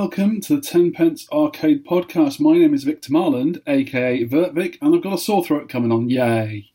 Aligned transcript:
welcome 0.00 0.42
to 0.42 0.56
the 0.56 0.60
Ten 0.60 0.92
Pence 0.92 1.26
Arcade 1.32 1.86
Podcast. 1.86 2.38
My 2.38 2.52
name 2.52 2.74
is 2.74 2.84
Victor 2.84 3.10
Marland, 3.10 3.62
aka 3.66 4.26
Vertvic, 4.28 4.76
and 4.82 4.94
I've 4.94 5.02
got 5.02 5.14
a 5.14 5.18
sore 5.18 5.42
throat 5.42 5.70
coming 5.70 5.90
on. 5.90 6.10
Yay! 6.10 6.70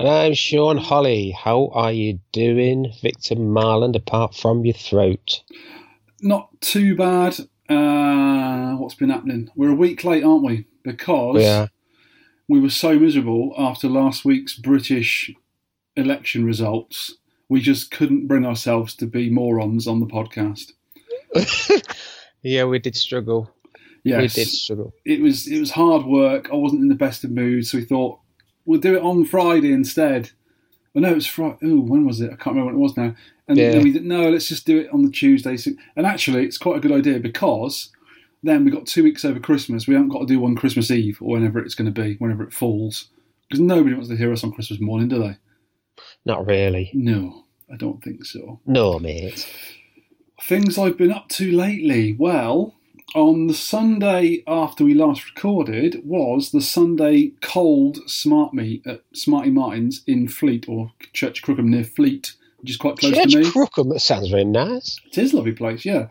And 0.00 0.08
I'm 0.08 0.32
Sean 0.32 0.78
Holly. 0.78 1.32
How 1.32 1.68
are 1.74 1.92
you 1.92 2.20
doing, 2.32 2.90
Victor 3.02 3.34
Marland, 3.34 3.94
apart 3.94 4.34
from 4.34 4.64
your 4.64 4.72
throat? 4.72 5.42
Not 6.22 6.48
too 6.62 6.96
bad. 6.96 7.40
Uh, 7.68 8.76
what's 8.78 8.94
been 8.94 9.10
happening? 9.10 9.50
We're 9.54 9.72
a 9.72 9.74
week 9.74 10.02
late, 10.02 10.24
aren't 10.24 10.44
we? 10.44 10.64
Because 10.82 11.42
Yeah. 11.42 11.66
we 12.48 12.58
were 12.58 12.70
so 12.70 12.98
miserable 12.98 13.54
after 13.58 13.86
last 13.86 14.24
week's 14.24 14.56
British 14.58 15.30
election 15.94 16.46
results. 16.46 17.18
We 17.50 17.60
just 17.60 17.90
couldn't 17.90 18.28
bring 18.28 18.46
ourselves 18.46 18.94
to 18.94 19.06
be 19.06 19.28
morons 19.28 19.86
on 19.86 20.00
the 20.00 20.06
podcast. 20.06 20.72
yeah, 22.42 22.64
we 22.64 22.78
did 22.78 22.96
struggle. 22.96 23.50
Yes, 24.02 24.36
We 24.36 24.42
did 24.44 24.48
struggle. 24.50 24.92
it 25.04 25.20
was 25.20 25.46
it 25.46 25.58
was 25.58 25.70
hard 25.70 26.04
work. 26.04 26.50
I 26.52 26.56
wasn't 26.56 26.82
in 26.82 26.88
the 26.88 26.94
best 26.94 27.24
of 27.24 27.30
moods, 27.30 27.70
so 27.70 27.78
we 27.78 27.84
thought 27.84 28.18
we'll 28.66 28.80
do 28.80 28.96
it 28.96 29.02
on 29.02 29.24
Friday 29.24 29.72
instead. 29.72 30.30
Oh 30.94 31.00
no, 31.00 31.10
it 31.10 31.14
was 31.14 31.26
Friday. 31.26 31.56
Oh, 31.64 31.80
when 31.80 32.06
was 32.06 32.20
it? 32.20 32.26
I 32.30 32.36
can't 32.36 32.54
remember 32.56 32.66
when 32.66 32.74
it 32.76 32.82
was 32.82 32.96
now. 32.96 33.14
And 33.48 33.58
Yeah. 33.58 33.72
then 33.72 33.82
we 33.82 33.92
did 33.92 34.04
no, 34.04 34.28
let's 34.30 34.48
just 34.48 34.66
do 34.66 34.78
it 34.78 34.90
on 34.92 35.02
the 35.02 35.10
Tuesday. 35.10 35.56
And 35.96 36.06
actually, 36.06 36.44
it's 36.44 36.58
quite 36.58 36.76
a 36.76 36.80
good 36.80 36.92
idea 36.92 37.18
because 37.18 37.90
then 38.42 38.64
we 38.64 38.70
got 38.70 38.86
two 38.86 39.02
weeks 39.02 39.24
over 39.24 39.40
Christmas. 39.40 39.86
We 39.86 39.94
haven't 39.94 40.10
got 40.10 40.20
to 40.20 40.26
do 40.26 40.38
one 40.38 40.54
Christmas 40.54 40.90
Eve 40.90 41.18
or 41.22 41.32
whenever 41.32 41.58
it's 41.58 41.74
going 41.74 41.92
to 41.92 42.02
be, 42.02 42.16
whenever 42.16 42.42
it 42.44 42.52
falls. 42.52 43.08
Because 43.48 43.60
nobody 43.60 43.94
wants 43.94 44.08
to 44.10 44.16
hear 44.16 44.32
us 44.32 44.44
on 44.44 44.52
Christmas 44.52 44.80
morning, 44.80 45.08
do 45.08 45.18
they? 45.18 45.36
Not 46.26 46.46
really. 46.46 46.90
No, 46.94 47.44
I 47.72 47.76
don't 47.76 48.02
think 48.04 48.24
so. 48.24 48.60
No, 48.66 48.98
mate. 48.98 49.46
Things 50.42 50.76
I've 50.76 50.98
been 50.98 51.12
up 51.12 51.28
to 51.30 51.50
lately. 51.50 52.12
Well, 52.12 52.74
on 53.14 53.46
the 53.46 53.54
Sunday 53.54 54.42
after 54.46 54.84
we 54.84 54.92
last 54.92 55.24
recorded 55.34 56.02
was 56.04 56.50
the 56.50 56.60
Sunday 56.60 57.32
cold 57.40 57.98
smart 58.10 58.52
meet 58.52 58.86
at 58.86 59.02
Smarty 59.12 59.50
Martin's 59.50 60.02
in 60.06 60.28
Fleet 60.28 60.68
or 60.68 60.92
Church 61.12 61.40
Crookham 61.40 61.70
near 61.70 61.84
Fleet, 61.84 62.34
which 62.58 62.70
is 62.70 62.76
quite 62.76 62.98
close 62.98 63.14
Church 63.14 63.32
to 63.32 63.38
me. 63.38 63.50
Crookham, 63.50 63.88
that 63.90 64.00
sounds 64.00 64.28
very 64.28 64.44
nice. 64.44 65.00
It 65.06 65.18
is 65.18 65.32
a 65.32 65.36
lovely 65.36 65.52
place, 65.52 65.84
yeah. 65.84 66.08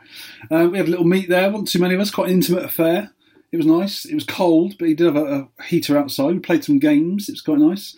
Uh, 0.49 0.69
we 0.71 0.77
had 0.77 0.87
a 0.87 0.91
little 0.91 1.05
meet 1.05 1.29
there, 1.29 1.51
wasn't 1.51 1.67
too 1.67 1.79
many 1.79 1.93
of 1.93 1.99
us, 1.99 2.09
quite 2.09 2.29
an 2.29 2.35
intimate 2.35 2.63
affair. 2.63 3.11
It 3.51 3.57
was 3.57 3.65
nice. 3.67 4.05
It 4.05 4.15
was 4.15 4.23
cold, 4.23 4.79
but 4.79 4.87
he 4.87 4.95
did 4.95 5.13
have 5.13 5.15
a, 5.15 5.47
a 5.59 5.63
heater 5.63 5.95
outside. 5.95 6.33
We 6.33 6.39
played 6.39 6.63
some 6.63 6.79
games. 6.79 7.29
It 7.29 7.33
was 7.33 7.41
quite 7.41 7.59
nice. 7.59 7.95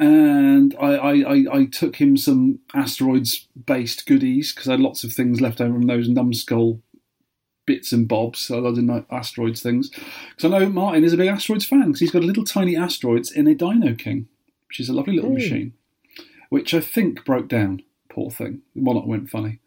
And 0.00 0.74
I, 0.80 0.94
I, 0.94 1.12
I, 1.12 1.44
I 1.52 1.64
took 1.66 1.96
him 1.96 2.16
some 2.16 2.60
asteroids 2.72 3.46
based 3.66 4.06
goodies 4.06 4.52
because 4.52 4.66
I 4.68 4.72
had 4.72 4.80
lots 4.80 5.04
of 5.04 5.12
things 5.12 5.40
left 5.42 5.60
over 5.60 5.74
from 5.74 5.86
those 5.86 6.08
Numskull 6.08 6.80
bits 7.66 7.92
and 7.92 8.08
bobs. 8.08 8.40
So 8.40 8.66
I 8.66 8.70
like 8.70 9.04
asteroids 9.10 9.62
things. 9.62 9.90
Because 9.90 10.44
I 10.46 10.48
know 10.58 10.70
Martin 10.70 11.04
is 11.04 11.12
a 11.12 11.18
big 11.18 11.28
asteroids 11.28 11.66
fan 11.66 11.86
because 11.86 12.00
he's 12.00 12.10
got 12.10 12.22
a 12.22 12.26
little 12.26 12.44
tiny 12.44 12.76
asteroids 12.76 13.30
in 13.30 13.46
a 13.46 13.54
Dino 13.54 13.94
King, 13.94 14.26
which 14.68 14.80
is 14.80 14.88
a 14.88 14.94
lovely 14.94 15.16
little 15.16 15.30
Hmm. 15.30 15.34
machine, 15.36 15.72
which 16.48 16.72
I 16.72 16.80
think 16.80 17.24
broke 17.24 17.48
down. 17.48 17.82
Poor 18.08 18.30
thing. 18.30 18.62
Well, 18.74 18.94
not 18.94 19.06
went 19.06 19.28
funny. 19.28 19.58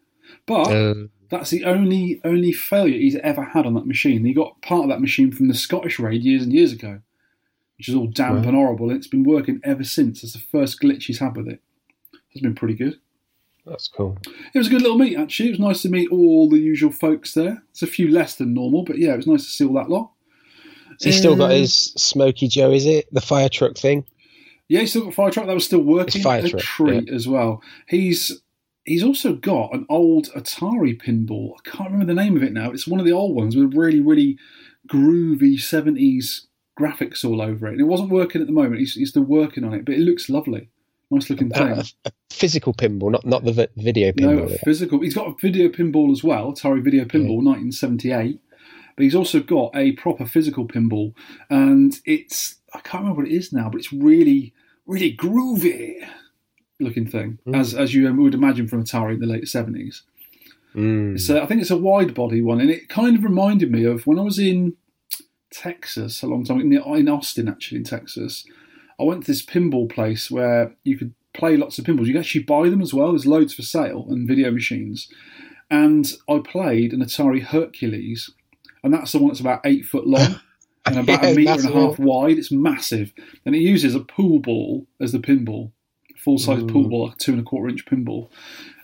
But 0.46 0.72
Um, 0.72 1.10
that's 1.30 1.50
the 1.50 1.64
only 1.64 2.20
only 2.24 2.50
failure 2.50 2.98
he's 2.98 3.16
ever 3.16 3.44
had 3.44 3.66
on 3.66 3.74
that 3.74 3.86
machine. 3.86 4.24
He 4.24 4.34
got 4.34 4.60
part 4.62 4.82
of 4.82 4.88
that 4.88 5.00
machine 5.00 5.30
from 5.30 5.46
the 5.46 5.54
Scottish 5.54 6.00
raid 6.00 6.24
years 6.24 6.42
and 6.42 6.52
years 6.52 6.72
ago, 6.72 7.00
which 7.78 7.88
is 7.88 7.94
all 7.94 8.06
damp 8.06 8.44
and 8.46 8.54
horrible. 8.54 8.88
And 8.90 8.96
it's 8.98 9.06
been 9.08 9.24
working 9.24 9.60
ever 9.64 9.84
since. 9.84 10.22
That's 10.22 10.34
the 10.34 10.38
first 10.38 10.80
glitch 10.80 11.04
he's 11.04 11.18
had 11.18 11.36
with 11.36 11.48
it. 11.48 11.60
It's 12.32 12.42
been 12.42 12.54
pretty 12.54 12.74
good. 12.74 12.98
that's 13.66 13.88
cool. 13.88 14.18
It 14.54 14.58
was 14.58 14.66
a 14.66 14.70
good 14.70 14.82
little 14.82 14.98
meet 14.98 15.16
actually. 15.18 15.48
It 15.48 15.52
was 15.52 15.60
nice 15.60 15.82
to 15.82 15.88
meet 15.88 16.10
all 16.10 16.48
the 16.48 16.58
usual 16.58 16.90
folks 16.90 17.34
there. 17.34 17.62
It's 17.70 17.82
a 17.82 17.86
few 17.86 18.08
less 18.10 18.36
than 18.36 18.54
normal, 18.54 18.84
but 18.84 18.98
yeah, 18.98 19.12
it 19.14 19.16
was 19.16 19.26
nice 19.26 19.44
to 19.44 19.50
see 19.50 19.64
all 19.64 19.74
that 19.74 19.88
lot. 19.90 20.10
So 20.98 21.08
he's 21.08 21.18
still 21.18 21.34
got 21.36 21.50
Uh, 21.50 21.54
his 21.56 21.74
Smokey 21.96 22.46
Joe, 22.48 22.70
is 22.70 22.86
it? 22.86 23.12
The 23.12 23.20
fire 23.20 23.48
truck 23.48 23.76
thing? 23.76 24.04
Yeah, 24.68 24.80
he's 24.80 24.90
still 24.90 25.04
got 25.04 25.14
fire 25.14 25.30
truck. 25.30 25.46
That 25.46 25.54
was 25.54 25.64
still 25.66 25.80
working. 25.82 26.14
It's 26.20 26.22
fire 26.22 26.44
a 26.44 26.48
truck, 26.48 26.62
treat 26.62 27.08
as 27.08 27.26
well. 27.26 27.62
He's 27.88 28.40
he's 28.84 29.02
also 29.02 29.34
got 29.34 29.74
an 29.74 29.86
old 29.88 30.28
Atari 30.36 31.00
pinball. 31.00 31.54
I 31.58 31.68
can't 31.70 31.90
remember 31.90 32.12
the 32.12 32.20
name 32.20 32.36
of 32.36 32.42
it 32.42 32.52
now. 32.52 32.70
It's 32.70 32.86
one 32.86 33.00
of 33.00 33.06
the 33.06 33.12
old 33.12 33.34
ones 33.34 33.56
with 33.56 33.74
really 33.74 34.00
really 34.00 34.38
groovy 34.88 35.58
seventies 35.60 36.46
graphics 36.78 37.24
all 37.24 37.40
over 37.40 37.66
it. 37.66 37.72
And 37.72 37.80
it 37.80 37.84
wasn't 37.84 38.10
working 38.10 38.40
at 38.40 38.46
the 38.46 38.52
moment. 38.52 38.78
He's, 38.80 38.94
he's 38.94 39.10
still 39.10 39.22
working 39.22 39.64
on 39.64 39.74
it, 39.74 39.84
but 39.84 39.94
it 39.94 40.00
looks 40.00 40.28
lovely. 40.28 40.68
Nice 41.10 41.28
looking 41.30 41.50
thing. 41.50 41.62
Uh, 41.68 41.84
a 42.06 42.12
physical 42.30 42.72
pinball, 42.74 43.12
not 43.12 43.24
not 43.26 43.44
the 43.44 43.52
vi- 43.52 43.68
video 43.76 44.12
No, 44.18 44.28
pinball. 44.38 44.54
a 44.54 44.58
physical. 44.58 45.00
He's 45.00 45.14
got 45.14 45.28
a 45.28 45.34
video 45.40 45.68
pinball 45.68 46.10
as 46.10 46.24
well, 46.24 46.52
Atari 46.52 46.82
Video 46.82 47.04
Pinball, 47.04 47.44
1978. 47.44 48.40
But 48.96 49.02
he's 49.02 49.14
also 49.14 49.40
got 49.40 49.70
a 49.76 49.92
proper 49.92 50.24
physical 50.24 50.66
pinball, 50.66 51.14
and 51.50 51.98
it's 52.06 52.56
I 52.72 52.80
can't 52.80 53.02
remember 53.02 53.22
what 53.22 53.30
it 53.30 53.34
is 53.34 53.52
now, 53.52 53.68
but 53.68 53.78
it's 53.78 53.92
really, 53.92 54.54
really 54.86 55.14
groovy 55.16 55.96
looking 56.80 57.06
thing, 57.06 57.38
Mm. 57.46 57.56
as 57.56 57.74
as 57.74 57.94
you 57.94 58.12
would 58.12 58.34
imagine 58.34 58.66
from 58.66 58.82
Atari 58.84 59.14
in 59.14 59.20
the 59.20 59.26
late 59.26 59.44
70s. 59.44 60.02
Mm. 60.74 61.20
So 61.20 61.40
I 61.40 61.46
think 61.46 61.60
it's 61.60 61.70
a 61.70 61.76
wide 61.76 62.14
body 62.14 62.40
one, 62.40 62.60
and 62.60 62.70
it 62.70 62.88
kind 62.88 63.16
of 63.16 63.22
reminded 63.24 63.70
me 63.70 63.84
of 63.84 64.06
when 64.06 64.18
I 64.18 64.22
was 64.22 64.38
in 64.38 64.74
Texas 65.54 66.22
a 66.22 66.26
long 66.26 66.44
time 66.44 66.60
in, 66.60 66.72
in 66.72 67.08
Austin, 67.08 67.48
actually 67.48 67.78
in 67.78 67.84
Texas. 67.84 68.44
I 68.98 69.04
went 69.04 69.22
to 69.22 69.26
this 69.32 69.44
pinball 69.44 69.88
place 69.90 70.30
where 70.30 70.74
you 70.84 70.96
could 70.98 71.14
play 71.32 71.56
lots 71.56 71.78
of 71.78 71.84
pinballs. 71.84 72.06
You 72.06 72.12
could 72.12 72.20
actually 72.20 72.44
buy 72.44 72.68
them 72.68 72.80
as 72.82 72.94
well. 72.94 73.10
There's 73.12 73.26
loads 73.26 73.54
for 73.54 73.62
sale 73.62 74.06
and 74.08 74.28
video 74.28 74.50
machines. 74.50 75.08
And 75.70 76.12
I 76.28 76.38
played 76.44 76.92
an 76.92 77.00
Atari 77.00 77.42
Hercules, 77.42 78.30
and 78.82 78.92
that's 78.92 79.12
the 79.12 79.18
one 79.18 79.28
that's 79.28 79.40
about 79.40 79.62
eight 79.64 79.84
foot 79.84 80.06
long 80.06 80.40
and 80.86 80.98
about 80.98 81.22
Yeah, 81.22 81.30
a 81.30 81.34
meter 81.34 81.50
and 81.52 81.68
a 81.68 81.72
half 81.72 81.98
wide. 81.98 82.38
It's 82.38 82.52
massive, 82.52 83.12
and 83.44 83.54
it 83.54 83.60
uses 83.60 83.94
a 83.94 84.00
pool 84.00 84.38
ball 84.38 84.86
as 85.00 85.12
the 85.12 85.18
pinball, 85.18 85.72
full 86.16 86.38
size 86.38 86.62
Mm. 86.62 86.70
pool 86.72 86.88
ball, 86.88 87.06
like 87.06 87.16
a 87.16 87.18
two 87.18 87.32
and 87.32 87.40
a 87.40 87.44
quarter 87.44 87.68
inch 87.68 87.84
pinball 87.86 88.28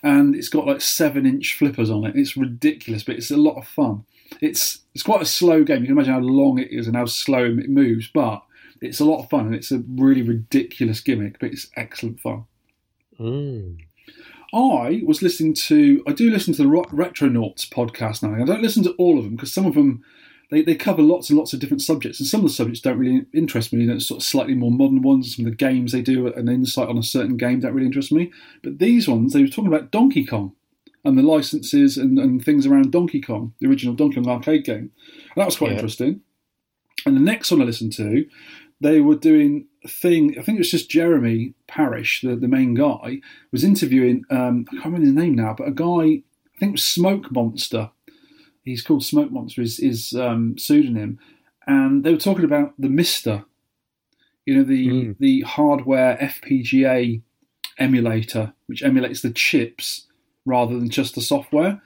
and 0.03 0.35
it's 0.35 0.49
got 0.49 0.67
like 0.67 0.81
seven 0.81 1.27
inch 1.27 1.55
flippers 1.59 1.91
on 1.91 2.05
it. 2.07 2.17
It's 2.17 2.37
ridiculous, 2.37 3.03
but 3.03 3.17
it's 3.17 3.31
a 3.31 3.37
lot 3.37 3.59
of 3.59 3.67
fun. 3.69 4.05
It's 4.41 4.81
it's 4.95 5.03
quite 5.03 5.23
a 5.23 5.27
slow 5.27 5.65
game. 5.65 5.81
You 5.81 5.87
can 5.87 5.97
imagine 5.97 6.15
how 6.15 6.21
long 6.21 6.59
it 6.59 6.71
is 6.71 6.87
and 6.87 6.97
how 6.97 7.07
slow 7.07 7.45
it 7.45 7.69
moves, 7.69 8.09
but 8.13 8.43
it's 8.81 9.01
a 9.01 9.05
lot 9.05 9.23
of 9.23 9.31
fun 9.31 9.47
and 9.47 9.55
it's 9.55 9.71
a 9.71 9.83
really 9.89 10.23
ridiculous 10.23 11.01
gimmick, 11.01 11.39
but 11.39 11.53
it's 11.53 11.69
excellent 11.77 12.21
fun. 12.21 12.45
Mm. 13.19 13.79
I 14.53 15.03
was 15.07 15.23
listening 15.23 15.55
to 15.55 16.03
I 16.07 16.13
do 16.13 16.31
listen 16.31 16.55
to 16.55 16.63
the 16.63 16.69
Ro- 16.69 16.85
Retronauts 16.85 17.69
podcast 17.69 18.23
now. 18.23 18.41
I 18.41 18.45
don't 18.45 18.63
listen 18.63 18.83
to 18.85 18.93
all 18.93 19.19
of 19.19 19.25
them 19.25 19.37
because 19.37 19.53
some 19.53 19.67
of 19.67 19.75
them 19.75 20.03
they, 20.51 20.63
they 20.63 20.75
cover 20.75 21.03
lots 21.03 21.31
and 21.31 21.39
lots 21.39 21.53
of 21.53 21.61
different 21.61 21.83
subjects, 21.83 22.19
and 22.19 22.29
some 22.29 22.41
of 22.41 22.47
the 22.47 22.53
subjects 22.53 22.81
don't 22.81 22.99
really 22.99 23.25
interest 23.33 23.73
me. 23.73 23.83
You 23.83 23.93
know, 23.93 23.99
sort 23.99 24.21
of 24.21 24.27
slightly 24.27 24.55
more 24.55 24.73
modern 24.73 25.03
ones. 25.03 25.37
Some 25.37 25.47
of 25.47 25.53
the 25.53 25.57
games 25.57 25.93
they 25.93 26.03
do, 26.03 26.27
an 26.27 26.49
insight 26.49 26.89
on 26.89 26.99
a 26.99 27.05
certain 27.05 27.37
game 27.37 27.61
don't 27.61 27.73
really 27.73 27.87
interest 27.87 28.11
me. 28.11 28.33
But 28.63 28.81
these 28.81 29.07
ones, 29.07 29.33
they 29.33 29.43
were 29.43 29.49
talking 29.49 29.73
about 29.73 29.93
Donkey 29.93 30.27
Kong 30.27 30.55
and 31.05 31.17
the 31.19 31.23
licenses 31.23 31.97
and, 31.97 32.19
and 32.19 32.45
things 32.45 32.67
around 32.67 32.93
Donkey 32.93 33.21
Kong, 33.21 33.55
the 33.61 33.69
original 33.69 33.95
Donkey 33.95 34.17
Kong 34.17 34.29
arcade 34.29 34.65
game. 34.65 34.91
And 35.35 35.37
that 35.37 35.47
was 35.47 35.57
quite 35.57 35.71
Yeah. 35.71 35.77
interesting. 35.77 36.21
And 37.07 37.17
the 37.17 37.21
next 37.21 37.51
one 37.51 37.63
I 37.63 37.65
listened 37.65 37.93
to, 37.95 38.27
they 38.81 39.01
were 39.01 39.15
doing 39.17 39.67
a 39.85 39.89
thing. 39.89 40.39
I 40.39 40.43
think 40.43 40.57
it 40.57 40.61
was 40.61 40.71
just 40.71 40.91
Jeremy 40.91 41.55
Parish, 41.67 42.21
the, 42.23 42.37
the 42.37 42.49
main 42.49 42.75
guy, 42.75 43.21
was 43.53 43.65
interviewing. 43.65 44.25
Um, 44.31 44.67
I 44.69 44.73
can't 44.75 44.85
remember 44.87 45.07
his 45.07 45.15
name 45.15 45.35
now, 45.35 45.55
but 45.57 45.69
a 45.69 45.73
guy. 45.73 46.23
I 46.55 46.59
think 46.59 46.71
it 46.71 46.73
was 46.73 46.85
Smoke 46.85 47.33
Monster. 47.33 47.91
He's 48.63 48.83
called 48.83 49.03
Smoke 49.05 49.31
Monster. 49.33 49.63
Is 49.63 49.79
is 49.79 50.13
um, 50.13 50.59
pseudonym, 50.59 51.19
and 51.67 52.05
they 52.05 52.13
were 52.13 52.19
talking 52.19 52.45
about 52.45 52.75
the 52.79 52.89
MiSTer. 52.89 53.45
You 54.45 54.57
know 54.57 54.65
the 54.65 54.87
Mm. 54.89 55.17
the 55.19 55.41
hardware 55.43 56.19
FPGA 56.19 57.23
emulator, 57.79 58.53
which 58.67 58.83
emulates 58.83 59.23
the 59.23 59.31
chips 59.31 60.07
rather 60.45 60.79
than 60.79 60.89
just 60.91 61.15
the 61.15 61.21
software. 61.21 61.81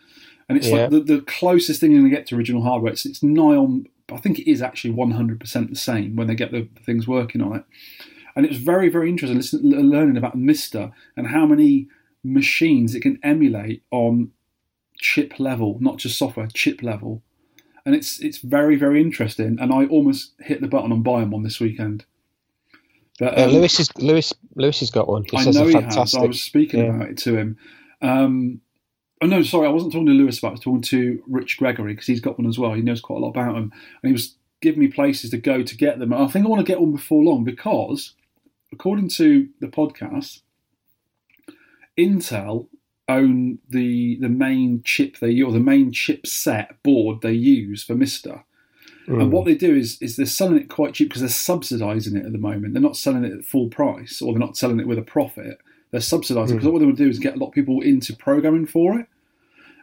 And 0.49 0.59
it's 0.59 0.69
Yeah. 0.69 0.83
like 0.83 0.91
the, 0.91 1.01
the 1.01 1.21
closest 1.23 1.81
thing 1.81 1.91
you're 1.93 2.01
going 2.01 2.11
to 2.11 2.17
get 2.17 2.27
to 2.29 2.37
original 2.37 2.63
hardware. 2.63 2.93
It's, 2.93 3.07
it's 3.07 3.23
nigh 3.23 3.57
on, 3.57 3.87
I 4.13 4.19
think 4.19 4.39
it 4.39 4.51
is 4.51 4.61
actually 4.63 4.95
100% 4.95 5.71
the 5.71 5.77
same 5.77 6.17
when 6.17 6.27
they 6.27 6.35
get 6.35 6.53
the, 6.53 6.69
the 6.75 6.81
things 6.81 7.09
working 7.09 7.41
on 7.41 7.57
it. 7.57 7.65
And 8.37 8.45
it 8.45 8.51
was 8.51 8.59
very, 8.59 8.89
very 8.89 9.09
interesting 9.09 9.39
listen, 9.39 9.61
learning 9.71 10.17
about 10.17 10.37
MiSTer 10.37 10.93
and 11.17 11.29
how 11.29 11.47
many 11.47 11.89
machines 12.23 12.95
it 12.95 13.01
can 13.01 13.19
emulate 13.23 13.83
on 13.91 14.31
chip 14.99 15.39
level, 15.39 15.79
not 15.81 15.99
just 15.99 16.19
software, 16.19 16.49
chip 16.53 16.83
level. 16.83 17.23
And 17.87 17.95
it's 17.95 18.19
it's 18.21 18.39
very, 18.39 18.77
very 18.77 19.01
interesting. 19.01 19.59
And 19.61 19.73
I 19.73 19.85
almost 19.87 20.33
hit 20.41 20.61
the 20.63 20.69
button 20.69 20.91
on 20.91 21.03
buying 21.03 21.31
one 21.31 21.43
this 21.43 21.61
weekend. 21.61 22.05
But, 23.19 23.39
um, 23.39 23.51
Lewis 23.51 23.79
is 23.79 23.95
Lewis 23.99 24.33
Lewis 24.57 24.81
has 24.81 24.91
got 24.91 25.07
one. 25.07 25.25
He 25.31 25.37
I 25.37 25.45
says 25.45 25.55
know 25.57 25.67
he 25.67 25.75
has. 25.75 26.15
I 26.15 26.25
was 26.25 26.43
speaking 26.43 26.81
Yeah. 26.81 26.95
about 26.97 27.09
it 27.11 27.19
to 27.19 27.37
him. 27.37 27.59
Um, 28.05 28.61
oh 29.23 29.27
no, 29.27 29.43
sorry, 29.43 29.67
I 29.67 29.71
wasn't 29.71 29.93
talking 29.93 30.07
to 30.07 30.13
Lewis 30.13 30.39
about. 30.39 30.49
it. 30.49 30.51
I 30.51 30.53
was 30.53 30.61
talking 30.61 30.83
to 30.83 31.23
Rich 31.27 31.59
Gregory 31.59 31.95
because 31.95 32.07
he's 32.07 32.21
got 32.21 32.39
one 32.39 32.47
as 32.47 32.59
well. 32.59 32.75
He 32.75 32.83
knows 32.83 33.01
quite 33.01 33.17
a 33.17 33.21
lot 33.21 33.31
about 33.31 33.55
them, 33.55 33.73
and 34.03 34.09
he 34.09 34.13
was 34.13 34.37
giving 34.61 34.81
me 34.81 34.89
places 34.89 35.31
to 35.31 35.39
go 35.39 35.63
to 35.63 35.77
get 35.77 35.99
them. 35.99 36.13
And 36.13 36.23
I 36.23 36.27
think 36.29 36.45
I 36.45 36.49
want 36.49 36.65
to 36.65 36.71
get 36.71 36.81
one 36.81 36.93
before 36.93 37.23
long 37.23 37.45
because, 37.45 38.13
according 38.73 39.09
to 39.11 39.49
the 39.61 39.69
podcast, 39.69 40.41
Intel 41.99 42.69
own 43.09 43.59
the 43.69 44.19
the 44.21 44.29
main 44.29 44.83
chip 44.83 45.19
they 45.19 45.41
or 45.43 45.53
the 45.53 45.61
main 45.61 45.93
chipset 45.93 46.69
board 46.83 47.21
they 47.23 47.33
use 47.33 47.83
for 47.83 47.95
MiSTer. 47.95 48.43
Mm. 49.07 49.21
And 49.21 49.33
what 49.33 49.45
they 49.45 49.55
do 49.55 49.75
is 49.75 50.01
is 50.01 50.17
they're 50.17 50.27
selling 50.27 50.59
it 50.59 50.69
quite 50.69 50.95
cheap 50.95 51.09
because 51.09 51.21
they're 51.21 51.29
subsidising 51.29 52.17
it 52.17 52.27
at 52.27 52.33
the 52.33 52.39
moment. 52.39 52.73
They're 52.73 52.83
not 52.83 52.97
selling 52.97 53.25
it 53.25 53.33
at 53.33 53.45
full 53.45 53.69
price 53.69 54.23
or 54.23 54.33
they're 54.33 54.41
not 54.41 54.57
selling 54.57 54.81
it 54.81 54.89
with 54.89 54.99
a 54.99 55.03
profit. 55.03 55.59
They're 55.95 56.01
subsidising 56.01 56.55
because 56.55 56.67
what 56.67 56.81
they 56.81 56.87
want 56.87 56.99
to 56.99 57.05
do 57.05 57.09
is 57.09 57.21
get 57.21 57.37
a 57.37 57.39
lot 57.39 57.51
of 57.51 57.53
people 57.55 57.81
into 57.81 58.17
programming 58.17 58.67
for 58.67 58.99
it. 58.99 59.07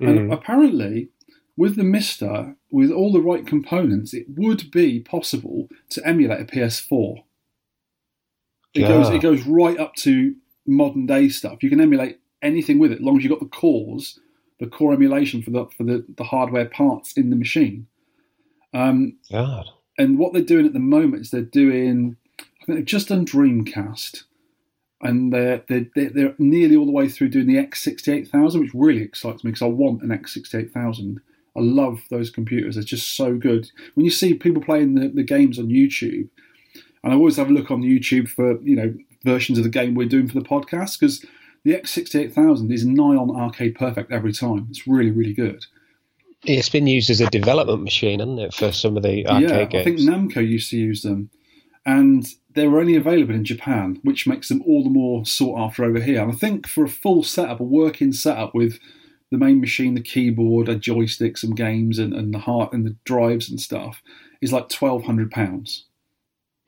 And 0.01 0.19
Mm. 0.19 0.33
apparently, 0.33 1.07
with 1.55 1.77
the 1.77 1.83
MiSTer, 1.83 2.57
with 2.69 2.91
all 2.91 3.13
the 3.13 3.21
right 3.21 3.47
components, 3.47 4.13
it 4.13 4.25
would 4.35 4.69
be 4.71 4.99
possible 4.99 5.69
to 5.91 6.05
emulate 6.05 6.41
a 6.41 6.43
PS4. 6.45 7.23
It 8.73 8.81
goes 8.89 9.07
it 9.15 9.21
goes 9.21 9.45
right 9.47 9.79
up 9.79 9.95
to 9.97 10.35
modern 10.67 11.05
day 11.05 11.29
stuff. 11.29 11.63
You 11.63 11.69
can 11.69 11.79
emulate 11.79 12.19
anything 12.41 12.77
with 12.77 12.91
it, 12.91 12.95
as 12.99 13.01
long 13.05 13.17
as 13.17 13.23
you've 13.23 13.31
got 13.31 13.39
the 13.39 13.45
cores, 13.45 14.19
the 14.59 14.67
core 14.67 14.91
emulation 14.91 15.41
for 15.41 15.51
the 15.51 15.65
for 15.77 15.85
the, 15.85 16.03
the 16.17 16.25
hardware 16.25 16.65
parts 16.65 17.13
in 17.13 17.29
the 17.29 17.37
machine. 17.37 17.87
Um, 18.73 19.17
God. 19.31 19.69
and 19.97 20.19
what 20.19 20.33
they're 20.33 20.41
doing 20.41 20.65
at 20.65 20.73
the 20.73 20.79
moment 20.79 21.21
is 21.21 21.31
they're 21.31 21.41
doing, 21.41 22.17
I 22.39 22.65
think 22.65 22.79
they've 22.79 22.85
just 22.85 23.07
done 23.07 23.25
Dreamcast, 23.25 24.23
and 25.01 25.33
they're 25.33 25.63
they're, 25.67 25.85
they're, 25.95 26.35
nearly 26.37 26.75
all 26.75 26.85
the 26.85 26.91
way 26.91 27.09
through 27.09 27.29
doing 27.29 27.47
the 27.47 27.55
X68000, 27.55 28.59
which 28.59 28.73
really 28.73 29.01
excites 29.01 29.43
me 29.43 29.51
because 29.51 29.61
I 29.61 29.67
want 29.67 30.03
an 30.03 30.09
X68000. 30.09 31.17
I 31.55 31.59
love 31.59 32.01
those 32.09 32.29
computers; 32.29 32.75
they're 32.75 32.83
just 32.83 33.15
so 33.15 33.35
good. 33.35 33.69
When 33.95 34.05
you 34.05 34.11
see 34.11 34.33
people 34.33 34.61
playing 34.61 34.95
the, 34.95 35.09
the 35.09 35.23
games 35.23 35.59
on 35.59 35.67
YouTube, 35.67 36.29
and 37.03 37.13
I 37.13 37.15
always 37.15 37.37
have 37.37 37.49
a 37.49 37.53
look 37.53 37.71
on 37.71 37.81
YouTube 37.81 38.29
for 38.29 38.61
you 38.61 38.75
know 38.75 38.93
versions 39.23 39.57
of 39.57 39.63
the 39.63 39.69
game 39.69 39.95
we're 39.95 40.07
doing 40.07 40.27
for 40.27 40.39
the 40.39 40.45
podcast 40.45 40.99
because 40.99 41.25
the 41.63 41.73
X68000 41.73 42.71
is 42.71 42.85
nigh 42.85 43.15
on 43.15 43.35
arcade 43.35 43.75
perfect 43.75 44.11
every 44.11 44.33
time. 44.33 44.67
It's 44.69 44.87
really 44.87 45.11
really 45.11 45.33
good. 45.33 45.65
It's 46.43 46.69
been 46.69 46.87
used 46.87 47.11
as 47.11 47.21
a 47.21 47.29
development 47.29 47.83
machine, 47.83 48.19
hasn't 48.19 48.39
it, 48.39 48.53
for 48.53 48.71
some 48.71 48.97
of 48.97 49.03
the 49.03 49.27
arcade 49.27 49.49
yeah, 49.49 49.65
games? 49.65 49.81
I 49.81 49.83
think 49.83 49.99
Namco 49.99 50.47
used 50.47 50.71
to 50.71 50.77
use 50.77 51.03
them, 51.03 51.29
and 51.85 52.25
they 52.53 52.67
were 52.67 52.79
only 52.79 52.95
available 52.95 53.33
in 53.33 53.45
Japan, 53.45 53.99
which 54.03 54.27
makes 54.27 54.49
them 54.49 54.61
all 54.65 54.83
the 54.83 54.89
more 54.89 55.25
sought 55.25 55.59
after 55.59 55.83
over 55.83 55.99
here. 55.99 56.21
And 56.21 56.31
I 56.31 56.35
think 56.35 56.67
for 56.67 56.83
a 56.83 56.89
full 56.89 57.23
setup, 57.23 57.59
a 57.59 57.63
working 57.63 58.13
setup 58.13 58.53
with 58.53 58.79
the 59.29 59.37
main 59.37 59.61
machine, 59.61 59.93
the 59.93 60.01
keyboard, 60.01 60.67
a 60.67 60.75
joystick, 60.75 61.37
some 61.37 61.55
games, 61.55 61.99
and, 61.99 62.13
and 62.13 62.33
the 62.33 62.39
heart 62.39 62.73
and 62.73 62.85
the 62.85 62.95
drives 63.05 63.49
and 63.49 63.59
stuff, 63.59 64.01
is 64.41 64.51
like 64.51 64.69
twelve 64.69 65.03
hundred 65.03 65.31
pounds. 65.31 65.85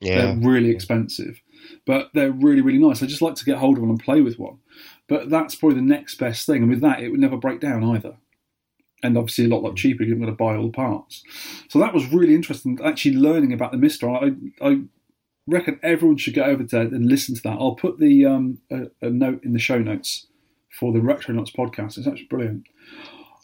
yeah. 0.00 0.26
They're 0.26 0.36
really 0.36 0.70
expensive, 0.70 1.40
but 1.86 2.10
they're 2.14 2.32
really 2.32 2.62
really 2.62 2.78
nice. 2.78 3.02
I 3.02 3.06
just 3.06 3.22
like 3.22 3.34
to 3.36 3.44
get 3.44 3.58
hold 3.58 3.76
of 3.76 3.82
one 3.82 3.90
and 3.90 4.00
play 4.00 4.20
with 4.20 4.38
one. 4.38 4.58
But 5.06 5.28
that's 5.28 5.54
probably 5.54 5.76
the 5.76 5.82
next 5.82 6.14
best 6.16 6.46
thing, 6.46 6.62
and 6.62 6.70
with 6.70 6.80
that, 6.80 7.00
it 7.00 7.10
would 7.10 7.20
never 7.20 7.36
break 7.36 7.60
down 7.60 7.84
either 7.84 8.16
and 9.04 9.18
obviously 9.18 9.44
a 9.44 9.48
lot, 9.48 9.62
lot 9.62 9.74
mm. 9.74 9.76
cheaper. 9.76 10.02
You're 10.02 10.16
going 10.16 10.26
to 10.30 10.32
buy 10.32 10.56
all 10.56 10.66
the 10.66 10.72
parts. 10.72 11.22
So 11.68 11.78
that 11.78 11.94
was 11.94 12.10
really 12.12 12.34
interesting. 12.34 12.78
Actually, 12.82 13.16
learning 13.16 13.52
about 13.52 13.70
the 13.70 13.78
MiSTer. 13.78 14.34
I, 14.62 14.66
I 14.66 14.80
reckon 15.46 15.78
everyone 15.82 16.16
should 16.16 16.34
get 16.34 16.48
over 16.48 16.64
to 16.64 16.80
and 16.80 17.06
listen 17.06 17.34
to 17.34 17.42
that. 17.42 17.58
I'll 17.58 17.74
put 17.76 17.98
the 17.98 18.24
um, 18.26 18.58
a, 18.70 18.84
a 19.02 19.10
note 19.10 19.42
in 19.44 19.52
the 19.52 19.58
show 19.58 19.78
notes 19.78 20.26
for 20.78 20.92
the 20.92 21.00
Retro 21.00 21.34
Retronauts 21.34 21.54
podcast. 21.54 21.98
It's 21.98 22.06
actually 22.06 22.26
brilliant. 22.26 22.64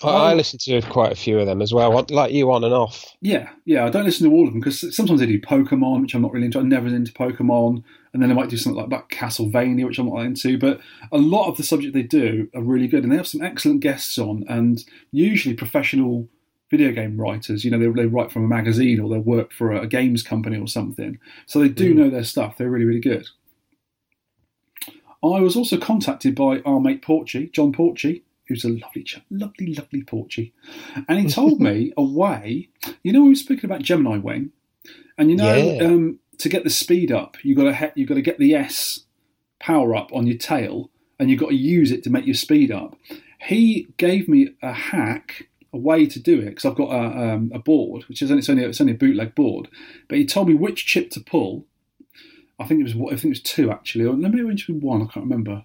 I, 0.03 0.09
I 0.09 0.33
Oh. 0.33 0.35
listen 0.37 0.59
to 0.61 0.81
quite 0.89 1.13
a 1.13 1.17
few 1.17 1.39
of 1.39 1.47
them 1.47 1.61
as 1.61 1.75
well, 1.75 2.07
like 2.09 2.33
you 2.33 2.51
on 2.51 2.65
and 2.65 2.73
off. 2.73 3.05
Yeah, 3.21 3.51
yeah. 3.67 3.85
I 3.85 3.91
don't 3.91 4.05
listen 4.07 4.29
to 4.29 4.35
all 4.35 4.47
of 4.47 4.53
them 4.53 4.61
because 4.61 4.97
sometimes 4.97 5.21
they 5.21 5.27
do 5.27 5.39
Pokemon, 5.41 6.01
which 6.01 6.15
I'm 6.15 6.23
not 6.23 6.33
really 6.33 6.47
into. 6.47 6.59
I'm 6.59 6.71
never 6.71 6.87
into 6.87 7.13
Pokemon, 7.13 7.83
and 8.15 8.23
then 8.23 8.31
they 8.31 8.35
might 8.35 8.49
do 8.49 8.57
something 8.57 8.81
like 8.81 8.89
that 8.91 9.11
Castlevania, 9.15 9.85
which 9.87 9.99
I'm 9.99 10.09
not 10.09 10.23
into. 10.25 10.59
But 10.59 10.81
a 11.13 11.19
lot 11.19 11.49
of 11.49 11.59
the 11.59 11.63
subject 11.63 11.93
they 11.93 12.03
do 12.03 12.49
are 12.55 12.63
really 12.63 12.89
good, 12.89 13.03
and 13.03 13.13
they 13.13 13.17
have 13.19 13.27
some 13.29 13.43
excellent 13.43 13.81
guests 13.81 14.17
on, 14.19 14.45
and 14.49 14.83
usually 15.13 15.55
professional 15.55 16.29
video 16.71 16.93
game 16.93 17.21
writers. 17.21 17.65
You 17.65 17.71
know, 17.71 17.79
they, 17.79 17.89
they 18.03 18.07
write 18.07 18.31
from 18.33 18.45
a 18.45 18.49
magazine 18.49 19.01
or 19.01 19.09
they 19.11 19.19
work 19.19 19.53
for 19.53 19.73
a, 19.73 19.83
a 19.83 19.87
games 19.87 20.23
company 20.23 20.59
or 20.59 20.67
something, 20.69 21.19
so 21.47 21.59
they 21.59 21.69
do 21.69 21.93
Mm. 21.93 21.97
know 21.97 22.11
their 22.11 22.25
stuff. 22.25 22.57
They're 22.57 22.71
really, 22.71 22.85
really 22.85 23.01
good. 23.01 23.27
I 25.23 25.41
was 25.41 25.55
also 25.57 25.77
contacted 25.79 26.35
by 26.35 26.61
our 26.61 26.81
mate 26.81 27.03
Porchy, 27.03 27.49
John 27.49 27.73
Porchy, 27.73 28.23
who's 28.49 28.65
a 28.65 28.69
lovely, 28.71 29.03
chap, 29.03 29.23
lovely, 29.31 29.75
lovely 29.75 30.03
Porchy, 30.03 30.53
and 31.09 31.19
he 31.21 31.29
told 31.29 31.61
me 31.69 31.93
a 31.97 32.03
way. 32.03 32.69
You 33.03 33.13
know, 33.13 33.23
we 33.23 33.31
were 33.31 33.35
speaking 33.35 33.67
about 33.69 33.83
Gemini 33.83 34.17
Wing, 34.17 34.51
and 35.19 35.31
you 35.31 35.37
know, 35.37 35.55
Yeah. 35.55 35.85
um, 35.85 36.19
to 36.39 36.49
get 36.49 36.65
the 36.65 36.71
speed 36.71 37.13
up, 37.13 37.37
you've 37.45 37.59
got 37.59 37.65
to 37.65 37.75
he- 37.75 38.01
you 38.01 38.07
got 38.07 38.15
to 38.15 38.23
get 38.23 38.39
the 38.39 38.55
S 38.55 39.01
power 39.59 39.95
up 39.95 40.11
on 40.15 40.27
your 40.27 40.39
tail, 40.39 40.91
and 41.19 41.29
you've 41.29 41.41
got 41.41 41.51
to 41.51 41.55
use 41.57 41.91
it 41.93 42.03
to 42.05 42.11
make 42.11 42.25
your 42.25 42.35
speed 42.35 42.71
up. 42.73 42.97
He 43.43 43.89
gave 43.99 44.27
me 44.27 44.55
a 44.63 44.73
hack, 44.73 45.49
a 45.73 45.79
way 45.79 46.07
to 46.07 46.19
do 46.19 46.41
it 46.41 46.47
because 46.47 46.65
I've 46.65 46.75
got 46.77 46.91
a, 46.91 47.33
um, 47.35 47.51
a 47.55 47.59
board, 47.59 48.05
which 48.09 48.23
is 48.23 48.31
only, 48.31 48.41
it's 48.41 48.49
only 48.49 48.65
it's 48.65 48.81
only 48.81 48.93
a 48.95 48.97
bootleg 48.97 49.35
board, 49.35 49.69
but 50.09 50.19
he 50.19 50.25
told 50.27 50.49
me 50.49 50.55
which 50.55 50.87
chip 50.87 51.11
to 51.13 51.21
pull. 51.21 51.67
I 52.59 52.67
think 52.67 52.81
it 52.81 52.85
was 52.85 52.95
I 52.95 53.17
think 53.17 53.25
it 53.27 53.29
was 53.29 53.43
two 53.43 53.71
actually, 53.71 54.05
or 54.05 54.15
maybe 54.15 54.39
it 54.41 54.45
was 54.45 54.69
one. 54.69 55.03
I 55.03 55.07
can't 55.07 55.25
remember. 55.27 55.65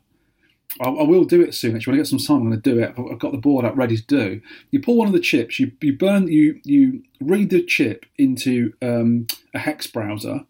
I, 0.81 0.89
I 0.89 1.03
will 1.03 1.23
do 1.25 1.41
it 1.41 1.53
soon. 1.53 1.75
Actually, 1.75 1.91
when 1.91 1.99
I 1.99 2.03
get 2.03 2.07
some 2.07 2.19
time, 2.19 2.37
I'm 2.37 2.49
going 2.49 2.61
to 2.61 2.73
do 2.73 2.79
it. 2.81 2.93
I've, 2.97 3.05
I've 3.13 3.19
got 3.19 3.31
the 3.31 3.37
board 3.37 3.65
out 3.65 3.77
ready 3.77 3.95
to 3.97 4.05
do. 4.05 4.41
You 4.71 4.81
pull 4.81 4.97
one 4.97 5.07
of 5.07 5.13
the 5.13 5.19
chips. 5.19 5.59
You 5.59 5.71
you 5.81 5.97
burn 5.97 6.27
you 6.27 6.59
you 6.63 7.03
read 7.21 7.49
the 7.49 7.63
chip 7.63 8.05
into 8.17 8.73
um, 8.81 9.27
a 9.53 9.59
hex 9.59 9.87
browser, 9.87 10.41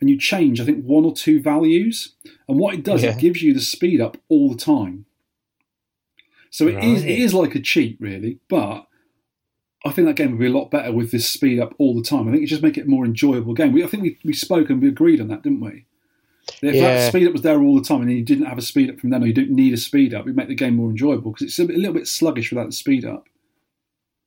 and 0.00 0.08
you 0.10 0.18
change 0.18 0.60
I 0.60 0.64
think 0.64 0.84
one 0.84 1.04
or 1.04 1.14
two 1.14 1.40
values. 1.42 2.14
And 2.48 2.58
what 2.58 2.74
it 2.74 2.84
does, 2.84 3.02
Yeah. 3.02 3.10
it 3.10 3.18
gives 3.18 3.42
you 3.42 3.52
the 3.54 3.60
speed 3.60 4.00
up 4.00 4.16
all 4.28 4.50
the 4.50 4.56
time. 4.58 5.06
So 6.50 6.66
it 6.66 6.82
is 6.82 7.02
Right. 7.02 7.10
it 7.12 7.18
is 7.18 7.34
like 7.34 7.54
a 7.54 7.60
cheat 7.60 7.96
really, 8.00 8.38
but 8.48 8.86
I 9.84 9.90
think 9.90 10.06
that 10.06 10.16
game 10.16 10.32
would 10.32 10.40
be 10.40 10.46
a 10.46 10.50
lot 10.50 10.70
better 10.70 10.92
with 10.92 11.10
this 11.10 11.28
speed 11.28 11.58
up 11.58 11.74
all 11.78 11.94
the 11.94 12.02
time. 12.02 12.28
I 12.28 12.32
think 12.32 12.42
it 12.42 12.48
just 12.48 12.62
make 12.62 12.76
it 12.76 12.86
a 12.86 12.88
more 12.88 13.04
enjoyable 13.04 13.54
game. 13.54 13.72
We, 13.72 13.82
I 13.82 13.86
think 13.86 14.02
we, 14.02 14.18
we 14.24 14.32
spoke 14.34 14.68
and 14.68 14.82
we 14.82 14.88
agreed 14.88 15.20
on 15.20 15.28
that, 15.28 15.42
didn't 15.42 15.60
we? 15.60 15.86
If 16.62 16.74
that 16.74 17.08
speed 17.08 17.26
up 17.26 17.32
was 17.32 17.42
there 17.42 17.62
all 17.62 17.76
the 17.76 17.86
time 17.86 18.02
and 18.02 18.12
you 18.12 18.24
didn't 18.24 18.46
have 18.46 18.58
a 18.58 18.62
speed 18.62 18.90
up 18.90 18.98
from 18.98 19.10
then 19.10 19.22
or 19.22 19.26
you 19.26 19.32
didn't 19.32 19.54
need 19.54 19.72
a 19.72 19.78
speed 19.78 20.12
up, 20.12 20.22
it'd 20.22 20.36
make 20.36 20.48
the 20.48 20.54
game 20.54 20.76
more 20.76 20.90
enjoyable 20.90 21.32
because 21.32 21.46
it's 21.46 21.58
a, 21.58 21.64
bit, 21.64 21.76
a 21.76 21.78
little 21.78 21.94
bit 21.94 22.08
sluggish 22.08 22.50
without 22.50 22.66
the 22.66 22.72
speed 22.72 23.04
up. 23.04 23.28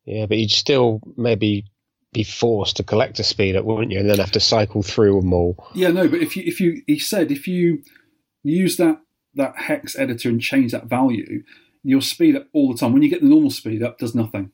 Yeah, 0.06 0.26
but 0.26 0.38
you'd 0.38 0.52
still 0.52 1.02
maybe 1.18 1.66
be 2.14 2.24
forced 2.24 2.78
to 2.78 2.84
collect 2.84 3.20
a 3.20 3.24
speed 3.24 3.56
up, 3.56 3.66
wouldn't 3.66 3.92
you? 3.92 4.00
And 4.00 4.10
then 4.10 4.20
have 4.20 4.32
to 4.32 4.40
cycle 4.40 4.84
through 4.84 5.22
them 5.22 5.34
all. 5.34 5.68
Yeah, 5.74 5.90
no, 5.90 6.08
but 6.08 6.20
if 6.20 6.36
you 6.38 6.44
if 6.46 6.60
you 6.60 6.82
he 6.88 7.00
said 7.00 7.32
if 7.32 7.48
you 7.48 7.84
use 8.44 8.78
that 8.78 9.02
that 9.36 9.58
hex 9.58 9.98
editor 9.98 10.30
and 10.30 10.42
change 10.42 10.72
that 10.72 10.86
value, 10.86 11.44
your 11.84 12.02
speed 12.02 12.36
up 12.36 12.48
all 12.54 12.72
the 12.72 12.78
time. 12.78 12.94
When 12.94 13.02
you 13.02 13.10
get 13.10 13.22
the 13.22 13.28
normal 13.28 13.50
speed 13.50 13.82
up, 13.84 13.98
does 13.98 14.16
nothing. 14.16 14.52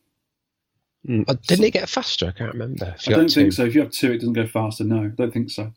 Mm. 1.07 1.23
Uh, 1.27 1.35
Didn't 1.47 1.65
it 1.65 1.71
get 1.71 1.87
faster? 1.89 2.27
I 2.27 2.31
can't 2.37 2.53
remember. 2.53 2.95
I 3.07 3.11
don't 3.11 3.31
think 3.31 3.49
two. 3.49 3.51
so. 3.51 3.65
If 3.65 3.75
you 3.75 3.81
have 3.81 3.91
two, 3.91 4.11
it 4.11 4.17
doesn't 4.19 4.33
go 4.33 4.45
faster. 4.45 4.83
No, 4.83 5.05
I 5.05 5.07
don't 5.07 5.31
think 5.33 5.49
so. 5.49 5.71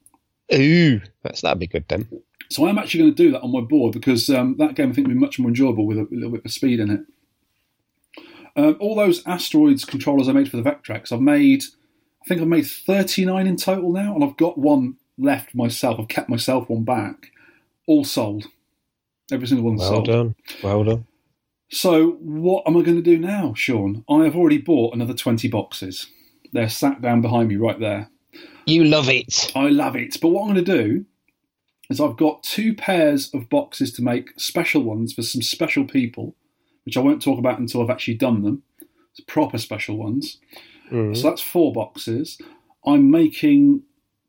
Ooh, 0.52 1.00
that's 1.22 1.40
that'd 1.42 1.58
be 1.60 1.66
good 1.66 1.84
then. 1.88 2.08
So 2.50 2.66
I'm 2.66 2.76
actually 2.78 3.00
going 3.00 3.14
to 3.14 3.22
do 3.22 3.30
that 3.32 3.40
on 3.42 3.52
my 3.52 3.60
board 3.60 3.94
because 3.94 4.28
um, 4.28 4.56
that 4.58 4.74
game 4.74 4.90
I 4.90 4.92
think 4.92 5.06
would 5.06 5.14
be 5.14 5.18
much 5.20 5.38
more 5.38 5.48
enjoyable 5.48 5.86
with 5.86 5.96
a, 5.96 6.02
a 6.02 6.12
little 6.14 6.32
bit 6.32 6.44
of 6.44 6.50
speed 6.52 6.80
in 6.80 6.90
it. 6.90 7.00
Um, 8.54 8.76
all 8.80 8.94
those 8.94 9.26
asteroids 9.26 9.84
controllers 9.86 10.28
I 10.28 10.32
made 10.32 10.50
for 10.50 10.58
the 10.58 10.62
Vectrex, 10.62 11.10
I've 11.12 11.22
made, 11.22 11.62
I 12.22 12.28
think 12.28 12.42
I've 12.42 12.48
made 12.48 12.66
39 12.66 13.46
in 13.46 13.56
total 13.56 13.90
now, 13.92 14.14
and 14.14 14.22
I've 14.22 14.36
got 14.36 14.58
one 14.58 14.96
left 15.16 15.54
myself. 15.54 15.98
I've 15.98 16.08
kept 16.08 16.28
myself 16.28 16.68
one 16.68 16.84
back. 16.84 17.30
All 17.86 18.04
sold. 18.04 18.44
Every 19.30 19.46
single 19.46 19.64
one 19.64 19.76
Well 19.76 19.88
sold. 19.88 20.06
done. 20.06 20.34
Well 20.62 20.84
done. 20.84 21.06
So 21.72 22.18
what 22.20 22.64
am 22.66 22.76
I 22.76 22.82
going 22.82 22.98
to 22.98 23.02
do 23.02 23.18
now, 23.18 23.54
Sean? 23.54 24.04
I 24.08 24.24
have 24.24 24.36
already 24.36 24.58
bought 24.58 24.94
another 24.94 25.14
20 25.14 25.48
boxes. 25.48 26.06
They're 26.52 26.68
sat 26.68 27.00
down 27.00 27.22
behind 27.22 27.48
me 27.48 27.56
right 27.56 27.80
there. 27.80 28.10
You 28.66 28.84
love 28.84 29.08
it. 29.08 29.50
I 29.56 29.70
love 29.70 29.96
it. 29.96 30.18
But 30.20 30.28
what 30.28 30.42
I'm 30.42 30.52
going 30.52 30.64
to 30.64 30.82
do 30.82 31.06
is 31.88 31.98
I've 31.98 32.18
got 32.18 32.42
two 32.42 32.74
pairs 32.74 33.32
of 33.32 33.48
boxes 33.48 33.90
to 33.94 34.02
make 34.02 34.38
special 34.38 34.82
ones 34.82 35.14
for 35.14 35.22
some 35.22 35.40
special 35.40 35.84
people, 35.84 36.36
which 36.84 36.98
I 36.98 37.00
won't 37.00 37.22
talk 37.22 37.38
about 37.38 37.58
until 37.58 37.82
I've 37.82 37.90
actually 37.90 38.14
done 38.18 38.42
them. 38.42 38.62
It's 39.10 39.20
proper 39.20 39.56
special 39.56 39.96
ones. 39.96 40.38
Mm. 40.90 41.16
So 41.16 41.30
that's 41.30 41.42
four 41.42 41.72
boxes. 41.72 42.38
I'm 42.84 43.10
making 43.10 43.82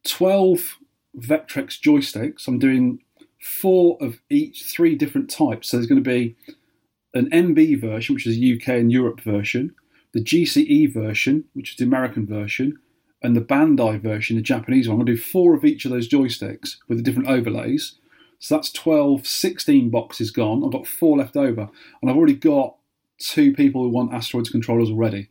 12 0.05 0.77
Vectrex 1.17 1.77
joysticks. 1.81 2.47
I'm 2.47 2.57
doing 2.57 2.99
four 3.41 3.97
of 3.99 4.21
each, 4.29 4.63
three 4.63 4.95
different 4.95 5.29
types. 5.29 5.69
So 5.69 5.77
there's 5.77 5.87
going 5.87 6.01
to 6.01 6.09
be 6.09 6.37
an 7.13 7.29
MB 7.29 7.79
version, 7.79 8.15
which 8.15 8.27
is 8.27 8.37
a 8.37 8.55
UK 8.55 8.79
and 8.79 8.91
Europe 8.91 9.21
version, 9.21 9.75
the 10.13 10.23
GCE 10.23 10.93
version, 10.93 11.45
which 11.53 11.71
is 11.71 11.77
the 11.77 11.85
American 11.85 12.25
version, 12.25 12.79
and 13.21 13.35
the 13.35 13.41
Bandai 13.41 14.01
version, 14.01 14.35
the 14.35 14.41
Japanese 14.41 14.87
one. 14.87 14.95
I'm 14.95 15.05
going 15.05 15.15
to 15.15 15.21
do 15.21 15.21
four 15.21 15.55
of 15.55 15.63
each 15.63 15.85
of 15.85 15.91
those 15.91 16.09
joysticks 16.09 16.77
with 16.87 16.97
the 16.97 17.03
different 17.03 17.29
overlays. 17.29 17.95
So 18.39 18.55
that's 18.55 18.71
12, 18.71 19.25
16 19.25 19.89
boxes 19.89 20.29
gone. 20.29 20.63
I've 20.63 20.73
got 20.73 20.85
four 20.85 21.17
left 21.17 21.37
over. 21.37 21.69
And 22.01 22.11
I've 22.11 22.17
already 22.17 22.33
got 22.33 22.75
two 23.17 23.53
people 23.53 23.83
who 23.83 23.89
want 23.89 24.13
Asteroids 24.13 24.49
controllers 24.49 24.89
already. 24.89 25.29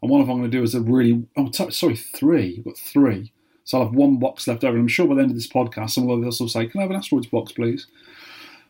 And 0.00 0.10
one 0.10 0.22
of 0.22 0.26
them 0.26 0.36
I'm 0.36 0.40
going 0.40 0.50
to 0.50 0.56
do 0.56 0.62
is 0.62 0.74
a 0.74 0.80
really, 0.80 1.26
oh, 1.36 1.48
t- 1.48 1.70
sorry, 1.70 1.96
three. 1.96 2.56
I've 2.58 2.64
got 2.64 2.78
three. 2.78 3.32
So 3.64 3.78
I'll 3.78 3.86
have 3.86 3.94
one 3.94 4.18
box 4.18 4.48
left 4.48 4.64
over. 4.64 4.74
And 4.74 4.82
I'm 4.82 4.88
sure 4.88 5.06
by 5.06 5.14
the 5.14 5.22
end 5.22 5.30
of 5.30 5.36
this 5.36 5.48
podcast, 5.48 5.90
someone 5.90 6.24
else 6.24 6.40
will 6.40 6.48
say, 6.48 6.66
Can 6.66 6.80
I 6.80 6.84
have 6.84 6.90
an 6.90 6.96
Asteroids 6.96 7.26
box, 7.26 7.52
please? 7.52 7.86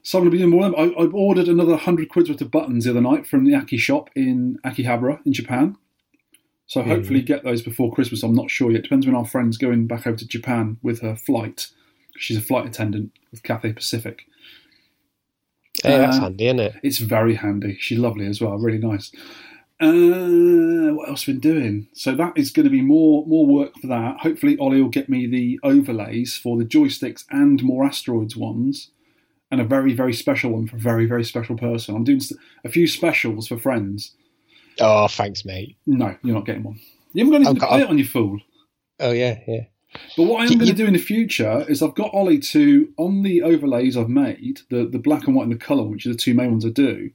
So 0.06 0.18
I'm 0.18 0.25
going 0.25 0.30
to 0.32 0.37
be 0.37 0.38
doing 0.38 0.50
more. 0.50 0.66
of 0.66 0.73
them. 0.73 0.94
I, 0.99 1.02
I 1.02 1.06
ordered 1.06 1.49
another 1.49 1.76
hundred 1.76 2.11
quid's 2.11 2.28
worth 2.28 2.40
of 2.42 2.50
buttons 2.50 2.84
the 2.84 2.90
other 2.90 3.00
night 3.00 3.26
from 3.26 3.44
the 3.44 3.54
Aki 3.54 3.78
shop 3.78 4.11
in 4.14 4.58
Akihabara 4.64 5.25
in 5.26 5.32
Japan. 5.32 5.76
So 6.66 6.82
hopefully 6.82 7.23
get 7.23 7.42
those 7.42 7.62
before 7.62 7.92
Christmas. 7.92 8.23
I'm 8.23 8.34
not 8.34 8.50
sure 8.50 8.70
yet. 8.70 8.82
Depends 8.84 9.06
when 9.06 9.14
our 9.16 9.26
friend's 9.26 9.56
going 9.58 9.87
back 9.87 10.06
over 10.06 10.16
to 10.16 10.26
Japan 10.26 10.76
with 10.82 11.00
her 11.00 11.16
flight. 11.16 11.68
She's 12.16 12.37
a 12.37 12.42
flight 12.42 12.66
attendant 12.66 13.12
with 13.30 13.42
Cathay 13.42 13.73
Pacific. 13.73 14.26
That's 15.82 16.16
Uh, 16.16 16.20
handy, 16.20 16.46
isn't 16.46 16.61
it? 16.61 16.75
It's 16.82 16.99
very 16.99 17.34
handy. 17.34 17.76
She's 17.80 17.99
lovely 17.99 18.26
as 18.26 18.40
well. 18.40 18.56
Really 18.58 18.78
nice. 18.78 19.11
Uh, 19.80 20.94
what 20.94 21.08
else 21.08 21.25
have 21.25 21.40
been 21.40 21.52
doing? 21.52 21.88
So 21.94 22.14
that 22.14 22.32
is 22.37 22.50
going 22.50 22.64
to 22.64 22.70
be 22.70 22.80
more 22.80 23.26
more 23.26 23.46
work 23.46 23.73
for 23.80 23.88
that. 23.88 24.20
Hopefully, 24.20 24.56
Ollie 24.58 24.80
will 24.80 24.88
get 24.88 25.08
me 25.08 25.26
the 25.26 25.58
overlays 25.62 26.37
for 26.37 26.56
the 26.56 26.64
joysticks 26.64 27.25
and 27.30 27.62
more 27.62 27.84
asteroids 27.84 28.37
ones, 28.37 28.90
and 29.51 29.61
a 29.61 29.65
very 29.65 29.93
very 29.95 30.13
special 30.13 30.51
one 30.53 30.67
for 30.67 30.77
a 30.77 30.81
very 30.81 31.07
very 31.07 31.25
special 31.25 31.57
person. 31.57 31.95
I'm 31.95 32.05
doing 32.05 32.21
a 32.65 32.69
few 32.69 32.87
specials 32.87 33.49
for 33.49 33.59
friends. 33.59 34.15
Oh, 34.81 35.07
thanks, 35.09 35.45
mate. 35.45 35.77
No, 35.87 36.17
you're 36.23 36.35
not 36.35 36.47
getting 36.47 36.65
one. 36.65 36.81
You 37.13 37.25
haven't 37.25 37.31
got 37.31 37.37
anything 37.37 37.49
I've 37.49 37.55
to 37.55 37.61
got- 37.61 37.69
play 37.71 37.81
it 37.83 37.89
on, 37.89 37.99
you 37.99 38.05
fool. 38.05 38.41
Oh 39.01 39.13
yeah, 39.13 39.39
yeah. 39.47 39.65
But 40.17 40.25
what 40.25 40.41
I 40.41 40.45
am 40.47 40.53
You- 40.53 40.59
going 40.59 40.71
to 40.71 40.77
do 40.77 40.87
in 40.87 40.93
the 40.95 40.99
future 40.99 41.65
is 41.69 41.81
I've 41.83 41.95
got 41.95 42.13
Ollie 42.13 42.41
to 42.41 42.93
on 42.97 43.23
the 43.23 43.43
overlays 43.43 43.97
I've 43.97 44.09
made, 44.09 44.61
the 44.71 44.85
the 44.87 44.99
black 44.99 45.27
and 45.27 45.37
white 45.37 45.45
and 45.45 45.53
the 45.53 45.57
colour, 45.57 45.85
which 45.85 46.05
are 46.07 46.11
the 46.11 46.17
two 46.19 46.35
main 46.35 46.51
ones 46.51 46.67
I 46.67 46.71
do. 46.71 47.11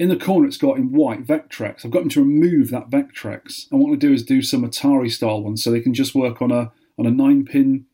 In 0.00 0.08
the 0.08 0.16
corner, 0.16 0.48
it's 0.48 0.56
got 0.56 0.78
in 0.78 0.92
white 0.92 1.26
Vectrex. 1.26 1.84
I've 1.84 1.90
got 1.90 2.02
him 2.02 2.08
to 2.10 2.20
remove 2.22 2.70
that 2.70 2.88
Vectrex, 2.90 3.70
and 3.70 3.78
what 3.78 3.86
I'm 3.86 3.90
going 3.92 4.00
to 4.00 4.06
do 4.08 4.12
is 4.14 4.24
do 4.24 4.40
some 4.42 4.64
Atari 4.68 5.10
style 5.12 5.42
ones, 5.42 5.62
so 5.62 5.70
they 5.70 5.80
can 5.80 5.92
just 5.94 6.14
work 6.14 6.40
on 6.42 6.50
a 6.50 6.72
on 6.98 7.06
a 7.06 7.10
nine 7.10 7.44
pin 7.44 7.84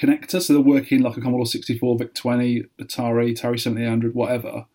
connector. 0.00 0.40
So 0.40 0.52
they're 0.54 0.62
working 0.62 1.02
like 1.02 1.16
a 1.16 1.20
Commodore 1.20 1.46
64, 1.46 1.98
VIC 1.98 2.14
20, 2.14 2.62
Atari, 2.80 3.32
Atari 3.32 3.60
7800, 3.60 4.14
whatever, 4.14 4.66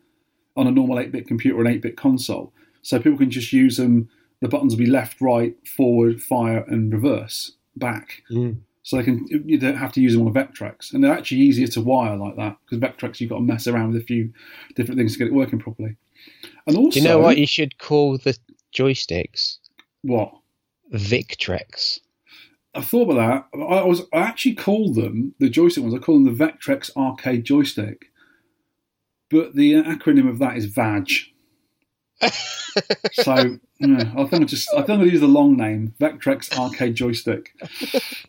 on 0.56 0.68
a 0.68 0.72
normal 0.72 1.00
8 1.00 1.12
bit 1.12 1.28
computer 1.28 1.58
or 1.58 1.62
an 1.62 1.68
8 1.68 1.82
bit 1.82 1.98
console. 1.98 2.54
So 2.82 3.00
people 3.00 3.18
can 3.18 3.32
just 3.32 3.52
use 3.52 3.78
them. 3.78 4.10
The 4.42 4.48
buttons 4.48 4.74
will 4.74 4.80
be 4.86 4.92
left, 4.92 5.22
right, 5.22 5.56
forward, 5.68 6.22
fire, 6.22 6.64
and 6.68 6.94
reverse, 6.94 7.54
back 7.76 8.22
Mm. 8.32 8.58
so 8.84 8.98
they 8.98 9.04
can 9.04 9.26
you 9.46 9.58
don't 9.58 9.78
have 9.78 9.92
to 9.94 10.02
use 10.02 10.14
them 10.14 10.22
on 10.22 10.28
a 10.28 10.32
Vectrex, 10.32 10.94
and 10.94 11.04
they're 11.04 11.12
actually 11.14 11.42
easier 11.42 11.68
to 11.68 11.82
wire 11.82 12.16
like 12.16 12.36
that 12.36 12.58
because 12.64 12.80
Vectrex 12.80 13.20
you've 13.20 13.30
got 13.32 13.38
to 13.38 13.42
mess 13.42 13.66
around 13.68 13.94
with 13.94 14.02
a 14.02 14.06
few 14.06 14.32
different 14.76 14.98
things 15.00 15.14
to 15.14 15.20
get 15.20 15.28
it 15.28 15.34
working 15.34 15.58
properly. 15.60 15.96
And 16.68 16.78
also, 16.78 16.92
Do 16.92 17.00
you 17.00 17.08
know 17.08 17.20
what 17.20 17.38
you 17.38 17.48
should 17.48 17.78
call 17.80 18.18
the 18.18 18.38
joysticks? 18.76 19.58
what? 20.04 20.32
Victrex. 20.94 22.00
I 22.76 22.82
thought 22.82 23.10
about 23.10 23.50
that. 23.54 23.60
I 23.60 23.84
was 23.84 24.04
I 24.14 24.20
actually 24.20 24.56
called 24.56 24.96
them 24.96 25.34
the 25.40 25.50
joystick 25.50 25.84
ones. 25.84 25.96
I 25.96 26.00
call 26.00 26.22
them 26.22 26.36
the 26.36 26.46
Vectrex 26.46 26.96
Arcade 26.96 27.46
Joystick, 27.46 28.12
but 29.30 29.56
the 29.56 29.74
acronym 29.74 30.30
of 30.30 30.40
that 30.40 30.58
is 30.58 30.66
VAG. 30.66 31.12
so 33.12 33.58
yeah, 33.80 34.14
I 34.18 34.26
think 34.26 34.44
I 34.44 34.46
just 34.46 34.70
I 34.74 34.78
think 34.78 34.90
I'm 34.90 35.00
gonna 35.00 35.12
use 35.12 35.22
the 35.22 35.28
long 35.28 35.58
name 35.58 35.94
Vectrex 36.00 36.58
Arcade 36.58 36.96
Joystick. 36.96 37.54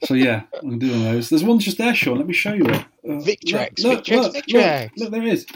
So 0.04 0.14
yeah, 0.14 0.42
I'm 0.60 0.68
gonna 0.68 0.78
do 0.78 0.90
one 0.90 1.06
of 1.06 1.12
those. 1.12 1.28
There's 1.28 1.44
one 1.44 1.58
just 1.58 1.78
there, 1.78 1.94
Sean. 1.94 2.18
Let 2.18 2.26
me 2.26 2.34
show 2.34 2.52
you 2.52 2.66
it. 2.66 2.84
Uh, 3.04 3.20
Victrex, 3.20 3.82
look, 3.82 4.04
Victrex, 4.04 4.22
look, 4.22 4.34
Victrex. 4.34 4.82
Look, 4.82 4.98
look, 4.98 5.10
there 5.12 5.22
it 5.22 5.32
is. 5.32 5.46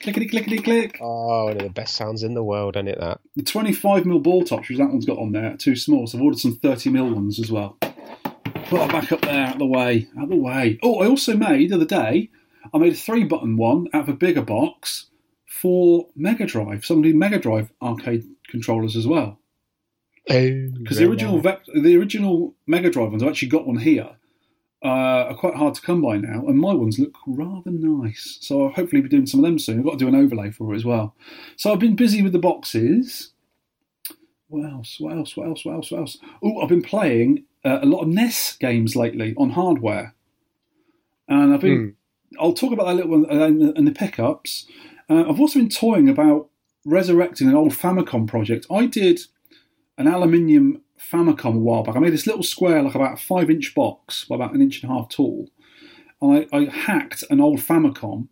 Clickety 0.00 0.28
clickety 0.28 0.58
click. 0.58 0.98
Oh, 1.00 1.44
one 1.44 1.56
of 1.56 1.62
the 1.62 1.70
best 1.70 1.96
sounds 1.96 2.22
in 2.22 2.34
the 2.34 2.44
world, 2.44 2.76
isn't 2.76 2.88
it? 2.88 3.00
That. 3.00 3.20
The 3.34 3.42
25mm 3.42 4.22
ball 4.22 4.44
tops, 4.44 4.68
which 4.68 4.78
that 4.78 4.90
one's 4.90 5.06
got 5.06 5.18
on 5.18 5.32
there, 5.32 5.56
too 5.56 5.74
small. 5.74 6.06
So 6.06 6.18
I've 6.18 6.22
ordered 6.22 6.38
some 6.38 6.56
30mm 6.56 7.14
ones 7.14 7.40
as 7.40 7.50
well. 7.50 7.76
Put 8.68 8.78
that 8.80 8.90
back 8.90 9.12
up 9.12 9.20
there, 9.20 9.46
out 9.46 9.52
of 9.54 9.58
the 9.60 9.66
way, 9.66 10.08
out 10.18 10.24
of 10.24 10.30
the 10.30 10.36
way. 10.36 10.78
Oh, 10.82 11.00
I 11.00 11.06
also 11.06 11.36
made 11.36 11.70
the 11.70 11.76
other 11.76 11.84
day. 11.84 12.30
I 12.74 12.78
made 12.78 12.94
a 12.94 12.96
three 12.96 13.22
button 13.22 13.56
one 13.56 13.86
out 13.92 14.02
of 14.04 14.08
a 14.08 14.12
bigger 14.12 14.42
box 14.42 15.06
for 15.46 16.08
Mega 16.16 16.46
Drive. 16.46 16.84
Somebody 16.84 17.12
Mega 17.12 17.38
Drive 17.38 17.72
arcade 17.80 18.24
controllers 18.48 18.96
as 18.96 19.06
well. 19.06 19.38
Oh, 20.28 20.68
Because 20.80 20.98
the 20.98 21.08
original 21.08 21.38
Vec- 21.40 21.64
the 21.80 21.96
original 21.96 22.54
Mega 22.66 22.90
Drive 22.90 23.10
ones, 23.12 23.22
I've 23.22 23.28
actually 23.28 23.48
got 23.48 23.66
one 23.68 23.78
here. 23.78 24.10
Uh, 24.84 25.28
are 25.30 25.34
quite 25.34 25.54
hard 25.54 25.74
to 25.74 25.80
come 25.80 26.02
by 26.02 26.16
now, 26.16 26.44
and 26.46 26.58
my 26.58 26.74
ones 26.74 26.98
look 26.98 27.16
rather 27.26 27.70
nice. 27.70 28.38
So 28.40 28.64
I'll 28.64 28.72
hopefully 28.72 29.00
be 29.00 29.08
doing 29.08 29.26
some 29.26 29.40
of 29.40 29.44
them 29.46 29.58
soon. 29.58 29.78
I've 29.78 29.84
got 29.84 29.92
to 29.92 29.98
do 29.98 30.08
an 30.08 30.14
overlay 30.14 30.50
for 30.50 30.72
it 30.72 30.76
as 30.76 30.84
well. 30.84 31.14
So 31.56 31.72
I've 31.72 31.78
been 31.78 31.96
busy 31.96 32.20
with 32.22 32.32
the 32.32 32.38
boxes. 32.38 33.32
What 34.48 34.70
else? 34.70 34.98
What 35.00 35.16
else? 35.16 35.36
What 35.36 35.46
else? 35.46 35.64
What 35.64 35.74
else? 35.76 35.90
What 35.90 36.00
else? 36.00 36.18
Oh, 36.42 36.60
I've 36.60 36.68
been 36.68 36.82
playing 36.82 37.44
uh, 37.66 37.80
a 37.82 37.86
lot 37.86 38.02
of 38.02 38.08
NES 38.08 38.56
games 38.58 38.94
lately 38.94 39.34
on 39.36 39.50
hardware, 39.50 40.14
and 41.28 41.52
I've 41.52 41.60
been. 41.60 41.96
I'll 42.40 42.52
talk 42.52 42.72
about 42.72 42.86
that 42.86 42.94
a 42.94 42.96
little 42.96 43.20
one 43.20 43.30
in 43.30 43.58
the, 43.58 43.82
the 43.82 43.92
pickups. 43.92 44.66
Uh, 45.08 45.24
I've 45.28 45.40
also 45.40 45.58
been 45.58 45.68
toying 45.68 46.08
about 46.08 46.50
resurrecting 46.84 47.48
an 47.48 47.54
old 47.54 47.72
Famicom 47.72 48.26
project. 48.26 48.66
I 48.70 48.86
did 48.86 49.20
an 49.98 50.06
aluminium 50.06 50.82
Famicom 50.98 51.56
a 51.56 51.58
while 51.58 51.82
back. 51.82 51.96
I 51.96 52.00
made 52.00 52.12
this 52.12 52.26
little 52.26 52.42
square, 52.42 52.82
like 52.82 52.94
about 52.94 53.14
a 53.14 53.16
five 53.16 53.50
inch 53.50 53.74
box, 53.74 54.24
by 54.24 54.36
about 54.36 54.54
an 54.54 54.62
inch 54.62 54.82
and 54.82 54.90
a 54.90 54.94
half 54.94 55.08
tall. 55.08 55.48
And 56.20 56.46
I, 56.52 56.56
I 56.56 56.64
hacked 56.64 57.24
an 57.30 57.40
old 57.40 57.60
Famicom, 57.60 58.28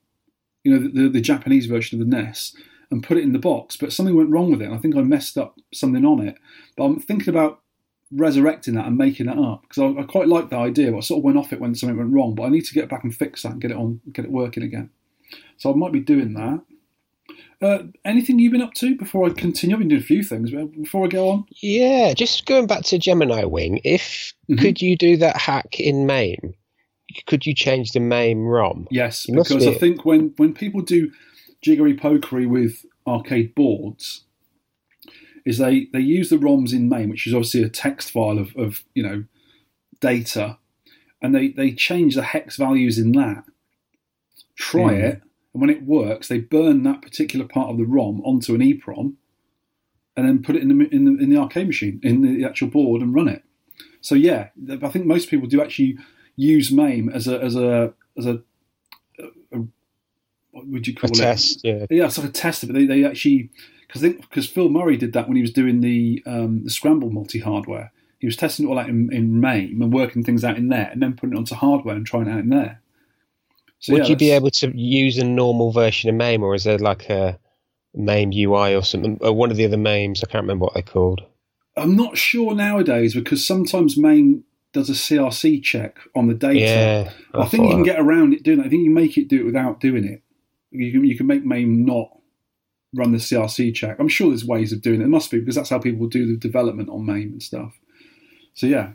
you 0.62 0.72
know, 0.72 0.78
the, 0.78 0.88
the, 0.88 1.08
the 1.08 1.20
Japanese 1.20 1.66
version 1.66 2.00
of 2.00 2.08
the 2.08 2.16
NES, 2.16 2.56
and 2.90 3.02
put 3.02 3.16
it 3.16 3.24
in 3.24 3.32
the 3.32 3.38
box. 3.38 3.76
But 3.76 3.92
something 3.92 4.16
went 4.16 4.30
wrong 4.30 4.50
with 4.50 4.62
it. 4.62 4.66
And 4.66 4.74
I 4.74 4.78
think 4.78 4.96
I 4.96 5.02
messed 5.02 5.36
up 5.36 5.58
something 5.72 6.04
on 6.04 6.20
it. 6.26 6.36
But 6.76 6.84
I'm 6.84 7.00
thinking 7.00 7.28
about 7.28 7.60
resurrecting 8.12 8.74
that 8.74 8.86
and 8.86 8.96
making 8.96 9.28
it 9.28 9.38
up 9.38 9.62
because 9.62 9.78
I, 9.96 10.00
I 10.00 10.04
quite 10.04 10.28
like 10.28 10.50
that 10.50 10.58
idea, 10.58 10.90
but 10.92 10.98
I 10.98 11.00
sort 11.00 11.18
of 11.18 11.24
went 11.24 11.38
off 11.38 11.52
it 11.52 11.60
when 11.60 11.74
something 11.74 11.96
went 11.96 12.12
wrong. 12.12 12.34
But 12.34 12.44
I 12.44 12.48
need 12.48 12.64
to 12.66 12.74
get 12.74 12.88
back 12.88 13.04
and 13.04 13.14
fix 13.14 13.42
that 13.42 13.52
and 13.52 13.60
get 13.60 13.70
it 13.70 13.76
on, 13.76 14.00
get 14.12 14.24
it 14.24 14.30
working 14.30 14.62
again. 14.62 14.90
So 15.56 15.72
I 15.72 15.74
might 15.76 15.92
be 15.92 16.00
doing 16.00 16.34
that. 16.34 16.62
Uh, 17.62 17.84
anything 18.04 18.38
you've 18.38 18.52
been 18.52 18.60
up 18.60 18.74
to 18.74 18.94
before 18.96 19.26
I 19.26 19.30
continue? 19.32 19.74
I've 19.74 19.80
been 19.80 19.88
doing 19.88 20.02
a 20.02 20.04
few 20.04 20.22
things, 20.22 20.50
before 20.50 21.06
I 21.06 21.08
go 21.08 21.28
on, 21.30 21.46
Yeah, 21.62 22.12
just 22.12 22.44
going 22.46 22.66
back 22.66 22.82
to 22.84 22.98
Gemini 22.98 23.44
Wing. 23.44 23.80
If 23.84 24.34
Mhm. 24.50 24.58
could 24.60 24.82
you 24.82 24.96
do 24.96 25.16
that 25.18 25.36
hack 25.38 25.80
in 25.80 26.04
MAME? 26.06 26.54
Could 27.26 27.46
you 27.46 27.54
change 27.54 27.92
the 27.92 28.00
MAME 28.00 28.44
ROM? 28.44 28.86
Yes, 28.90 29.26
because 29.26 29.64
be- 29.64 29.70
I 29.70 29.74
think 29.74 30.04
when, 30.04 30.34
when 30.36 30.52
people 30.52 30.82
do 30.82 31.10
jiggery 31.62 31.94
pokery 31.96 32.46
with 32.46 32.84
arcade 33.06 33.54
boards, 33.54 34.23
is 35.44 35.58
they, 35.58 35.86
they 35.92 36.00
use 36.00 36.30
the 36.30 36.36
ROMs 36.36 36.72
in 36.72 36.88
MAME, 36.88 37.10
which 37.10 37.26
is 37.26 37.34
obviously 37.34 37.62
a 37.62 37.68
text 37.68 38.10
file 38.10 38.38
of, 38.38 38.54
of 38.56 38.82
you 38.94 39.02
know 39.02 39.24
data, 40.00 40.58
and 41.22 41.34
they, 41.34 41.48
they 41.48 41.72
change 41.72 42.14
the 42.14 42.22
hex 42.22 42.56
values 42.56 42.98
in 42.98 43.12
that. 43.12 43.44
Try 44.56 44.94
Hmm. 44.94 45.00
it, 45.00 45.22
and 45.52 45.60
when 45.60 45.70
it 45.70 45.82
works, 45.84 46.28
they 46.28 46.38
burn 46.40 46.82
that 46.84 47.02
particular 47.02 47.46
part 47.46 47.70
of 47.70 47.78
the 47.78 47.84
ROM 47.84 48.20
onto 48.22 48.54
an 48.54 48.60
EEPROM, 48.60 49.14
and 50.16 50.28
then 50.28 50.42
put 50.42 50.56
it 50.56 50.62
in 50.62 50.68
the 50.68 50.88
in 50.94 51.04
the, 51.04 51.22
in 51.22 51.30
the 51.30 51.36
arcade 51.38 51.66
machine 51.66 52.00
in 52.02 52.22
the 52.22 52.44
actual 52.44 52.68
board 52.68 53.02
and 53.02 53.14
run 53.14 53.28
it. 53.28 53.42
So 54.00 54.14
yeah, 54.14 54.48
I 54.82 54.88
think 54.88 55.06
most 55.06 55.28
people 55.30 55.48
do 55.48 55.60
actually 55.62 55.98
use 56.36 56.70
MAME 56.70 57.08
as 57.10 57.26
a 57.28 57.40
as 57.40 57.56
a 57.56 57.92
as 58.16 58.26
a, 58.26 58.42
a 59.52 59.58
what 60.52 60.66
would 60.68 60.86
you 60.86 60.94
A 61.02 61.08
call 61.08 61.10
it? 61.10 61.16
test, 61.18 61.60
yeah. 61.64 61.86
Yeah, 61.90 62.06
it's 62.06 62.18
like 62.18 62.28
a 62.28 62.32
test, 62.32 62.66
but 62.66 62.74
they, 62.74 62.86
they 62.86 63.04
actually 63.04 63.50
because 63.86 64.02
because 64.02 64.48
Phil 64.48 64.68
Murray 64.68 64.96
did 64.96 65.12
that 65.12 65.28
when 65.28 65.36
he 65.36 65.42
was 65.42 65.52
doing 65.52 65.80
the 65.80 66.22
um, 66.26 66.64
the 66.64 66.70
Scramble 66.70 67.10
multi 67.10 67.40
hardware. 67.40 67.92
He 68.18 68.26
was 68.26 68.36
testing 68.36 68.64
it 68.64 68.70
all 68.70 68.78
out 68.78 68.88
in, 68.88 69.12
in 69.12 69.38
MAME 69.38 69.82
and 69.82 69.92
working 69.92 70.24
things 70.24 70.44
out 70.44 70.56
in 70.56 70.68
there, 70.68 70.88
and 70.90 71.02
then 71.02 71.12
putting 71.12 71.34
it 71.34 71.38
onto 71.38 71.54
hardware 71.54 71.94
and 71.94 72.06
trying 72.06 72.26
it 72.26 72.32
out 72.32 72.38
in 72.38 72.48
there. 72.48 72.80
So, 73.80 73.92
Would 73.92 74.04
yeah, 74.04 74.08
you 74.08 74.16
be 74.16 74.30
able 74.30 74.50
to 74.50 74.72
use 74.74 75.18
a 75.18 75.24
normal 75.24 75.72
version 75.72 76.08
of 76.08 76.16
MAME, 76.16 76.42
or 76.42 76.54
is 76.54 76.64
there 76.64 76.78
like 76.78 77.10
a 77.10 77.38
MAME 77.94 78.32
UI 78.32 78.74
or 78.74 78.82
something? 78.82 79.18
Or 79.20 79.34
one 79.34 79.50
of 79.50 79.58
the 79.58 79.66
other 79.66 79.76
MAMEs, 79.76 80.24
I 80.24 80.30
can't 80.30 80.44
remember 80.44 80.64
what 80.64 80.72
they're 80.74 80.82
called. 80.82 81.20
I'm 81.76 81.96
not 81.96 82.16
sure 82.16 82.54
nowadays 82.54 83.14
because 83.14 83.46
sometimes 83.46 83.98
MAME 83.98 84.44
does 84.72 84.88
a 84.88 84.94
CRC 84.94 85.62
check 85.62 85.98
on 86.14 86.28
the 86.28 86.34
data. 86.34 86.58
Yeah, 86.58 87.10
I, 87.34 87.46
think 87.46 87.64
you 87.64 87.70
can 87.70 87.78
that. 87.80 87.84
get 87.84 88.00
around 88.00 88.32
it 88.32 88.42
doing 88.42 88.60
it. 88.60 88.66
I 88.66 88.68
think 88.68 88.84
you 88.84 88.90
make 88.90 89.18
it 89.18 89.28
do 89.28 89.40
it 89.40 89.44
without 89.44 89.80
doing 89.80 90.04
it. 90.04 90.22
You 90.70 90.90
can 90.92 91.04
you 91.04 91.16
can 91.16 91.26
make 91.26 91.44
MAME 91.44 91.84
not 91.84 92.08
run 92.94 93.12
the 93.12 93.18
CRC 93.18 93.74
check. 93.74 93.96
I'm 93.98 94.08
sure 94.08 94.28
there's 94.28 94.44
ways 94.44 94.72
of 94.72 94.82
doing 94.82 95.00
it. 95.00 95.04
It 95.04 95.08
must 95.08 95.30
be 95.30 95.40
because 95.40 95.54
that's 95.56 95.70
how 95.70 95.78
people 95.78 96.06
do 96.06 96.26
the 96.26 96.36
development 96.36 96.88
on 96.88 97.04
MAME 97.06 97.32
and 97.32 97.42
stuff. 97.42 97.78
So 98.54 98.66
yeah. 98.66 98.92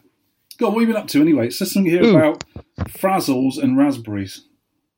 Go 0.58 0.68
on, 0.68 0.74
what 0.74 0.82
have 0.82 0.90
you 0.90 0.94
been 0.94 1.02
up 1.02 1.08
to 1.10 1.22
anyway? 1.22 1.48
It's 1.48 1.60
just 1.60 1.74
something 1.74 1.90
here 1.92 2.04
Ooh. 2.04 2.18
about 2.18 2.44
frazzles 2.90 3.62
and 3.62 3.78
raspberries. 3.78 4.46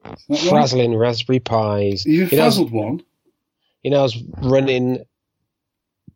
That 0.03 0.17
right? 0.29 0.39
Frazzling 0.39 0.95
Raspberry 0.95 1.39
Pis. 1.39 2.05
You 2.05 2.13
You 2.13 2.21
know, 2.23 2.27
frazzled 2.29 2.71
one? 2.71 3.03
you 3.83 3.91
know, 3.91 3.99
I 3.99 4.03
was 4.03 4.17
running 4.41 5.03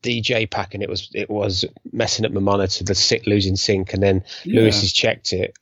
DJ 0.02 0.50
pack 0.50 0.74
and 0.74 0.82
it 0.84 0.90
was 0.90 1.10
it 1.14 1.30
was 1.30 1.66
messing 1.92 2.26
up 2.26 2.32
my 2.32 2.40
monitor, 2.42 2.84
the 2.84 2.96
sit 2.96 3.28
losing 3.28 3.56
sync, 3.56 3.94
and 3.94 4.02
then 4.02 4.24
Yeah. 4.44 4.62
Lewis 4.62 4.82
has 4.82 4.92
checked 4.94 5.34
it 5.34 5.56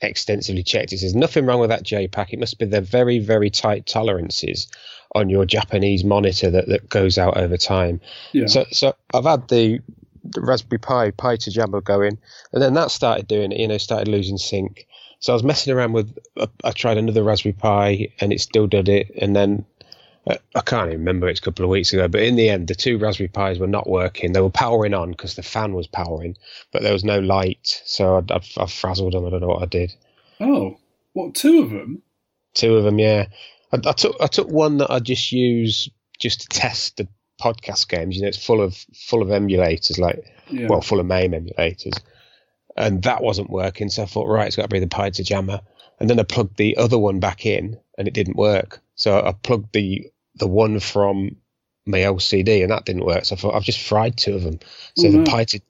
extensively 0.00 0.62
checked 0.62 0.92
it. 0.92 0.98
Says 0.98 1.14
nothing 1.14 1.46
wrong 1.46 1.60
with 1.60 1.70
that 1.70 1.82
J-PAC. 1.82 2.32
It 2.32 2.38
must 2.38 2.58
be 2.58 2.66
the 2.66 2.80
very 2.80 3.18
very 3.18 3.50
tight 3.50 3.86
tolerances 3.86 4.68
on 5.14 5.30
your 5.30 5.44
Japanese 5.44 6.04
monitor 6.04 6.50
that, 6.50 6.68
that 6.68 6.88
goes 6.88 7.18
out 7.18 7.36
over 7.36 7.56
time. 7.56 8.00
Yeah. 8.32 8.46
So 8.46 8.64
so 8.70 8.94
I've 9.14 9.24
had 9.24 9.48
the, 9.48 9.80
the 10.24 10.40
Raspberry 10.40 10.78
Pi 10.78 11.10
Pi2Jamma 11.12 11.82
going, 11.82 12.18
and 12.52 12.62
then 12.62 12.74
that 12.74 12.90
started 12.90 13.26
doing 13.26 13.52
it. 13.52 13.58
You 13.58 13.68
know, 13.68 13.78
started 13.78 14.08
losing 14.08 14.38
sync. 14.38 14.86
So 15.20 15.32
I 15.32 15.34
was 15.34 15.42
messing 15.42 15.72
around 15.72 15.92
with. 15.92 16.18
I 16.64 16.72
tried 16.72 16.98
another 16.98 17.22
Raspberry 17.22 17.54
Pi, 17.54 18.08
and 18.20 18.32
it 18.32 18.40
still 18.40 18.66
did 18.66 18.88
it. 18.88 19.10
And 19.20 19.34
then 19.34 19.64
Uh, 20.28 20.36
I 20.54 20.60
can't 20.60 20.88
even 20.88 21.00
remember. 21.00 21.28
It's 21.28 21.38
a 21.40 21.42
couple 21.42 21.64
of 21.64 21.70
weeks 21.70 21.92
ago, 21.92 22.08
but 22.08 22.22
in 22.22 22.34
the 22.36 22.48
end, 22.48 22.66
the 22.68 22.74
two 22.74 22.98
Raspberry 22.98 23.28
Pis 23.28 23.58
were 23.58 23.66
not 23.66 23.88
working. 23.88 24.32
They 24.32 24.40
were 24.40 24.50
powering 24.50 24.92
on 24.94 25.12
because 25.12 25.34
the 25.36 25.42
fan 25.42 25.72
was 25.74 25.86
powering, 25.86 26.36
but 26.72 26.82
there 26.82 26.92
was 26.92 27.04
no 27.04 27.20
light. 27.20 27.80
So 27.84 28.16
I, 28.16 28.34
I, 28.34 28.40
I 28.62 28.66
frazzled 28.66 29.12
them. 29.12 29.24
I 29.26 29.30
don't 29.30 29.40
know 29.40 29.46
what 29.48 29.62
I 29.62 29.66
did. 29.66 29.94
Oh, 30.40 30.78
what? 31.12 31.34
Two 31.34 31.62
of 31.62 31.70
them? 31.70 32.02
Two 32.54 32.76
of 32.76 32.84
them, 32.84 32.98
yeah. 32.98 33.26
I, 33.72 33.76
I 33.86 33.92
took 33.92 34.16
I 34.20 34.26
took 34.26 34.48
one 34.48 34.78
that 34.78 34.90
I 34.90 34.98
just 34.98 35.30
use 35.32 35.88
just 36.18 36.40
to 36.42 36.48
test 36.48 36.96
the 36.96 37.06
podcast 37.40 37.88
games. 37.88 38.16
You 38.16 38.22
know, 38.22 38.28
it's 38.28 38.42
full 38.44 38.60
of 38.62 38.74
full 38.94 39.22
of 39.22 39.28
emulators, 39.28 39.98
like 39.98 40.24
Yeah. 40.50 40.66
well, 40.68 40.80
full 40.80 40.98
of 41.00 41.06
MAME 41.06 41.32
emulators, 41.32 42.00
and 42.76 43.02
that 43.04 43.22
wasn't 43.22 43.50
working. 43.50 43.90
So 43.90 44.02
I 44.02 44.06
thought, 44.06 44.26
right, 44.26 44.46
it's 44.46 44.56
got 44.56 44.62
to 44.62 44.68
be 44.68 44.80
the 44.80 44.86
Pi2Jamma. 44.86 45.60
And 46.00 46.10
then 46.10 46.20
I 46.20 46.24
plugged 46.24 46.56
the 46.56 46.76
other 46.76 46.98
one 46.98 47.20
back 47.20 47.46
in, 47.46 47.78
and 47.96 48.06
it 48.08 48.14
didn't 48.14 48.36
work. 48.36 48.80
So 48.96 49.18
I 49.24 49.32
plugged 49.32 49.72
the 49.72 50.10
the 50.36 50.46
one 50.46 50.80
from 50.80 51.36
my 51.86 51.98
LCD, 51.98 52.62
and 52.62 52.70
that 52.70 52.84
didn't 52.84 53.04
work. 53.04 53.24
So 53.24 53.34
I 53.34 53.38
thought 53.38 53.54
I've 53.54 53.62
just 53.64 53.80
fried 53.82 54.16
two 54.16 54.34
of 54.34 54.42
them. 54.42 54.58
So 54.96 55.08
Oh, 55.08 55.12
the 55.12 55.18
no. 55.18 55.24
Pi 55.24 55.44
to 55.44 55.60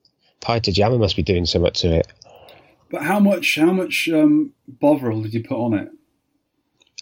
Pi2Jamma 0.41 0.99
must 0.99 1.17
be 1.17 1.23
doing 1.23 1.47
something 1.47 1.73
to 1.73 1.97
it. 1.97 2.13
But 2.91 3.03
how 3.03 3.19
much? 3.21 3.57
How 3.57 3.73
much 3.73 4.09
um, 4.09 4.53
Bovril 4.69 5.23
did 5.23 5.35
you 5.35 5.43
put 5.43 5.59
on 5.59 5.75
it? 5.75 5.89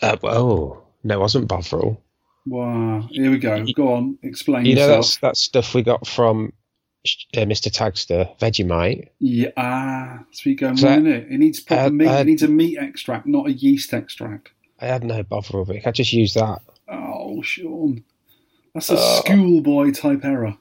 Uh, 0.02 0.16
oh 0.22 0.82
no, 1.02 1.14
it 1.14 1.20
wasn't 1.20 1.48
Bovril. 1.48 2.00
Wow. 2.46 3.06
Here 3.10 3.30
we 3.30 3.38
go. 3.38 3.64
Go 3.74 3.94
on. 3.94 4.18
Explain 4.22 4.66
You 4.66 4.74
know 4.76 4.82
yourself. 4.82 5.04
that's 5.04 5.16
that 5.18 5.36
stuff 5.36 5.74
we 5.74 5.82
got 5.82 6.06
from 6.06 6.52
uh, 7.36 7.40
Mr. 7.40 7.70
Tagster, 7.70 8.36
Vegemite. 8.38 9.08
Yeah. 9.20 9.50
Ah, 9.56 10.24
sweet 10.30 10.60
going 10.60 10.76
So 10.76 10.88
it? 10.88 11.06
It 11.06 11.38
needs 11.38 11.60
proper 11.60 11.86
uh, 11.86 11.90
meat. 11.90 12.08
uh, 12.08 12.12
it 12.18 12.26
needs 12.26 12.42
a 12.42 12.48
meat 12.48 12.78
extract, 12.78 13.26
not 13.26 13.46
a 13.46 13.52
yeast 13.52 13.92
extract. 13.94 14.50
I 14.80 14.86
had 14.86 15.04
no 15.04 15.22
Bovril, 15.22 15.64
but 15.64 15.86
I 15.86 15.90
just 15.92 16.12
used 16.12 16.34
that. 16.34 16.60
Oh, 16.88 17.42
Sean. 17.42 18.04
That's 18.74 18.90
a 18.90 18.94
Uh, 18.94 19.20
schoolboy 19.20 19.92
type 19.92 20.24
error. 20.24 20.56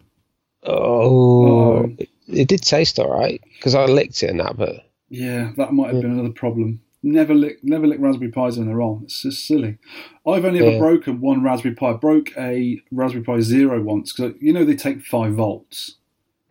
Oh, 0.63 1.83
Oh. 1.83 1.95
It, 2.27 2.47
did 2.47 2.61
taste 2.61 2.99
all 2.99 3.11
right 3.11 3.41
because 3.55 3.75
I 3.75 3.85
licked 3.85 4.23
it 4.23 4.29
and 4.29 4.39
that, 4.39 4.55
but 4.57 4.89
Yeah, 5.09 5.51
that 5.57 5.73
might 5.73 5.91
have 5.93 6.01
been 6.01 6.11
another 6.11 6.29
problem. 6.29 6.79
Never 7.05 7.33
lick, 7.35 7.61
never 7.63 7.85
lick 7.85 7.99
Raspberry 7.99 8.31
Pis 8.31 8.57
when 8.57 8.67
they're 8.67 8.81
on. 8.81 9.01
It's 9.03 9.21
just 9.23 9.45
silly. 9.45 9.77
I've 10.25 10.45
only 10.45 10.59
ever 10.59 10.71
Yeah. 10.71 10.79
broken 10.79 11.19
one 11.19 11.43
Raspberry 11.43 11.75
Pi. 11.75 11.89
I 11.89 11.93
broke 11.93 12.31
a 12.37 12.81
Raspberry 12.91 13.23
Pi 13.25 13.41
Zero 13.41 13.81
once 13.83 14.13
because 14.13 14.35
you 14.39 14.53
know 14.53 14.63
they 14.63 14.75
take 14.75 15.01
five 15.05 15.33
volts, 15.33 15.97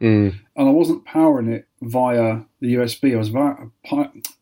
mm, 0.00 0.34
and 0.56 0.68
I 0.68 0.70
wasn't 0.70 1.06
powering 1.06 1.48
it 1.48 1.66
via 1.80 2.42
the 2.60 2.74
USB. 2.74 3.14
I 3.14 3.16
was 3.16 3.28
via, 3.30 3.54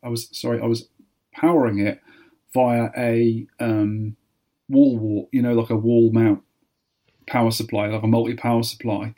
I 0.02 0.08
was 0.08 0.28
sorry, 0.37 0.60
I 0.60 0.66
was 0.66 0.88
powering 1.32 1.78
it 1.78 2.00
via 2.52 2.90
a 2.96 3.46
um, 3.60 4.16
wall 4.70 4.98
wart. 4.98 5.28
You 5.32 5.42
know, 5.42 5.54
like 5.54 5.70
a 5.70 5.76
wall 5.76 6.10
mount 6.12 6.42
power 7.26 7.50
supply, 7.50 7.86
like 7.88 8.02
a 8.02 8.06
multi 8.06 8.34
power 8.34 8.62
supply. 8.62 9.14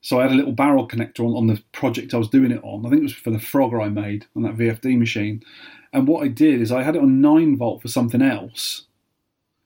So 0.00 0.18
I 0.20 0.22
had 0.22 0.32
a 0.32 0.36
little 0.36 0.52
barrel 0.52 0.86
connector 0.86 1.20
on, 1.20 1.34
on 1.34 1.46
the 1.48 1.60
project 1.72 2.14
I 2.14 2.18
was 2.18 2.28
doing 2.28 2.52
it 2.52 2.62
on. 2.62 2.86
I 2.86 2.90
think 2.90 3.00
it 3.00 3.04
was 3.04 3.12
for 3.14 3.30
the 3.30 3.38
Frogger 3.38 3.84
I 3.84 3.88
made 3.88 4.26
on 4.36 4.42
that 4.42 4.56
VFD 4.56 4.96
machine. 4.98 5.42
And 5.92 6.06
what 6.06 6.22
I 6.24 6.28
did 6.28 6.60
is 6.60 6.70
I 6.70 6.82
had 6.82 6.94
it 6.94 7.02
on 7.02 7.20
nine 7.20 7.56
volt 7.56 7.82
for 7.82 7.88
something 7.88 8.22
else, 8.22 8.86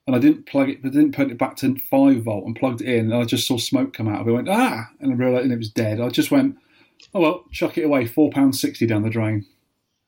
and 0.06 0.14
I 0.16 0.18
didn't 0.18 0.46
plug 0.46 0.68
it, 0.70 0.78
I 0.84 0.88
didn't 0.88 1.12
put 1.14 1.30
it 1.30 1.38
back 1.38 1.56
to 1.56 1.76
five 1.90 2.22
volt 2.22 2.46
and 2.46 2.56
plugged 2.56 2.80
it 2.80 2.88
in, 2.88 3.10
and 3.10 3.14
I 3.14 3.25
just 3.25 3.46
saw 3.46 3.58
smoke 3.58 3.92
come 3.92 4.08
out 4.08 4.20
of 4.22 4.28
it. 4.28 4.30
I 4.30 4.34
went 4.34 4.49
ah, 4.49 4.88
and 5.00 5.12
I 5.12 5.14
realised 5.14 5.44
and 5.44 5.52
it 5.52 5.58
was 5.58 5.70
dead. 5.70 6.00
I 6.00 6.08
just 6.08 6.30
went, 6.30 6.56
oh 7.14 7.20
well, 7.20 7.44
chuck 7.50 7.76
it 7.76 7.84
away. 7.84 8.06
Four 8.06 8.30
pounds 8.30 8.60
sixty 8.60 8.87
down 8.87 9.02
the 9.02 9.10
drain. 9.10 9.44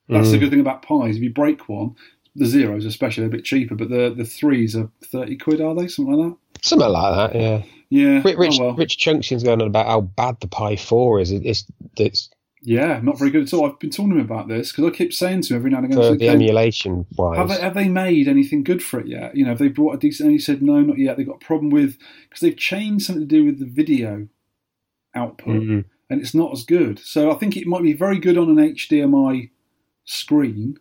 That's 0.09 0.31
the 0.31 0.37
Mm. 0.37 0.41
good 0.41 0.51
thing 0.51 0.61
about 0.61 0.83
pies. 0.83 1.17
If 1.17 1.23
you 1.23 1.31
break 1.33 1.69
one, 1.69 1.95
the 2.35 2.47
zeros 2.47 2.85
especially 2.85 3.25
are 3.25 3.29
a 3.29 3.31
bit 3.31 3.45
cheaper, 3.45 3.75
but 3.75 3.89
the 3.91 4.13
the 4.17 4.25
threes 4.25 4.75
are 4.77 4.91
thirty 5.05 5.37
quid, 5.37 5.61
are 5.61 5.75
they? 5.75 5.89
Something 5.89 6.15
like 6.15 6.31
that. 6.31 6.65
something 6.67 6.89
like 6.89 7.33
that. 7.33 7.39
Yeah, 7.41 7.63
Yeah. 7.91 8.23
Rich, 8.25 8.37
Rich, 8.39 8.59
oh 8.61 8.65
well. 8.67 8.75
Rich 8.77 8.99
Junkson's 8.99 9.43
going 9.43 9.61
on 9.61 9.67
about 9.69 9.87
how 9.87 10.01
bad 10.03 10.41
the 10.41 10.49
Pi 10.49 10.77
Four 10.77 11.21
is. 11.21 11.31
It- 11.33 11.45
It's 11.45 11.65
it's 11.99 12.31
Yeah, 12.65 13.01
not 13.03 13.19
very 13.19 13.31
good 13.33 13.43
at 13.43 13.53
all. 13.53 13.67
I've 13.67 13.79
been 13.81 13.91
talking 13.91 14.11
to 14.13 14.19
him 14.19 14.25
about 14.25 14.47
this 14.49 14.71
because 14.73 14.85
I 14.85 14.97
keep 14.97 15.13
saying 15.13 15.43
to 15.43 15.55
him 15.55 15.57
every 15.59 15.71
now 15.71 15.79
and 15.79 15.87
again, 15.93 16.17
the 16.19 16.29
emulation 16.29 17.05
wise. 17.17 17.37
have 17.37 17.49
they, 17.49 17.61
have 17.61 17.75
they 17.75 17.89
made 17.89 18.29
anything 18.29 18.63
good 18.63 18.83
for 18.83 19.01
it 19.01 19.09
yet? 19.09 19.35
You 19.37 19.45
know, 19.45 19.51
have 19.51 19.59
they 19.59 19.69
brought 19.69 19.97
a 19.97 19.99
decent? 19.99 20.27
And 20.29 20.33
he 20.33 20.39
said, 20.39 20.63
no, 20.63 20.81
not 20.81 20.97
yet. 20.99 21.17
They've 21.17 21.27
got 21.27 21.43
a 21.43 21.47
problem 21.47 21.71
with 21.71 21.99
because 22.29 22.41
they've 22.41 22.57
changed 22.57 23.05
something 23.07 23.29
to 23.29 23.35
do 23.37 23.45
with 23.45 23.59
the 23.59 23.67
video 23.67 24.29
output, 25.15 25.61
Mhm. 25.63 25.85
and 26.09 26.21
it's 26.21 26.35
not 26.35 26.53
as 26.53 26.65
good. 26.65 26.99
So 27.01 27.31
I 27.31 27.35
think 27.35 27.57
it 27.57 27.67
might 27.67 27.83
be 27.83 27.93
very 27.93 28.19
good 28.21 28.39
on 28.39 28.49
an 28.49 28.59
HDMI 28.61 29.51
screen, 30.05 30.79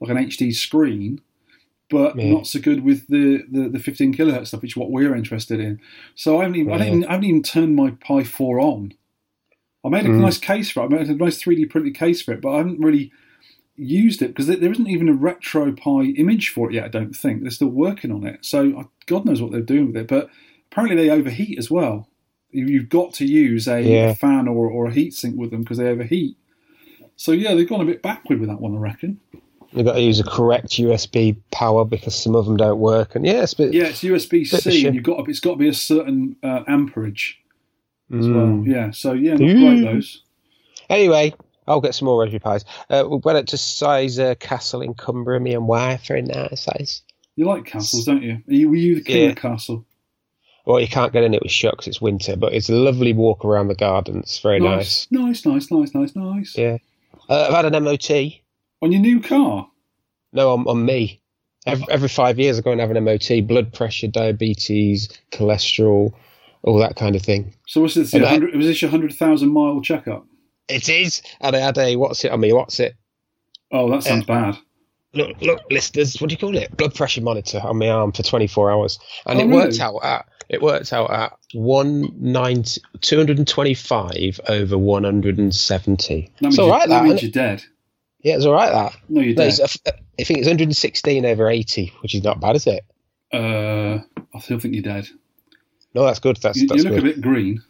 like 0.00 0.10
an 0.10 0.16
HD 0.18 0.54
screen, 0.54 1.20
but 1.88 2.16
Yeah. 2.16 2.32
not 2.32 2.46
so 2.46 2.60
good 2.60 2.82
with 2.84 3.06
the, 3.08 3.44
the, 3.50 3.68
the 3.68 3.78
15 3.78 4.14
kilohertz 4.14 4.48
stuff, 4.48 4.62
which 4.62 4.72
is 4.72 4.76
what 4.76 4.90
we're 4.90 5.14
interested 5.14 5.60
in. 5.60 5.80
So 6.14 6.38
I 6.38 6.42
haven't 6.42 6.56
even, 6.56 6.72
I, 6.72 6.76
Yeah. 6.78 6.84
haven't, 6.84 7.04
I 7.06 7.12
haven't 7.12 7.28
even 7.28 7.42
turned 7.42 7.76
my 7.76 7.90
Pi 7.92 8.24
4 8.24 8.60
on. 8.60 8.92
I 9.84 9.88
made 9.88 10.04
a 10.04 10.08
Mm. 10.08 10.20
nice 10.20 10.38
case 10.38 10.70
for 10.70 10.80
it. 10.80 10.86
I 10.86 10.88
made 10.88 11.08
a 11.08 11.14
nice 11.14 11.40
3D 11.40 11.66
printed 11.70 11.94
case 11.94 12.20
for 12.20 12.32
it, 12.32 12.40
but 12.40 12.50
I 12.50 12.58
haven't 12.58 12.80
really 12.80 13.12
used 13.76 14.20
it 14.22 14.28
because 14.28 14.46
there 14.46 14.72
isn't 14.72 14.88
even 14.88 15.08
a 15.08 15.14
RetroPie 15.14 16.18
image 16.18 16.48
for 16.48 16.68
it 16.70 16.74
yet. 16.74 16.84
I 16.86 16.88
don't 16.88 17.14
think 17.14 17.42
they're 17.42 17.50
still 17.50 17.68
working 17.68 18.10
on 18.10 18.24
it. 18.26 18.44
So 18.44 18.90
God 19.06 19.24
knows 19.26 19.40
what 19.40 19.52
they're 19.52 19.60
doing 19.60 19.88
with 19.88 19.96
it. 19.96 20.08
But 20.08 20.28
apparently 20.72 20.96
they 20.96 21.10
overheat 21.10 21.58
as 21.58 21.70
well. 21.70 22.08
You- 22.50 22.66
You've 22.66 22.88
got 22.88 23.12
to 23.14 23.26
use 23.26 23.68
a, 23.68 23.80
Yeah. 23.82 24.14
fan 24.14 24.48
or, 24.48 24.68
or 24.70 24.86
a 24.86 24.92
heat 24.92 25.14
sink 25.14 25.36
with 25.36 25.50
them 25.50 25.60
because 25.62 25.78
they 25.78 25.86
overheat. 25.88 26.36
So 27.16 27.32
yeah, 27.32 27.54
they've 27.54 27.68
gone 27.68 27.80
a 27.80 27.84
bit 27.84 28.02
backward 28.02 28.40
with 28.40 28.48
that 28.48 28.60
one, 28.60 28.74
I 28.74 28.78
reckon. 28.78 29.20
You've 29.72 29.84
got 29.86 29.94
to 29.94 30.00
use 30.00 30.20
a 30.20 30.24
correct 30.24 30.68
USB 30.70 31.36
power 31.50 31.84
because 31.84 32.14
some 32.14 32.34
of 32.34 32.46
them 32.46 32.56
don't 32.56 32.78
work. 32.78 33.14
And 33.14 33.26
yes, 33.26 33.52
but 33.54 33.72
Yeah, 33.74 33.84
it's 33.84 34.02
USB 34.02 34.46
C, 34.46 34.86
and 34.86 34.94
you've 34.94 35.04
got 35.04 35.22
to, 35.24 35.30
it's 35.30 35.40
got 35.40 35.52
to 35.52 35.56
be 35.56 35.68
a 35.68 35.74
certain 35.74 36.36
uh, 36.42 36.62
amperage 36.66 37.38
as 38.16 38.26
Mm. 38.26 38.34
well. 38.34 38.66
Yeah, 38.66 38.90
so 38.92 39.12
yeah, 39.12 39.32
not 39.32 39.38
great 39.38 39.82
those. 39.84 40.22
Anyway, 40.88 41.34
I'll 41.66 41.80
get 41.80 41.94
some 41.94 42.06
more 42.06 42.20
Raspberry 42.22 42.38
Pis. 42.40 42.64
Uh, 42.88 43.04
we 43.08 43.16
went 43.18 43.38
up 43.38 43.46
to 43.46 43.56
Sizergh 43.56 44.38
Castle 44.38 44.80
in 44.82 44.94
Cumbria, 44.94 45.40
me 45.40 45.52
and 45.54 45.66
wife. 45.66 46.06
Very 46.06 46.22
nice. 46.22 46.62
size. 46.62 47.02
You 47.34 47.44
like 47.46 47.64
castles, 47.66 48.04
don't 48.06 48.22
you? 48.22 48.40
Are 48.48 48.54
you 48.54 48.70
were 48.70 48.76
you 48.76 48.94
the 48.94 49.02
king 49.02 49.24
Yeah. 49.24 49.28
of 49.30 49.36
castle? 49.36 49.84
Well, 50.64 50.80
you 50.80 50.88
can't 50.88 51.12
get 51.12 51.22
in 51.22 51.34
it 51.34 51.42
with 51.42 51.52
shut 51.52 51.76
'cause 51.76 51.86
it's 51.86 52.00
winter, 52.00 52.34
but 52.36 52.52
it's 52.54 52.68
a 52.70 52.74
lovely 52.74 53.12
walk 53.12 53.44
around 53.44 53.68
the 53.68 53.74
garden. 53.74 54.18
It's 54.20 54.38
very 54.38 54.58
nice. 54.58 55.06
nice, 55.10 55.44
nice, 55.44 55.70
nice, 55.70 55.94
nice, 55.94 56.16
nice. 56.16 56.56
Yeah. 56.56 56.78
Uh, 57.28 57.46
I've 57.48 57.54
had 57.54 57.64
an 57.66 57.74
MOT. 57.84 58.40
On 58.82 58.92
your 58.92 59.00
new 59.00 59.20
car. 59.20 59.68
No, 60.32 60.52
on, 60.52 60.66
on 60.66 60.84
me. 60.84 61.20
Every, 61.66 61.86
every 61.90 62.08
five 62.08 62.38
years, 62.38 62.58
I 62.58 62.62
go 62.62 62.70
and 62.72 62.80
have 62.80 62.90
an 62.90 63.02
MOT. 63.02 63.46
Blood 63.46 63.72
pressure, 63.72 64.06
diabetes, 64.06 65.08
cholesterol, 65.32 66.12
all 66.62 66.78
that 66.78 66.94
kind 66.96 67.16
of 67.16 67.22
thing. 67.22 67.54
So 67.66 67.80
was 67.80 67.94
this 67.94 68.12
And 68.14 68.22
your 68.22 68.52
I- 68.52 68.56
Was 68.56 68.66
this 68.66 68.82
your 68.82 68.90
hundred 68.90 69.12
thousand 69.14 69.50
mile 69.52 69.80
checkup? 69.80 70.26
It 70.68 70.88
is. 70.88 71.22
And 71.40 71.56
I 71.56 71.60
had 71.60 71.78
a 71.78 71.96
what's 71.96 72.24
it 72.24 72.30
on 72.32 72.40
me? 72.40 72.52
What's 72.52 72.78
it? 72.80 72.94
Oh, 73.72 73.90
that 73.90 74.02
sounds 74.04 74.24
uh, 74.24 74.26
bad. 74.26 74.58
Look, 75.14 75.40
look, 75.40 75.60
listeners. 75.70 76.20
What 76.20 76.28
do 76.28 76.34
you 76.34 76.38
call 76.38 76.56
it? 76.56 76.76
Blood 76.76 76.94
pressure 76.94 77.22
monitor 77.22 77.60
on 77.64 77.78
my 77.78 77.88
arm 77.88 78.12
for 78.12 78.22
24 78.22 78.70
hours, 78.70 78.98
and 79.24 79.38
Oh, 79.40 79.42
it 79.42 79.48
worked 79.48 79.66
really? 79.78 79.80
out 79.80 79.98
at 80.04 80.26
it 80.48 80.62
worked 80.62 80.92
out 80.92 81.10
at 81.10 81.32
one 81.54 82.12
ninety 82.16 82.80
two 83.00 83.16
hundred 83.16 83.38
and 83.38 83.48
twenty 83.48 83.74
five 83.74 84.38
over 84.48 84.76
170. 84.78 86.30
That 86.40 86.42
means, 86.42 86.58
all 86.58 86.66
you- 86.66 86.72
right. 86.72 86.88
that 86.88 86.94
That, 87.02 87.04
means 87.04 87.22
you're 87.22 87.30
dead. 87.32 87.64
Yeah, 88.26 88.34
it's 88.34 88.44
all 88.44 88.52
right. 88.54 88.72
That. 88.72 88.96
No, 89.08 89.20
you're 89.20 89.36
No, 89.36 89.48
dead. 89.48 89.60
I 90.18 90.24
think 90.24 90.40
it's 90.40 90.48
116 90.48 91.24
over 91.24 91.48
80, 91.48 91.92
which 92.02 92.12
is 92.14 92.24
not 92.24 92.40
bad, 92.40 92.56
is 92.56 92.66
it? 92.66 92.84
Uh, 93.32 94.00
I 94.34 94.40
still 94.40 94.58
think 94.58 94.74
you're 94.74 94.82
dead. 94.82 95.06
No, 95.94 96.04
that's 96.04 96.18
good. 96.18 96.36
That's 96.38 96.60
You, 96.60 96.68
you 96.74 96.82
look 96.82 96.94
good. 96.94 96.98
a 96.98 97.02
bit 97.02 97.20
green. 97.20 97.62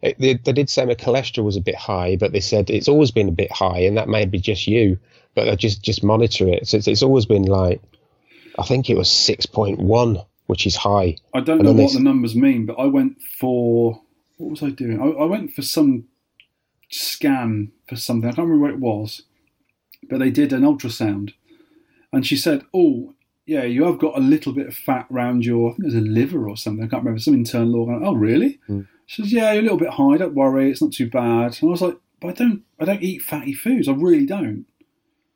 It, 0.00 0.18
they, 0.20 0.34
they 0.34 0.52
did 0.52 0.70
say 0.70 0.84
my 0.86 0.94
cholesterol 0.94 1.44
was 1.44 1.56
a 1.56 1.60
bit 1.60 1.74
high, 1.74 2.14
but 2.16 2.30
they 2.32 2.38
said 2.40 2.70
it's 2.70 2.86
always 2.86 3.10
been 3.10 3.28
a 3.28 3.32
bit 3.32 3.50
high, 3.50 3.80
and 3.80 3.96
that 3.96 4.08
may 4.08 4.24
be 4.24 4.38
just 4.38 4.68
you. 4.68 4.98
But 5.34 5.46
they 5.46 5.56
just 5.56 5.82
just 5.82 6.04
monitor 6.04 6.48
it. 6.48 6.68
So 6.68 6.76
it's, 6.76 6.86
it's 6.86 7.02
always 7.02 7.26
been 7.26 7.44
like, 7.44 7.80
I 8.60 8.62
think 8.62 8.88
it 8.88 8.96
was 8.96 9.10
six 9.10 9.46
point 9.46 9.80
one, 9.80 10.18
which 10.46 10.64
is 10.64 10.76
high. 10.76 11.16
I 11.34 11.40
don't 11.40 11.58
And 11.58 11.64
know 11.66 11.72
what 11.72 11.90
they- 11.92 11.98
the 11.98 12.04
numbers 12.04 12.36
mean, 12.36 12.66
but 12.66 12.74
I 12.78 12.86
went 12.86 13.20
for 13.40 14.00
what 14.36 14.50
was 14.50 14.62
I 14.62 14.70
doing? 14.70 15.00
I, 15.00 15.06
I 15.06 15.24
went 15.24 15.52
for 15.52 15.62
some 15.62 16.04
scan 16.90 17.72
for 17.88 17.96
something. 17.96 18.28
I 18.30 18.32
can't 18.32 18.46
remember 18.48 18.62
what 18.62 18.74
it 18.74 18.80
was, 18.80 19.22
but 20.08 20.18
they 20.18 20.30
did 20.30 20.52
an 20.52 20.62
ultrasound, 20.62 21.32
and 22.12 22.26
she 22.26 22.36
said, 22.36 22.62
"Oh, 22.74 23.14
yeah, 23.46 23.64
you 23.64 23.84
have 23.84 23.98
got 23.98 24.16
a 24.16 24.20
little 24.20 24.52
bit 24.52 24.66
of 24.68 24.74
fat 24.74 25.06
around 25.10 25.44
your, 25.44 25.70
I 25.70 25.72
think 25.74 25.82
it 25.84 25.86
was 25.86 25.94
a 25.94 26.00
liver 26.00 26.48
or 26.48 26.56
something. 26.56 26.84
I 26.84 26.88
can't 26.88 27.02
remember 27.02 27.20
some 27.20 27.34
internal 27.34 27.76
organ." 27.76 28.02
Oh, 28.04 28.14
really? 28.14 28.58
Mm. 28.68 28.86
She 29.06 29.22
says, 29.22 29.32
"Yeah, 29.32 29.52
you're 29.52 29.60
a 29.60 29.62
little 29.62 29.78
bit 29.78 29.90
high. 29.90 30.16
Don't 30.16 30.34
worry, 30.34 30.70
it's 30.70 30.82
not 30.82 30.92
too 30.92 31.08
bad." 31.10 31.58
And 31.60 31.68
I 31.68 31.72
was 31.72 31.82
like, 31.82 31.96
"But 32.20 32.28
I 32.28 32.32
don't, 32.32 32.62
I 32.78 32.84
don't 32.84 33.02
eat 33.02 33.22
fatty 33.22 33.52
foods. 33.52 33.88
I 33.88 33.92
really 33.92 34.26
don't." 34.26 34.66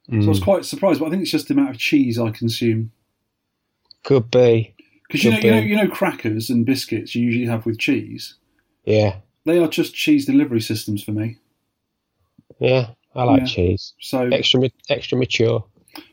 So 0.08 0.14
I 0.14 0.26
was 0.26 0.38
Mm. 0.40 0.44
quite 0.44 0.64
surprised, 0.64 1.00
but 1.00 1.06
I 1.06 1.10
think 1.10 1.22
it's 1.22 1.32
just 1.32 1.48
the 1.48 1.54
amount 1.54 1.70
of 1.70 1.78
cheese 1.78 2.16
I 2.18 2.30
consume. 2.30 2.92
Could 4.04 4.30
be. 4.30 4.72
Because 5.08 5.24
you 5.24 5.30
know, 5.32 5.38
you 5.38 5.50
know, 5.50 5.58
you 5.58 5.76
know, 5.76 5.88
crackers 5.88 6.48
and 6.48 6.64
biscuits 6.64 7.14
you 7.16 7.22
usually 7.24 7.46
have 7.46 7.66
with 7.66 7.78
cheese. 7.78 8.34
Yeah, 8.84 9.16
They 9.44 9.58
are 9.58 9.66
just 9.66 9.94
cheese 9.96 10.26
delivery 10.26 10.60
systems 10.60 11.02
for 11.02 11.10
me. 11.12 11.38
yeah. 12.60 12.90
I 13.16 13.24
like 13.24 13.40
Yeah. 13.40 13.46
cheese. 13.46 13.94
So 14.00 14.28
Extra, 14.28 14.68
extra 14.88 15.18
mature. 15.18 15.64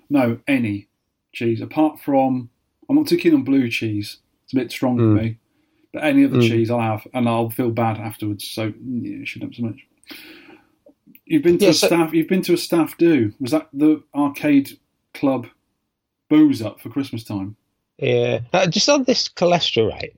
no, 0.09 0.39
any 0.47 0.87
cheese 1.33 1.61
apart 1.61 1.99
from 1.99 2.49
I'm 2.89 2.95
not 2.97 3.07
too 3.07 3.17
keen 3.17 3.33
on 3.33 3.43
blue 3.43 3.69
cheese. 3.69 4.17
It's 4.43 4.53
a 4.53 4.57
bit 4.57 4.69
strong 4.71 4.97
for 4.97 5.03
Mm. 5.03 5.21
me. 5.21 5.37
But 5.93 6.03
any 6.03 6.25
other 6.25 6.37
Mm. 6.37 6.47
cheese 6.47 6.69
I'll 6.71 6.79
have, 6.81 7.07
and 7.13 7.29
I'll 7.29 7.49
feel 7.49 7.71
bad 7.71 7.97
afterwards. 7.97 8.45
So 8.49 8.65
yeah, 8.65 8.71
you 9.19 9.25
shouldn't 9.25 9.53
have 9.53 9.57
so 9.57 9.63
much. 9.69 9.79
You've 11.25 11.43
been 11.43 11.57
to 11.59 11.65
Yeah, 11.65 11.71
a 11.71 11.73
so- 11.73 11.87
staff. 11.87 12.13
You've 12.13 12.27
been 12.27 12.41
to 12.43 12.53
a 12.53 12.57
staff 12.57 12.97
do. 12.97 13.33
Was 13.39 13.51
that 13.51 13.69
the 13.73 14.03
arcade 14.13 14.71
club 15.13 15.47
booze 16.29 16.61
up 16.61 16.81
for 16.81 16.89
Christmas 16.89 17.23
time? 17.23 17.55
Yeah. 17.99 18.39
Uh, 18.51 18.67
just 18.67 18.89
on 18.89 19.03
this 19.03 19.29
cholesterol 19.29 19.93
rate. 19.93 20.13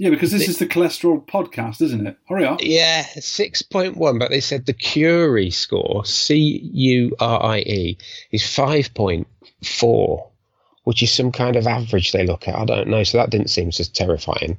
Yeah, 0.00 0.08
because 0.08 0.30
this 0.30 0.48
is 0.48 0.56
the 0.58 0.66
cholesterol 0.66 1.22
podcast, 1.26 1.82
isn't 1.82 2.06
it? 2.06 2.16
Hurry 2.26 2.46
up. 2.46 2.60
Yeah, 2.62 3.02
6.1, 3.04 4.18
but 4.18 4.30
they 4.30 4.40
said 4.40 4.64
the 4.64 4.72
Curie 4.72 5.50
score, 5.50 6.06
C 6.06 6.70
U 6.72 7.14
R 7.20 7.42
I 7.42 7.58
E, 7.58 7.98
is 8.32 8.42
5.4, 8.42 10.30
which 10.84 11.02
is 11.02 11.12
some 11.12 11.30
kind 11.30 11.54
of 11.56 11.66
average 11.66 12.12
they 12.12 12.24
look 12.26 12.48
at. 12.48 12.54
I 12.54 12.64
don't 12.64 12.88
know. 12.88 13.02
So 13.04 13.18
that 13.18 13.28
didn't 13.28 13.50
seem 13.50 13.72
so 13.72 13.84
terrifying. 13.84 14.58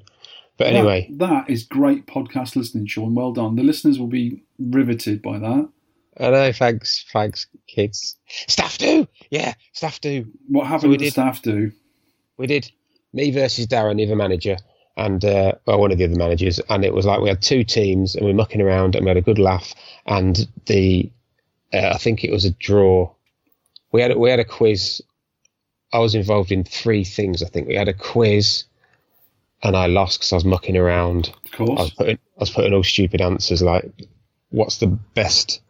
But 0.57 0.65
That- 0.65 0.73
anyway, 0.75 1.09
that 1.13 1.49
is 1.49 1.63
great 1.63 2.05
podcast 2.05 2.55
listening, 2.55 2.85
Sean. 2.85 3.15
Well 3.15 3.31
done. 3.33 3.55
The 3.55 3.63
listeners 3.63 3.97
will 3.97 4.05
be 4.07 4.43
riveted 4.59 5.23
by 5.23 5.39
that. 5.39 5.69
I 6.19 6.29
know, 6.29 6.51
thanks, 6.51 7.03
thanks, 7.11 7.47
kids. 7.67 8.15
Staff 8.27 8.77
do! 8.77 9.07
Yeah, 9.31 9.55
staff 9.73 9.99
do. 10.01 10.27
What 10.49 10.67
happened 10.67 10.89
we 10.89 10.97
at 10.97 10.99
did- 10.99 11.13
staff 11.13 11.41
do? 11.41 11.71
We 12.37 12.45
did 12.45 12.71
me 13.11 13.31
versus 13.31 13.65
Darren, 13.65 13.97
the 13.97 14.05
other 14.05 14.15
manager, 14.15 14.57
and 14.97 15.23
uh, 15.23 15.53
well, 15.65 15.79
one 15.79 15.91
of 15.91 15.97
the 15.97 16.05
other 16.05 16.15
managers, 16.15 16.59
and 16.69 16.83
it 16.85 16.93
was 16.93 17.05
like 17.05 17.21
we 17.21 17.29
had 17.29 17.41
two 17.41 17.63
teams, 17.63 18.15
and 18.15 18.25
we 18.25 18.31
were 18.31 18.37
mucking 18.37 18.61
around, 18.61 18.95
and 18.95 19.05
we 19.05 19.09
had 19.09 19.17
a 19.17 19.21
good 19.21 19.39
laugh, 19.39 19.73
and 20.05 20.47
the 20.65 21.09
uh, 21.73 21.91
I 21.93 21.97
think 21.97 22.23
it 22.23 22.31
was 22.31 22.45
a 22.45 22.51
draw. 22.51 23.11
We 23.91 24.01
had 24.01 24.11
a- 24.11 24.19
we 24.19 24.29
had 24.29 24.39
a 24.39 24.45
quiz. 24.45 25.01
I 25.93 25.99
was 25.99 26.15
involved 26.15 26.51
in 26.51 26.63
three 26.63 27.03
things. 27.03 27.43
I 27.43 27.47
think 27.47 27.67
we 27.67 27.75
had 27.75 27.87
a 27.89 27.93
quiz, 27.93 28.63
and 29.63 29.75
I 29.75 29.87
lost 29.87 30.19
because 30.19 30.31
I 30.33 30.35
was 30.35 30.45
mucking 30.45 30.77
around. 30.77 31.33
Of 31.53 31.59
I 31.59 31.63
was 31.63 31.77
course. 31.77 31.89
putting 31.91 32.15
I 32.17 32.39
was 32.39 32.49
putting 32.51 32.73
all 32.73 32.83
stupid 32.83 33.21
answers 33.21 33.61
like, 33.61 33.89
"What's 34.49 34.77
the 34.77 34.87
best? 34.87 35.61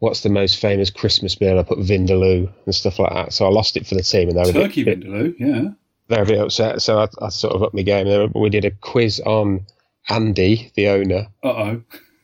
What's 0.00 0.20
the 0.22 0.28
most 0.30 0.56
famous 0.60 0.90
Christmas 0.90 1.40
meal?" 1.40 1.58
I 1.58 1.62
put 1.64 1.78
Vindaloo 1.78 2.52
and 2.66 2.74
stuff 2.74 2.98
like 3.00 3.12
that. 3.12 3.32
So 3.32 3.46
I 3.46 3.50
lost 3.50 3.76
it 3.76 3.86
for 3.86 3.94
the 3.96 4.02
team, 4.02 4.28
and 4.28 4.36
they 4.38 4.42
were 4.42 4.52
Turkey 4.52 4.84
bit, 4.84 5.00
Vindaloo, 5.00 5.34
yeah. 5.38 5.70
They're 6.08 6.22
a 6.22 6.26
bit 6.26 6.40
upset. 6.40 6.82
So 6.82 6.98
I, 7.00 7.08
I 7.24 7.28
sort 7.28 7.54
of 7.54 7.62
upped 7.62 7.74
my 7.74 7.82
game. 7.82 8.32
We 8.34 8.50
did 8.50 8.64
a 8.64 8.70
quiz 8.70 9.20
on 9.20 9.66
Andy, 10.08 10.72
the 10.74 10.88
owner, 10.88 11.28
Uh 11.42 11.48
oh. 11.48 11.82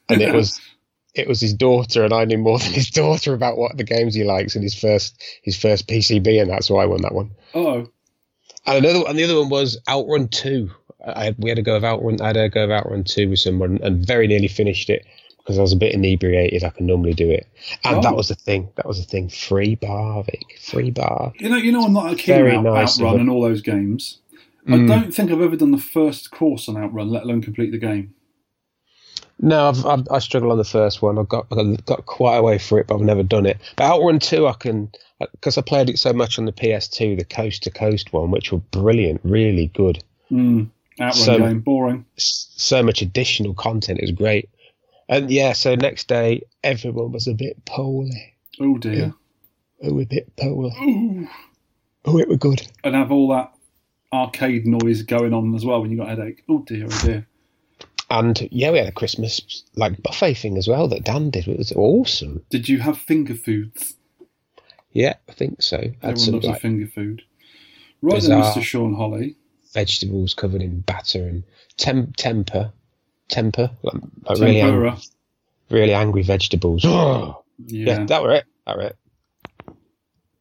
and 0.08 0.20
it 0.20 0.34
was 0.34 0.60
it 1.14 1.28
was 1.28 1.40
his 1.40 1.54
daughter, 1.54 2.04
and 2.04 2.12
I 2.12 2.24
knew 2.24 2.38
more 2.38 2.58
than 2.58 2.72
his 2.72 2.90
daughter 2.90 3.34
about 3.34 3.56
what 3.56 3.76
the 3.76 3.84
games 3.84 4.14
he 4.14 4.24
likes 4.24 4.54
and 4.54 4.62
his 4.62 4.74
first 4.74 5.22
his 5.42 5.56
first 5.56 5.86
PCB, 5.86 6.40
and 6.40 6.50
that's 6.50 6.70
why 6.70 6.82
I 6.82 6.86
won 6.86 7.02
that 7.02 7.14
one. 7.14 7.30
Uh 7.54 7.58
oh. 7.58 7.90
And 8.66 8.84
another 8.84 9.04
and 9.06 9.18
the 9.18 9.24
other 9.24 9.38
one 9.38 9.50
was 9.50 9.78
Outrun 9.88 10.28
Two. 10.28 10.70
I 11.06 11.34
we 11.38 11.50
had 11.50 11.58
a 11.58 11.62
go 11.62 11.76
of 11.76 11.84
Outrun. 11.84 12.20
I 12.22 12.28
had 12.28 12.36
a 12.38 12.48
go 12.48 12.64
of 12.64 12.70
Outrun 12.70 13.04
Two 13.04 13.28
with 13.28 13.38
someone, 13.40 13.78
and 13.82 14.06
very 14.06 14.26
nearly 14.26 14.48
finished 14.48 14.88
it 14.88 15.04
because 15.44 15.58
I 15.58 15.62
was 15.62 15.72
a 15.72 15.76
bit 15.76 15.94
inebriated. 15.94 16.64
I 16.64 16.70
can 16.70 16.86
normally 16.86 17.12
do 17.12 17.30
it, 17.30 17.46
and 17.84 17.98
Oh. 17.98 18.00
that 18.00 18.16
was 18.16 18.28
the 18.28 18.34
thing. 18.34 18.68
That 18.76 18.86
was 18.86 18.98
the 18.98 19.06
thing. 19.06 19.28
Free 19.28 19.74
bar, 19.74 20.22
Vic. 20.24 20.58
Free 20.60 20.90
bar. 20.90 21.32
You 21.38 21.50
know, 21.50 21.56
you 21.56 21.70
know, 21.72 21.84
I'm 21.84 21.92
not 21.92 22.12
a 22.12 22.16
keen 22.16 22.46
on 22.56 22.64
nice 22.64 22.98
Outrun 23.00 23.20
and 23.20 23.30
all 23.30 23.42
those 23.42 23.60
games. 23.62 24.18
Mm. 24.66 24.90
I 24.90 24.96
don't 24.98 25.14
think 25.14 25.30
I've 25.30 25.42
ever 25.42 25.56
done 25.56 25.72
the 25.72 25.78
first 25.78 26.30
course 26.30 26.68
on 26.68 26.76
Outrun, 26.78 27.10
let 27.10 27.24
alone 27.24 27.42
complete 27.42 27.70
the 27.70 27.78
game. 27.78 28.14
No, 29.40 29.68
I've, 29.68 29.84
I've 29.84 30.06
I 30.10 30.18
struggle 30.20 30.52
on 30.52 30.58
the 30.58 30.64
first 30.64 31.02
one. 31.02 31.18
I've 31.18 31.28
got 31.28 31.46
I've 31.50 31.84
got 31.84 32.06
quite 32.06 32.36
a 32.36 32.42
way 32.42 32.56
for 32.58 32.78
it, 32.78 32.86
but 32.86 32.94
I've 32.94 33.00
never 33.02 33.22
done 33.22 33.46
it. 33.46 33.58
But 33.76 33.84
Outrun 33.84 34.20
Two, 34.20 34.46
I 34.46 34.52
can 34.54 34.90
because 35.32 35.58
I 35.58 35.62
played 35.62 35.90
it 35.90 35.98
so 35.98 36.12
much 36.12 36.38
on 36.38 36.44
the 36.44 36.52
PS2, 36.52 37.18
the 37.18 37.24
Coast 37.24 37.62
to 37.64 37.70
Coast 37.70 38.12
one, 38.12 38.30
which 38.30 38.52
were 38.52 38.58
brilliant, 38.70 39.20
really 39.24 39.66
good. 39.74 40.02
Mm. 40.30 40.70
Outrun 41.00 41.12
So- 41.24 41.38
game, 41.38 41.60
boring. 41.60 42.04
So 42.16 42.82
much 42.82 43.02
additional 43.02 43.54
content. 43.54 43.98
It 43.98 44.02
was 44.04 44.12
great. 44.12 44.48
And 45.08 45.30
yeah, 45.30 45.52
so 45.52 45.74
next 45.74 46.08
day 46.08 46.42
everyone 46.62 47.12
was 47.12 47.26
a 47.28 47.34
bit 47.34 47.64
poorly. 47.64 48.34
Oh 48.60 48.78
dear. 48.78 49.14
Oh, 49.82 50.00
a 50.00 50.04
bit 50.04 50.34
poorly. 50.36 50.72
Ooh. 50.82 51.28
Oh, 52.06 52.18
it 52.18 52.28
were 52.28 52.36
good. 52.36 52.66
And 52.82 52.94
have 52.94 53.10
all 53.12 53.28
that 53.28 53.52
arcade 54.12 54.66
noise 54.66 55.02
going 55.02 55.34
on 55.34 55.54
as 55.54 55.64
well 55.64 55.80
when 55.80 55.90
you 55.90 55.96
got 55.98 56.06
a 56.06 56.10
headache. 56.16 56.44
Oh 56.48 56.62
dear, 56.66 56.86
oh 56.90 57.00
dear. 57.04 57.26
And 58.10 58.48
yeah, 58.52 58.70
we 58.70 58.78
had 58.78 58.86
a 58.88 58.92
Christmas 58.92 59.64
like 59.74 60.02
buffet 60.02 60.34
thing 60.34 60.56
as 60.56 60.68
well 60.68 60.88
that 60.88 61.04
Dan 61.04 61.30
did. 61.30 61.48
It 61.48 61.58
was 61.58 61.72
awesome. 61.72 62.44
Did 62.50 62.68
you 62.68 62.78
have 62.80 62.98
finger 62.98 63.34
foods? 63.34 63.94
Yeah, 64.92 65.14
I 65.28 65.32
think 65.32 65.62
so. 65.62 65.78
Had 65.78 65.92
Everyone 66.02 66.16
some 66.18 66.34
loves 66.34 66.46
a 66.46 66.54
finger 66.56 66.86
food. 66.86 67.22
Right 68.02 68.20
then, 68.22 68.38
Bizarre. 68.38 68.54
Mr. 68.54 68.62
Sean 68.62 68.94
Holly. 68.94 69.36
vegetables 69.72 70.34
covered 70.34 70.62
in 70.62 70.80
batter 70.80 71.26
and 71.26 71.42
tem- 71.76 72.12
temper, 72.16 72.72
temper, 73.28 73.70
like, 73.82 73.94
like 74.28 74.38
really, 74.38 74.60
angry, 74.60 74.92
really 75.70 75.94
angry 75.94 76.22
vegetables. 76.22 76.84
yeah. 76.84 77.32
Yeah. 77.66 78.04
that 78.06 78.22
were 78.22 78.32
it. 78.34 78.44
That 78.66 78.76
were 78.76 78.82
it. 78.84 78.96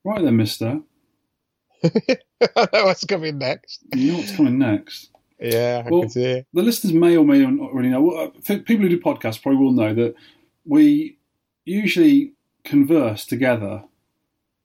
Right 0.04 0.24
then, 0.24 0.36
mister. 0.38 0.82
I 1.84 1.90
know 2.74 2.86
what's 2.86 3.06
coming 3.06 3.38
next. 3.38 3.84
You 3.96 4.12
know 4.12 4.18
what's 4.20 4.36
coming 4.36 4.58
next? 4.58 5.10
Yeah, 5.40 5.84
I 5.86 5.90
Well- 5.90 6.02
can 6.02 6.10
see 6.10 6.44
the 6.54 6.62
listeners 6.64 6.94
may 6.94 7.18
or 7.18 7.26
may 7.26 7.40
not 7.46 7.70
already 7.70 7.90
know. 7.90 8.02
Well, 8.02 8.32
uh, 8.48 8.58
people 8.60 8.84
who 8.84 8.90
do 8.90 9.00
podcasts 9.00 9.42
probably 9.42 9.60
will 9.62 9.72
know 9.74 9.94
that 9.94 10.16
we 10.66 11.18
usually 11.66 12.34
converse 12.64 13.26
together. 13.26 13.84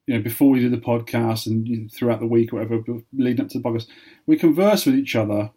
You 0.06 0.14
know, 0.16 0.22
before 0.22 0.50
we 0.50 0.60
do 0.60 0.70
the 0.70 0.78
podcast 0.78 1.46
and 1.46 1.92
throughout 1.92 2.20
the 2.20 2.26
week 2.26 2.52
or 2.52 2.56
whatever, 2.56 2.82
leading 3.12 3.44
up 3.44 3.50
to 3.50 3.58
the 3.58 3.64
podcast, 3.64 3.88
we 4.26 4.36
converse 4.38 4.86
with 4.86 4.94
each 4.94 5.14
other 5.14 5.50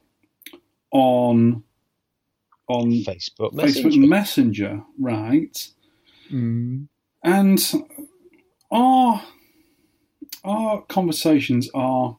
on 0.91 1.63
on 2.67 2.91
Facebook 3.03 3.53
Facebook 3.53 3.97
Messenger. 3.97 4.07
Messenger, 4.07 4.83
right? 4.99 5.69
Mm. 6.31 6.87
And 7.23 7.73
our 8.71 9.23
our 10.43 10.81
conversations 10.83 11.69
are, 11.73 12.17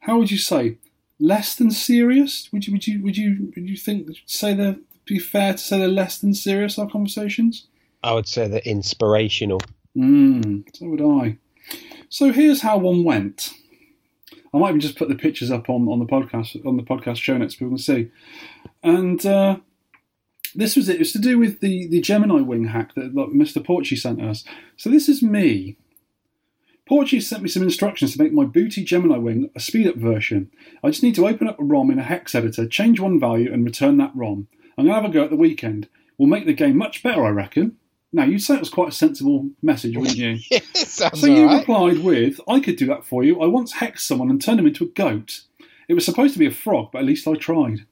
how 0.00 0.18
would 0.18 0.30
you 0.30 0.38
say, 0.38 0.78
less 1.18 1.54
than 1.54 1.70
serious? 1.70 2.48
Would 2.52 2.66
you 2.66 2.72
would 2.72 2.86
you 2.86 3.02
would 3.02 3.16
you 3.16 3.52
would 3.54 3.68
you 3.68 3.76
think 3.76 4.08
say 4.26 4.54
they're 4.54 4.76
be 5.04 5.18
fair 5.18 5.52
to 5.52 5.58
say 5.58 5.78
they're 5.78 5.88
less 5.88 6.18
than 6.18 6.34
serious? 6.34 6.78
Our 6.78 6.88
conversations. 6.88 7.66
I 8.02 8.14
would 8.14 8.28
say 8.28 8.48
they're 8.48 8.60
inspirational. 8.60 9.60
Mm, 9.96 10.64
so 10.74 10.86
would 10.86 11.02
I. 11.02 11.36
So 12.08 12.32
here's 12.32 12.62
how 12.62 12.78
one 12.78 13.04
went. 13.04 13.50
I 14.52 14.58
might 14.58 14.70
even 14.70 14.80
just 14.80 14.96
put 14.96 15.08
the 15.08 15.14
pictures 15.14 15.50
up 15.50 15.68
on, 15.68 15.86
on 15.88 16.00
the 16.00 16.06
podcast 16.06 16.64
on 16.66 16.76
the 16.76 16.82
podcast 16.82 17.18
show 17.18 17.36
notes 17.36 17.54
so 17.54 17.58
people 17.58 17.70
can 17.70 17.78
see. 17.78 18.10
And 18.82 19.24
uh, 19.24 19.58
this 20.54 20.76
was 20.76 20.88
it. 20.88 20.96
It 20.96 21.00
was 21.00 21.12
to 21.12 21.18
do 21.18 21.38
with 21.38 21.60
the, 21.60 21.86
the 21.88 22.00
Gemini 22.00 22.40
wing 22.40 22.66
hack 22.66 22.94
that 22.94 23.14
like, 23.14 23.28
Mr. 23.28 23.64
Porchy 23.64 23.96
sent 23.96 24.22
us. 24.22 24.44
So 24.76 24.90
this 24.90 25.08
is 25.08 25.22
me. 25.22 25.76
Porchy 26.86 27.20
sent 27.20 27.42
me 27.42 27.48
some 27.48 27.62
instructions 27.62 28.12
to 28.12 28.22
make 28.22 28.32
my 28.32 28.44
Booty 28.44 28.82
Gemini 28.82 29.16
wing 29.16 29.50
a 29.54 29.60
speed 29.60 29.86
up 29.86 29.96
version. 29.96 30.50
I 30.82 30.90
just 30.90 31.04
need 31.04 31.14
to 31.14 31.28
open 31.28 31.46
up 31.46 31.60
a 31.60 31.62
ROM 31.62 31.90
in 31.90 32.00
a 32.00 32.02
hex 32.02 32.34
editor, 32.34 32.66
change 32.66 32.98
one 32.98 33.20
value, 33.20 33.52
and 33.52 33.64
return 33.64 33.96
that 33.98 34.10
ROM. 34.14 34.48
I'm 34.76 34.86
gonna 34.86 35.00
have 35.00 35.08
a 35.08 35.12
go 35.12 35.22
at 35.22 35.30
the 35.30 35.36
weekend. 35.36 35.88
We'll 36.18 36.28
make 36.28 36.46
the 36.46 36.52
game 36.52 36.76
much 36.76 37.02
better, 37.02 37.24
I 37.24 37.30
reckon. 37.30 37.76
Now 38.12 38.24
you'd 38.24 38.42
say 38.42 38.54
it 38.54 38.60
was 38.60 38.70
quite 38.70 38.88
a 38.88 38.92
sensible 38.92 39.50
message, 39.62 39.96
wouldn't 39.96 40.16
you? 40.16 40.38
So 40.74 41.26
you 41.26 41.44
alright. 41.44 41.60
replied 41.60 41.98
with, 41.98 42.40
I 42.48 42.58
could 42.60 42.76
do 42.76 42.86
that 42.86 43.04
for 43.04 43.22
you. 43.22 43.40
I 43.40 43.46
once 43.46 43.74
hexed 43.74 44.00
someone 44.00 44.30
and 44.30 44.42
turned 44.42 44.58
him 44.58 44.66
into 44.66 44.84
a 44.84 44.88
goat. 44.88 45.42
It 45.88 45.94
was 45.94 46.04
supposed 46.04 46.32
to 46.32 46.38
be 46.38 46.46
a 46.46 46.50
frog, 46.50 46.90
but 46.92 47.00
at 47.00 47.04
least 47.04 47.28
I 47.28 47.34
tried. 47.34 47.86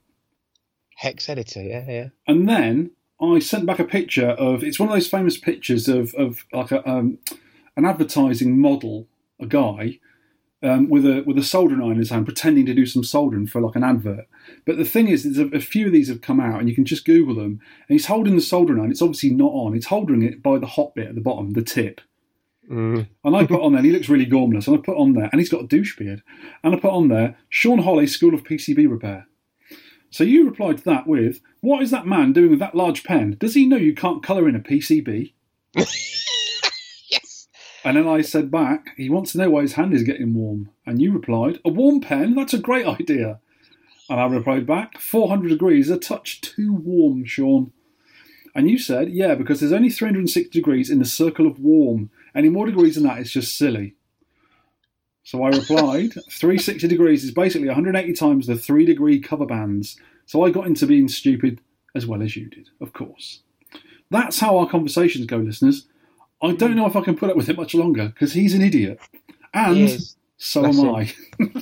Hex 0.98 1.28
editor, 1.28 1.62
yeah, 1.62 1.84
yeah. 1.88 2.08
And 2.26 2.48
then 2.48 2.90
I 3.22 3.38
sent 3.38 3.66
back 3.66 3.78
a 3.78 3.84
picture 3.84 4.30
of, 4.30 4.64
it's 4.64 4.80
one 4.80 4.88
of 4.88 4.94
those 4.94 5.06
famous 5.06 5.38
pictures 5.38 5.86
of, 5.86 6.12
of 6.14 6.44
like 6.52 6.72
a, 6.72 6.88
um, 6.88 7.18
an 7.76 7.84
advertising 7.84 8.60
model, 8.60 9.06
a 9.40 9.46
guy, 9.46 10.00
um, 10.60 10.88
with 10.88 11.06
a 11.06 11.22
with 11.24 11.38
a 11.38 11.44
soldering 11.44 11.80
iron 11.80 11.92
in 11.92 11.98
his 11.98 12.10
hand, 12.10 12.26
pretending 12.26 12.66
to 12.66 12.74
do 12.74 12.84
some 12.84 13.04
soldering 13.04 13.46
for 13.46 13.60
like 13.60 13.76
an 13.76 13.84
advert. 13.84 14.26
But 14.66 14.76
the 14.76 14.84
thing 14.84 15.06
is, 15.06 15.22
there's 15.22 15.38
a, 15.38 15.56
a 15.56 15.60
few 15.60 15.86
of 15.86 15.92
these 15.92 16.08
have 16.08 16.20
come 16.20 16.40
out, 16.40 16.58
and 16.58 16.68
you 16.68 16.74
can 16.74 16.84
just 16.84 17.04
Google 17.04 17.36
them. 17.36 17.60
And 17.88 17.94
he's 17.96 18.06
holding 18.06 18.34
the 18.34 18.42
soldering 18.42 18.80
iron. 18.80 18.90
It's 18.90 19.00
obviously 19.00 19.30
not 19.30 19.52
on. 19.52 19.74
He's 19.74 19.86
holding 19.86 20.22
it 20.22 20.42
by 20.42 20.58
the 20.58 20.66
hot 20.66 20.96
bit 20.96 21.06
at 21.06 21.14
the 21.14 21.20
bottom, 21.20 21.52
the 21.52 21.62
tip. 21.62 22.00
Mm. 22.68 23.06
And 23.22 23.36
I 23.36 23.46
put 23.46 23.62
on 23.62 23.70
there, 23.70 23.78
and 23.78 23.86
he 23.86 23.92
looks 23.92 24.08
really 24.08 24.26
gormless. 24.26 24.66
And 24.66 24.76
I 24.76 24.80
put 24.80 24.96
on 24.96 25.12
there, 25.12 25.28
and 25.30 25.40
he's 25.40 25.48
got 25.48 25.62
a 25.62 25.68
douche 25.68 25.96
beard. 25.96 26.24
And 26.64 26.74
I 26.74 26.80
put 26.80 26.90
on 26.90 27.06
there, 27.06 27.36
Sean 27.48 27.78
Holly, 27.78 28.08
School 28.08 28.34
of 28.34 28.42
PCB 28.42 28.90
Repair. 28.90 29.27
So 30.10 30.24
you 30.24 30.46
replied 30.46 30.78
to 30.78 30.84
that 30.84 31.06
with, 31.06 31.40
What 31.60 31.82
is 31.82 31.90
that 31.90 32.06
man 32.06 32.32
doing 32.32 32.50
with 32.50 32.58
that 32.60 32.74
large 32.74 33.04
pen? 33.04 33.36
Does 33.38 33.54
he 33.54 33.66
know 33.66 33.76
you 33.76 33.94
can't 33.94 34.22
colour 34.22 34.48
in 34.48 34.56
a 34.56 34.60
PCB? 34.60 35.32
Yes. 37.10 37.48
And 37.84 37.96
then 37.96 38.06
I 38.06 38.20
said 38.20 38.50
back, 38.50 38.90
He 38.96 39.08
wants 39.08 39.32
to 39.32 39.38
know 39.38 39.50
why 39.50 39.62
his 39.62 39.74
hand 39.74 39.94
is 39.94 40.02
getting 40.02 40.34
warm. 40.34 40.70
And 40.84 41.00
you 41.00 41.12
replied, 41.12 41.58
A 41.64 41.70
warm 41.70 42.00
pen? 42.00 42.34
That's 42.34 42.52
a 42.54 42.58
great 42.58 42.86
idea. 42.86 43.40
And 44.10 44.20
I 44.20 44.26
replied 44.26 44.66
back, 44.66 44.98
400 44.98 45.48
degrees, 45.48 45.90
a 45.90 45.98
touch 45.98 46.40
too 46.40 46.72
warm, 46.72 47.24
Sean. 47.24 47.72
And 48.54 48.70
you 48.70 48.78
said, 48.78 49.10
Yeah, 49.10 49.34
because 49.34 49.60
there's 49.60 49.72
only 49.72 49.90
360 49.90 50.50
degrees 50.50 50.90
in 50.90 50.98
the 50.98 51.04
circle 51.04 51.46
of 51.46 51.60
warm. 51.60 52.10
Any 52.34 52.48
more 52.48 52.66
degrees 52.66 52.96
than 52.96 53.04
that 53.04 53.18
is 53.18 53.32
just 53.32 53.56
silly. 53.56 53.94
So 55.28 55.42
I 55.42 55.48
replied, 55.50 56.14
360 56.30 56.88
degrees 56.88 57.22
is 57.22 57.32
basically 57.32 57.66
180 57.68 58.14
times 58.14 58.46
the 58.46 58.56
three 58.56 58.86
degree 58.86 59.20
cover 59.20 59.44
bands. 59.44 59.98
So 60.24 60.42
I 60.42 60.48
got 60.50 60.66
into 60.66 60.86
being 60.86 61.06
stupid 61.06 61.60
as 61.94 62.06
well 62.06 62.22
as 62.22 62.34
you 62.34 62.46
did, 62.46 62.70
of 62.80 62.94
course. 62.94 63.42
That's 64.08 64.40
how 64.40 64.56
our 64.56 64.66
conversations 64.66 65.26
go, 65.26 65.36
listeners. 65.36 65.86
I 66.40 66.52
don't 66.52 66.76
know 66.76 66.86
if 66.86 66.96
I 66.96 67.02
can 67.02 67.14
put 67.14 67.28
up 67.28 67.36
with 67.36 67.50
it 67.50 67.58
much 67.58 67.74
longer 67.74 68.08
because 68.08 68.32
he's 68.32 68.54
an 68.54 68.62
idiot. 68.62 69.00
And 69.52 70.00
so 70.38 70.62
Bless 70.62 70.78
am 70.78 70.86
him. 70.86 70.94
I. 70.94 71.14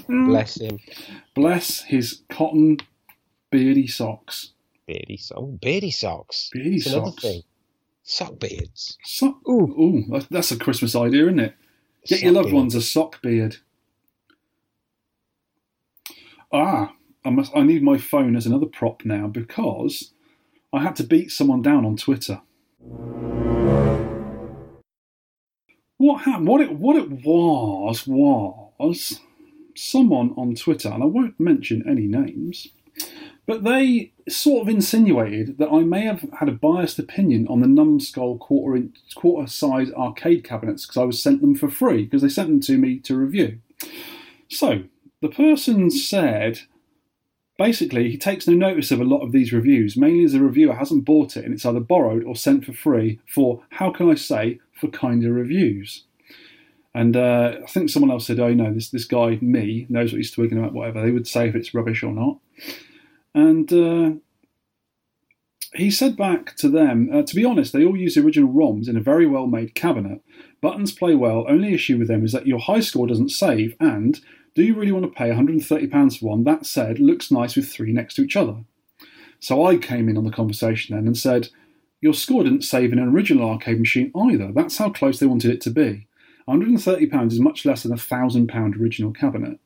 Bless 0.29 0.61
him. 0.61 0.79
Bless 1.35 1.81
his 1.83 2.20
cotton 2.31 2.76
beardy 3.50 3.88
socks. 3.88 4.52
Beardy 4.87 5.16
socks. 5.16 5.40
Oh, 5.42 5.59
beardy 5.61 5.90
socks. 5.90 6.50
Beardy 6.52 6.81
another 6.87 7.11
socks. 7.11 7.26
Sock 8.05 8.38
beards. 8.38 8.96
So- 9.02 9.40
ooh, 9.48 9.74
ooh, 9.76 10.05
that's- 10.09 10.29
that's 10.31 10.52
a 10.52 10.57
Christmas 10.57 10.94
idea, 10.94 11.24
isn't 11.24 11.40
it? 11.40 11.57
Get 12.06 12.22
your 12.22 12.32
loved 12.32 12.52
ones 12.52 12.74
a 12.74 12.82
sock 12.82 13.20
beard. 13.22 13.56
Ah, 16.52 16.94
I 17.24 17.30
must. 17.30 17.52
I 17.56 17.62
need 17.62 17.82
my 17.82 17.98
phone 17.98 18.36
as 18.36 18.46
another 18.46 18.66
prop 18.66 19.04
now 19.04 19.26
because 19.26 20.12
I 20.72 20.82
had 20.82 20.96
to 20.96 21.04
beat 21.04 21.32
someone 21.32 21.62
down 21.62 21.84
on 21.84 21.96
Twitter. 21.96 22.40
What 25.98 26.22
happened? 26.22 26.46
What 26.46 26.60
it 26.60 26.72
what 26.72 26.96
it 26.96 27.10
was 27.10 28.06
was 28.06 29.20
someone 29.74 30.32
on 30.36 30.54
Twitter, 30.54 30.90
and 30.90 31.02
I 31.02 31.06
won't 31.06 31.40
mention 31.40 31.88
any 31.88 32.06
names, 32.06 32.68
but 33.46 33.62
they 33.62 34.12
sort 34.28 34.62
of 34.62 34.68
insinuated 34.68 35.59
that 35.59 35.70
I 35.70 35.80
may 35.80 36.02
have 36.02 36.26
had 36.38 36.48
a 36.48 36.52
biased 36.52 36.98
opinion 36.98 37.46
on 37.48 37.61
the 37.61 37.68
Numskull 37.68 38.38
quarter 38.38 38.76
inch, 38.76 38.96
quarter 39.14 39.48
size 39.48 39.92
arcade 39.92 40.42
cabinets 40.42 40.85
because 40.85 41.00
I 41.00 41.04
was 41.04 41.22
sent 41.22 41.40
them 41.40 41.54
for 41.54 41.70
free 41.70 42.04
because 42.04 42.22
they 42.22 42.28
sent 42.28 42.48
them 42.48 42.61
to 42.62 42.76
me 42.76 42.98
to 43.00 43.16
review. 43.16 43.61
So 44.48 44.85
the 45.22 45.28
person 45.28 45.90
said 45.90 46.61
basically 47.56 48.11
he 48.11 48.18
takes 48.18 48.48
no 48.48 48.54
notice 48.54 48.90
of 48.90 49.00
a 49.00 49.04
lot 49.04 49.22
of 49.22 49.30
these 49.30 49.52
reviews, 49.52 49.96
mainly 49.96 50.24
as 50.24 50.32
the 50.32 50.40
reviewer 50.40 50.74
hasn't 50.74 51.04
bought 51.04 51.37
it 51.37 51.44
and 51.44 51.54
it's 51.54 51.64
either 51.64 51.80
borrowed 51.80 52.24
or 52.24 52.35
sent 52.35 52.64
for 52.64 52.72
free 52.72 53.20
for 53.32 53.62
how 53.70 53.90
can 53.90 54.11
I 54.11 54.16
say 54.16 54.59
for 54.72 54.88
kinder 54.88 55.32
reviews. 55.32 56.02
And 56.94 57.14
uh, 57.14 57.59
I 57.62 57.66
think 57.66 57.90
someone 57.90 58.11
else 58.11 58.26
said, 58.26 58.40
"Oh, 58.40 58.54
no, 58.54 58.72
this 58.72 58.88
this 58.88 59.04
guy, 59.04 59.38
me, 59.42 59.85
knows 59.90 60.12
what 60.12 60.16
he's 60.16 60.30
talking 60.30 60.56
about. 60.56 60.72
Whatever 60.72 61.02
they 61.02 61.11
would 61.11 61.28
say 61.28 61.46
if 61.46 61.54
it's 61.54 61.74
rubbish 61.74 62.02
or 62.02 62.11
not." 62.11 62.38
And 63.37 63.70
uh, 63.70 64.12
he 65.75 65.90
said 65.90 66.16
back 66.16 66.57
to 66.57 66.70
them, 66.70 67.11
uh, 67.12 67.22
to 67.22 67.35
be 67.35 67.44
honest, 67.44 67.75
they 67.75 67.85
all 67.85 67.96
use 67.96 68.14
the 68.14 68.22
original 68.22 68.51
ROMs 68.51 68.88
in 68.88 68.96
a 68.96 69.01
very 69.01 69.27
well 69.27 69.46
made 69.46 69.75
cabinet. 69.75 70.22
Buttons 70.62 70.90
play 70.90 71.14
well. 71.14 71.44
Only 71.46 71.75
issue 71.75 71.99
with 71.99 72.09
them 72.09 72.25
is 72.25 72.33
that 72.33 72.46
your 72.46 72.59
high 72.59 72.81
score 72.81 73.07
doesn't 73.07 73.29
save. 73.29 73.77
And 73.79 74.18
do 74.55 74.62
you 74.62 74.75
really 74.75 74.90
want 74.90 75.05
to 75.05 75.11
pay 75.11 75.29
£130 75.29 76.18
for 76.18 76.27
one? 76.27 76.44
That 76.44 76.64
said, 76.64 76.99
looks 76.99 77.31
nice 77.31 77.57
with 77.57 77.68
three 77.68 77.92
next 77.92 78.14
to 78.14 78.22
each 78.22 78.37
other. 78.37 78.64
So 79.38 79.66
I 79.66 79.77
came 79.77 80.09
in 80.09 80.16
on 80.16 80.25
the 80.25 80.31
conversation 80.31 80.96
then 80.96 81.07
and 81.07 81.16
said, 81.16 81.51
Your 82.01 82.14
score 82.14 82.42
didn't 82.42 82.64
save 82.64 82.90
in 82.90 82.99
an 82.99 83.11
original 83.11 83.51
arcade 83.51 83.79
machine 83.79 84.12
either. 84.16 84.51
That's 84.51 84.79
how 84.79 84.88
close 84.88 85.18
they 85.18 85.27
wanted 85.27 85.51
it 85.51 85.61
to 85.61 85.70
be. 85.70 86.09
£130 86.49 87.33
is 87.33 87.38
much 87.38 87.66
less 87.66 87.83
than 87.83 87.92
a 87.92 87.96
£1,000 87.96 88.81
original 88.81 89.12
cabinet. 89.12 89.59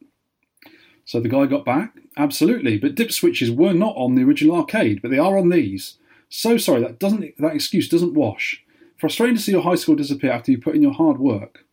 So 1.05 1.21
the 1.21 1.29
guy 1.29 1.47
got 1.47 1.65
back, 1.65 1.95
absolutely, 2.21 2.79
but 2.79 2.95
dip 2.95 3.13
switches 3.13 3.51
were 3.51 3.73
not 3.73 3.97
on 3.97 4.15
the 4.15 4.23
original 4.23 4.57
arcade, 4.57 5.01
but 5.03 5.11
they 5.11 5.19
are 5.19 5.39
on 5.39 5.49
these. 5.49 5.97
So 6.29 6.57
sorry, 6.57 6.83
that 6.83 6.99
doesn't 6.99 7.37
that 7.39 7.55
excuse 7.55 7.89
doesn't 7.89 8.15
wash. 8.15 8.65
Frustrating 8.97 9.37
to 9.37 9.43
see 9.43 9.53
your 9.53 9.63
high 9.63 9.75
score 9.77 9.97
disappear 9.97 10.31
after 10.31 10.53
you 10.53 10.61
put 10.61 10.75
in 10.75 10.83
your 10.83 10.93
hard 10.93 11.19
work. 11.19 11.65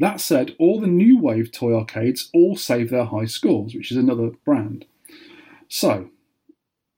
That 0.00 0.20
said, 0.20 0.54
all 0.58 0.80
the 0.80 0.86
new 0.86 1.18
wave 1.18 1.50
toy 1.50 1.74
arcades 1.74 2.30
all 2.32 2.56
save 2.56 2.90
their 2.90 3.04
high 3.04 3.24
scores, 3.24 3.74
which 3.74 3.90
is 3.90 3.96
another 3.96 4.30
brand. 4.44 4.84
So 5.68 6.10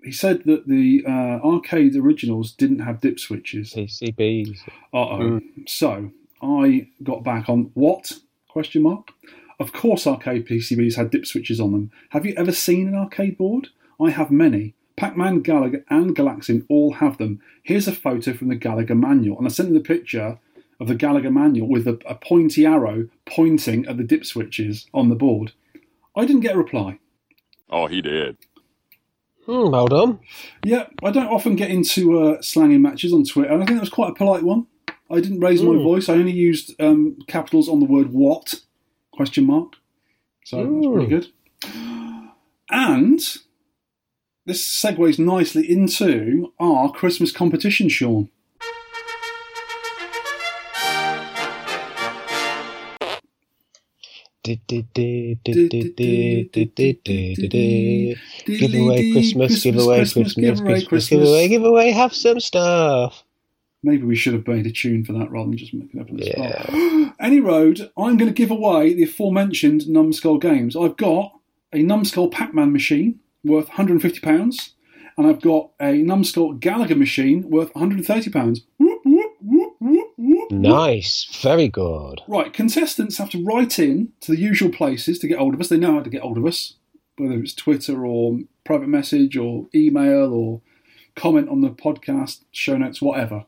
he 0.05 0.13
said 0.13 0.45
that 0.45 0.69
the 0.69 1.03
uh, 1.07 1.47
arcade 1.47 1.97
originals 1.97 2.53
didn't 2.53 2.81
have 2.81 3.01
dip 3.01 3.19
switches. 3.19 3.73
PCBs. 3.73 4.61
Uh 4.93 4.99
oh. 4.99 5.41
So 5.67 6.11
I 6.43 6.89
got 7.03 7.25
back 7.25 7.49
on 7.49 7.71
what? 7.75 8.13
Question 8.49 8.83
mark. 8.83 9.09
Of 9.61 9.73
course, 9.73 10.07
arcade 10.07 10.47
PCBs 10.49 10.97
had 10.97 11.11
dip 11.11 11.27
switches 11.27 11.61
on 11.61 11.71
them. 11.73 11.91
Have 12.09 12.27
you 12.27 12.35
ever 12.37 12.51
seen 12.51 12.89
an 12.89 12.95
arcade 12.97 13.37
board? 13.39 13.69
I 14.01 14.11
have 14.11 14.31
many. 14.31 14.75
Pac-Man, 14.97 15.43
Galaga, 15.43 15.85
and 15.91 16.17
Galaxian 16.17 16.65
all 16.69 16.95
have 16.95 17.19
them. 17.19 17.41
Here's 17.63 17.87
a 17.87 17.93
photo 17.93 18.33
from 18.33 18.49
the 18.49 18.57
Galaga 18.57 18.99
manual, 18.99 19.39
and 19.39 19.47
I 19.47 19.51
sent 19.51 19.69
him 19.69 19.75
the 19.75 19.81
picture 19.81 20.39
of 20.81 20.89
the 20.89 20.95
Galaga 20.97 21.31
manual 21.33 21.69
with 21.69 21.87
a, 21.87 21.99
a 22.07 22.15
pointy 22.15 22.65
arrow 22.67 23.09
pointing 23.27 23.87
at 23.87 23.97
the 23.99 24.03
dip 24.03 24.25
switches 24.25 24.87
on 24.95 25.09
the 25.11 25.15
board. 25.15 25.53
I 26.17 26.25
didn't 26.25 26.41
get 26.43 26.55
a 26.55 26.59
reply. 26.59 26.99
Oh, 27.69 27.87
he 27.87 28.01
did. 28.03 28.37
Hmm, 29.47 29.71
well 29.71 29.87
done. 29.87 30.21
Yeah, 30.65 30.87
I 31.03 31.11
don't 31.11 31.29
often 31.29 31.57
get 31.57 31.71
into 31.71 32.19
uh, 32.21 32.43
slanging 32.43 32.83
matches 32.83 33.13
on 33.13 33.25
Twitter, 33.25 33.51
and 33.53 33.63
I 33.63 33.67
think 33.67 33.77
that 33.79 33.83
was 33.83 33.91
quite 33.91 34.11
a 34.11 34.15
polite 34.15 34.43
one. 34.43 34.67
I 35.11 35.21
didn't 35.21 35.41
raise 35.41 35.63
my 35.63 35.75
Mm. 35.75 35.83
voice. 35.83 36.09
I 36.09 36.15
only 36.15 36.33
used 36.33 36.81
um, 36.81 37.19
capitals 37.27 37.69
on 37.69 37.81
the 37.81 37.87
word 37.87 38.13
"what?" 38.13 38.61
Question 39.13 39.47
mark. 39.47 39.75
So 40.45 40.57
that's 40.57 40.87
pretty 40.87 41.07
Mm. 41.07 41.09
good. 41.09 41.27
And 42.71 43.21
this 44.47 44.63
segues 44.65 45.19
nicely 45.19 45.71
into 45.71 46.53
our 46.59 46.91
Christmas 46.93 47.33
competition, 47.33 47.89
Sean. 47.89 48.31
Give 54.43 54.59
away 58.75 59.13
Christmas, 59.13 59.63
give 59.63 59.77
away 59.77 59.99
Christmas, 59.99 60.35
Christmas, 60.35 61.09
give 61.09 61.23
away, 61.23 61.49
give 61.49 61.65
away, 61.65 61.91
have 61.91 62.15
some 62.15 62.41
stuff. 62.41 63.23
Maybe 63.83 64.03
we 64.05 64.15
should 64.17 64.35
have 64.35 64.47
made 64.47 64.67
a 64.67 64.71
tune 64.71 65.05
for 65.05 65.13
that 65.15 65.31
rather 65.31 65.49
than 65.49 65.57
just 65.57 65.73
making 65.73 66.01
up 66.01 66.11
on 66.11 66.17
the 66.17 66.27
Yeah. 66.27 66.63
spot. 66.63 67.15
Any 67.21 67.41
road, 67.41 67.91
I'm 67.97 68.17
going 68.17 68.31
to 68.31 68.35
give 68.35 68.51
away 68.51 68.93
the 68.93 69.05
aforementioned 69.05 69.83
Numskull 69.89 70.39
games. 70.39 70.77
I've 70.77 70.97
got 70.97 71.33
a 71.73 71.83
Numskull 71.83 72.29
Pac-Man 72.31 72.73
machine 72.73 73.21
worth 73.43 73.69
150 73.69 74.21
pounds, 74.21 74.75
and 75.17 75.27
I've 75.27 75.41
got 75.41 75.71
a 75.81 76.03
Numskull 76.03 76.59
Galaga 76.59 76.97
machine 76.97 77.49
worth 77.49 77.75
130 77.75 78.31
pounds. 78.31 78.63
Whoop, 78.79 79.01
whoop, 79.05 79.33
whoop, 79.41 79.77
whoop, 79.81 80.09
whoop. 80.19 80.51
Nice, 80.51 81.39
very 81.41 81.69
good. 81.69 82.21
Right, 82.29 82.53
contestants 82.53 83.17
have 83.17 83.31
to 83.31 83.43
write 83.43 83.79
in 83.79 84.13
to 84.21 84.33
the 84.33 84.39
usual 84.41 84.71
places 84.71 85.19
to 85.21 85.29
get 85.29 85.39
hold 85.39 85.55
of 85.55 85.61
us. 85.61 85.69
They 85.69 85.79
know 85.79 85.95
how 85.95 86.03
to 86.03 86.11
get 86.11 86.23
hold 86.23 86.37
of 86.37 86.45
us, 86.45 86.75
whether 87.17 87.39
it's 87.39 87.55
Twitter 87.55 88.05
or 88.05 88.41
private 88.65 88.89
message 88.89 89.37
or 89.39 89.69
email 89.75 90.35
or 90.35 90.61
comment 91.17 91.49
on 91.49 91.61
the 91.61 91.71
podcast, 91.71 92.45
show 92.53 92.77
notes, 92.77 93.03
whatever. 93.03 93.45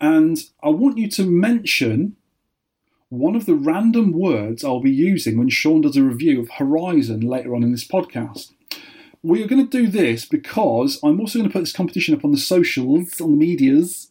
And 0.00 0.38
I 0.62 0.68
want 0.68 0.98
you 0.98 1.08
to 1.10 1.24
mention 1.24 2.16
one 3.08 3.36
of 3.36 3.46
the 3.46 3.54
random 3.54 4.12
words 4.12 4.64
I'll 4.64 4.80
be 4.80 4.90
using 4.90 5.38
when 5.38 5.48
Sean 5.48 5.82
does 5.82 5.96
a 5.96 6.02
review 6.02 6.40
of 6.40 6.50
Horizon 6.50 7.20
later 7.20 7.54
on 7.54 7.62
in 7.62 7.70
this 7.70 7.86
podcast. 7.86 8.52
We 9.22 9.42
are 9.42 9.46
going 9.46 9.66
to 9.66 9.82
do 9.82 9.86
this 9.86 10.26
because 10.26 10.98
I'm 11.02 11.20
also 11.20 11.38
going 11.38 11.48
to 11.48 11.52
put 11.52 11.60
this 11.60 11.72
competition 11.72 12.14
up 12.14 12.24
on 12.24 12.32
the 12.32 12.38
socials, 12.38 13.20
on 13.20 13.30
the 13.30 13.36
medias, 13.36 14.10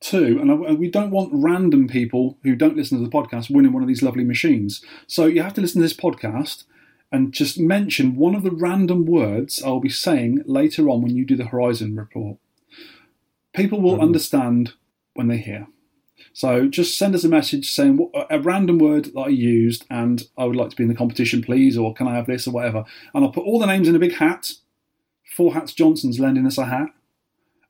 too. 0.00 0.38
And 0.40 0.78
we 0.78 0.90
don't 0.90 1.10
want 1.10 1.30
random 1.32 1.88
people 1.88 2.38
who 2.44 2.54
don't 2.54 2.76
listen 2.76 2.98
to 2.98 3.04
the 3.04 3.10
podcast 3.10 3.50
winning 3.50 3.72
one 3.72 3.82
of 3.82 3.88
these 3.88 4.02
lovely 4.02 4.24
machines. 4.24 4.84
So 5.06 5.24
you 5.24 5.42
have 5.42 5.54
to 5.54 5.60
listen 5.60 5.80
to 5.80 5.88
this 5.88 5.96
podcast 5.96 6.64
and 7.14 7.32
just 7.32 7.60
mention 7.60 8.16
one 8.16 8.34
of 8.34 8.42
the 8.42 8.50
random 8.50 9.06
words 9.06 9.62
I'll 9.62 9.78
be 9.78 9.88
saying 9.88 10.42
later 10.46 10.88
on 10.90 11.00
when 11.00 11.14
you 11.14 11.24
do 11.24 11.36
the 11.36 11.44
Horizon 11.44 11.94
report. 11.94 12.38
People 13.54 13.80
will 13.80 13.98
Mhm. 13.98 14.02
understand 14.02 14.72
when 15.14 15.28
they 15.28 15.36
hear. 15.38 15.68
So 16.32 16.66
just 16.66 16.98
send 16.98 17.14
us 17.14 17.22
a 17.22 17.28
message 17.28 17.70
saying 17.70 17.98
what, 17.98 18.10
a 18.28 18.40
random 18.40 18.78
word 18.78 19.04
that 19.14 19.20
I 19.20 19.28
used 19.28 19.84
and 19.88 20.24
I 20.36 20.44
would 20.44 20.56
like 20.56 20.70
to 20.70 20.76
be 20.76 20.82
in 20.82 20.88
the 20.88 20.94
competition, 20.96 21.40
please, 21.40 21.78
or 21.78 21.94
can 21.94 22.08
I 22.08 22.16
have 22.16 22.26
this 22.26 22.48
or 22.48 22.50
whatever. 22.50 22.84
And 23.14 23.24
I'll 23.24 23.30
put 23.30 23.44
all 23.44 23.60
the 23.60 23.66
names 23.66 23.86
in 23.86 23.94
a 23.94 24.00
big 24.00 24.14
hat. 24.14 24.52
Four 25.36 25.54
Hats 25.54 25.72
Johnson's 25.72 26.18
lending 26.18 26.46
us 26.46 26.58
a 26.58 26.64
hat. 26.64 26.88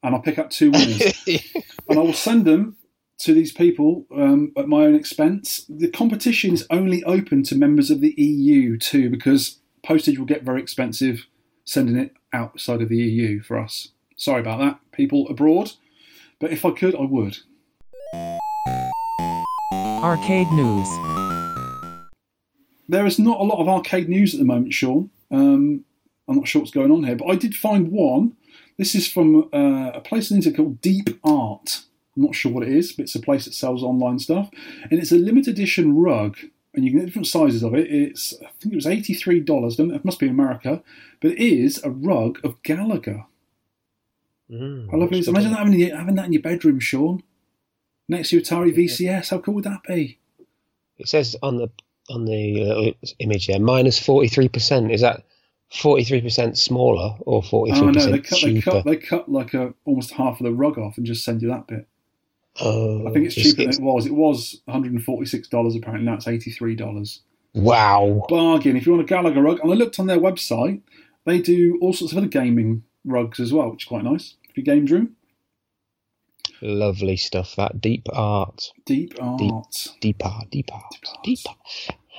And 0.03 0.15
I'll 0.15 0.23
pick 0.23 0.39
up 0.39 0.49
two 0.49 0.71
winners 0.71 1.03
and 1.27 1.99
I 1.99 2.03
will 2.03 2.15
send 2.15 2.47
them 2.47 2.77
to 3.19 3.33
these 3.33 3.53
people 3.53 4.07
um, 4.15 4.53
at 4.57 4.69
my 4.69 4.85
own 4.85 4.95
expense. 4.95 5.65
The 5.69 5.91
competition 5.91 6.53
is 6.53 6.67
only 6.71 7.05
open 7.05 7.43
to 7.45 7.55
members 7.55 7.91
of 7.91 8.01
the 8.01 8.15
EU 8.17 8.77
too, 8.79 9.09
because 9.09 9.59
postage 9.85 10.19
will 10.19 10.27
get 10.27 10.43
very 10.43 10.61
expensive 10.61 11.27
sending 11.65 11.97
it 11.97 12.13
outside 12.33 12.83
of 12.83 12.89
the 12.89 12.97
EU 12.97 13.41
for 13.41 13.59
us. 13.59 13.89
Sorry 14.17 14.41
about 14.41 14.59
that, 14.61 14.79
people 14.93 15.29
abroad. 15.29 15.73
But 16.41 16.51
if 16.51 16.65
I 16.65 16.73
could, 16.73 16.95
I 16.95 17.03
would. 17.03 17.39
Arcade 20.03 20.49
news. 20.49 20.89
There 22.89 23.07
is 23.07 23.19
not 23.19 23.41
a 23.41 23.45
lot 23.45 23.61
of 23.61 23.69
arcade 23.69 24.09
news 24.09 24.35
at 24.35 24.41
the 24.41 24.45
moment, 24.45 24.75
Sean. 24.75 25.11
Um, 25.31 25.85
I'm 26.29 26.37
not 26.37 26.49
sure 26.49 26.61
what's 26.61 26.71
going 26.71 26.91
on 26.91 27.05
here, 27.05 27.17
but 27.17 27.29
I 27.29 27.37
did 27.37 27.55
find 27.55 27.91
one. 27.91 28.37
This 28.77 28.95
is 28.95 29.09
from 29.09 29.49
uh, 29.53 29.93
a 29.95 30.01
place 30.01 30.31
in 30.31 30.39
India 30.39 30.53
called 30.53 30.81
Deep 30.81 31.19
Art. 31.25 31.83
I'm 32.17 32.23
not 32.23 32.35
sure 32.35 32.53
what 32.53 32.63
it 32.63 32.69
is, 32.73 32.93
but 32.93 33.05
it's 33.05 33.15
a 33.15 33.21
place 33.21 33.45
that 33.45 33.55
sells 33.55 33.83
online 33.83 34.19
stuff. 34.19 34.51
And 34.91 35.01
it's 35.01 35.13
a 35.13 35.17
limited 35.17 35.55
edition 35.55 35.97
rug. 35.97 36.37
and 36.75 36.85
you 36.85 36.91
can 36.91 37.01
get 37.01 37.07
different 37.07 37.27
sizes 37.27 37.63
of 37.63 37.75
it. 37.75 37.91
It's 37.91 38.35
I 38.43 38.51
think 38.61 38.73
it 38.73 38.77
was 38.77 38.87
eighty 38.87 39.15
three 39.15 39.41
dollars. 39.41 39.79
It 39.79 40.05
must 40.05 40.19
be 40.21 40.29
America, 40.29 40.83
but 41.21 41.33
it 41.33 41.41
is 41.41 41.83
a 41.85 41.91
rug 41.91 42.39
of 42.45 42.63
Galaga. 42.63 43.27
Mm, 44.51 44.93
lovely 44.93 45.21
is 45.21 45.27
that's 45.27 45.39
Imagine 45.39 45.53
having, 45.55 45.81
having 45.97 46.15
that 46.17 46.27
in 46.27 46.33
your 46.33 46.43
bedroom, 46.43 46.79
Sean, 46.79 47.23
next 48.09 48.29
to 48.31 48.37
your 48.37 48.45
Atari 48.45 48.77
VCS. 48.77 49.31
How 49.31 49.39
cool 49.39 49.55
would 49.55 49.65
that 49.65 49.83
be? 49.87 50.19
It 50.99 51.09
says 51.09 51.35
on 51.43 51.57
the 51.57 51.69
on 52.11 52.25
the 52.27 52.95
uh, 53.03 53.09
image 53.21 53.47
there 53.47 53.59
minus 53.61 53.99
forty 53.99 54.29
three 54.29 54.49
percent. 54.49 54.93
Is 54.93 55.01
that 55.01 55.25
forty 55.73 56.05
three 56.05 56.21
percent 56.21 56.59
smaller 56.59 57.17
or 57.21 57.43
forty 57.43 57.73
Oh 57.73 57.77
three 57.79 57.93
no, 57.93 58.07
they 58.11 58.21
percent 58.21 58.25
cut, 58.29 58.41
they 58.43 58.55
cheaper? 58.55 58.71
cut, 58.71 58.85
they 58.85 58.97
cut 58.97 59.29
like 59.31 59.55
a 59.55 59.75
almost 59.85 60.13
half 60.13 60.41
of 60.41 60.45
the 60.45 60.53
rug 60.53 60.79
off 60.79 60.97
and 60.99 61.07
just 61.07 61.25
send 61.25 61.41
you 61.43 61.49
that 61.49 61.67
bit. 61.67 61.89
Oh, 62.61 63.07
I 63.09 63.13
think 63.13 63.27
it's 63.27 63.35
just- 63.35 63.57
cheaper 63.57 63.71
than 63.71 63.81
it 63.81 63.85
was. 63.85 64.07
It 64.07 64.15
was 64.15 64.61
one 64.65 64.73
hundred 64.75 64.93
and 64.93 65.03
forty 65.03 65.27
six 65.27 65.49
dollars 65.49 65.75
apparently. 65.75 66.07
Now 66.07 66.15
it's 66.15 66.29
eighty 66.29 66.51
three 66.51 66.75
dollars. 66.77 67.21
Wow. 67.55 68.25
bargain 68.29 68.77
if 68.77 68.85
you 68.87 68.93
want 68.95 69.09
a 69.09 69.15
Galaga 69.15 69.43
rug. 69.43 69.61
And 69.63 69.71
I 69.71 69.75
looked 69.75 69.99
on 70.01 70.07
their 70.07 70.19
website; 70.19 70.81
they 71.25 71.41
do 71.41 71.79
all 71.81 71.93
sorts 71.93 72.13
of 72.13 72.19
other 72.19 72.27
gaming 72.27 72.83
rugs 73.05 73.39
as 73.41 73.53
well, 73.53 73.71
which 73.71 73.85
is 73.85 73.89
quite 73.89 74.05
nice 74.05 74.35
for 74.55 74.61
your 74.61 74.65
games 74.65 74.91
room. 74.91 75.17
Lovely 76.63 77.17
stuff. 77.17 77.57
That 77.57 77.81
deep 77.81 78.07
art, 78.13 78.71
Deep 78.87 79.15
art. 79.21 79.39
deep 80.01 80.25
art, 80.25 80.51
deep 80.51 80.73
art, 80.75 80.91
Deep 80.93 81.05
art. 81.09 81.19
deep 81.25 81.39
art. 81.49 81.59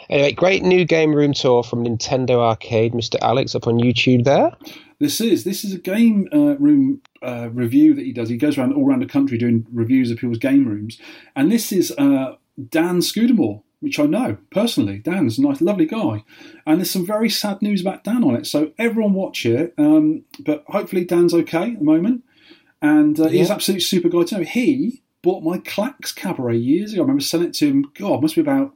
Anyway, 0.10 0.34
great 0.34 0.62
new 0.62 0.86
game 0.86 1.16
room 1.16 1.34
tour 1.34 1.64
from 1.64 1.84
Nintendo 1.86 2.38
Arcade, 2.40 2.94
Mr. 2.94 3.16
Alex, 3.22 3.56
up 3.56 3.66
on 3.66 3.80
YouTube 3.80 4.24
there. 4.26 4.52
This 5.00 5.20
is 5.20 5.44
this 5.44 5.64
is 5.64 5.74
a 5.74 5.80
game 5.80 6.28
uh, 6.34 6.58
room 6.58 7.02
uh, 7.22 7.50
review 7.52 7.94
that 7.94 8.06
he 8.06 8.14
does. 8.14 8.30
He 8.30 8.38
goes 8.38 8.58
around 8.58 8.74
all 8.74 8.88
around 8.88 9.02
the 9.02 9.08
country 9.08 9.38
doing 9.38 9.66
reviews 9.72 10.10
of 10.10 10.18
people's 10.18 10.38
game 10.38 10.66
rooms, 10.66 11.00
and 11.36 11.52
this 11.52 11.72
is 11.72 11.92
uh, 11.98 12.36
Dan 12.70 13.02
Scudamore, 13.02 13.64
which 13.82 14.00
I 14.00 14.06
know 14.06 14.38
personally. 14.52 15.00
Dan's 15.00 15.38
a 15.38 15.42
nice, 15.42 15.62
lovely 15.62 15.86
guy, 15.86 16.24
and 16.66 16.80
there's 16.80 16.92
some 16.92 17.06
very 17.06 17.30
sad 17.30 17.62
news 17.62 17.82
about 17.82 18.04
Dan 18.04 18.24
on 18.24 18.36
it. 18.36 18.48
So 18.48 18.72
everyone 18.78 19.14
watch 19.14 19.46
it, 19.46 19.74
um, 19.78 20.24
but 20.40 20.64
hopefully 20.68 21.04
Dan's 21.04 21.34
okay 21.34 21.72
at 21.74 21.80
the 21.80 21.86
moment, 21.86 22.24
and 22.82 23.20
uh, 23.20 23.28
he's 23.28 23.52
absolutely 23.52 23.82
super 23.82 24.08
guy 24.08 24.24
to 24.24 24.38
know. 24.38 24.44
He 24.44 25.04
bought 25.22 25.44
my 25.44 25.58
Klax 25.58 26.16
Cabaret 26.16 26.58
years 26.58 26.94
ago. 26.94 27.02
I 27.02 27.04
remember 27.04 27.22
selling 27.22 27.48
it 27.48 27.54
to 27.56 27.68
him. 27.68 27.92
God, 27.96 28.22
must 28.22 28.36
be 28.36 28.42
about 28.42 28.74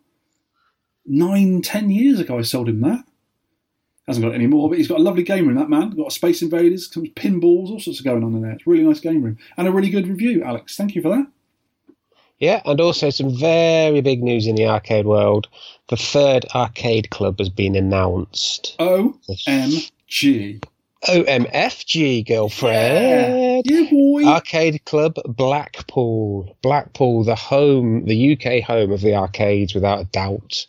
nine, 1.06 1.62
ten 1.62 1.90
years 1.90 2.20
ago. 2.20 2.40
I 2.40 2.42
sold 2.42 2.68
him 2.68 2.82
that 2.82 3.06
hasn't 4.10 4.26
got 4.26 4.32
it 4.34 4.36
anymore, 4.36 4.70
but 4.70 4.78
he's 4.78 4.88
got 4.88 5.00
a 5.00 5.04
lovely 5.04 5.24
game 5.24 5.48
room, 5.48 5.56
that 5.58 5.70
man. 5.70 5.92
Got 5.92 6.08
a 6.08 6.12
Space 6.12 6.42
Invaders, 6.42 6.92
some 6.92 7.06
pinballs, 7.08 7.70
all 7.70 7.80
sorts 7.80 8.00
of 8.00 8.06
going 8.06 8.24
on 8.24 8.34
in 8.36 8.42
there. 8.42 8.52
It's 8.52 8.66
a 8.68 8.70
really 8.70 8.84
nice 8.84 9.00
game 9.00 9.22
room. 9.22 9.38
And 9.58 9.68
a 9.68 9.72
really 9.72 9.90
good 9.90 10.08
review, 10.08 10.44
Alex. 10.44 10.76
Thank 10.76 10.96
you 10.96 11.02
for 11.02 11.10
that. 11.10 11.28
Yeah, 12.40 12.62
and 12.66 12.80
also 12.80 13.10
some 13.10 13.38
very 13.38 14.02
big 14.02 14.24
news 14.24 14.48
in 14.48 14.56
the 14.56 14.66
arcade 14.68 15.06
world. 15.06 15.48
The 15.90 15.98
third 15.98 16.46
arcade 16.56 17.10
club 17.10 17.38
has 17.40 17.50
been 17.50 17.76
announced. 17.76 18.76
OMG. 18.80 20.64
OMFG, 21.06 22.28
girlfriend. 22.28 23.66
Yeah, 23.66 23.90
boy. 23.90 24.26
Arcade 24.26 24.84
Club 24.86 25.16
Blackpool. 25.26 26.58
Blackpool, 26.62 27.24
the 27.24 27.36
home, 27.36 28.06
the 28.06 28.34
UK 28.34 28.62
home 28.64 28.92
of 28.92 29.02
the 29.02 29.16
arcades, 29.16 29.74
without 29.74 30.00
a 30.02 30.06
doubt, 30.06 30.66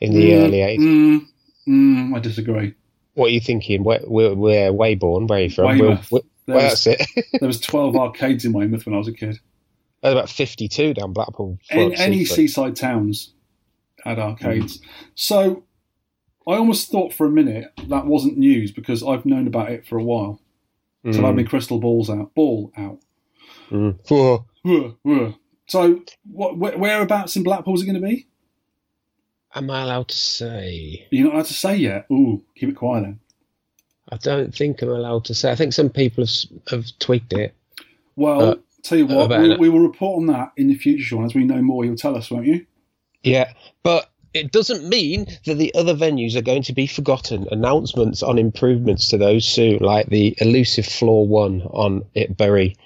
in 0.00 0.12
the 0.12 0.30
Mm, 0.30 0.44
early 0.44 0.58
80s. 0.58 0.78
Mm, 0.80 1.26
mm, 1.68 2.14
I 2.14 2.18
disagree. 2.18 2.74
What 3.14 3.26
are 3.26 3.30
you 3.30 3.40
thinking? 3.40 3.82
We're, 3.84 4.00
we're, 4.04 4.34
we're 4.34 4.70
Wayborn. 4.70 5.28
Where 5.28 5.38
are 5.38 5.42
you 5.42 5.50
from? 5.50 5.78
Weymouth. 5.78 6.10
There 6.10 6.20
well, 6.54 6.64
was, 6.64 6.84
that's 6.84 7.00
it. 7.16 7.24
there 7.40 7.46
was 7.46 7.60
12 7.60 7.96
arcades 7.96 8.44
in 8.44 8.52
Weymouth 8.52 8.86
when 8.86 8.94
I 8.94 8.98
was 8.98 9.08
a 9.08 9.12
kid. 9.12 9.38
There's 10.02 10.14
about 10.14 10.28
52 10.28 10.94
down 10.94 11.12
Blackpool. 11.12 11.58
Any, 11.70 11.96
any 11.96 12.24
seaside 12.24 12.76
towns 12.76 13.32
had 14.04 14.18
arcades. 14.18 14.80
So 15.14 15.64
I 16.46 16.52
almost 16.52 16.90
thought 16.90 17.12
for 17.12 17.26
a 17.26 17.30
minute 17.30 17.72
that 17.88 18.06
wasn't 18.06 18.38
news 18.38 18.70
because 18.70 19.02
I've 19.02 19.26
known 19.26 19.46
about 19.46 19.70
it 19.70 19.86
for 19.86 19.98
a 19.98 20.04
while. 20.04 20.40
So 21.12 21.22
I 21.22 21.26
had 21.28 21.36
my 21.36 21.44
crystal 21.44 21.78
balls 21.78 22.10
out. 22.10 22.34
Ball 22.34 22.72
out. 22.76 22.98
Mm. 23.70 25.34
So, 25.68 26.00
what, 26.30 26.56
whereabouts 26.56 27.34
in 27.34 27.42
Blackpool 27.42 27.74
is 27.74 27.82
it 27.82 27.86
going 27.86 28.00
to 28.00 28.06
be? 28.06 28.28
Am 29.56 29.70
I 29.70 29.82
allowed 29.82 30.08
to 30.08 30.16
say? 30.16 31.06
You're 31.10 31.24
not 31.24 31.34
allowed 31.34 31.46
to 31.46 31.54
say 31.54 31.76
yet. 31.76 32.06
Ooh, 32.12 32.42
keep 32.54 32.68
it 32.68 32.76
quiet 32.76 33.02
then. 33.04 33.20
I 34.12 34.18
don't 34.18 34.54
think 34.54 34.82
I'm 34.82 34.90
allowed 34.90 35.24
to 35.24 35.34
say. 35.34 35.50
I 35.50 35.56
think 35.56 35.72
some 35.72 35.88
people 35.90 36.24
have, 36.24 36.60
have 36.68 36.98
tweaked 37.00 37.32
it. 37.32 37.54
Well, 38.14 38.42
Uh, 38.42 38.56
tell 38.82 38.98
you 38.98 39.06
what, 39.06 39.30
we, 39.30 39.56
we 39.56 39.68
will 39.68 39.80
report 39.80 40.20
on 40.20 40.26
that 40.26 40.52
in 40.56 40.68
the 40.68 40.76
future, 40.76 41.02
Sean. 41.02 41.24
As 41.24 41.34
we 41.34 41.44
know 41.44 41.60
more, 41.62 41.84
you'll 41.84 41.96
tell 41.96 42.16
us, 42.16 42.30
won't 42.30 42.46
you? 42.46 42.64
Yeah, 43.22 43.52
but 43.82 44.10
it 44.34 44.52
doesn't 44.52 44.88
mean 44.88 45.26
that 45.46 45.54
the 45.54 45.74
other 45.74 45.94
venues 45.94 46.36
are 46.36 46.42
going 46.42 46.62
to 46.64 46.72
be 46.72 46.86
forgotten. 46.86 47.48
Announcements 47.50 48.22
on 48.22 48.38
improvements 48.38 49.08
to 49.08 49.16
those 49.18 49.44
soon, 49.44 49.78
like 49.78 50.08
the 50.08 50.36
elusive 50.38 50.86
floor 50.86 51.26
one 51.26 51.62
on 51.70 52.04
it 52.14 52.36
Bury, 52.36 52.76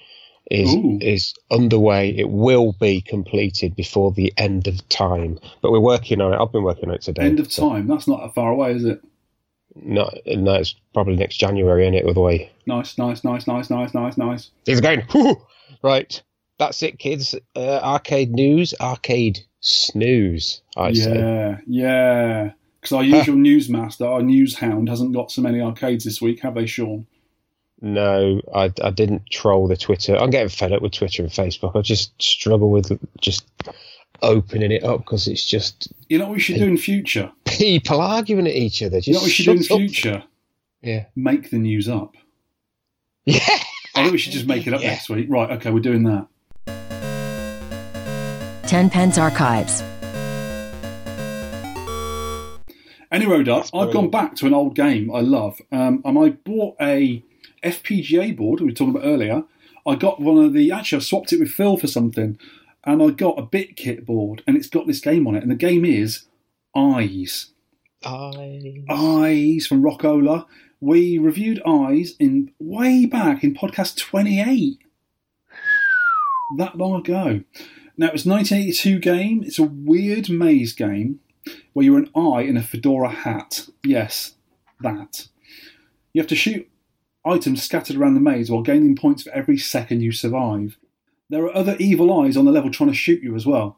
is 0.51 0.73
Ooh. 0.75 0.99
is 1.01 1.33
underway. 1.49 2.09
It 2.15 2.29
will 2.29 2.73
be 2.73 3.01
completed 3.01 3.75
before 3.75 4.11
the 4.11 4.33
end 4.37 4.67
of 4.67 4.87
time, 4.89 5.39
but 5.61 5.71
we're 5.71 5.79
working 5.79 6.19
on 6.21 6.33
it. 6.33 6.39
I've 6.39 6.51
been 6.51 6.63
working 6.63 6.89
on 6.89 6.95
it 6.95 7.01
today. 7.01 7.23
End 7.23 7.39
of 7.39 7.51
so- 7.51 7.69
time. 7.69 7.87
That's 7.87 8.07
not 8.07 8.21
that 8.21 8.35
far 8.35 8.51
away, 8.51 8.73
is 8.73 8.83
it? 8.83 9.01
No, 9.73 10.09
no, 10.25 10.55
it's 10.55 10.75
probably 10.93 11.15
next 11.15 11.37
January, 11.37 11.83
isn't 11.83 11.93
it? 11.93 12.05
With 12.05 12.15
the 12.15 12.21
way 12.21 12.51
Nice, 12.67 12.97
nice, 12.97 13.23
nice, 13.23 13.47
nice, 13.47 13.69
nice, 13.69 13.93
nice, 13.93 14.17
nice. 14.17 14.51
are 14.67 14.81
going. 14.81 15.01
Whew. 15.11 15.41
Right, 15.81 16.21
that's 16.59 16.83
it, 16.83 16.99
kids. 16.99 17.33
Uh, 17.55 17.79
arcade 17.81 18.31
news, 18.31 18.73
arcade 18.81 19.39
snooze. 19.61 20.61
I 20.75 20.91
say. 20.93 21.17
yeah, 21.17 21.57
yeah. 21.65 22.51
Because 22.81 22.91
our 22.93 23.03
usual 23.03 23.35
newsmaster, 23.35 24.07
our 24.07 24.21
news 24.23 24.57
hound, 24.57 24.89
hasn't 24.89 25.13
got 25.13 25.31
so 25.31 25.41
many 25.41 25.61
arcades 25.61 26.03
this 26.03 26.21
week, 26.21 26.41
have 26.41 26.55
they, 26.55 26.65
Sean? 26.65 27.05
No, 27.83 28.41
I, 28.53 28.71
I 28.83 28.91
didn't 28.91 29.27
troll 29.31 29.67
the 29.67 29.75
Twitter. 29.75 30.15
I'm 30.15 30.29
getting 30.29 30.49
fed 30.49 30.71
up 30.71 30.81
with 30.83 30.91
Twitter 30.93 31.23
and 31.23 31.31
Facebook. 31.31 31.75
I 31.75 31.81
just 31.81 32.19
struggle 32.21 32.69
with 32.69 32.91
just 33.19 33.43
opening 34.21 34.71
it 34.71 34.83
up 34.83 34.99
because 34.99 35.27
it's 35.27 35.43
just 35.45 35.91
You 36.07 36.19
know 36.19 36.25
what 36.27 36.35
we 36.35 36.39
should 36.39 36.57
do 36.57 36.65
in 36.67 36.77
future? 36.77 37.31
people 37.45 37.99
arguing 37.99 38.45
at 38.47 38.53
each 38.53 38.83
other. 38.83 38.97
Just 38.97 39.07
You 39.07 39.13
know 39.13 39.19
what 39.21 39.25
we 39.25 39.31
should 39.31 39.45
do 39.45 39.51
in 39.53 39.61
shut 39.63 39.71
up. 39.71 39.79
future? 39.79 40.23
Yeah. 40.83 41.05
Make 41.15 41.49
the 41.49 41.57
news 41.57 41.89
up. 41.89 42.15
Yeah. 43.25 43.39
I 43.95 44.01
think 44.03 44.11
we 44.11 44.17
should 44.19 44.33
just 44.33 44.45
make 44.47 44.67
it 44.67 44.73
up 44.75 44.81
Yeah. 44.83 44.91
next 44.91 45.09
week. 45.09 45.25
Right, 45.29 45.49
okay, 45.51 45.71
we're 45.71 45.79
doing 45.79 46.03
that. 46.03 46.27
Tenpence 48.67 49.17
Archives. 49.17 49.81
Anyway, 53.11 53.43
Doc, 53.43 53.67
I've 53.73 53.91
gone 53.91 54.09
back 54.09 54.35
to 54.37 54.47
an 54.47 54.53
old 54.53 54.73
game 54.75 55.13
I 55.13 55.19
love, 55.19 55.59
um, 55.71 56.01
and 56.05 56.17
I 56.17 56.29
bought 56.29 56.77
a 56.79 57.21
FPGA 57.63 58.35
board 58.35 58.59
we 58.59 58.67
were 58.67 58.71
talking 58.71 58.95
about 58.95 59.07
earlier. 59.07 59.43
I 59.85 59.95
got 59.95 60.19
one 60.19 60.43
of 60.43 60.53
the 60.53 60.71
actually 60.71 60.97
I 60.97 61.01
swapped 61.01 61.33
it 61.33 61.39
with 61.39 61.51
Phil 61.51 61.77
for 61.77 61.87
something, 61.87 62.37
and 62.83 63.01
I 63.01 63.09
got 63.09 63.39
a 63.39 63.43
BitKit 63.43 64.05
board, 64.05 64.43
and 64.45 64.55
it's 64.55 64.69
got 64.69 64.87
this 64.87 64.99
game 64.99 65.27
on 65.27 65.35
it, 65.35 65.43
and 65.43 65.51
the 65.51 65.55
game 65.55 65.85
is 65.85 66.25
Eyes. 66.75 67.51
I 68.03 68.83
Eyes 68.89 69.67
from 69.67 69.83
Rockola. 69.83 70.45
We 70.79 71.17
reviewed 71.17 71.61
Eyes 71.65 72.15
in 72.19 72.51
way 72.59 73.05
back 73.05 73.43
in 73.43 73.53
podcast 73.53 73.97
twenty 73.99 74.39
eight. 74.39 74.79
That 76.57 76.77
long 76.77 76.99
ago. 76.99 77.41
Now 77.97 78.07
it 78.07 78.13
was 78.13 78.25
1982 78.25 78.99
game. 78.99 79.43
It's 79.43 79.59
a 79.59 79.63
weird 79.63 80.27
maze 80.29 80.73
game 80.73 81.19
where 81.73 81.85
you're 81.85 81.99
an 81.99 82.09
eye 82.15 82.41
in 82.41 82.57
a 82.57 82.63
fedora 82.63 83.09
hat. 83.09 83.67
Yes, 83.83 84.35
that. 84.79 85.27
You 86.13 86.21
have 86.21 86.29
to 86.29 86.35
shoot 86.35 86.67
items 87.25 87.63
scattered 87.63 87.95
around 87.95 88.15
the 88.15 88.19
maze 88.19 88.49
while 88.49 88.61
gaining 88.61 88.95
points 88.95 89.23
for 89.23 89.31
every 89.31 89.57
second 89.57 90.01
you 90.01 90.11
survive. 90.11 90.77
There 91.29 91.43
are 91.45 91.55
other 91.55 91.75
evil 91.79 92.21
eyes 92.21 92.35
on 92.35 92.45
the 92.45 92.51
level 92.51 92.71
trying 92.71 92.89
to 92.89 92.95
shoot 92.95 93.21
you 93.23 93.35
as 93.35 93.45
well. 93.45 93.77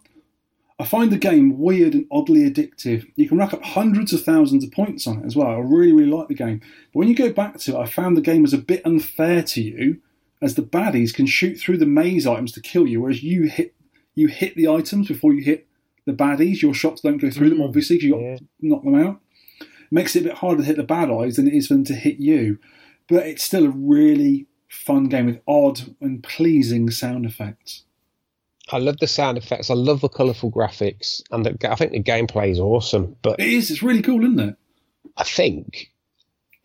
I 0.79 0.85
find 0.85 1.11
the 1.11 1.17
game 1.17 1.59
weird 1.59 1.93
and 1.93 2.07
oddly 2.11 2.49
addictive. 2.49 3.09
You 3.15 3.29
can 3.29 3.37
rack 3.37 3.53
up 3.53 3.63
hundreds 3.63 4.11
of 4.11 4.23
thousands 4.23 4.63
of 4.63 4.71
points 4.71 5.05
on 5.05 5.19
it 5.19 5.25
as 5.25 5.35
well. 5.35 5.47
I 5.47 5.59
really, 5.59 5.93
really 5.93 6.11
like 6.11 6.27
the 6.29 6.33
game. 6.33 6.59
But 6.59 6.99
when 6.99 7.07
you 7.07 7.15
go 7.15 7.31
back 7.31 7.59
to 7.59 7.75
it, 7.75 7.79
I 7.79 7.85
found 7.85 8.17
the 8.17 8.21
game 8.21 8.41
was 8.41 8.53
a 8.53 8.57
bit 8.57 8.85
unfair 8.85 9.43
to 9.43 9.61
you, 9.61 10.01
as 10.41 10.55
the 10.55 10.63
baddies 10.63 11.13
can 11.13 11.25
shoot 11.27 11.55
through 11.59 11.77
the 11.77 11.85
maze 11.85 12.25
items 12.25 12.51
to 12.53 12.61
kill 12.61 12.87
you, 12.87 13.01
whereas 13.01 13.23
you 13.23 13.43
hit 13.43 13.75
you 14.15 14.27
hit 14.27 14.55
the 14.55 14.67
items 14.67 15.07
before 15.07 15.33
you 15.33 15.43
hit 15.43 15.67
the 16.05 16.11
baddies. 16.11 16.61
Your 16.61 16.73
shots 16.73 17.01
don't 17.01 17.17
go 17.17 17.29
through 17.29 17.49
them, 17.49 17.59
Mm, 17.59 17.67
obviously, 17.67 17.95
because 17.97 18.05
you 18.05 18.13
got 18.13 18.21
yeah. 18.21 18.35
to 18.37 18.45
knock 18.61 18.83
them 18.83 18.95
out. 18.95 19.21
It 19.61 19.67
Makes 19.91 20.15
it 20.15 20.21
a 20.21 20.29
bit 20.29 20.37
harder 20.37 20.61
to 20.61 20.67
hit 20.67 20.77
the 20.77 20.83
bad 20.83 21.11
eyes 21.11 21.35
than 21.35 21.47
it 21.47 21.53
is 21.53 21.67
for 21.67 21.75
them 21.75 21.85
to 21.85 21.93
hit 21.93 22.19
you. 22.19 22.59
But 23.09 23.27
it's 23.27 23.43
still 23.43 23.65
a 23.65 23.69
really 23.69 24.47
fun 24.69 25.07
game 25.07 25.27
with 25.27 25.39
odd 25.47 25.81
and 26.01 26.23
pleasing 26.23 26.89
sound 26.89 27.25
effects. 27.25 27.83
I 28.71 28.77
love 28.77 28.97
the 28.97 29.07
sound 29.07 29.37
effects. 29.37 29.69
I 29.69 29.73
love 29.73 30.01
the 30.01 30.09
colourful 30.09 30.51
graphics, 30.51 31.21
and 31.31 31.45
the, 31.45 31.69
I 31.69 31.75
think 31.75 31.91
the 31.91 32.01
gameplay 32.01 32.49
is 32.49 32.59
awesome. 32.59 33.15
But 33.21 33.39
It 33.39 33.49
is. 33.49 33.69
It's 33.69 33.83
really 33.83 34.01
cool, 34.01 34.23
isn't 34.23 34.39
it? 34.39 34.55
I 35.17 35.23
think 35.23 35.91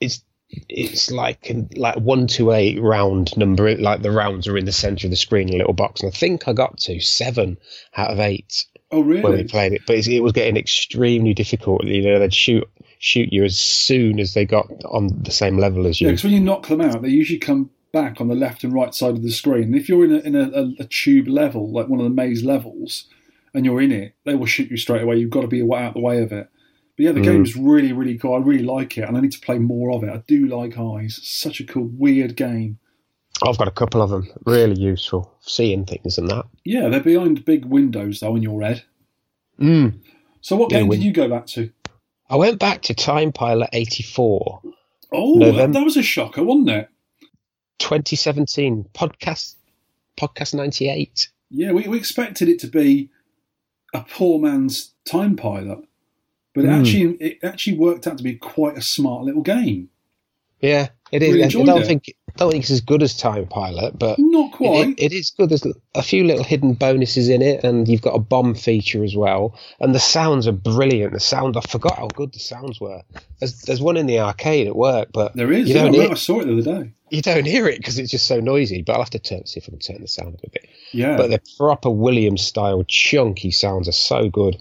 it's 0.01 0.23
it's 0.69 1.11
like 1.11 1.53
like 1.77 1.97
one 1.97 2.27
to 2.29 2.53
eight 2.53 2.81
round 2.81 3.37
number. 3.37 3.77
Like 3.77 4.03
the 4.03 4.13
rounds 4.13 4.47
are 4.47 4.57
in 4.57 4.65
the 4.65 4.73
center 4.73 5.07
of 5.07 5.11
the 5.11 5.17
screen, 5.17 5.49
in 5.49 5.57
a 5.57 5.59
little 5.59 5.75
box, 5.75 6.03
and 6.03 6.13
I 6.13 6.17
think 6.17 6.47
I 6.47 6.53
got 6.53 6.79
to 6.79 7.01
seven 7.01 7.59
out 7.97 8.13
of 8.13 8.21
eight 8.21 8.65
Oh, 8.91 9.01
when 9.01 9.33
we 9.33 9.45
played 9.45 9.73
it. 9.73 9.83
But 9.87 10.07
it 10.07 10.21
was 10.23 10.33
getting 10.33 10.57
extremely 10.57 11.35
difficult. 11.35 11.85
You 11.85 12.03
know, 12.03 12.19
they'd 12.19 12.33
shoot 12.33 12.67
shoot 12.99 13.33
you 13.33 13.45
as 13.45 13.57
soon 13.59 14.19
as 14.21 14.35
they 14.35 14.45
got 14.45 14.67
on 14.87 15.09
the 15.23 15.31
same 15.31 15.57
level 15.59 15.87
as 15.87 16.01
you. 16.01 16.07
Yeah, 16.07 16.13
because 16.13 16.25
when 16.25 16.33
you 16.33 16.41
knock 16.41 16.67
them 16.69 16.81
out, 16.81 17.03
they 17.03 17.09
usually 17.09 17.39
come 17.39 17.71
back 17.93 18.21
on 18.21 18.29
the 18.29 18.35
left 18.35 18.65
and 18.65 18.73
right 18.73 18.95
side 18.95 19.11
of 19.15 19.23
the 19.23 19.31
screen. 19.31 19.75
If 19.75 19.89
you're 19.89 20.05
in 20.05 20.13
a, 20.13 20.19
in 20.19 20.35
a, 20.37 20.83
a, 20.83 20.85
tube 20.87 21.29
level, 21.29 21.71
like 21.71 21.89
one 21.89 22.01
of 22.01 22.05
the 22.05 22.11
maze 22.11 22.45
levels, 22.45 23.07
and 23.55 23.65
you're 23.65 23.81
in 23.81 23.93
it, 23.93 24.15
they 24.25 24.35
will 24.35 24.47
shoot 24.47 24.71
you 24.71 24.77
straight 24.77 25.03
away. 25.03 25.17
You've 25.17 25.31
got 25.31 25.41
to 25.43 25.49
be 25.49 25.63
out 25.63 25.89
of 25.89 25.95
the 25.95 26.01
way 26.01 26.23
of 26.23 26.33
it. 26.33 26.49
But 26.97 27.05
yeah, 27.05 27.13
the 27.13 27.21
Mm. 27.21 27.25
game 27.25 27.43
is 27.45 27.57
really, 27.57 27.93
really 27.93 28.19
cool. 28.19 28.35
I 28.35 28.39
really 28.39 28.65
like 28.65 28.99
it, 28.99 29.03
and 29.09 29.17
I 29.17 29.21
need 29.21 29.33
to 29.33 29.41
play 29.41 29.59
more 29.59 29.93
of 29.93 30.03
it. 30.05 30.11
I 30.11 30.23
do 30.27 30.47
like 30.47 30.77
Eyes. 30.77 31.19
Such 31.23 31.61
a 31.61 31.65
cool, 31.65 31.89
weird 31.97 32.37
game. 32.37 32.79
I've 33.47 33.57
got 33.57 33.69
a 33.69 33.73
couple 33.73 34.03
of 34.03 34.11
them. 34.11 34.29
Really 34.45 34.79
useful, 34.79 35.33
seeing 35.41 35.87
things 35.87 36.19
and 36.19 36.29
that. 36.29 36.45
Yeah, 36.65 36.89
they're 36.89 36.99
behind 37.01 37.45
big 37.45 37.65
windows 37.65 38.19
though 38.19 38.35
in 38.35 38.43
your 38.43 38.61
head. 38.63 38.83
Mm. 39.61 40.01
So 40.41 40.57
what 40.57 40.73
Yeah, 40.73 40.79
game 40.81 40.89
win- 40.89 40.99
did 41.01 41.07
you 41.07 41.13
go 41.13 41.29
back 41.29 41.47
to? 41.49 41.71
I 42.31 42.37
went 42.37 42.59
back 42.59 42.83
to 42.83 42.95
Time 42.95 43.33
Pilot 43.33 43.71
84, 43.73 44.61
Oh, 45.11 45.39
that, 45.39 45.47
November. 45.47 45.79
that 45.79 45.85
was 45.85 45.97
a 45.97 46.03
shocker, 46.03 46.43
wasn't 46.43 46.69
it? 46.71 46.89
2017 47.79 48.87
podcast 48.95 49.55
podcast 50.19 50.55
98. 50.55 51.29
Yeah, 51.51 51.73
we, 51.73 51.87
we 51.89 51.97
expected 51.97 52.49
it 52.49 52.59
to 52.61 52.67
be 52.67 53.09
a 53.95 54.03
poor 54.03 54.39
man's 54.39 54.93
time 55.07 55.37
pilot, 55.37 55.79
but 56.55 56.65
it 56.65 56.69
Mm. 56.69 56.81
actually 56.81 57.03
it 57.27 57.39
actually 57.43 57.79
worked 57.79 58.07
out 58.07 58.19
to 58.19 58.25
be 58.25 58.35
quite 58.35 58.77
a 58.77 58.83
smart 58.83 59.25
little 59.25 59.43
game. 59.43 59.89
Yeah, 60.61 60.89
it 61.13 61.23
is. 61.23 61.33
Really 61.35 61.45
I 61.45 61.49
don't 61.67 61.83
it. 61.83 61.87
think 61.87 62.15
don't 62.37 62.53
think 62.53 62.63
it's 62.65 62.71
as 62.71 62.81
good 62.81 63.03
as 63.03 63.17
Time 63.17 63.47
Pilot, 63.47 63.99
but 63.99 64.17
Not 64.19 64.53
quite. 64.53 64.91
it, 64.91 64.99
it 64.99 65.13
is 65.13 65.31
good. 65.37 65.49
There's 65.51 65.67
a 65.95 66.03
few 66.03 66.23
little 66.25 66.45
hidden 66.45 66.75
bonuses 66.75 67.29
in 67.29 67.43
it, 67.43 67.65
and 67.65 67.89
you've 67.89 68.03
got 68.03 68.15
a 68.15 68.19
bomb 68.21 68.55
feature 68.55 69.03
as 69.05 69.17
well. 69.17 69.59
And 69.81 69.95
the 69.95 69.99
sounds 70.01 70.47
are 70.47 70.53
brilliant. 70.53 71.13
The 71.15 71.21
sound 71.21 71.57
I 71.57 71.61
forgot 71.63 71.99
how 71.99 72.09
good 72.09 72.33
the 72.33 72.39
sounds 72.39 72.81
were. 72.81 73.03
There's 73.41 73.63
there's 73.63 73.81
one 73.81 73.97
in 73.97 74.07
the 74.07 74.21
arcade 74.21 74.67
at 74.67 74.77
work, 74.77 75.09
but 75.13 75.35
there 75.35 75.53
is. 75.53 75.69
you 75.69 75.75
Yeah, 75.75 75.81
I, 75.81 75.85
don't 75.85 75.93
remember 75.93 76.07
hear- 76.09 76.13
I 76.13 76.19
saw 76.19 76.41
it 76.41 76.47
the 76.47 76.53
other 76.61 76.83
day. 76.85 76.93
you 77.11 77.23
don't 77.23 77.47
hear 77.47 77.67
it 77.69 77.79
because 77.79 77.99
it's 77.99 78.11
just 78.11 78.27
so 78.27 78.41
noisy. 78.41 78.83
But 78.83 78.95
I'll 78.95 79.01
have 79.01 79.11
to 79.11 79.19
turn 79.19 79.47
see 79.47 79.59
if 79.59 79.65
I 79.69 79.71
can 79.71 79.79
turn 79.79 80.01
the 80.03 80.09
sound 80.09 80.35
up 80.35 80.41
a 80.45 80.51
bit. 80.51 80.69
Yeah, 80.93 81.17
But 81.17 81.31
the 81.31 81.41
proper 81.57 81.91
Williams 81.91 82.43
style 82.43 82.85
chunky 82.87 83.51
sounds 83.51 83.89
are 83.89 83.93
so 83.93 84.29
good. 84.29 84.59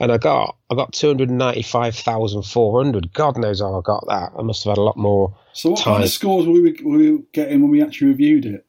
And 0.00 0.12
I 0.12 0.18
got 0.18 0.56
I 0.70 0.74
got 0.74 0.92
two 0.92 1.08
hundred 1.08 1.30
ninety 1.30 1.62
five 1.62 1.94
thousand 1.94 2.42
four 2.42 2.82
hundred. 2.82 3.12
God 3.12 3.36
knows 3.38 3.60
how 3.60 3.78
I 3.78 3.82
got 3.82 4.04
that. 4.08 4.32
I 4.38 4.42
must 4.42 4.64
have 4.64 4.72
had 4.72 4.78
a 4.78 4.82
lot 4.82 4.96
more. 4.96 5.34
so 5.52 5.70
what 5.70 5.82
kind 5.82 6.04
of 6.04 6.10
scores 6.10 6.46
were 6.46 6.52
we, 6.52 6.72
were 6.84 6.98
we 6.98 7.18
getting 7.32 7.62
when 7.62 7.70
we 7.70 7.82
actually 7.82 8.08
reviewed 8.08 8.46
it? 8.46 8.64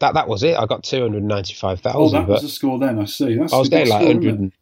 That 0.00 0.14
that 0.14 0.28
was 0.28 0.42
it. 0.42 0.56
I 0.56 0.66
got 0.66 0.82
two 0.84 1.02
hundred 1.02 1.22
ninety 1.22 1.54
five 1.54 1.80
Oh, 1.84 1.92
thousand. 1.92 2.20
that 2.22 2.28
was 2.28 2.42
the 2.42 2.48
score 2.48 2.78
then. 2.78 2.98
I 2.98 3.04
see. 3.04 3.36
That's 3.36 3.52
I 3.52 3.58
was 3.58 3.68
getting 3.68 3.88
like 3.90 4.00
score, 4.02 4.10
isn't 4.10 4.24
it? 4.24 4.26
100. 4.26 4.52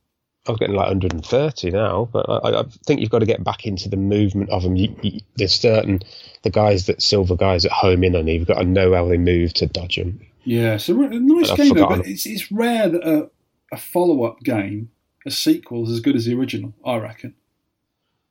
I 0.45 0.51
was 0.51 0.59
getting 0.59 0.75
like 0.75 0.89
130 0.89 1.71
now, 1.71 2.09
but 2.13 2.29
I, 2.29 2.61
I 2.61 2.65
think 2.85 3.01
you've 3.01 3.11
got 3.11 3.21
to 3.21 3.27
get 3.27 3.45
back 3.45 3.65
into 3.65 3.89
the 3.89 3.97
movement 3.97 4.51
of 4.51 4.65
them. 4.65 4.75
You, 4.75 4.93
you, 5.01 5.21
there's 5.37 5.55
certain 5.55 6.01
the 6.43 6.51
guys 6.51 6.87
that 6.87 7.01
silver 7.01 7.37
guys 7.37 7.65
at 7.65 7.71
home 7.71 8.03
in 8.03 8.17
on 8.17 8.27
you. 8.27 8.35
You've 8.41 8.49
got 8.49 8.59
to 8.59 8.65
know 8.65 8.93
how 8.93 9.07
they 9.07 9.19
move 9.19 9.55
to 9.55 9.67
dodge 9.67 9.95
them. 9.97 10.21
Yeah, 10.43 10.79
so 10.79 11.01
a 11.01 11.09
nice 11.11 11.51
I've 11.51 11.57
game 11.59 11.75
though, 11.75 11.87
but 11.87 12.07
it's 12.09 12.27
it's 12.27 12.51
rare 12.51 12.89
that 12.89 13.07
a, 13.09 13.31
a 13.71 13.77
follow 13.77 14.25
up 14.25 14.41
game, 14.41 14.91
a 15.27 15.31
sequel, 15.31 15.85
is 15.85 15.91
as 15.91 16.01
good 16.01 16.17
as 16.17 16.25
the 16.27 16.35
original. 16.35 16.73
I 16.85 16.97
reckon. 16.99 17.35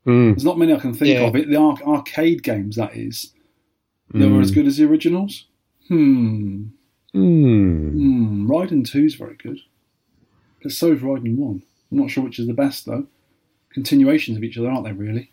There's 0.05 0.43
not 0.43 0.57
many 0.57 0.73
I 0.73 0.79
can 0.79 0.93
think 0.93 1.13
Yeah. 1.13 1.27
of. 1.27 1.35
It 1.35 1.49
the 1.49 1.57
ar- 1.57 1.81
arcade 1.85 2.41
games 2.43 2.75
that 2.75 2.95
is 2.97 3.33
that 4.13 4.29
were 4.29 4.39
Mm. 4.39 4.41
as 4.41 4.51
good 4.51 4.65
as 4.67 4.77
the 4.77 4.85
originals. 4.85 5.45
Hmm. 5.87 6.63
Hmm. 7.13 7.89
Hmm. 7.89 8.49
Raiden 8.51 8.85
Two 8.85 9.03
is 9.05 9.15
very 9.15 9.35
good, 9.35 9.59
but 10.63 10.71
so 10.71 10.93
is 10.93 11.01
Raiden 11.01 11.35
One. 11.35 11.61
I'm 11.91 11.97
not 11.99 12.09
sure 12.09 12.23
which 12.23 12.39
is 12.39 12.47
the 12.47 12.53
best 12.53 12.85
though. 12.85 13.05
Continuations 13.69 14.37
of 14.37 14.43
each 14.43 14.57
other, 14.57 14.69
aren't 14.69 14.85
they? 14.85 14.91
Really? 14.91 15.29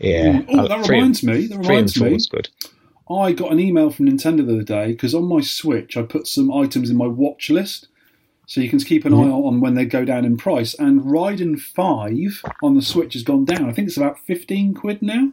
Yeah. 0.00 0.42
Oh, 0.48 0.60
Uh, 0.60 0.68
that 0.68 0.86
three 0.86 0.96
reminds 0.96 1.22
me. 1.22 1.46
That 1.46 1.48
Three 1.48 1.56
and 1.56 1.68
reminds 1.68 1.94
four 1.96 2.06
me. 2.08 2.14
was 2.14 2.26
good. 2.26 2.48
I 3.10 3.32
got 3.32 3.52
an 3.52 3.60
email 3.60 3.90
from 3.90 4.06
Nintendo 4.08 4.46
the 4.46 4.54
other 4.54 4.62
day 4.62 4.92
because 4.92 5.14
on 5.14 5.24
my 5.24 5.40
Switch 5.40 5.96
I 5.96 6.02
put 6.02 6.26
some 6.26 6.50
items 6.52 6.90
in 6.90 6.96
my 6.96 7.06
watch 7.06 7.50
list, 7.50 7.88
so 8.52 8.60
you 8.60 8.68
can 8.68 8.80
keep 8.80 9.06
an 9.06 9.14
eye 9.14 9.30
on 9.30 9.62
when 9.62 9.76
they 9.76 9.86
go 9.86 10.04
down 10.04 10.26
in 10.26 10.36
price. 10.36 10.74
And 10.74 11.00
Raiden 11.00 11.58
Five 11.58 12.42
on 12.62 12.74
the 12.74 12.82
Switch 12.82 13.14
has 13.14 13.22
gone 13.22 13.46
down. 13.46 13.66
I 13.66 13.72
think 13.72 13.88
it's 13.88 13.96
about 13.96 14.18
fifteen 14.18 14.74
quid 14.74 15.00
now. 15.00 15.32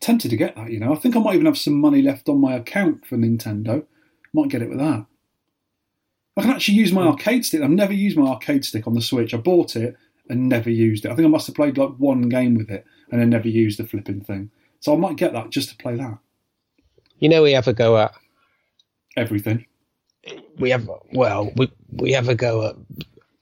Tempted 0.00 0.30
to 0.30 0.36
get 0.38 0.56
that, 0.56 0.70
you 0.70 0.80
know. 0.80 0.94
I 0.94 0.96
think 0.96 1.14
I 1.14 1.18
might 1.18 1.34
even 1.34 1.44
have 1.44 1.58
some 1.58 1.78
money 1.78 2.00
left 2.00 2.30
on 2.30 2.40
my 2.40 2.54
account 2.54 3.04
for 3.04 3.18
Nintendo. 3.18 3.84
Might 4.32 4.48
get 4.48 4.62
it 4.62 4.70
with 4.70 4.78
that. 4.78 5.04
I 6.38 6.40
can 6.40 6.52
actually 6.52 6.76
use 6.78 6.90
my 6.90 7.02
hmm. 7.02 7.08
arcade 7.08 7.44
stick. 7.44 7.60
I've 7.60 7.68
never 7.68 7.92
used 7.92 8.16
my 8.16 8.28
arcade 8.28 8.64
stick 8.64 8.86
on 8.86 8.94
the 8.94 9.02
Switch. 9.02 9.34
I 9.34 9.36
bought 9.36 9.76
it 9.76 9.94
and 10.30 10.48
never 10.48 10.70
used 10.70 11.04
it. 11.04 11.10
I 11.10 11.14
think 11.14 11.26
I 11.26 11.30
must 11.30 11.48
have 11.48 11.56
played 11.56 11.76
like 11.76 11.96
one 11.98 12.30
game 12.30 12.54
with 12.54 12.70
it 12.70 12.86
and 13.10 13.20
then 13.20 13.28
never 13.28 13.48
used 13.48 13.78
the 13.78 13.86
flipping 13.86 14.22
thing. 14.22 14.50
So 14.80 14.94
I 14.94 14.96
might 14.96 15.16
get 15.16 15.34
that 15.34 15.50
just 15.50 15.68
to 15.68 15.76
play 15.76 15.96
that. 15.96 16.16
You 17.18 17.28
know, 17.28 17.42
we 17.42 17.52
have 17.52 17.68
a 17.68 17.74
go 17.74 17.98
at 17.98 18.14
Everything. 19.18 19.66
We 20.58 20.70
have 20.70 20.88
well 21.12 21.50
we 21.56 21.70
we 21.90 22.12
have 22.12 22.28
a 22.28 22.34
go 22.34 22.68
at 22.68 22.76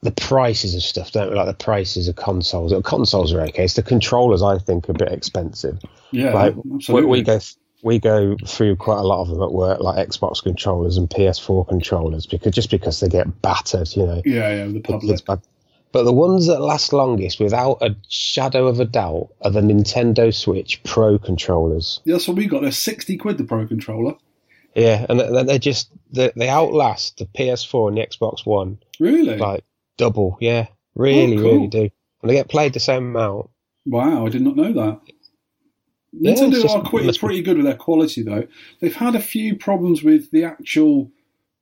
the 0.02 0.12
prices 0.12 0.74
of 0.74 0.82
stuff, 0.82 1.12
don't 1.12 1.30
we? 1.30 1.36
Like 1.36 1.46
the 1.46 1.64
prices 1.64 2.08
of 2.08 2.16
consoles. 2.16 2.72
The 2.72 2.80
consoles 2.80 3.34
are 3.34 3.42
okay. 3.42 3.64
It's 3.64 3.74
the 3.74 3.82
controllers 3.82 4.42
I 4.42 4.58
think 4.58 4.88
are 4.88 4.92
a 4.92 4.94
bit 4.94 5.12
expensive. 5.12 5.78
Yeah, 6.10 6.32
like 6.32 6.54
we, 6.56 6.76
absolutely. 6.76 7.10
we 7.10 7.22
go 7.22 7.40
we 7.82 7.98
go 7.98 8.36
through 8.46 8.76
quite 8.76 8.98
a 8.98 9.02
lot 9.02 9.22
of 9.22 9.28
them 9.28 9.42
at 9.42 9.52
work, 9.52 9.80
like 9.80 10.08
Xbox 10.08 10.42
controllers 10.42 10.96
and 10.96 11.08
PS4 11.08 11.68
controllers, 11.68 12.26
because 12.26 12.54
just 12.54 12.70
because 12.70 13.00
they 13.00 13.08
get 13.08 13.42
battered, 13.42 13.94
you 13.96 14.04
know. 14.04 14.22
yeah, 14.24 14.54
yeah, 14.54 14.66
the 14.66 14.80
public. 14.80 15.20
But 15.92 16.04
the 16.04 16.12
ones 16.12 16.46
that 16.46 16.60
last 16.60 16.92
longest, 16.92 17.40
without 17.40 17.78
a 17.80 17.96
shadow 18.08 18.68
of 18.68 18.78
a 18.78 18.84
doubt, 18.84 19.30
are 19.42 19.50
the 19.50 19.60
Nintendo 19.60 20.32
Switch 20.32 20.80
Pro 20.84 21.18
controllers. 21.18 22.00
Yeah, 22.04 22.14
that's 22.14 22.28
what 22.28 22.36
we 22.36 22.46
got. 22.46 22.62
They're 22.62 22.70
sixty 22.70 23.16
quid 23.16 23.38
the 23.38 23.44
Pro 23.44 23.66
controller. 23.66 24.14
Yeah, 24.74 25.04
and 25.08 25.18
they- 25.20 25.42
they 25.44 25.58
just 25.58 25.90
they, 26.12 26.30
they 26.36 26.48
outlast 26.48 27.18
the 27.18 27.26
PS4 27.26 27.88
and 27.88 27.96
the 27.98 28.06
Xbox 28.06 28.44
One 28.46 28.78
Really? 28.98 29.36
like 29.36 29.64
double. 29.96 30.36
Yeah, 30.40 30.66
really, 30.94 31.36
Oh, 31.38 31.40
cool. 31.42 31.52
really 31.54 31.66
do. 31.68 31.90
And 32.22 32.30
they 32.30 32.34
get 32.34 32.48
played 32.48 32.72
the 32.72 32.80
same 32.80 33.14
amount. 33.16 33.50
Wow, 33.86 34.26
I 34.26 34.28
did 34.28 34.42
not 34.42 34.56
know 34.56 34.72
that. 34.72 35.00
Yeah, 36.12 36.32
Nintendo 36.34 36.62
just- 36.62 36.74
are 36.74 36.82
quite, 36.82 37.18
pretty 37.18 37.42
good 37.42 37.56
with 37.56 37.66
their 37.66 37.76
quality 37.76 38.22
though. 38.22 38.46
They've 38.80 38.94
had 38.94 39.14
a 39.14 39.20
few 39.20 39.56
problems 39.56 40.02
with 40.02 40.30
the 40.30 40.44
actual 40.44 41.10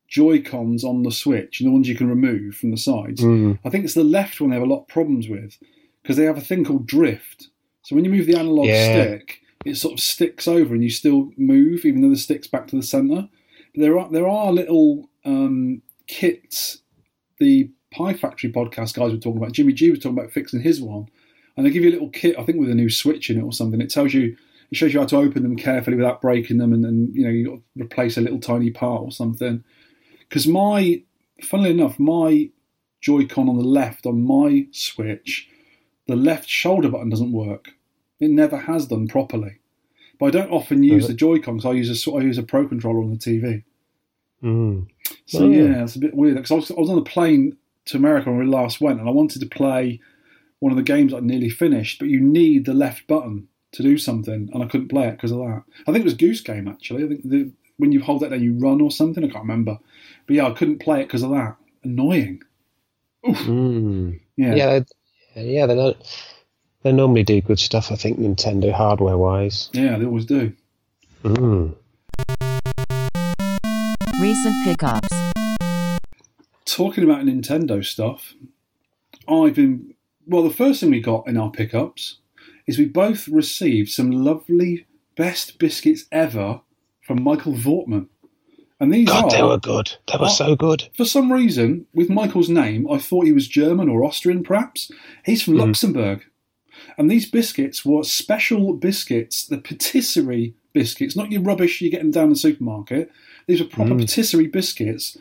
Joy 0.09 0.41
Cons 0.41 0.85
on 0.85 1.03
the 1.03 1.11
Switch, 1.13 1.61
and 1.61 1.69
the 1.69 1.73
ones 1.73 1.87
you 1.89 1.95
can 1.95 2.09
remove 2.09 2.55
from 2.55 2.71
the 2.71 2.79
sides. 2.79 3.21
Mm. 3.21 3.59
I 3.65 3.69
think 3.69 3.85
it's 3.85 3.93
the 3.95 4.05
left 4.05 4.41
one 4.41 4.49
they 4.51 4.57
have 4.57 4.63
a 4.67 4.67
lot 4.71 4.81
of 4.83 4.89
problems 4.89 5.29
with 5.29 5.59
because 6.03 6.17
they 6.17 6.25
have 6.25 6.39
a 6.39 6.43
thing 6.43 6.65
called 6.65 6.87
drift. 6.87 7.49
So 7.83 7.95
when 7.95 8.05
you 8.07 8.11
move 8.11 8.27
the 8.27 8.39
analog 8.39 8.67
Yeah. 8.67 8.93
stick, 9.03 9.41
it 9.65 9.77
sort 9.77 9.95
of 9.95 10.01
sticks 10.01 10.47
over 10.47 10.75
and 10.75 10.83
you 10.83 10.91
still 10.91 11.31
move, 11.37 11.85
even 11.85 12.01
though 12.01 12.11
the 12.11 12.17
stick's 12.17 12.47
back 12.47 12.67
to 12.69 12.77
the 12.77 12.83
center. 12.83 13.29
But 13.75 13.81
there 13.81 13.99
are 13.99 14.11
there 14.11 14.29
are 14.29 14.53
little 14.53 15.11
um, 15.25 15.83
kits. 16.07 16.83
The 17.39 17.71
Pie 17.93 18.15
Factory 18.15 18.51
podcast 18.51 18.95
guys 18.95 19.13
were 19.13 19.19
talking 19.19 19.39
about. 19.39 19.53
Jimmy 19.53 19.73
G 19.73 19.91
was 19.91 20.01
talking 20.01 20.19
about 20.19 20.33
fixing 20.33 20.61
his 20.61 20.81
one, 20.81 21.07
and 21.57 21.65
they 21.65 21.71
give 21.71 21.85
you 21.85 21.91
a 21.91 21.93
little 21.93 22.11
kit. 22.11 22.39
I 22.39 22.45
think 22.45 22.59
with 22.59 22.71
a 22.71 22.75
new 22.75 22.91
switch 22.91 23.31
in 23.31 23.39
it 23.39 23.43
or 23.43 23.53
something. 23.53 23.81
It 23.81 23.91
tells 23.91 24.15
you. 24.15 24.37
It 24.71 24.77
shows 24.77 24.93
you 24.93 25.01
how 25.01 25.07
to 25.07 25.17
open 25.17 25.45
them 25.45 25.57
carefully 25.57 25.97
without 25.97 26.21
breaking 26.21 26.59
them, 26.59 26.75
and, 26.75 26.85
then 26.85 27.09
you 27.15 27.25
know 27.25 27.31
you 27.31 27.63
replace 27.75 28.19
a 28.19 28.21
little 28.21 28.39
tiny 28.39 28.71
part 28.71 29.01
or 29.01 29.11
something. 29.11 29.65
Because 30.29 30.47
my, 30.47 31.03
funnily 31.43 31.71
enough, 31.71 31.99
my 31.99 32.51
Joy-Con 33.01 33.49
on 33.49 33.57
the 33.57 33.65
left 33.65 34.05
on 34.05 34.23
my 34.23 34.67
Switch, 34.73 35.49
the 36.07 36.17
left 36.17 36.49
shoulder 36.51 36.91
button 36.91 37.09
doesn't 37.09 37.33
work. 37.33 37.71
It 38.21 38.31
never 38.31 38.57
has 38.57 38.87
done 38.87 39.09
properly. 39.09 39.59
But 40.19 40.27
I 40.27 40.31
don't 40.31 40.51
often 40.51 40.83
use 40.83 41.03
Does 41.05 41.09
the 41.09 41.15
Joy-Con 41.15 41.57
because 41.57 41.71
I 41.71 41.73
use 41.73 42.07
a 42.07 42.13
I 42.13 42.21
use 42.21 42.39
a 42.39 42.43
Pro 42.43 42.67
controller 42.67 43.01
on 43.01 43.11
the 43.11 43.17
TV. 43.17 43.63
Mm. 44.43 44.89
So 45.27 45.45
Oh. 45.45 45.49
yeah, 45.51 45.83
it's 45.83 45.97
a 45.97 46.01
bit 46.01 46.15
weird 46.15 46.37
because 46.37 46.51
I 46.51 46.55
was, 46.55 46.71
I 46.71 46.75
was 46.75 46.91
on 46.91 46.99
a 46.99 47.03
plane 47.03 47.57
to 47.87 47.97
America 47.97 48.31
when 48.31 48.39
we 48.41 48.47
last 48.47 48.81
went, 48.81 49.01
and 49.01 49.09
I 49.09 49.13
wanted 49.13 49.41
to 49.41 49.47
play 49.47 50.01
one 50.59 50.73
of 50.73 50.77
the 50.77 50.83
games 50.83 51.15
I 51.15 51.21
nearly 51.21 51.51
finished, 51.51 51.99
but 51.99 52.09
you 52.09 52.21
need 52.21 52.65
the 52.65 52.75
left 52.75 53.07
button 53.07 53.49
to 53.73 53.83
do 53.83 53.97
something, 53.97 54.49
and 54.53 54.63
I 54.63 54.67
couldn't 54.67 54.89
play 54.89 55.07
it 55.09 55.13
because 55.13 55.31
of 55.31 55.39
that. 55.39 55.63
I 55.87 55.93
think 55.93 55.99
it 55.99 56.05
was 56.05 56.15
Goose 56.15 56.41
Game 56.41 56.67
actually. 56.69 57.05
I 57.05 57.09
think 57.09 57.23
the, 57.29 57.53
when 57.77 57.93
you 57.93 58.01
hold 58.03 58.23
that 58.23 58.31
down, 58.31 58.43
you 58.43 58.55
run 58.59 58.81
or 58.81 58.91
something. 58.91 59.23
I 59.23 59.29
can't 59.29 59.45
remember, 59.45 59.79
but 60.27 60.35
yeah, 60.35 60.47
I 60.47 60.53
couldn't 60.53 60.81
play 60.81 61.01
it 61.01 61.07
because 61.07 61.23
of 61.23 61.31
that. 61.31 61.57
Annoying. 61.85 62.43
Mm. 63.25 64.21
Yeah. 64.37 64.55
Yeah, 64.55 64.81
yeah, 65.37 65.67
they 65.67 65.75
don't. 65.75 65.97
They 66.83 66.93
normally 66.93 67.25
do 67.25 67.41
good 67.41 67.59
stuff. 67.59 67.91
I 67.91 67.97
think 67.97 68.19
Nintendo 68.19 68.73
hardware 68.73 69.19
wise. 69.19 69.69
Yeah, 69.73 69.99
they 69.99 70.05
always 70.05 70.27
do. 70.27 70.53
Mm. 71.25 71.75
Recent 74.21 74.65
pickups. 74.65 75.09
Talking 76.65 77.05
about 77.05 77.25
Nintendo 77.25 77.85
stuff, 77.85 78.35
I've 79.29 79.55
been 79.55 79.95
well. 80.27 80.43
The 80.43 80.51
first 80.55 80.81
thing 80.81 80.91
we 80.91 81.01
got 81.01 81.27
in 81.27 81.37
our 81.37 81.51
pickups 81.51 82.19
is 82.67 82.79
we 82.79 82.85
both 82.85 83.27
received 83.29 83.89
some 83.91 84.11
lovely 84.13 84.87
best 85.17 85.59
biscuits 85.59 86.05
ever 86.13 86.61
from 87.03 87.23
Michael 87.23 87.55
Vortman. 87.55 88.07
And 88.81 88.95
these 88.95 89.09
God, 89.09 89.25
are 89.25 89.31
they 89.31 89.43
were 89.43 89.59
good. 89.59 89.93
They 90.07 90.19
were 90.19 90.27
Oh. 90.27 90.29
so 90.29 90.55
good. 90.55 90.89
for 90.97 91.05
some 91.05 91.33
reason, 91.33 91.87
with 91.93 92.09
Michael's 92.09 92.49
name, 92.49 92.89
I 92.89 92.99
thought 92.99 93.27
he 93.27 93.33
was 93.33 93.49
German 93.49 93.89
or 93.89 94.05
Austrian, 94.05 94.45
perhaps. 94.45 94.93
He's 95.25 95.43
from 95.43 95.55
Luxembourg. 95.57 96.25
And 96.99 97.09
these 97.09 97.31
biscuits 97.31 97.85
were 97.85 98.03
special 98.03 98.75
biscuits, 98.75 99.47
the 99.47 99.59
patisserie 99.59 100.55
biscuits, 100.73 101.15
not 101.17 101.31
your 101.31 101.43
rubbish 101.43 101.81
you 101.81 101.91
get 101.91 102.01
them 102.01 102.11
down 102.11 102.31
the 102.31 102.37
supermarket. 102.37 103.11
These 103.47 103.61
were 103.61 103.69
proper 103.69 103.95
patisserie 103.95 104.49
biscuits. 104.49 105.17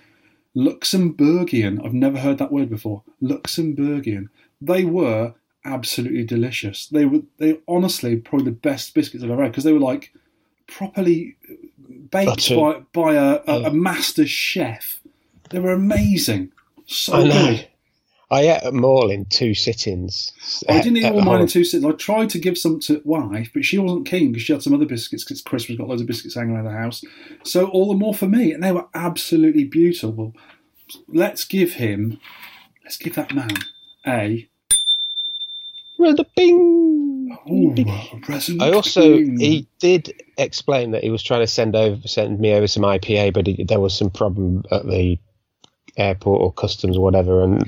Luxembourgian. 0.56 1.86
I've 1.86 1.94
never 1.94 2.20
heard 2.20 2.40
that 2.40 2.52
word 2.52 2.70
before. 2.70 3.04
Luxembourgian. 3.22 4.30
They 4.60 4.84
were 4.84 5.36
absolutely 5.64 6.24
delicious. 6.24 6.88
They 6.88 7.06
were 7.06 7.22
they 7.38 7.60
honestly 7.68 8.16
probably 8.16 8.46
the 8.46 8.52
best 8.52 8.96
biscuits 8.96 9.24
I've 9.24 9.30
ever 9.30 9.44
had 9.44 9.52
because 9.52 9.64
they 9.64 9.74
were 9.74 9.80
like 9.80 10.14
properly 10.66 11.36
uh, 11.50 11.54
baked 12.10 12.50
by 12.50 12.80
by 12.92 13.14
a, 13.14 13.40
a, 13.48 13.64
a 13.66 13.72
master 13.72 14.26
chef. 14.26 15.00
They 15.52 15.60
were 15.60 15.74
amazing. 15.74 16.52
So 16.88 17.24
good. 17.24 17.68
I 18.30 18.42
ate 18.42 18.64
them 18.64 18.84
all 18.84 19.10
in 19.10 19.26
two 19.26 19.54
sittings. 19.54 20.34
I 20.68 20.82
didn't 20.82 20.98
eat 20.98 21.06
At 21.06 21.14
all 21.14 21.22
mine 21.22 21.42
in 21.42 21.48
two 21.48 21.64
sittings. 21.64 21.94
I 21.94 21.96
tried 21.96 22.30
to 22.32 22.40
give 22.40 22.58
some 22.58 22.80
to 22.82 23.02
wife, 23.06 23.52
but 23.54 23.64
she 23.64 23.78
wasn't 23.78 24.06
keen 24.06 24.32
because 24.32 24.44
she 24.44 24.52
had 24.52 24.62
some 24.62 24.74
other 24.74 24.86
biscuits 24.86 25.24
because 25.24 25.42
Christmas 25.42 25.78
got 25.78 25.88
loads 25.88 26.02
of 26.02 26.08
biscuits 26.08 26.36
hanging 26.36 26.56
around 26.56 26.66
the 26.66 26.72
house. 26.72 27.04
So 27.44 27.68
all 27.68 27.88
the 27.88 27.98
more 27.98 28.14
for 28.14 28.28
me, 28.28 28.52
and 28.52 28.62
they 28.62 28.74
were 28.74 28.88
absolutely 28.94 29.64
beautiful. 29.64 30.34
Let's 31.08 31.46
give 31.46 31.74
him, 31.74 32.20
let's 32.84 32.98
give 32.98 33.16
that 33.16 33.34
man 33.34 33.52
a 34.06 34.50
a 36.00 36.26
bing. 36.36 37.38
ooh, 37.50 37.76
a 37.78 38.58
I 38.62 38.72
also 38.72 39.18
he 39.18 39.68
did 39.80 40.14
explain 40.38 40.92
that 40.92 41.04
he 41.04 41.10
was 41.10 41.24
trying 41.24 41.42
to 41.42 41.48
send 41.48 41.76
over 41.76 42.08
send 42.08 42.40
me 42.40 42.54
over 42.54 42.68
some 42.68 42.84
IPA, 42.84 43.34
but 43.34 43.48
he, 43.48 43.64
there 43.64 43.80
was 43.80 43.98
some 43.98 44.10
problem 44.10 44.64
at 44.72 44.86
the 44.86 45.18
airport 45.98 46.42
or 46.42 46.52
customs 46.54 46.98
or 46.98 47.02
whatever, 47.04 47.44
and 47.44 47.64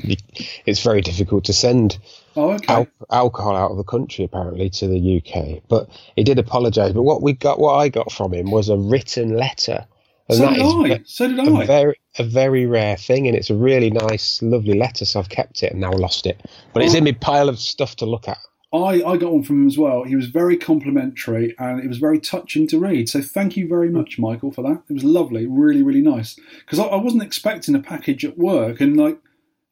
it's 0.65 0.81
very 0.83 1.01
difficult 1.01 1.43
to 1.45 1.53
send 1.53 1.97
Oh, 2.35 2.51
okay. 2.51 2.73
al- 2.73 2.87
alcohol 3.11 3.55
out 3.55 3.71
of 3.71 3.77
the 3.77 3.83
country 3.83 4.23
apparently 4.25 4.69
to 4.71 4.87
the 4.87 5.17
UK. 5.23 5.61
But 5.67 5.89
he 6.15 6.23
did 6.23 6.39
apologise. 6.39 6.93
But 6.93 7.03
what 7.03 7.21
we 7.21 7.33
got, 7.33 7.59
what 7.59 7.73
I 7.73 7.89
got 7.89 8.11
from 8.11 8.33
him 8.33 8.51
was 8.51 8.69
a 8.69 8.77
written 8.77 9.35
letter, 9.35 9.85
and 10.29 10.37
so 10.37 10.43
that 10.45 10.53
did 10.55 10.65
is 10.65 10.73
I. 10.73 10.97
ve- 10.97 11.03
So 11.05 11.27
did 11.27 11.39
a 11.39 11.65
very 11.65 11.95
a 12.17 12.23
very 12.23 12.65
rare 12.65 12.97
thing, 12.97 13.27
and 13.27 13.35
it's 13.35 13.49
a 13.49 13.55
really 13.55 13.89
nice, 13.91 14.41
lovely 14.41 14.77
letter. 14.77 15.05
So 15.05 15.19
I've 15.19 15.29
kept 15.29 15.63
it 15.63 15.71
and 15.71 15.81
now 15.81 15.91
lost 15.91 16.25
it, 16.25 16.39
but 16.73 16.83
it's 16.83 16.93
Oh. 16.95 16.97
in 16.99 17.03
my 17.05 17.11
pile 17.13 17.49
of 17.49 17.59
stuff 17.59 17.95
to 17.97 18.05
look 18.05 18.27
at. 18.27 18.37
I, 18.71 19.03
I 19.03 19.17
got 19.17 19.31
one 19.31 19.43
from 19.43 19.63
him 19.63 19.67
as 19.67 19.77
well. 19.77 20.03
He 20.03 20.15
was 20.15 20.27
very 20.27 20.55
complimentary 20.55 21.55
and 21.57 21.83
it 21.83 21.87
was 21.87 21.97
very 21.97 22.19
touching 22.19 22.67
to 22.67 22.79
read. 22.79 23.09
So 23.09 23.21
thank 23.21 23.57
you 23.57 23.67
very 23.67 23.89
much, 23.89 24.19
Michael, 24.19 24.51
for 24.51 24.61
that. 24.61 24.83
It 24.87 24.93
was 24.93 25.03
lovely, 25.03 25.47
really, 25.47 25.81
really 25.81 26.01
nice. 26.01 26.39
Because 26.59 26.77
I, 26.77 26.83
I 26.83 26.97
wasn't 26.97 27.23
expecting 27.23 27.73
a 27.73 27.79
package 27.79 28.23
at 28.23 28.37
work 28.37 28.79
and 28.79 28.95
like 28.95 29.17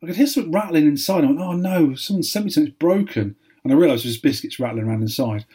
I 0.01 0.07
could 0.07 0.15
hear 0.15 0.27
something 0.27 0.51
rattling 0.51 0.87
inside. 0.87 1.23
I 1.23 1.27
went, 1.27 1.39
oh 1.39 1.53
no, 1.53 1.93
someone 1.95 2.23
sent 2.23 2.45
me 2.45 2.51
something 2.51 2.75
broken. 2.79 3.35
And 3.63 3.73
I 3.73 3.75
realised 3.75 4.05
it 4.05 4.09
was 4.09 4.17
biscuits 4.17 4.59
rattling 4.59 4.85
around 4.85 5.01
inside. 5.01 5.45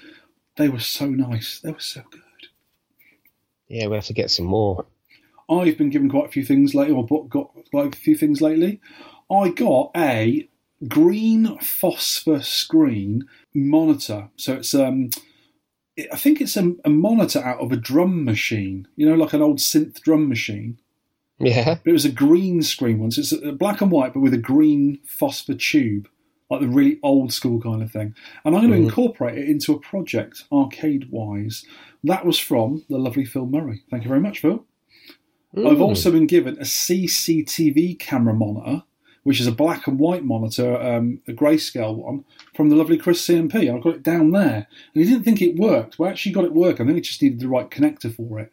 They 0.56 0.68
were 0.68 0.80
so 0.80 1.06
nice. 1.06 1.58
They 1.58 1.72
were 1.72 1.80
so 1.80 2.02
good. 2.10 2.20
Yeah, 3.68 3.86
we 3.86 3.96
have 3.96 4.04
to 4.04 4.12
get 4.12 4.30
some 4.30 4.46
more. 4.46 4.84
I've 5.48 5.78
been 5.78 5.90
given 5.90 6.10
quite 6.10 6.26
a 6.26 6.32
few 6.32 6.44
things 6.44 6.74
lately, 6.74 6.94
or 6.94 7.26
got 7.28 7.50
like 7.72 7.94
a 7.94 7.98
few 7.98 8.16
things 8.16 8.40
lately. 8.40 8.80
I 9.30 9.48
got 9.48 9.90
a 9.96 10.48
green 10.88 11.58
phosphor 11.58 12.42
screen 12.42 13.26
monitor. 13.54 14.28
So 14.36 14.54
it's 14.54 14.74
um, 14.74 15.10
it, 15.96 16.08
I 16.12 16.16
think 16.16 16.40
it's 16.40 16.56
a, 16.56 16.74
a 16.84 16.90
monitor 16.90 17.40
out 17.40 17.60
of 17.60 17.72
a 17.72 17.76
drum 17.76 18.24
machine. 18.24 18.88
You 18.96 19.08
know, 19.08 19.14
like 19.14 19.32
an 19.32 19.42
old 19.42 19.58
synth 19.58 20.00
drum 20.00 20.28
machine. 20.28 20.78
Yeah. 21.38 21.76
But 21.82 21.90
it 21.90 21.92
was 21.92 22.04
a 22.04 22.12
green 22.12 22.62
screen 22.62 23.00
one, 23.00 23.10
so 23.10 23.20
it's 23.20 23.32
a 23.32 23.52
black 23.52 23.80
and 23.80 23.90
white, 23.90 24.14
but 24.14 24.20
with 24.20 24.34
a 24.34 24.38
green 24.38 25.00
phosphor 25.04 25.54
tube, 25.54 26.08
like 26.48 26.60
the 26.60 26.68
really 26.68 27.00
old 27.02 27.32
school 27.32 27.60
kind 27.60 27.82
of 27.82 27.90
thing. 27.90 28.14
And 28.44 28.54
I'm 28.54 28.68
going 28.68 28.70
to 28.70 28.76
incorporate 28.76 29.38
it 29.38 29.48
into 29.48 29.72
a 29.72 29.80
project, 29.80 30.44
arcade 30.52 31.10
wise. 31.10 31.64
That 32.04 32.24
was 32.24 32.38
from 32.38 32.84
the 32.88 32.98
lovely 32.98 33.24
Phil 33.24 33.46
Murray. 33.46 33.82
Thank 33.90 34.04
you 34.04 34.08
very 34.08 34.20
much, 34.20 34.40
Phil. 34.40 34.64
I've 35.56 35.82
also 35.82 36.10
been 36.10 36.26
given 36.26 36.54
a 36.56 36.62
CCTV 36.62 37.98
camera 37.98 38.34
monitor, 38.34 38.84
which 39.22 39.40
is 39.40 39.46
a 39.46 39.52
black 39.52 39.86
and 39.86 39.98
white 39.98 40.24
monitor, 40.24 40.80
um, 40.80 41.20
a 41.28 41.32
grayscale 41.32 41.94
one, 41.96 42.24
from 42.54 42.68
the 42.68 42.76
lovely 42.76 42.98
Chris 42.98 43.26
CMP. 43.26 43.72
I've 43.74 43.82
got 43.82 43.94
it 43.94 44.02
down 44.02 44.32
there. 44.32 44.66
And 44.94 45.04
he 45.04 45.04
didn't 45.04 45.24
think 45.24 45.40
it 45.40 45.56
worked. 45.56 45.98
We 45.98 46.08
actually 46.08 46.32
got 46.32 46.44
it 46.44 46.52
working. 46.52 46.86
I 46.86 46.88
think 46.88 46.98
it 46.98 47.04
just 47.08 47.22
needed 47.22 47.40
the 47.40 47.48
right 47.48 47.70
connector 47.70 48.14
for 48.14 48.40
it. 48.40 48.50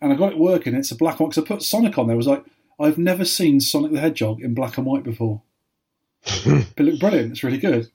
And 0.00 0.12
I 0.12 0.16
got 0.16 0.32
it 0.32 0.38
working. 0.38 0.74
It's 0.74 0.90
a 0.90 0.96
black 0.96 1.18
and 1.18 1.26
white. 1.26 1.34
'cause 1.34 1.44
I 1.44 1.46
put 1.46 1.62
Sonic 1.62 1.98
on 1.98 2.06
there. 2.06 2.14
I 2.14 2.16
was 2.16 2.26
like, 2.26 2.44
I've 2.78 2.98
never 2.98 3.24
seen 3.24 3.60
Sonic 3.60 3.92
the 3.92 4.00
Hedgehog 4.00 4.40
in 4.42 4.54
black 4.54 4.76
and 4.76 4.86
white 4.86 5.04
before. 5.04 5.42
but 6.44 6.46
it 6.76 6.80
looked 6.80 7.00
brilliant. 7.00 7.32
It's 7.32 7.44
really 7.44 7.58
good. 7.58 7.90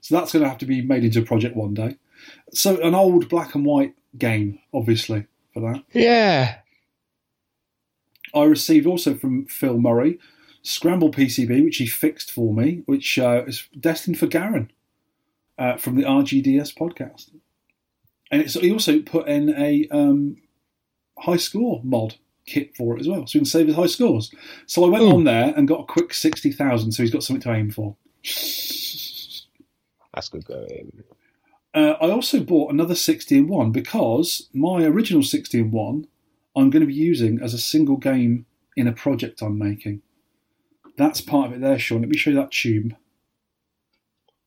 So 0.00 0.14
that's 0.14 0.32
going 0.32 0.42
to 0.42 0.48
have 0.48 0.58
to 0.58 0.66
be 0.66 0.82
made 0.82 1.04
into 1.04 1.20
a 1.20 1.24
project 1.24 1.56
one 1.56 1.74
day. 1.74 1.96
So 2.52 2.80
an 2.80 2.94
old 2.94 3.28
black 3.28 3.54
and 3.54 3.64
white 3.64 3.94
game, 4.18 4.58
obviously, 4.72 5.26
for 5.54 5.60
that. 5.60 5.82
Yeah. 5.92 6.56
I 8.34 8.44
received 8.44 8.86
also 8.86 9.14
from 9.14 9.46
Phil 9.46 9.78
Murray 9.78 10.18
Scramble 10.62 11.10
PCB, 11.10 11.64
which 11.64 11.78
he 11.78 11.86
fixed 11.86 12.30
for 12.30 12.54
me, 12.54 12.82
which 12.86 13.18
uh, 13.18 13.44
is 13.46 13.68
destined 13.78 14.18
for 14.18 14.26
Garen 14.26 14.70
uh, 15.58 15.76
from 15.76 15.96
the 15.96 16.02
RGDS 16.02 16.74
podcast. 16.74 17.30
And 18.30 18.42
it's, 18.42 18.54
he 18.54 18.72
also 18.72 19.00
put 19.00 19.28
in 19.28 19.50
a 19.50 19.88
um, 19.90 20.36
high 21.18 21.36
score 21.36 21.80
mod 21.82 22.16
kit 22.46 22.76
for 22.76 22.96
it 22.96 23.00
as 23.00 23.08
well, 23.08 23.26
so 23.26 23.32
he 23.32 23.38
can 23.40 23.46
save 23.46 23.66
his 23.66 23.76
high 23.76 23.86
scores. 23.86 24.32
So 24.66 24.84
I 24.84 24.88
went 24.88 25.04
on 25.04 25.24
there 25.24 25.52
and 25.56 25.68
got 25.68 25.80
a 25.80 25.84
quick 25.84 26.14
60,000, 26.14 26.92
so 26.92 27.02
he's 27.02 27.12
got 27.12 27.22
something 27.22 27.42
to 27.42 27.52
aim 27.52 27.70
for. 27.70 27.96
That's 30.14 30.28
good 30.28 30.44
going. 30.44 31.02
Uh, 31.72 31.94
I 32.00 32.10
also 32.10 32.40
bought 32.40 32.72
another 32.72 32.94
60 32.96 33.38
in 33.38 33.46
1 33.46 33.70
because 33.70 34.48
my 34.52 34.82
original 34.84 35.22
60 35.22 35.58
in 35.58 35.70
1 35.70 36.06
I'm 36.56 36.70
going 36.70 36.80
to 36.80 36.86
be 36.86 36.94
using 36.94 37.40
as 37.40 37.54
a 37.54 37.58
single 37.58 37.96
game 37.96 38.46
in 38.76 38.88
a 38.88 38.92
project 38.92 39.40
I'm 39.40 39.58
making. 39.58 40.02
That's 40.96 41.20
part 41.20 41.48
of 41.48 41.52
it 41.54 41.60
there, 41.60 41.78
Sean. 41.78 42.00
Let 42.00 42.10
me 42.10 42.16
show 42.16 42.30
you 42.30 42.36
that 42.36 42.50
tube. 42.50 42.94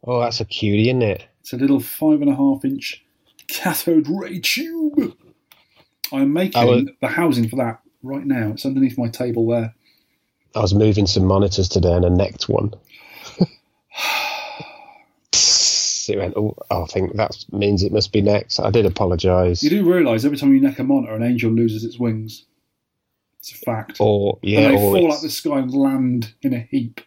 Oh, 0.05 0.19
that's 0.21 0.41
a 0.41 0.45
cutie, 0.45 0.89
isn't 0.89 1.01
it? 1.01 1.25
It's 1.41 1.53
a 1.53 1.57
little 1.57 1.79
five 1.79 2.21
and 2.21 2.29
a 2.29 2.35
half 2.35 2.65
inch 2.65 3.03
cathode 3.47 4.07
ray 4.07 4.39
tube. 4.39 5.15
I'm 6.11 6.33
making 6.33 6.67
will- 6.67 6.85
the 7.01 7.07
housing 7.07 7.49
for 7.49 7.55
that 7.57 7.79
right 8.01 8.25
now. 8.25 8.51
It's 8.51 8.65
underneath 8.65 8.97
my 8.97 9.07
table 9.07 9.47
there. 9.47 9.73
I 10.55 10.59
was 10.59 10.73
moving 10.73 11.07
some 11.07 11.25
monitors 11.25 11.67
today 11.67 11.93
and 11.93 12.05
I 12.05 12.09
necked 12.09 12.47
one. 12.47 12.73
it 16.09 16.17
went, 16.17 16.35
oh, 16.37 16.55
I 16.69 16.85
think 16.85 17.15
that 17.15 17.35
means 17.51 17.81
it 17.81 17.91
must 17.91 18.11
be 18.11 18.21
next. 18.21 18.59
I 18.59 18.69
did 18.69 18.85
apologise. 18.85 19.63
You 19.63 19.69
do 19.71 19.83
realise 19.91 20.25
every 20.25 20.37
time 20.37 20.53
you 20.53 20.61
neck 20.61 20.77
a 20.79 20.83
monitor, 20.83 21.15
an 21.15 21.23
angel 21.23 21.51
loses 21.51 21.83
its 21.83 21.97
wings. 21.97 22.45
It's 23.43 23.51
a 23.51 23.55
fact. 23.57 23.97
Or, 23.99 24.39
yeah, 24.41 24.59
and 24.61 24.73
they 24.73 24.77
or 24.81 24.93
fall 24.93 24.95
it's- 24.97 25.17
out 25.17 25.21
the 25.21 25.29
sky 25.29 25.59
and 25.59 25.73
land 25.73 26.33
in 26.43 26.53
a 26.53 26.59
heap. 26.71 27.01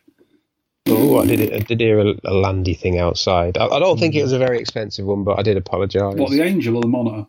Oh, 0.87 1.19
I 1.19 1.27
did. 1.27 1.53
I 1.53 1.59
did 1.61 1.81
hear 1.81 1.99
a, 1.99 2.15
a 2.27 2.35
landy 2.35 2.75
thing 2.75 2.99
outside. 2.99 3.57
I, 3.59 3.67
I 3.67 3.79
don't 3.79 3.99
think 3.99 4.15
it 4.15 4.23
was 4.23 4.33
a 4.33 4.39
very 4.39 4.59
expensive 4.61 5.07
one, 5.07 5.25
but 5.25 5.39
I 5.39 5.43
did 5.43 5.57
apologise. 5.57 6.15
What, 6.15 6.31
the 6.31 6.43
angel 6.43 6.77
or 6.77 6.83
the 6.83 6.89
monitor? 6.89 7.27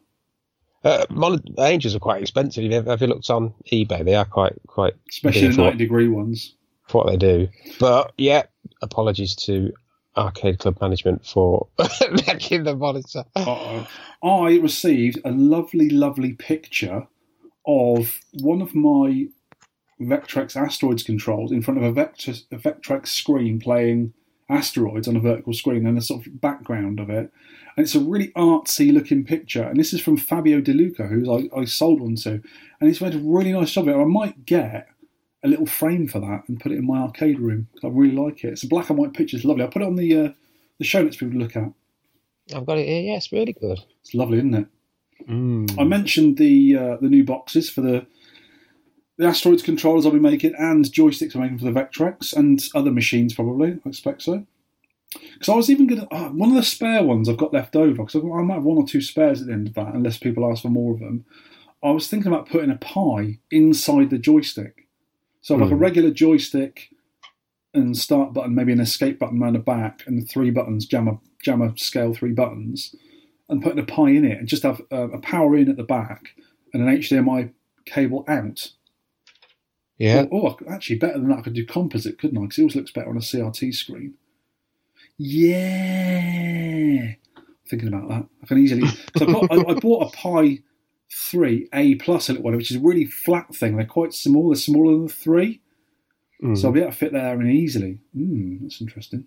uh, 0.84 1.06
mon- 1.10 1.42
angels 1.58 1.96
are 1.96 2.00
quite 2.00 2.22
expensive. 2.22 2.64
Have 2.64 2.72
you, 2.72 2.78
ever- 2.78 2.90
have 2.92 3.02
you 3.02 3.08
looked 3.08 3.30
on 3.32 3.54
eBay? 3.72 4.04
They 4.06 4.14
are 4.16 4.26
quite 4.26 4.54
quite 4.68 4.94
Especially 5.10 5.48
the 5.48 5.58
90 5.64 5.78
degree 5.78 6.08
ones. 6.10 6.54
for 6.88 7.04
what 7.04 7.10
they 7.10 7.18
do. 7.18 7.48
But 7.80 8.12
yeah, 8.18 8.44
apologies 8.82 9.36
to 9.48 9.72
Arcade 10.18 10.60
Club 10.60 10.80
management 10.82 11.26
for 11.26 11.68
making 12.28 12.66
the 12.66 12.76
monitor. 12.76 13.24
Uh-oh. 13.38 13.88
I 14.22 14.60
received 14.60 15.20
a 15.26 15.32
lovely, 15.32 15.90
lovely 15.90 16.34
picture 16.34 17.08
of 17.68 18.20
one 18.32 18.62
of 18.62 18.74
my 18.74 19.28
Vectrex 20.00 20.56
asteroids 20.56 21.04
controls 21.04 21.52
in 21.52 21.62
front 21.62 21.80
of 21.80 21.84
a, 21.84 21.92
Vector, 21.92 22.34
a 22.52 22.56
Vectrex 22.56 23.08
screen 23.08 23.60
playing 23.60 24.14
asteroids 24.50 25.08
on 25.08 25.16
a 25.16 25.20
vertical 25.20 25.54
screen 25.54 25.86
and 25.86 25.98
a 25.98 26.02
sort 26.02 26.26
of 26.26 26.40
background 26.40 27.00
of 27.00 27.10
it. 27.10 27.32
And 27.76 27.84
it's 27.84 27.96
a 27.96 28.00
really 28.00 28.30
artsy 28.30 28.94
looking 28.94 29.26
picture. 29.26 29.64
And 29.64 29.80
this 29.80 29.94
is 29.94 30.02
from 30.02 30.18
Fabio 30.18 30.62
De 30.62 30.72
Luca, 30.72 31.08
who 31.08 31.50
I, 31.56 31.62
I 31.62 31.66
sold 31.66 32.00
one 32.00 32.16
to. 32.18 32.42
And 32.80 32.88
he's 32.88 33.02
made 33.02 33.16
a 33.16 33.20
really 33.20 33.52
nice 33.52 33.72
job 33.72 33.88
of 33.88 33.96
it. 33.96 34.00
I 34.00 34.06
might 34.06 34.46
get 34.46 34.88
a 35.44 35.48
little 35.48 35.66
frame 35.66 36.08
for 36.08 36.20
that 36.20 36.44
and 36.48 36.60
put 36.60 36.72
it 36.72 36.78
in 36.78 36.88
my 36.88 37.00
arcade 37.00 37.40
room. 37.40 37.68
I 37.84 37.88
really 37.88 38.16
like 38.16 38.44
it. 38.44 38.54
It's 38.54 38.64
a 38.64 38.68
black 38.68 38.90
and 38.90 38.98
white 38.98 39.14
picture. 39.14 39.36
It's 39.36 39.46
lovely. 39.46 39.64
I'll 39.64 39.70
put 39.70 39.82
it 39.82 39.88
on 39.88 39.96
the, 39.96 40.18
uh, 40.18 40.30
the 40.80 40.86
show 40.86 41.02
notes 41.02 41.18
for 41.18 41.26
people 41.26 41.40
to 41.40 41.44
look 41.44 41.56
at. 41.56 42.56
I've 42.56 42.66
got 42.66 42.78
it 42.78 42.88
here. 42.88 43.02
Yeah, 43.02 43.18
it's 43.18 43.32
really 43.32 43.54
good. 43.54 43.80
It's 44.02 44.14
lovely, 44.14 44.38
isn't 44.38 44.54
it? 44.54 44.68
Mm. 45.28 45.80
I 45.80 45.84
mentioned 45.84 46.38
the 46.38 46.76
uh, 46.78 46.98
the 46.98 47.10
new 47.10 47.24
boxes 47.24 47.70
for 47.70 47.82
the 47.82 48.06
the 49.18 49.26
asteroids 49.26 49.64
controllers 49.64 50.06
I'll 50.06 50.12
be 50.12 50.20
making 50.20 50.54
and 50.58 50.86
joysticks 50.86 51.36
I'm 51.36 51.42
making 51.42 51.60
for 51.60 51.66
the 51.66 51.72
Vectrex 51.72 52.36
and 52.36 52.64
other 52.76 52.92
machines 52.92 53.34
probably. 53.34 53.80
I 53.86 53.90
expect 53.90 54.22
so. 54.22 54.46
Because 55.34 55.50
I 55.50 55.56
was 55.56 55.70
even 55.70 55.88
going 55.88 56.02
to 56.02 56.08
oh, 56.12 56.30
one 56.30 56.50
of 56.50 56.56
the 56.56 56.64
spare 56.64 57.02
ones 57.04 57.28
I've 57.30 57.38
got 57.38 57.54
left 57.54 57.76
over 57.76 58.04
because 58.04 58.16
I 58.16 58.20
might 58.20 58.56
have 58.56 58.64
one 58.64 58.78
or 58.78 58.86
two 58.86 59.02
spares 59.02 59.42
at 59.42 59.48
the 59.48 59.54
end 59.54 59.68
of 59.70 59.74
that, 59.76 59.94
unless 59.96 60.18
people 60.18 60.50
ask 60.50 60.62
for 60.62 60.70
more 60.70 60.94
of 60.94 61.00
them. 61.00 61.26
I 61.84 61.92
was 61.92 62.08
thinking 62.08 62.32
about 62.32 62.50
putting 62.50 62.72
a 62.72 62.76
Pi 62.76 63.40
inside 63.52 64.10
the 64.10 64.18
joystick, 64.18 64.88
so 65.42 65.56
like 65.56 65.72
a 65.72 65.76
Hmm. 65.76 65.82
regular 65.82 66.12
joystick 66.12 66.90
and 67.74 67.96
start 67.98 68.34
button, 68.34 68.56
maybe 68.56 68.74
an 68.74 68.80
escape 68.80 69.20
button 69.20 69.42
around 69.42 69.54
the 69.54 69.60
back, 69.60 70.04
and 70.08 70.28
three 70.28 70.52
buttons, 70.52 70.86
JAMMA 70.88 71.20
JAMMA 71.44 71.80
scale 71.80 72.14
three 72.14 72.34
buttons, 72.34 72.96
and 73.50 73.62
putting 73.64 73.80
a 73.80 73.84
Pi 73.84 74.10
in 74.10 74.26
it, 74.26 74.38
and 74.40 74.48
just 74.48 74.64
have 74.64 74.82
uh, 74.92 75.10
a 75.10 75.20
power 75.20 75.56
in 75.56 75.70
at 75.70 75.78
the 75.78 75.84
back 75.84 76.36
and 76.74 76.82
an 76.88 76.98
HDMI 76.98 77.52
cable 77.86 78.24
out. 78.28 78.72
Yeah. 79.98 80.26
Oh, 80.32 80.52
could- 80.54 80.68
actually, 80.68 80.98
better 80.98 81.18
than 81.20 81.30
that, 81.30 81.40
I 81.40 81.42
could 81.42 81.54
do 81.54 81.66
composite, 81.66 82.20
couldn't 82.20 82.38
I? 82.38 82.42
Because 82.42 82.58
it 82.60 82.62
always 82.62 82.76
looks 82.76 82.92
better 82.92 83.10
on 83.10 83.18
a 83.18 83.22
CRT 83.22 83.74
screen. 83.74 84.14
Yeah, 85.18 87.14
thinking 87.68 87.88
about 87.88 88.10
that, 88.10 88.26
I 88.44 88.46
can 88.46 88.58
easily. 88.60 88.88
So 89.18 89.28
I, 89.28 89.32
got, 89.32 89.52
I, 89.52 89.72
I 89.72 89.74
bought 89.76 90.08
a 90.14 90.16
Pi 90.18 90.60
Three 91.12 91.68
A 91.74 91.96
Plus 91.96 92.28
little 92.30 92.44
one, 92.44 92.56
which 92.56 92.70
is 92.72 92.78
a 92.78 92.82
really 92.82 93.06
flat 93.06 93.56
thing. 93.56 93.78
They're 93.78 93.86
quite 93.86 94.14
small. 94.14 94.50
They're 94.50 94.56
smaller 94.58 94.94
than 94.94 95.08
the 95.08 95.14
three, 95.14 95.62
Mm. 96.44 96.56
so 96.56 96.68
I'll 96.68 96.74
be 96.74 96.82
able 96.82 96.92
to 96.92 96.98
fit 96.98 97.14
there 97.14 97.40
in 97.42 97.50
easily. 97.50 97.98
Hmm, 98.14 98.58
that's 98.62 98.80
interesting. 98.80 99.26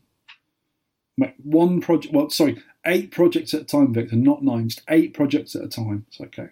Wait, 1.21 1.35
One 1.43 1.81
project. 1.81 2.15
Well, 2.15 2.31
sorry, 2.31 2.63
eight 2.87 3.11
projects 3.11 3.55
at 3.55 3.63
a 3.63 3.65
time, 3.65 3.93
Victor. 3.95 4.17
Not 4.17 4.43
nine, 4.43 4.69
just 4.69 4.83
eight 4.89 5.15
projects 5.15 5.55
at 5.55 5.63
a 5.63 5.69
time. 5.69 6.07
It's 6.09 6.21
okay. 6.21 6.49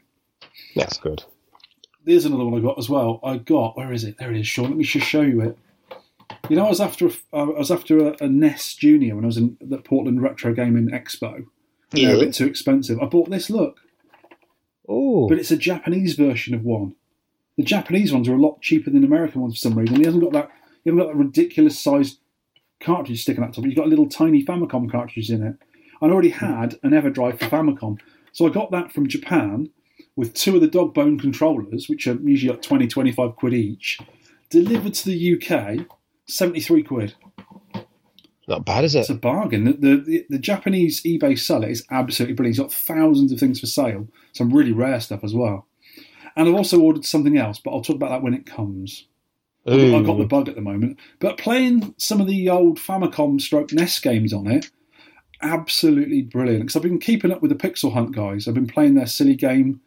That's 0.76 0.98
good. 0.98 1.24
There's 2.04 2.24
another 2.24 2.44
one 2.44 2.58
I 2.58 2.62
got 2.62 2.78
as 2.78 2.88
well. 2.88 3.20
I 3.22 3.38
got 3.38 3.76
where 3.76 3.92
is 3.92 4.04
it? 4.04 4.18
There 4.18 4.30
it 4.30 4.40
is, 4.40 4.46
Sean. 4.46 4.66
Let 4.68 4.76
me 4.76 4.84
just 4.84 5.06
show 5.06 5.22
you 5.22 5.40
it. 5.40 5.58
You 6.48 6.56
know, 6.56 6.66
I 6.66 6.68
was 6.68 6.80
after 6.80 7.06
a, 7.06 7.10
uh, 7.32 7.42
I 7.52 7.58
was 7.58 7.70
after 7.70 7.98
a, 7.98 8.16
a 8.20 8.28
NES 8.28 8.74
Junior 8.74 9.16
when 9.16 9.24
I 9.24 9.26
was 9.26 9.36
in 9.38 9.56
the 9.60 9.78
Portland 9.78 10.22
Retro 10.22 10.52
Gaming 10.54 10.88
Expo. 10.88 11.34
And 11.34 11.46
They're 11.92 12.16
a 12.16 12.20
bit 12.20 12.34
too 12.34 12.46
expensive. 12.46 13.00
I 13.00 13.06
bought 13.06 13.30
this. 13.30 13.48
Look, 13.50 13.80
Oh, 14.88 15.28
but 15.28 15.38
it's 15.38 15.50
a 15.50 15.56
Japanese 15.56 16.14
version 16.14 16.54
of 16.54 16.64
one. 16.64 16.94
The 17.58 17.62
Japanese 17.62 18.12
ones 18.12 18.28
are 18.28 18.34
a 18.34 18.40
lot 18.40 18.62
cheaper 18.62 18.90
than 18.90 19.04
American 19.04 19.42
ones 19.42 19.54
for 19.54 19.68
some 19.68 19.78
reason. 19.78 19.96
He 19.96 20.04
hasn't 20.04 20.22
got 20.22 20.32
that. 20.32 20.50
You 20.84 20.92
haven't 20.92 21.06
got 21.06 21.12
that 21.12 21.22
ridiculous 21.22 21.78
sized 21.78 22.18
cartridge 22.80 23.22
sticking 23.22 23.44
out 23.44 23.54
top. 23.54 23.64
You've 23.64 23.76
got 23.76 23.88
little 23.88 24.08
tiny 24.08 24.44
Famicom 24.44 24.90
cartridges 24.90 25.30
in 25.30 25.42
it. 25.42 25.56
I 26.00 26.06
already 26.06 26.30
hmm. 26.30 26.44
had 26.44 26.78
an 26.82 26.90
EverDrive 26.90 27.38
for 27.38 27.46
Famicom, 27.46 27.98
so 28.32 28.46
I 28.46 28.50
got 28.50 28.70
that 28.70 28.92
from 28.92 29.08
Japan 29.08 29.70
with 30.16 30.34
two 30.34 30.54
of 30.56 30.60
the 30.60 30.68
dog 30.68 30.94
bone 30.94 31.18
controllers, 31.18 31.88
which 31.88 32.06
are 32.06 32.14
usually 32.14 32.52
like 32.52 32.62
20, 32.62 32.88
25 32.88 33.36
quid 33.36 33.54
each, 33.54 33.98
delivered 34.50 34.94
to 34.94 35.06
the 35.06 35.34
UK, 35.34 35.86
73 36.26 36.82
quid. 36.82 37.14
not 38.46 38.64
bad, 38.64 38.84
is 38.84 38.94
it? 38.94 39.00
It's 39.00 39.10
a 39.10 39.14
bargain. 39.14 39.64
The, 39.64 39.72
the, 39.72 39.96
the, 39.96 40.26
the 40.30 40.38
Japanese 40.38 41.02
eBay 41.02 41.38
seller 41.38 41.68
is 41.68 41.84
absolutely 41.90 42.34
brilliant. 42.34 42.56
He's 42.56 42.62
got 42.62 42.72
thousands 42.72 43.32
of 43.32 43.38
things 43.38 43.60
for 43.60 43.66
sale, 43.66 44.08
some 44.32 44.52
really 44.52 44.72
rare 44.72 45.00
stuff 45.00 45.24
as 45.24 45.34
well. 45.34 45.66
And 46.36 46.48
I've 46.48 46.54
also 46.54 46.80
ordered 46.80 47.04
something 47.04 47.36
else, 47.36 47.58
but 47.58 47.72
I'll 47.72 47.82
talk 47.82 47.96
about 47.96 48.10
that 48.10 48.22
when 48.22 48.34
it 48.34 48.46
comes. 48.46 49.07
I've 49.72 49.94
I've 49.94 50.06
got 50.06 50.18
the 50.18 50.24
bug 50.24 50.48
at 50.48 50.54
the 50.54 50.60
moment. 50.60 50.98
But 51.18 51.38
playing 51.38 51.94
some 51.98 52.20
of 52.20 52.26
the 52.26 52.48
old 52.48 52.78
Famicom 52.78 53.40
stroke 53.40 53.72
NES 53.72 53.98
games 54.00 54.32
on 54.32 54.46
it, 54.46 54.70
absolutely 55.42 56.22
brilliant. 56.22 56.62
Because 56.62 56.76
I've 56.76 56.82
been 56.82 56.98
keeping 56.98 57.30
up 57.30 57.42
with 57.42 57.50
the 57.50 57.56
Pixel 57.56 57.92
Hunt 57.92 58.14
guys. 58.14 58.46
I've 58.46 58.54
been 58.54 58.66
playing 58.66 58.94
their 58.94 59.06
silly 59.06 59.36
game. 59.36 59.80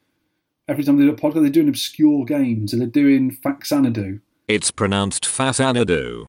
Every 0.68 0.84
time 0.84 0.98
they 0.98 1.06
do 1.06 1.12
a 1.12 1.16
podcast, 1.16 1.42
they're 1.42 1.50
doing 1.50 1.70
obscure 1.70 2.26
games. 2.26 2.74
And 2.74 2.82
they're 2.82 2.90
doing 2.90 3.36
Faxanadu. 3.36 4.22
It's 4.48 4.72
pronounced 4.72 5.26
Fasanadu. 5.26 6.26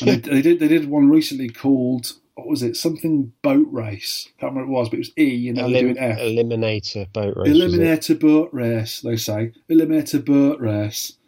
And 0.00 0.08
they, 0.08 0.16
they 0.16 0.42
did 0.42 0.60
they 0.60 0.68
did 0.68 0.88
one 0.88 1.10
recently 1.10 1.48
called 1.48 2.12
what 2.34 2.48
was 2.48 2.62
it? 2.62 2.76
Something 2.76 3.32
boat 3.42 3.68
race. 3.70 4.28
I 4.28 4.40
Can't 4.40 4.52
remember 4.54 4.72
what 4.72 4.78
it 4.78 4.80
was, 4.80 4.88
but 4.88 4.94
it 4.96 5.00
was 5.00 5.18
E 5.18 5.48
and 5.48 5.58
now 5.58 5.68
they're 5.68 5.82
doing 5.82 5.98
F. 5.98 6.18
Eliminator 6.18 7.12
boat 7.12 7.36
race. 7.36 7.48
Eliminator 7.48 8.18
boat 8.18 8.48
race, 8.52 9.00
they 9.02 9.16
say. 9.16 9.52
Eliminator 9.68 10.24
boat 10.24 10.58
race. 10.58 11.18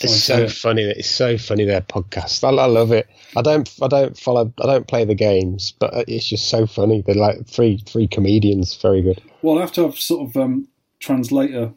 It's 0.00 0.24
so 0.24 0.48
funny. 0.48 0.82
It's 0.82 1.08
so 1.08 1.38
funny 1.38 1.64
their 1.64 1.80
podcast. 1.80 2.42
I, 2.42 2.48
I 2.48 2.66
love 2.66 2.90
it. 2.90 3.08
I 3.36 3.42
don't. 3.42 3.72
I 3.80 3.86
don't 3.86 4.18
follow. 4.18 4.52
I 4.60 4.66
don't 4.66 4.88
play 4.88 5.04
the 5.04 5.14
games, 5.14 5.72
but 5.78 5.92
it's 6.08 6.26
just 6.26 6.48
so 6.48 6.66
funny. 6.66 7.02
They're 7.02 7.14
like 7.14 7.46
three 7.46 7.78
three 7.86 8.08
comedians. 8.08 8.74
Very 8.74 9.02
good. 9.02 9.22
Well, 9.42 9.58
I 9.58 9.60
have 9.60 9.72
to 9.72 9.82
have 9.82 9.96
sort 9.96 10.28
of 10.28 10.36
um, 10.36 10.68
translator 10.98 11.72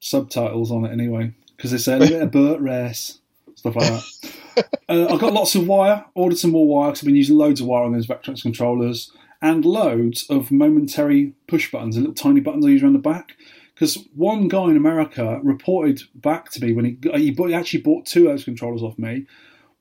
subtitles 0.00 0.72
on 0.72 0.84
it 0.84 0.92
anyway, 0.92 1.32
because 1.56 1.70
they 1.70 1.78
say 1.78 1.98
eliminator 1.98 2.32
boat 2.32 2.60
race, 2.60 3.20
stuff 3.54 3.76
like 3.76 3.88
that. 3.88 4.68
uh, 4.88 5.14
I 5.14 5.16
got 5.18 5.32
lots 5.32 5.54
of 5.54 5.68
wire. 5.68 6.04
Ordered 6.14 6.38
some 6.38 6.50
more 6.50 6.66
wire 6.66 6.90
because 6.90 7.02
I've 7.02 7.06
been 7.06 7.16
using 7.16 7.36
loads 7.36 7.60
of 7.60 7.68
wire 7.68 7.84
on 7.84 7.92
those 7.92 8.08
Vectrex 8.08 8.42
controllers, 8.42 9.12
and 9.40 9.64
loads 9.64 10.24
of 10.28 10.50
momentary 10.50 11.34
push 11.46 11.70
buttons, 11.70 11.94
the 11.94 12.00
little 12.00 12.14
tiny 12.14 12.40
buttons 12.40 12.66
I 12.66 12.70
use 12.70 12.82
around 12.82 12.94
the 12.94 12.98
back. 12.98 13.36
Because 13.74 14.06
one 14.14 14.48
guy 14.48 14.70
in 14.70 14.76
America 14.76 15.40
reported 15.42 16.02
back 16.14 16.50
to 16.52 16.64
me 16.64 16.72
when 16.72 16.84
he 16.84 16.98
he, 17.14 17.54
actually 17.54 17.80
bought 17.80 18.06
two 18.06 18.24
those 18.24 18.44
controllers 18.44 18.82
off 18.82 18.98
me. 18.98 19.26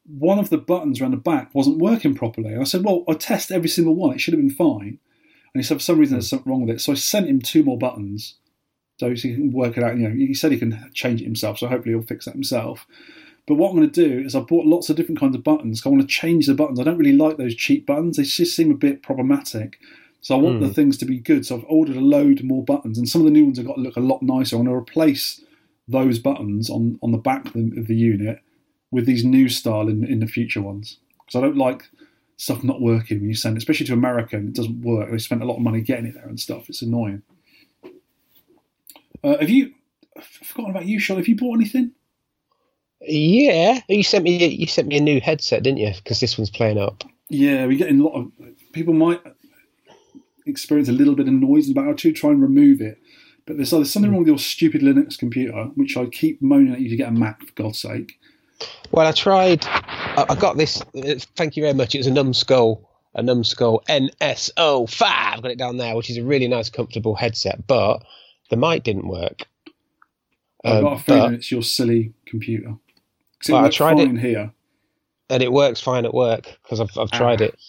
One 0.05 0.39
of 0.39 0.49
the 0.49 0.57
buttons 0.57 0.99
around 0.99 1.11
the 1.11 1.17
back 1.17 1.53
wasn't 1.53 1.77
working 1.77 2.15
properly. 2.15 2.55
I 2.55 2.63
said, 2.63 2.83
"Well, 2.83 3.03
I 3.07 3.13
test 3.13 3.51
every 3.51 3.69
single 3.69 3.95
one. 3.95 4.15
It 4.15 4.21
should 4.21 4.33
have 4.33 4.41
been 4.41 4.49
fine." 4.49 4.99
And 5.53 5.61
he 5.61 5.63
said, 5.63 5.77
"For 5.77 5.83
some 5.83 5.99
reason, 5.99 6.15
there's 6.15 6.29
something 6.29 6.49
wrong 6.49 6.61
with 6.65 6.75
it." 6.75 6.81
So 6.81 6.93
I 6.93 6.95
sent 6.95 7.27
him 7.27 7.41
two 7.41 7.63
more 7.63 7.77
buttons, 7.77 8.35
so 8.99 9.13
he 9.13 9.35
can 9.35 9.51
work 9.51 9.77
it 9.77 9.83
out. 9.83 9.97
You 9.97 10.09
know, 10.09 10.15
he 10.15 10.33
said 10.33 10.51
he 10.51 10.57
can 10.57 10.89
change 10.93 11.21
it 11.21 11.25
himself, 11.25 11.59
so 11.59 11.67
hopefully 11.67 11.93
he'll 11.93 12.01
fix 12.01 12.25
that 12.25 12.33
himself. 12.33 12.87
But 13.47 13.55
what 13.55 13.71
I'm 13.71 13.75
going 13.75 13.89
to 13.89 14.07
do 14.07 14.19
is 14.25 14.35
I 14.35 14.39
bought 14.39 14.65
lots 14.65 14.89
of 14.89 14.95
different 14.95 15.19
kinds 15.19 15.35
of 15.35 15.43
buttons. 15.43 15.81
I 15.85 15.89
want 15.89 16.01
to 16.01 16.07
change 16.07 16.45
the 16.45 16.53
buttons. 16.53 16.79
I 16.79 16.83
don't 16.83 16.97
really 16.97 17.17
like 17.17 17.37
those 17.37 17.55
cheap 17.55 17.85
buttons. 17.85 18.17
They 18.17 18.23
just 18.23 18.55
seem 18.55 18.71
a 18.71 18.75
bit 18.75 19.03
problematic. 19.03 19.79
So 20.21 20.35
I 20.35 20.39
want 20.41 20.57
Hmm. 20.59 20.67
the 20.67 20.73
things 20.73 20.97
to 20.99 21.05
be 21.05 21.19
good. 21.19 21.45
So 21.45 21.57
I've 21.57 21.65
ordered 21.67 21.97
a 21.97 22.01
load 22.01 22.43
more 22.43 22.63
buttons, 22.63 22.97
and 22.97 23.09
some 23.09 23.21
of 23.21 23.25
the 23.25 23.31
new 23.31 23.45
ones 23.45 23.57
have 23.57 23.67
got 23.67 23.75
to 23.75 23.81
look 23.81 23.97
a 23.97 24.01
lot 24.01 24.21
nicer. 24.21 24.55
I 24.55 24.59
want 24.59 24.69
to 24.69 24.73
replace 24.75 25.43
those 25.87 26.19
buttons 26.19 26.69
on, 26.69 26.99
on 27.01 27.11
the 27.11 27.17
back 27.17 27.47
of 27.47 27.53
the, 27.53 27.71
of 27.79 27.87
the 27.87 27.95
unit 27.95 28.39
with 28.91 29.05
these 29.05 29.25
new 29.25 29.49
style 29.49 29.87
in, 29.89 30.03
in 30.05 30.19
the 30.19 30.27
future 30.27 30.61
ones. 30.61 30.97
Because 31.25 31.39
I 31.39 31.41
don't 31.41 31.57
like 31.57 31.89
stuff 32.37 32.63
not 32.63 32.81
working 32.81 33.19
when 33.19 33.29
you 33.29 33.35
send 33.35 33.55
it, 33.55 33.59
especially 33.59 33.85
to 33.87 33.93
America 33.93 34.35
and 34.35 34.49
it 34.49 34.55
doesn't 34.55 34.81
work. 34.81 35.11
They 35.11 35.17
spent 35.17 35.41
a 35.41 35.45
lot 35.45 35.57
of 35.57 35.61
money 35.61 35.81
getting 35.81 36.05
it 36.05 36.13
there 36.13 36.27
and 36.27 36.39
stuff. 36.39 36.69
It's 36.69 36.81
annoying. 36.81 37.23
Uh, 39.23 39.37
have 39.39 39.49
you 39.49 39.73
I've 40.17 40.25
forgotten 40.25 40.71
about 40.71 40.85
you, 40.85 40.99
Sean? 40.99 41.17
Have 41.17 41.27
you 41.27 41.35
bought 41.35 41.55
anything? 41.55 41.91
Yeah, 43.01 43.81
you 43.87 44.03
sent 44.03 44.23
me. 44.23 44.45
You 44.45 44.67
sent 44.67 44.87
me 44.87 44.97
a 44.97 45.01
new 45.01 45.21
headset, 45.21 45.63
didn't 45.63 45.79
you? 45.79 45.93
Because 45.95 46.19
this 46.19 46.37
one's 46.37 46.49
playing 46.51 46.77
up. 46.77 47.03
Yeah, 47.29 47.65
we're 47.65 47.77
getting 47.77 47.99
a 47.99 48.03
lot 48.03 48.13
of 48.13 48.31
people 48.73 48.93
might 48.93 49.21
experience 50.51 50.89
a 50.89 50.93
little 50.93 51.15
bit 51.15 51.27
of 51.27 51.33
noise 51.33 51.67
in 51.67 51.73
the 51.73 51.75
background 51.79 51.97
too. 51.99 52.13
Try 52.13 52.29
and 52.31 52.41
remove 52.41 52.81
it, 52.81 52.99
but 53.45 53.55
there's, 53.57 53.71
there's 53.71 53.91
something 53.91 54.11
wrong 54.11 54.19
with 54.19 54.27
your 54.27 54.37
stupid 54.37 54.81
Linux 54.81 55.17
computer, 55.17 55.65
which 55.75 55.97
I 55.97 56.05
keep 56.05 56.41
moaning 56.41 56.73
at 56.73 56.81
you 56.81 56.89
to 56.89 56.95
get 56.95 57.09
a 57.09 57.11
Mac 57.11 57.41
for 57.43 57.53
God's 57.53 57.79
sake. 57.79 58.19
Well, 58.91 59.07
I 59.07 59.11
tried. 59.11 59.65
I, 59.65 60.35
got 60.39 60.57
this. 60.57 60.81
uh, 60.81 61.15
Thank 61.35 61.57
you 61.57 61.63
very 61.63 61.73
much. 61.73 61.95
It 61.95 61.97
was 61.99 62.07
a 62.07 62.11
Numskull, 62.11 62.87
a 63.15 63.23
Numskull 63.23 63.83
NSO5. 63.89 65.01
I've 65.03 65.41
got 65.41 65.49
it 65.51 65.57
down 65.57 65.77
there, 65.77 65.95
which 65.95 66.09
is 66.11 66.17
a 66.17 66.23
really 66.23 66.47
nice, 66.47 66.69
comfortable 66.69 67.15
headset. 67.15 67.65
But 67.65 68.03
the 68.51 68.57
mic 68.57 68.83
didn't 68.83 69.07
work. 69.07 69.47
I've 70.63 70.75
Um, 70.77 70.83
got 70.83 70.99
a 70.99 71.03
feeling 71.03 71.21
but- 71.23 71.33
it's 71.33 71.51
your 71.51 71.63
silly 71.63 72.13
computer. 72.25 72.75
Well, 73.49 73.65
I 73.65 73.69
tried 73.69 73.99
it. 73.99 74.15
here. 74.19 74.51
and 75.31 75.41
it 75.41 75.51
works 75.51 75.81
fine 75.81 76.05
at 76.05 76.13
work 76.13 76.43
because 76.61 76.79
I've, 76.79 76.95
I've 76.99 77.09
tried 77.09 77.41
Ah. 77.41 77.45
it. 77.45 77.59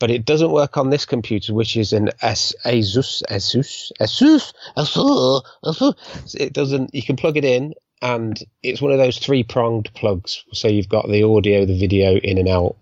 But 0.00 0.10
it 0.12 0.24
doesn't 0.24 0.52
work 0.52 0.76
on 0.76 0.90
this 0.90 1.04
computer, 1.04 1.52
which 1.54 1.76
is 1.76 1.92
an 1.92 2.10
S- 2.22 2.54
Asus, 2.64 3.22
Asus, 3.30 3.90
Asus, 4.00 4.52
Asus, 4.76 5.42
Asus. 5.64 6.34
It 6.36 6.52
doesn't. 6.52 6.94
You 6.94 7.02
can 7.02 7.16
plug 7.16 7.36
it 7.36 7.44
in, 7.44 7.74
and 8.00 8.38
it's 8.62 8.80
one 8.80 8.92
of 8.92 8.98
those 8.98 9.18
three 9.18 9.42
pronged 9.42 9.92
plugs. 9.94 10.44
So 10.52 10.68
you've 10.68 10.88
got 10.88 11.08
the 11.08 11.24
audio, 11.24 11.64
the 11.64 11.76
video 11.78 12.16
in 12.18 12.38
and 12.38 12.48
out. 12.48 12.76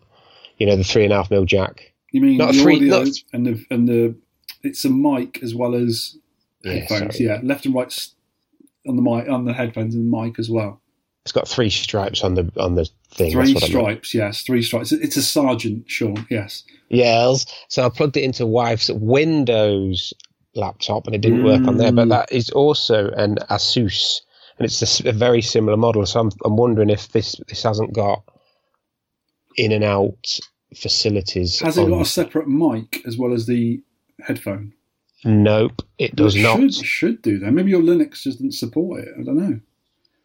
You 0.59 0.67
know, 0.67 0.77
the 0.77 0.85
three 0.85 1.05
and 1.05 1.13
a 1.13 1.17
half 1.17 1.31
mil 1.31 1.45
jack. 1.47 1.93
You 2.13 2.21
mean 2.21 2.37
Not 2.37 2.53
the 2.55 2.63
free- 2.63 2.77
audio 2.77 3.05
not- 3.05 3.09
and 3.33 3.47
the 3.47 3.67
and 3.71 3.89
the 3.89 4.15
it's 4.63 4.85
a 4.85 4.91
mic 4.91 5.43
as 5.43 5.55
well 5.55 5.75
as 5.75 6.17
Yeah, 6.65 6.73
headphones. 6.73 7.17
sorry. 7.17 7.29
Yeah, 7.29 7.41
left 7.43 7.65
and 7.67 7.75
right 7.75 7.93
on 8.87 8.97
the 8.97 9.03
mic 9.03 9.29
on 9.29 9.45
the 9.47 9.53
headphones 9.55 9.95
and 9.95 10.13
the 10.13 10.17
mic 10.23 10.39
as 10.39 10.51
well. 10.51 10.81
It's 11.25 11.33
got 11.33 11.49
three 11.49 11.71
stripes 11.71 12.23
on 12.23 12.35
the 12.35 12.51
on 12.59 12.75
the 12.75 12.89
thing. 13.11 13.33
Three 13.33 13.55
what 13.55 13.65
I 13.65 13.67
stripes, 13.69 14.15
yes, 14.15 14.43
three 14.43 14.63
stripes. 14.63 14.93
It's 14.93 15.17
a 15.17 15.23
sergeant, 15.23 15.85
Sean. 15.91 16.27
Yes. 16.31 16.63
Yes. 16.89 17.47
So 17.69 17.85
I 17.85 17.89
plugged 17.89 18.17
it 18.17 18.23
into 18.25 18.47
wife's 18.47 18.91
Windows 18.91 20.15
laptop, 20.55 21.07
and 21.07 21.15
it 21.15 21.21
didn't 21.21 21.45
work 21.45 21.67
on 21.67 21.77
there. 21.79 21.93
But 21.93 22.07
Mm. 22.07 22.11
that 22.11 22.33
is 22.33 22.51
also 22.51 23.11
an 23.11 23.37
Asus, 23.51 24.21
and 24.59 24.65
it's 24.65 25.01
a 25.01 25.13
very 25.13 25.43
similar 25.43 25.77
model. 25.77 26.07
So 26.07 26.21
I'm 26.21 26.31
I'm 26.45 26.57
wondering 26.57 26.91
if 26.91 27.09
this 27.13 27.37
this 27.49 27.63
hasn't 27.63 27.93
got 27.93 28.23
in 29.57 29.73
and 29.73 29.85
out 29.85 30.39
facilities. 30.75 31.61
Has 31.61 31.79
it 31.79 31.85
on- 31.85 31.91
got 31.91 32.03
a 32.03 32.05
separate 32.05 32.49
mic 32.49 33.03
as 33.07 33.17
well 33.19 33.33
as 33.33 33.47
the 33.47 33.83
headphone? 34.21 34.73
Nope, 35.25 35.83
it 35.99 36.15
does 36.15 36.37
it 36.37 36.43
not. 36.43 36.61
Should, 36.61 36.75
should 36.87 37.23
do 37.23 37.39
that. 37.41 37.51
Maybe 37.53 37.71
your 37.71 37.83
Linux 37.83 38.23
just 38.23 38.39
didn't 38.39 38.53
support 38.55 39.03
it. 39.03 39.09
I 39.19 39.23
don't 39.23 39.37
know. 39.39 39.61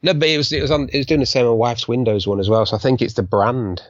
No, 0.04 0.14
but 0.14 0.28
it 0.30 0.38
was 0.38 0.52
it 0.52 0.62
was 0.62 0.72
on 0.72 0.90
it 0.90 0.98
was 0.98 1.06
doing 1.06 1.20
the 1.22 1.26
same 1.26 1.46
on 1.46 1.58
wife's 1.58 1.88
Windows 1.88 2.28
one 2.28 2.40
as 2.40 2.50
well. 2.50 2.66
So 2.66 2.76
I 2.76 2.80
think 2.80 3.02
it's 3.02 3.14
the 3.16 3.24
brand. 3.24 3.82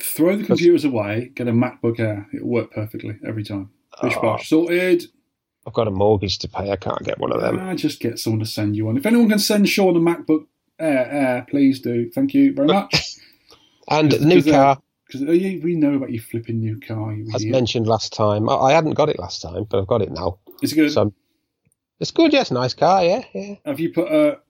Throw 0.00 0.36
the 0.36 0.44
computers 0.44 0.84
away, 0.84 1.30
get 1.34 1.48
a 1.48 1.52
MacBook 1.52 1.98
Air. 1.98 2.28
It'll 2.34 2.48
work 2.48 2.72
perfectly 2.72 3.16
every 3.26 3.44
time. 3.44 3.70
Bish 4.02 4.14
Oh. 4.16 4.22
bosh. 4.22 4.48
Sorted. 4.48 5.04
I've 5.66 5.74
got 5.74 5.88
a 5.88 5.90
mortgage 5.90 6.38
to 6.38 6.48
pay. 6.48 6.70
I 6.70 6.76
can't 6.76 7.02
get 7.04 7.18
one 7.18 7.32
of 7.32 7.40
them. 7.40 7.58
I 7.60 7.74
just 7.74 8.00
get 8.00 8.18
someone 8.18 8.40
to 8.40 8.46
send 8.46 8.74
you 8.76 8.86
one. 8.86 8.96
If 8.96 9.04
anyone 9.06 9.28
can 9.28 9.38
send 9.38 9.68
Sean 9.68 9.96
a 9.96 10.00
MacBook 10.00 10.46
Air, 10.78 11.10
Air 11.10 11.46
please 11.50 11.80
do. 11.80 12.10
Thank 12.10 12.34
you 12.34 12.52
very 12.54 12.68
much. 12.68 13.16
And 13.90 14.12
the 14.12 14.18
new 14.18 14.36
because, 14.42 14.48
uh, 14.48 14.52
car, 14.52 14.82
Because 15.06 15.22
we 15.22 15.74
know 15.74 15.94
about 15.94 16.10
you 16.10 16.20
flipping 16.20 16.60
new 16.60 16.78
car. 16.78 17.14
You 17.14 17.26
as 17.34 17.46
mentioned 17.46 17.86
last 17.86 18.12
time, 18.12 18.50
I, 18.50 18.54
I 18.54 18.72
hadn't 18.72 18.92
got 18.92 19.08
it 19.08 19.18
last 19.18 19.40
time, 19.40 19.64
but 19.64 19.80
I've 19.80 19.86
got 19.86 20.02
it 20.02 20.10
now. 20.12 20.40
It's 20.60 20.74
good. 20.74 20.92
So 20.92 21.14
it's 21.98 22.10
good. 22.10 22.34
Yes, 22.34 22.50
nice 22.50 22.74
car. 22.74 23.02
Yeah, 23.02 23.24
yeah. 23.32 23.54
Have 23.64 23.80
you 23.80 23.90
put 23.94 24.12
a, 24.12 24.40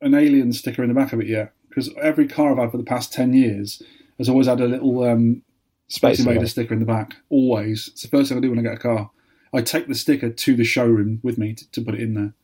an 0.00 0.14
alien 0.14 0.52
sticker 0.52 0.82
in 0.82 0.88
the 0.88 0.96
back 0.96 1.12
of 1.12 1.20
it 1.20 1.28
yet? 1.28 1.52
Because 1.68 1.90
every 2.02 2.26
car 2.26 2.50
I've 2.50 2.58
had 2.58 2.72
for 2.72 2.76
the 2.76 2.82
past 2.82 3.12
10 3.12 3.34
years 3.34 3.80
has 4.18 4.28
always 4.28 4.46
had 4.46 4.60
a 4.60 4.66
little 4.66 5.04
um, 5.04 5.42
Space 5.88 6.16
Space 6.16 6.18
Invader 6.20 6.34
Invader. 6.36 6.50
sticker 6.50 6.74
in 6.74 6.80
the 6.80 6.86
back. 6.86 7.14
Always. 7.30 7.88
It's 7.88 8.02
the 8.02 8.08
first 8.08 8.28
thing 8.28 8.38
I 8.38 8.40
do 8.40 8.50
when 8.50 8.58
I 8.58 8.62
get 8.62 8.74
a 8.74 8.78
car. 8.78 9.10
I 9.54 9.62
take 9.62 9.88
the 9.88 9.94
sticker 9.94 10.30
to 10.30 10.56
the 10.56 10.64
showroom 10.64 11.20
with 11.22 11.38
me 11.38 11.54
to, 11.54 11.70
to 11.70 11.80
put 11.80 11.94
it 11.94 12.00
in 12.00 12.14
there. 12.14 12.34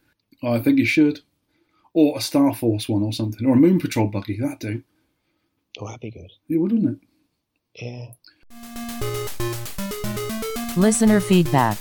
I 0.42 0.58
think 0.60 0.78
you 0.78 0.86
should. 0.86 1.20
Or 1.92 2.16
a 2.16 2.20
Star 2.20 2.54
Force 2.54 2.88
one 2.88 3.02
or 3.02 3.12
something. 3.12 3.46
Or 3.46 3.54
a 3.54 3.56
Moon 3.56 3.78
Patrol 3.78 4.08
buggy. 4.08 4.38
That'd 4.38 4.58
do. 4.58 4.82
Oh, 5.78 5.86
that'd 5.86 6.00
be 6.00 6.10
good. 6.10 6.30
It 6.48 6.58
would, 6.58 6.72
wouldn't 6.72 7.00
it? 7.74 7.82
Yeah. 7.82 8.06
Listener 10.76 11.20
feedback. 11.20 11.78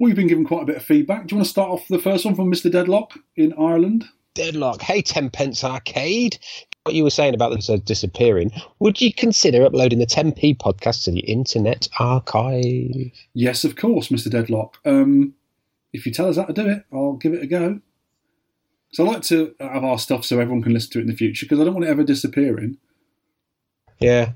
We've 0.00 0.16
been 0.16 0.26
given 0.26 0.44
quite 0.44 0.62
a 0.62 0.66
bit 0.66 0.76
of 0.76 0.82
feedback. 0.82 1.26
Do 1.26 1.34
you 1.34 1.38
want 1.38 1.46
to 1.46 1.50
start 1.50 1.70
off 1.70 1.88
the 1.88 1.98
first 1.98 2.24
one 2.24 2.34
from 2.34 2.50
Mr. 2.50 2.70
Deadlock 2.70 3.18
in 3.36 3.52
Ireland? 3.54 4.06
Deadlock. 4.34 4.82
Hey, 4.82 5.02
Tenpence 5.02 5.62
Arcade. 5.62 6.38
What 6.84 6.94
you 6.94 7.04
were 7.04 7.08
saying 7.08 7.32
about 7.32 7.70
uh, 7.70 7.76
disappearing, 7.78 8.52
would 8.78 9.00
you 9.00 9.10
consider 9.10 9.64
uploading 9.64 10.00
the 10.00 10.06
10p 10.06 10.58
podcast 10.58 11.04
to 11.04 11.12
the 11.12 11.20
Internet 11.20 11.88
Archive? 11.98 13.10
Yes, 13.32 13.64
of 13.64 13.76
course, 13.76 14.08
Mr. 14.08 14.30
Deadlock. 14.30 14.76
Um, 14.84 15.32
if 15.94 16.04
you 16.04 16.12
tell 16.12 16.28
us 16.28 16.36
how 16.36 16.44
to 16.44 16.52
do 16.52 16.68
it, 16.68 16.84
I'll 16.92 17.14
give 17.14 17.32
it 17.32 17.42
a 17.42 17.46
go. 17.46 17.80
So 18.92 19.06
I 19.06 19.12
like 19.12 19.22
to 19.22 19.54
have 19.60 19.82
our 19.82 19.98
stuff 19.98 20.26
so 20.26 20.38
everyone 20.38 20.62
can 20.62 20.74
listen 20.74 20.90
to 20.90 20.98
it 20.98 21.02
in 21.02 21.06
the 21.08 21.16
future 21.16 21.46
because 21.46 21.58
I 21.58 21.64
don't 21.64 21.72
want 21.72 21.86
it 21.86 21.90
ever 21.90 22.04
disappearing. 22.04 22.76
Yeah. 23.98 24.32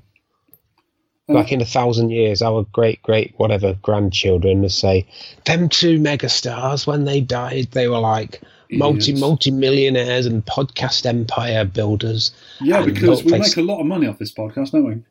Uh, 1.28 1.34
Like 1.34 1.53
in 1.53 1.61
a 1.61 1.66
thousand 1.66 2.12
years, 2.12 2.40
our 2.40 2.64
great, 2.72 3.03
great, 3.03 3.34
whatever 3.36 3.74
grandchildren 3.82 4.62
will 4.62 4.70
say, 4.70 5.07
them 5.44 5.68
two 5.68 5.99
megastars, 5.99 6.86
when 6.86 7.05
they 7.05 7.20
died, 7.20 7.72
they 7.72 7.88
were 7.88 7.99
like 7.99 8.40
multi, 8.70 8.98
Idiots. 8.98 9.20
multi 9.20 9.50
millionaires 9.50 10.26
and 10.26 10.44
podcast 10.44 11.06
empire 11.06 11.64
builders. 11.64 12.32
Yeah, 12.60 12.84
because 12.84 13.24
we 13.24 13.32
look, 13.32 13.40
make 13.40 13.56
a 13.56 13.62
lot 13.62 13.80
of 13.80 13.86
money 13.86 14.06
off 14.06 14.18
this 14.18 14.32
podcast, 14.32 14.72
don't 14.72 14.84
we? 14.86 15.02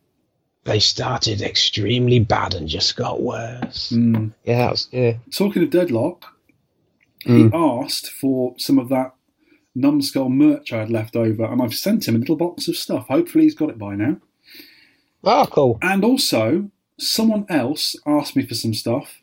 They 0.66 0.80
started 0.80 1.42
extremely 1.42 2.20
bad 2.20 2.54
and 2.54 2.68
just 2.68 2.96
got 2.98 3.22
worse. 3.22 3.92
Mm. 3.92 4.34
Yeah, 4.44 4.58
that 4.58 4.72
was, 4.72 4.88
yeah. 4.92 5.14
Talking 5.32 5.64
of 5.64 5.70
Deadlock, 5.70 6.26
Mm. 7.26 7.50
he 7.50 7.58
asked 7.86 8.10
for 8.12 8.54
some 8.58 8.78
of 8.78 8.90
that 8.90 9.14
numbskull 9.76 10.30
merch 10.30 10.72
I 10.72 10.80
had 10.80 10.90
left 10.90 11.16
over, 11.16 11.46
and 11.46 11.62
I've 11.62 11.74
sent 11.74 12.08
him 12.08 12.16
a 12.16 12.20
little 12.20 12.36
box 12.36 12.68
of 12.68 12.78
stuff. 12.78 13.08
Hopefully, 13.08 13.44
he's 13.46 13.56
got 13.56 13.70
it 13.70 13.78
by 13.78 13.96
now. 13.96 14.18
Oh, 15.24 15.48
cool. 15.50 15.78
And 15.82 16.04
also, 16.06 16.70
someone 16.98 17.46
else 17.50 17.96
asked 18.06 18.36
me 18.36 18.46
for 18.46 18.56
some 18.56 18.74
stuff, 18.74 19.22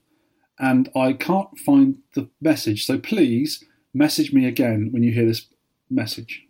and 0.58 0.90
I 0.94 1.12
can't 1.12 1.56
find 1.58 1.96
the 2.14 2.28
message. 2.40 2.84
So 2.84 2.98
please 2.98 3.64
message 3.94 4.32
me 4.32 4.46
again 4.46 4.88
when 4.90 5.02
you 5.02 5.12
hear 5.12 5.26
this 5.26 5.46
message, 5.88 6.42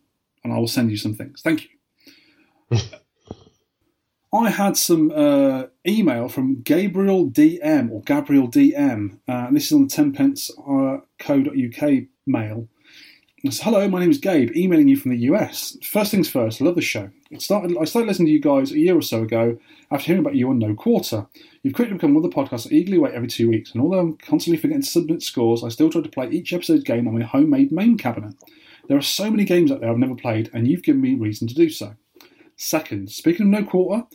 and 0.42 0.52
I 0.52 0.58
will 0.58 0.66
send 0.66 0.90
you 0.90 0.96
some 0.96 1.14
things. 1.14 1.42
Thank 1.42 1.64
you. 1.64 2.78
I 4.34 4.50
had 4.50 4.76
some 4.76 5.12
uh, 5.14 5.66
email 5.86 6.28
from 6.28 6.62
Gabriel 6.62 7.30
DM 7.30 7.92
or 7.92 8.02
Gabriel 8.02 8.48
DM. 8.48 9.18
Uh, 9.28 9.50
this 9.52 9.66
is 9.66 9.72
on 9.72 9.84
the 9.84 9.88
tenpence 9.88 10.50
uh, 10.58 10.98
co.uk 11.20 11.90
mail. 12.26 12.68
Says, 13.44 13.60
Hello, 13.60 13.86
my 13.88 14.00
name 14.00 14.10
is 14.10 14.16
Gabe, 14.16 14.56
emailing 14.56 14.88
you 14.88 14.96
from 14.96 15.10
the 15.10 15.18
US. 15.18 15.76
First 15.82 16.10
things 16.10 16.30
first, 16.30 16.62
I 16.62 16.64
love 16.64 16.76
the 16.76 16.80
show. 16.80 17.10
It 17.30 17.42
started. 17.42 17.76
I 17.78 17.84
started 17.84 18.08
listening 18.08 18.28
to 18.28 18.32
you 18.32 18.40
guys 18.40 18.72
a 18.72 18.78
year 18.78 18.96
or 18.96 19.02
so 19.02 19.22
ago 19.22 19.58
after 19.90 20.06
hearing 20.06 20.22
about 20.22 20.34
you 20.34 20.48
on 20.48 20.58
No 20.58 20.74
Quarter. 20.74 21.26
You've 21.62 21.74
quickly 21.74 21.92
become 21.92 22.14
one 22.14 22.24
of 22.24 22.30
the 22.30 22.34
podcasts 22.34 22.66
I 22.66 22.74
eagerly 22.74 22.96
wait 22.96 23.12
every 23.12 23.28
two 23.28 23.50
weeks, 23.50 23.72
and 23.72 23.82
although 23.82 23.98
I'm 23.98 24.16
constantly 24.16 24.58
forgetting 24.58 24.80
to 24.80 24.88
submit 24.88 25.22
scores, 25.22 25.62
I 25.62 25.68
still 25.68 25.90
try 25.90 26.00
to 26.00 26.08
play 26.08 26.30
each 26.30 26.54
episode's 26.54 26.84
game 26.84 27.06
on 27.06 27.18
my 27.18 27.24
homemade 27.24 27.70
main 27.70 27.98
cabinet. 27.98 28.34
There 28.88 28.96
are 28.96 29.02
so 29.02 29.30
many 29.30 29.44
games 29.44 29.70
out 29.70 29.80
there 29.82 29.90
I've 29.90 29.98
never 29.98 30.14
played, 30.14 30.48
and 30.54 30.66
you've 30.66 30.82
given 30.82 31.02
me 31.02 31.14
reason 31.14 31.46
to 31.48 31.54
do 31.54 31.68
so. 31.68 31.96
Second, 32.56 33.10
speaking 33.10 33.44
of 33.44 33.52
No 33.52 33.68
Quarter, 33.68 34.06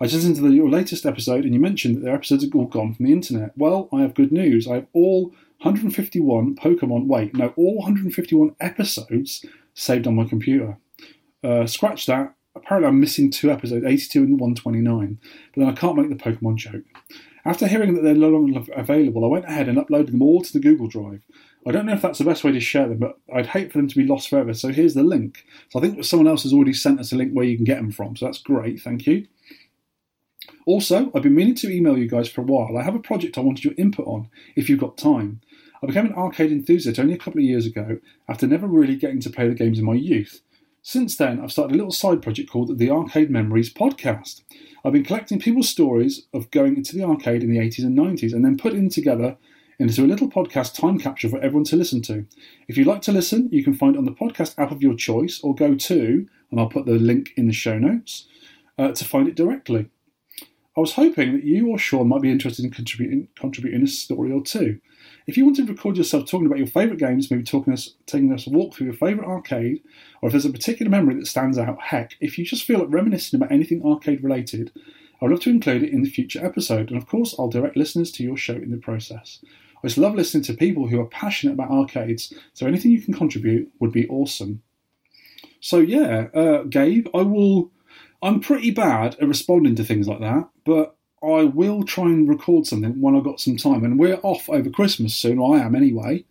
I 0.00 0.04
just 0.04 0.14
listened 0.14 0.36
to 0.36 0.42
the, 0.42 0.50
your 0.50 0.70
latest 0.70 1.04
episode, 1.04 1.44
and 1.44 1.52
you 1.52 1.58
mentioned 1.58 1.96
that 1.96 2.02
their 2.02 2.14
episodes 2.14 2.44
are 2.44 2.50
all 2.54 2.66
gone 2.66 2.94
from 2.94 3.06
the 3.06 3.12
internet. 3.12 3.50
Well, 3.56 3.88
I 3.92 4.02
have 4.02 4.14
good 4.14 4.30
news. 4.30 4.68
I 4.68 4.74
have 4.74 4.86
all 4.92 5.34
151 5.60 6.56
Pokemon. 6.56 7.06
Wait, 7.06 7.34
no, 7.34 7.52
all 7.56 7.76
151 7.76 8.54
episodes 8.60 9.44
saved 9.74 10.06
on 10.06 10.14
my 10.14 10.24
computer. 10.24 10.78
Uh, 11.42 11.66
scratch 11.66 12.06
that. 12.06 12.34
Apparently, 12.54 12.88
I'm 12.88 13.00
missing 13.00 13.30
two 13.30 13.50
episodes, 13.50 13.84
82 13.84 14.22
and 14.22 14.40
129. 14.40 15.18
But 15.54 15.60
then 15.60 15.68
I 15.68 15.72
can't 15.74 15.96
make 15.96 16.08
the 16.08 16.16
Pokemon 16.16 16.56
joke. 16.56 16.84
After 17.44 17.68
hearing 17.68 17.94
that 17.94 18.02
they're 18.02 18.14
no 18.14 18.30
longer 18.30 18.60
available, 18.74 19.24
I 19.24 19.28
went 19.28 19.44
ahead 19.44 19.68
and 19.68 19.78
uploaded 19.78 20.10
them 20.10 20.22
all 20.22 20.42
to 20.42 20.52
the 20.52 20.58
Google 20.58 20.88
Drive. 20.88 21.22
I 21.66 21.72
don't 21.72 21.86
know 21.86 21.92
if 21.92 22.02
that's 22.02 22.18
the 22.18 22.24
best 22.24 22.44
way 22.44 22.52
to 22.52 22.60
share 22.60 22.88
them, 22.88 22.98
but 22.98 23.18
I'd 23.32 23.46
hate 23.46 23.72
for 23.72 23.78
them 23.78 23.88
to 23.88 23.96
be 23.96 24.06
lost 24.06 24.28
forever. 24.28 24.54
So 24.54 24.68
here's 24.68 24.94
the 24.94 25.02
link. 25.02 25.44
So 25.70 25.78
I 25.78 25.82
think 25.82 26.04
someone 26.04 26.28
else 26.28 26.44
has 26.44 26.52
already 26.52 26.72
sent 26.72 27.00
us 27.00 27.12
a 27.12 27.16
link 27.16 27.32
where 27.32 27.44
you 27.44 27.56
can 27.56 27.64
get 27.64 27.76
them 27.76 27.90
from. 27.90 28.16
So 28.16 28.24
that's 28.24 28.38
great. 28.38 28.80
Thank 28.80 29.06
you. 29.06 29.26
Also, 30.64 31.10
I've 31.14 31.22
been 31.22 31.34
meaning 31.34 31.54
to 31.56 31.70
email 31.70 31.96
you 31.96 32.08
guys 32.08 32.28
for 32.28 32.40
a 32.40 32.44
while. 32.44 32.76
I 32.76 32.82
have 32.82 32.94
a 32.94 33.00
project 33.00 33.38
I 33.38 33.42
wanted 33.42 33.64
your 33.64 33.74
input 33.78 34.06
on, 34.06 34.28
if 34.56 34.68
you've 34.68 34.80
got 34.80 34.96
time. 34.96 35.40
I 35.86 35.90
became 35.90 36.06
an 36.06 36.14
arcade 36.14 36.50
enthusiast 36.50 36.98
only 36.98 37.14
a 37.14 37.16
couple 37.16 37.38
of 37.38 37.44
years 37.44 37.64
ago 37.64 38.00
after 38.28 38.48
never 38.48 38.66
really 38.66 38.96
getting 38.96 39.20
to 39.20 39.30
play 39.30 39.48
the 39.48 39.54
games 39.54 39.78
in 39.78 39.84
my 39.84 39.94
youth. 39.94 40.40
Since 40.82 41.16
then, 41.16 41.38
I've 41.38 41.52
started 41.52 41.74
a 41.74 41.76
little 41.76 41.92
side 41.92 42.22
project 42.22 42.50
called 42.50 42.76
the 42.76 42.90
Arcade 42.90 43.30
Memories 43.30 43.72
Podcast. 43.72 44.42
I've 44.84 44.94
been 44.94 45.04
collecting 45.04 45.38
people's 45.38 45.68
stories 45.68 46.26
of 46.34 46.50
going 46.50 46.76
into 46.76 46.96
the 46.96 47.04
arcade 47.04 47.44
in 47.44 47.50
the 47.50 47.60
80s 47.60 47.84
and 47.84 47.96
90s 47.96 48.32
and 48.32 48.44
then 48.44 48.58
putting 48.58 48.80
them 48.80 48.90
together 48.90 49.36
into 49.78 50.02
a 50.02 50.08
little 50.08 50.28
podcast 50.28 50.74
time 50.74 50.98
capsule 50.98 51.30
for 51.30 51.38
everyone 51.38 51.62
to 51.66 51.76
listen 51.76 52.02
to. 52.02 52.26
If 52.66 52.76
you'd 52.76 52.88
like 52.88 53.02
to 53.02 53.12
listen, 53.12 53.48
you 53.52 53.62
can 53.62 53.74
find 53.74 53.94
it 53.94 54.00
on 54.00 54.06
the 54.06 54.10
podcast 54.10 54.58
app 54.58 54.72
of 54.72 54.82
your 54.82 54.94
choice 54.94 55.40
or 55.40 55.54
go 55.54 55.76
to, 55.76 56.26
and 56.50 56.58
I'll 56.58 56.68
put 56.68 56.86
the 56.86 56.94
link 56.94 57.32
in 57.36 57.46
the 57.46 57.52
show 57.52 57.78
notes, 57.78 58.26
uh, 58.76 58.90
to 58.90 59.04
find 59.04 59.28
it 59.28 59.36
directly. 59.36 59.88
I 60.76 60.80
was 60.80 60.94
hoping 60.94 61.32
that 61.34 61.44
you 61.44 61.68
or 61.68 61.78
Sean 61.78 62.08
might 62.08 62.22
be 62.22 62.30
interested 62.32 62.64
in 62.64 62.72
contributing, 62.72 63.28
contributing 63.36 63.84
a 63.84 63.86
story 63.86 64.32
or 64.32 64.42
two. 64.42 64.80
If 65.26 65.36
you 65.36 65.44
want 65.44 65.56
to 65.56 65.64
record 65.64 65.96
yourself 65.96 66.28
talking 66.28 66.46
about 66.46 66.58
your 66.58 66.68
favourite 66.68 67.00
games, 67.00 67.30
maybe 67.30 67.42
talking 67.42 67.72
us, 67.72 67.94
taking 68.06 68.32
us 68.32 68.46
a 68.46 68.50
walk 68.50 68.74
through 68.74 68.86
your 68.86 68.94
favourite 68.94 69.28
arcade, 69.28 69.82
or 70.22 70.28
if 70.28 70.32
there's 70.32 70.44
a 70.44 70.50
particular 70.50 70.88
memory 70.88 71.16
that 71.16 71.26
stands 71.26 71.58
out, 71.58 71.80
heck, 71.80 72.12
if 72.20 72.38
you 72.38 72.44
just 72.44 72.64
feel 72.64 72.78
like 72.78 72.88
reminiscing 72.90 73.36
about 73.40 73.50
anything 73.50 73.84
arcade 73.84 74.22
related, 74.22 74.70
I 75.20 75.24
would 75.24 75.32
love 75.32 75.40
to 75.40 75.50
include 75.50 75.82
it 75.82 75.92
in 75.92 76.02
the 76.02 76.10
future 76.10 76.44
episode, 76.44 76.90
and 76.90 76.96
of 76.96 77.08
course, 77.08 77.34
I'll 77.38 77.48
direct 77.48 77.76
listeners 77.76 78.12
to 78.12 78.22
your 78.22 78.36
show 78.36 78.54
in 78.54 78.70
the 78.70 78.76
process. 78.76 79.44
I 79.82 79.88
just 79.88 79.98
love 79.98 80.14
listening 80.14 80.44
to 80.44 80.54
people 80.54 80.88
who 80.88 81.00
are 81.00 81.06
passionate 81.06 81.54
about 81.54 81.70
arcades, 81.70 82.32
so 82.54 82.66
anything 82.66 82.92
you 82.92 83.02
can 83.02 83.14
contribute 83.14 83.70
would 83.80 83.92
be 83.92 84.08
awesome. 84.08 84.62
So 85.60 85.78
yeah, 85.78 86.28
uh, 86.34 86.62
Gabe, 86.64 87.08
I 87.14 87.22
will. 87.22 87.72
I'm 88.22 88.40
pretty 88.40 88.70
bad 88.70 89.16
at 89.20 89.28
responding 89.28 89.74
to 89.76 89.84
things 89.84 90.08
like 90.08 90.20
that, 90.20 90.48
but 90.64 90.95
I 91.22 91.44
will 91.44 91.82
try 91.82 92.04
and 92.04 92.28
record 92.28 92.66
something 92.66 93.00
when 93.00 93.16
I've 93.16 93.24
got 93.24 93.40
some 93.40 93.56
time. 93.56 93.84
And 93.84 93.98
we're 93.98 94.20
off 94.22 94.48
over 94.48 94.70
Christmas 94.70 95.14
soon, 95.14 95.38
or 95.38 95.56
I 95.56 95.60
am 95.60 95.74
anyway. 95.74 96.24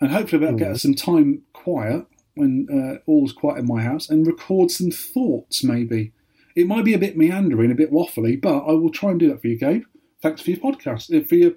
And 0.00 0.10
hopefully, 0.10 0.40
that'll 0.40 0.58
get 0.58 0.72
us 0.72 0.82
some 0.82 0.94
time 0.94 1.42
quiet 1.52 2.06
when 2.34 2.68
uh, 2.72 3.10
all's 3.10 3.32
quiet 3.32 3.58
in 3.58 3.66
my 3.66 3.82
house 3.82 4.08
and 4.08 4.26
record 4.26 4.70
some 4.70 4.90
thoughts, 4.90 5.62
maybe. 5.64 6.12
It 6.56 6.66
might 6.66 6.84
be 6.84 6.94
a 6.94 6.98
bit 6.98 7.16
meandering, 7.16 7.70
a 7.70 7.74
bit 7.74 7.92
waffly, 7.92 8.40
but 8.40 8.60
I 8.64 8.72
will 8.72 8.90
try 8.90 9.10
and 9.10 9.20
do 9.20 9.28
that 9.28 9.40
for 9.40 9.48
you, 9.48 9.58
Gabe. 9.58 9.84
Thanks 10.22 10.42
for 10.42 10.50
your 10.50 10.60
podcast, 10.60 11.16
uh, 11.16 11.24
for 11.24 11.34
your 11.34 11.52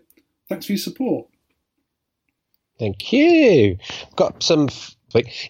thanks 0.47 0.65
for 0.65 0.73
your 0.73 0.79
support. 0.79 1.27
Thank 2.79 3.13
you. 3.13 3.77
Got 4.15 4.43
some. 4.43 4.67
f- 4.69 4.92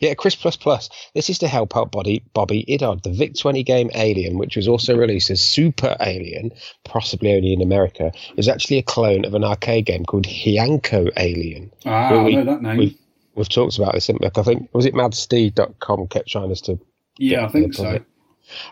Yeah, 0.01 0.13
Chris 0.15 0.35
Plus 0.35 0.55
Plus. 0.55 0.89
This 1.13 1.29
is 1.29 1.37
to 1.39 1.47
help 1.47 1.75
out 1.77 1.91
Bobby, 1.91 2.23
Bobby 2.33 2.65
Idod, 2.67 3.03
the 3.03 3.11
Vic 3.11 3.35
20 3.37 3.63
game 3.63 3.89
Alien, 3.95 4.37
which 4.37 4.55
was 4.55 4.67
also 4.67 4.95
released 4.97 5.29
as 5.29 5.41
Super 5.41 5.95
Alien, 6.01 6.51
possibly 6.83 7.33
only 7.33 7.53
in 7.53 7.61
America, 7.61 8.11
is 8.37 8.47
actually 8.47 8.77
a 8.77 8.83
clone 8.83 9.25
of 9.25 9.33
an 9.33 9.43
arcade 9.43 9.85
game 9.85 10.05
called 10.05 10.25
Heiankyo 10.25 11.09
Alien. 11.17 11.71
Ah, 11.85 12.09
Well, 12.11 12.19
I 12.19 12.23
we- 12.23 12.35
know 12.35 12.45
that 12.45 12.61
name. 12.61 12.77
we- 12.77 12.97
We've 13.35 13.49
talked 13.49 13.79
about 13.79 13.93
this, 13.95 14.05
haven't 14.05 14.21
we? 14.21 14.29
I 14.39 14.43
think, 14.43 14.69
was 14.73 14.85
it 14.85 14.93
madsteed.com 14.93 16.07
kept 16.09 16.27
trying 16.29 16.51
us 16.51 16.61
to 16.61 16.77
yeah, 17.17 17.45
I 17.45 17.47
think 17.47 17.73
so. 17.73 17.83
Bobby. 17.83 18.05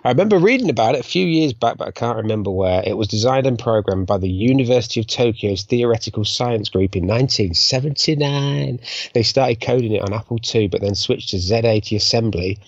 I 0.04 0.10
remember 0.10 0.38
reading 0.38 0.70
about 0.70 0.96
it 0.96 1.02
a 1.02 1.08
few 1.08 1.26
years 1.26 1.54
back, 1.54 1.78
but 1.78 1.88
I 1.88 1.92
can't 1.92 2.18
remember 2.18 2.52
where. 2.52 2.84
It 2.86 2.98
was 2.98 3.08
designed 3.08 3.48
and 3.48 3.58
programmed 3.58 4.08
by 4.08 4.18
the 4.18 4.30
University 4.30 5.00
of 5.00 5.08
Tokyo's 5.08 5.64
Theoretical 5.64 6.26
Science 6.26 6.70
Group 6.70 6.96
in 6.96 7.08
1979. 7.08 8.80
They 9.14 9.24
started 9.24 9.62
coding 9.62 9.94
it 9.94 10.02
on 10.02 10.14
Apple 10.14 10.40
II, 10.54 10.68
but 10.68 10.82
then 10.82 10.96
switched 10.96 11.30
to 11.30 11.38
Z80 11.38 11.96
assembly. 11.96 12.60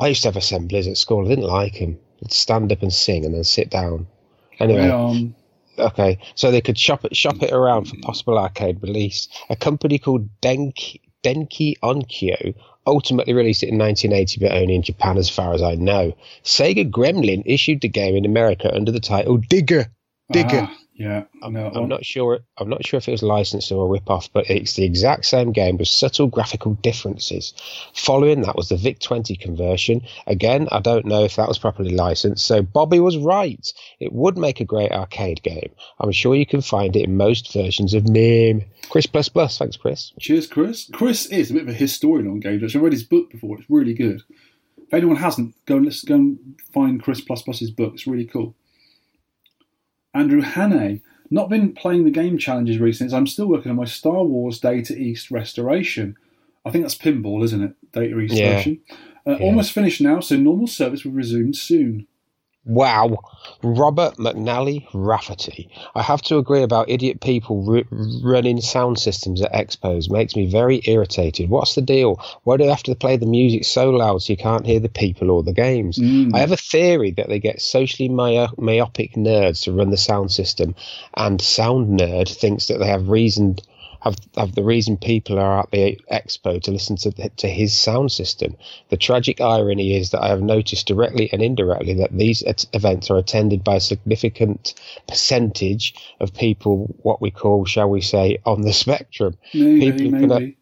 I 0.00 0.08
used 0.08 0.22
to 0.22 0.28
have 0.28 0.36
assemblies 0.36 0.86
at 0.86 0.96
school. 0.96 1.24
I 1.26 1.28
didn't 1.28 1.44
like 1.44 1.78
them. 1.78 1.98
They'd 2.20 2.32
stand 2.32 2.72
up 2.72 2.82
and 2.82 2.92
sing 2.92 3.24
and 3.24 3.34
then 3.34 3.44
sit 3.44 3.70
down. 3.70 4.06
Anyway, 4.60 4.88
Um, 4.88 5.34
okay, 5.78 6.18
so 6.34 6.50
they 6.50 6.60
could 6.60 6.78
shop 6.78 7.04
it 7.04 7.16
shop 7.16 7.42
it 7.42 7.52
around 7.52 7.84
for 7.84 7.96
possible 8.02 8.38
arcade 8.38 8.82
release. 8.82 9.28
A 9.50 9.56
company 9.56 9.98
called 9.98 10.28
Denki 10.40 11.00
Denki 11.22 11.76
Onkyo 11.82 12.54
ultimately 12.88 13.34
released 13.34 13.62
it 13.62 13.68
in 13.68 13.78
1980, 13.78 14.40
but 14.40 14.52
only 14.52 14.74
in 14.74 14.82
Japan, 14.82 15.16
as 15.16 15.30
far 15.30 15.54
as 15.54 15.62
I 15.62 15.74
know. 15.74 16.16
Sega 16.44 16.90
Gremlin 16.90 17.42
issued 17.46 17.80
the 17.80 17.88
game 17.88 18.16
in 18.16 18.24
America 18.24 18.74
under 18.74 18.90
the 18.90 19.00
title 19.00 19.36
Digger. 19.36 19.86
Digger. 20.32 20.68
ah, 20.70 20.78
yeah, 20.98 21.22
I 21.44 21.48
know 21.48 21.70
that 21.70 21.76
I'm 21.76 21.84
oh. 21.84 21.86
not 21.86 22.04
sure. 22.04 22.40
I'm 22.56 22.68
not 22.68 22.84
sure 22.84 22.98
if 22.98 23.06
it 23.06 23.12
was 23.12 23.22
licensed 23.22 23.70
or 23.70 23.86
a 23.86 23.88
rip-off, 23.88 24.28
but 24.32 24.50
it's 24.50 24.74
the 24.74 24.84
exact 24.84 25.26
same 25.26 25.52
game 25.52 25.78
with 25.78 25.86
subtle 25.86 26.26
graphical 26.26 26.74
differences. 26.74 27.54
Following 27.94 28.40
that 28.42 28.56
was 28.56 28.68
the 28.68 28.76
Vic 28.76 28.98
20 28.98 29.36
conversion. 29.36 30.02
Again, 30.26 30.66
I 30.72 30.80
don't 30.80 31.06
know 31.06 31.22
if 31.22 31.36
that 31.36 31.46
was 31.46 31.56
properly 31.56 31.90
licensed. 31.90 32.44
So 32.44 32.62
Bobby 32.62 32.98
was 32.98 33.16
right. 33.16 33.72
It 34.00 34.12
would 34.12 34.36
make 34.36 34.60
a 34.60 34.64
great 34.64 34.90
arcade 34.90 35.40
game. 35.44 35.70
I'm 36.00 36.10
sure 36.10 36.34
you 36.34 36.46
can 36.46 36.62
find 36.62 36.96
it 36.96 37.04
in 37.04 37.16
most 37.16 37.52
versions 37.52 37.94
of 37.94 38.08
MAME. 38.08 38.64
Chris 38.90 39.06
plus 39.06 39.28
plus. 39.28 39.56
Thanks, 39.56 39.76
Chris. 39.76 40.12
Cheers, 40.18 40.48
Chris. 40.48 40.90
Chris 40.92 41.26
is 41.26 41.52
a 41.52 41.54
bit 41.54 41.62
of 41.62 41.68
a 41.68 41.74
historian 41.74 42.26
on 42.26 42.40
games. 42.40 42.74
I've 42.74 42.82
read 42.82 42.92
his 42.92 43.04
book 43.04 43.30
before. 43.30 43.56
It's 43.56 43.70
really 43.70 43.94
good. 43.94 44.22
If 44.76 44.94
anyone 44.94 45.16
hasn't, 45.16 45.54
go 45.66 45.76
and 45.76 45.84
listen, 45.84 46.08
go 46.08 46.14
and 46.16 46.38
find 46.74 47.00
Chris 47.00 47.20
Plus 47.20 47.42
Plus's 47.42 47.70
book. 47.70 47.94
It's 47.94 48.06
really 48.06 48.24
cool. 48.24 48.56
Andrew 50.14 50.42
Hannay. 50.42 51.00
Not 51.30 51.50
been 51.50 51.72
playing 51.74 52.04
the 52.04 52.10
game 52.10 52.38
challenges 52.38 52.78
recently. 52.78 53.08
as 53.08 53.14
I'm 53.14 53.26
still 53.26 53.46
working 53.46 53.70
on 53.70 53.76
my 53.76 53.84
Star 53.84 54.24
Wars 54.24 54.58
Data 54.58 54.96
East 54.96 55.30
restoration. 55.30 56.16
I 56.64 56.70
think 56.70 56.84
that's 56.84 56.96
pinball, 56.96 57.44
isn't 57.44 57.62
it? 57.62 57.74
Data 57.92 58.18
East 58.18 58.34
Yeah. 58.34 58.56
version. 58.56 58.80
Uh, 59.26 59.34
Almost 59.34 59.72
finished 59.72 60.00
now, 60.00 60.20
so 60.20 60.36
normal 60.36 60.66
service 60.66 61.04
will 61.04 61.12
resume 61.12 61.52
soon. 61.52 62.06
Wow. 62.68 63.18
Robert 63.62 64.16
McNally 64.18 64.86
Rafferty. 64.92 65.70
I 65.94 66.02
have 66.02 66.20
to 66.22 66.36
agree 66.36 66.62
about 66.62 66.90
idiot 66.90 67.20
people 67.20 67.64
r- 67.68 67.82
running 68.22 68.60
sound 68.60 68.98
systems 68.98 69.40
at 69.40 69.52
expos. 69.52 70.10
Makes 70.10 70.36
me 70.36 70.46
very 70.46 70.82
irritated. 70.84 71.48
What's 71.48 71.74
the 71.74 71.80
deal? 71.80 72.20
Why 72.44 72.58
do 72.58 72.64
they 72.64 72.70
have 72.70 72.82
to 72.84 72.94
play 72.94 73.16
the 73.16 73.26
music 73.26 73.64
so 73.64 73.90
loud 73.90 74.22
so 74.22 74.32
you 74.34 74.36
can't 74.36 74.66
hear 74.66 74.80
the 74.80 74.90
people 74.90 75.30
or 75.30 75.42
the 75.42 75.54
games? 75.54 75.98
Mm. 75.98 76.34
I 76.34 76.38
have 76.40 76.52
a 76.52 76.56
theory 76.58 77.10
that 77.12 77.28
they 77.28 77.38
get 77.38 77.62
socially 77.62 78.10
myo- 78.10 78.52
myopic 78.58 79.14
nerds 79.14 79.62
to 79.64 79.72
run 79.72 79.90
the 79.90 79.96
sound 79.96 80.30
system, 80.30 80.74
and 81.16 81.40
Sound 81.40 81.98
Nerd 81.98 82.28
thinks 82.28 82.66
that 82.66 82.78
they 82.78 82.86
have 82.86 83.08
reason. 83.08 83.56
Have, 84.00 84.16
have 84.36 84.54
the 84.54 84.62
reason 84.62 84.96
people 84.96 85.38
are 85.38 85.60
at 85.60 85.70
the 85.70 85.98
expo 86.12 86.62
to 86.62 86.70
listen 86.70 86.96
to 86.96 87.10
the, 87.10 87.30
to 87.38 87.48
his 87.48 87.76
sound 87.76 88.12
system. 88.12 88.56
The 88.90 88.96
tragic 88.96 89.40
irony 89.40 89.96
is 89.96 90.10
that 90.10 90.22
I 90.22 90.28
have 90.28 90.42
noticed 90.42 90.86
directly 90.86 91.28
and 91.32 91.42
indirectly 91.42 91.94
that 91.94 92.16
these 92.16 92.42
et- 92.46 92.66
events 92.72 93.10
are 93.10 93.18
attended 93.18 93.64
by 93.64 93.76
a 93.76 93.80
significant 93.80 94.74
percentage 95.08 95.94
of 96.20 96.32
people, 96.34 96.94
what 97.02 97.20
we 97.20 97.30
call, 97.30 97.64
shall 97.64 97.90
we 97.90 98.00
say, 98.00 98.38
on 98.46 98.62
the 98.62 98.72
spectrum. 98.84 99.36
Maybe, 99.52 99.92
people 99.92 100.10
who 100.10 100.20
can 100.20 100.28
maybe. 100.28 100.57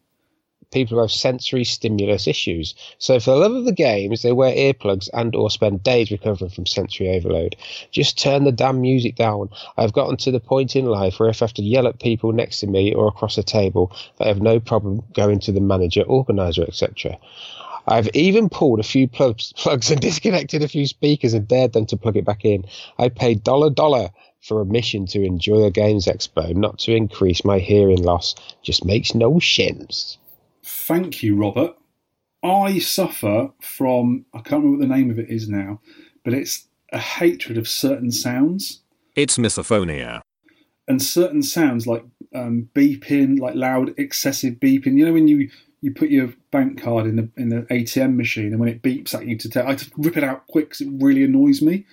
People 0.71 0.97
who 0.97 1.01
have 1.01 1.11
sensory 1.11 1.63
stimulus 1.63 2.27
issues. 2.27 2.75
So 2.97 3.19
for 3.19 3.31
the 3.31 3.37
love 3.37 3.53
of 3.53 3.65
the 3.65 3.71
games, 3.71 4.21
they 4.21 4.31
wear 4.31 4.53
earplugs 4.53 5.09
and 5.13 5.35
or 5.35 5.49
spend 5.49 5.83
days 5.83 6.11
recovering 6.11 6.51
from 6.51 6.65
sensory 6.65 7.09
overload. 7.09 7.55
Just 7.91 8.17
turn 8.17 8.43
the 8.43 8.51
damn 8.51 8.81
music 8.81 9.15
down. 9.15 9.49
I've 9.77 9.93
gotten 9.93 10.17
to 10.17 10.31
the 10.31 10.39
point 10.39 10.75
in 10.75 10.85
life 10.85 11.19
where 11.19 11.29
if 11.29 11.41
I 11.41 11.45
have 11.45 11.53
to 11.53 11.63
yell 11.63 11.87
at 11.87 11.99
people 11.99 12.33
next 12.33 12.59
to 12.59 12.67
me 12.67 12.93
or 12.93 13.07
across 13.07 13.37
a 13.37 13.43
table, 13.43 13.95
I 14.19 14.27
have 14.27 14.41
no 14.41 14.59
problem 14.59 15.03
going 15.13 15.39
to 15.41 15.51
the 15.51 15.61
manager, 15.61 16.01
organizer, 16.01 16.63
etc. 16.63 17.17
I've 17.89 18.09
even 18.13 18.49
pulled 18.49 18.81
a 18.81 18.83
few 18.83 19.07
plugs, 19.07 19.53
plugs 19.57 19.89
and 19.91 20.01
disconnected 20.01 20.61
a 20.61 20.67
few 20.67 20.85
speakers 20.85 21.33
and 21.33 21.47
dared 21.47 21.73
them 21.73 21.85
to 21.87 21.97
plug 21.97 22.17
it 22.17 22.25
back 22.25 22.43
in. 22.43 22.65
I 22.97 23.09
paid 23.09 23.43
dollar 23.43 23.69
dollar 23.69 24.09
for 24.41 24.61
admission 24.61 25.05
to 25.07 25.23
enjoy 25.23 25.63
a 25.63 25.71
games 25.71 26.05
expo, 26.05 26.53
not 26.55 26.79
to 26.79 26.95
increase 26.95 27.45
my 27.45 27.59
hearing 27.59 28.03
loss. 28.03 28.35
Just 28.61 28.85
makes 28.85 29.15
no 29.15 29.39
sense. 29.39 30.16
Thank 30.67 31.23
you, 31.23 31.35
Robert. 31.35 31.75
I 32.43 32.79
suffer 32.79 33.51
from, 33.61 34.25
I 34.33 34.39
can't 34.39 34.63
remember 34.63 34.79
what 34.79 34.89
the 34.89 34.95
name 34.95 35.09
of 35.09 35.17
it 35.17 35.29
is 35.29 35.47
now, 35.47 35.79
but 36.23 36.33
it's 36.33 36.67
a 36.91 36.99
hatred 36.99 37.57
of 37.57 37.67
certain 37.67 38.11
sounds. 38.11 38.81
It's 39.15 39.37
misophonia. 39.37 40.21
And 40.87 41.01
certain 41.01 41.41
sounds 41.41 41.87
like 41.87 42.03
um, 42.35 42.69
beeping, 42.75 43.39
like 43.39 43.55
loud, 43.55 43.93
excessive 43.97 44.55
beeping. 44.55 44.97
You 44.97 45.05
know, 45.05 45.13
when 45.13 45.27
you, 45.27 45.49
you 45.81 45.93
put 45.93 46.09
your 46.09 46.33
bank 46.51 46.81
card 46.81 47.07
in 47.07 47.15
the 47.15 47.29
in 47.37 47.49
the 47.49 47.61
ATM 47.63 48.15
machine 48.15 48.47
and 48.47 48.59
when 48.59 48.69
it 48.69 48.81
beeps 48.81 49.13
at 49.13 49.25
you 49.25 49.37
to 49.37 49.49
tell, 49.49 49.65
I 49.65 49.71
have 49.71 49.81
to 49.81 49.91
rip 49.97 50.17
it 50.17 50.23
out 50.23 50.47
quick 50.47 50.69
because 50.69 50.81
it 50.81 50.89
really 50.91 51.23
annoys 51.23 51.61
me. 51.61 51.85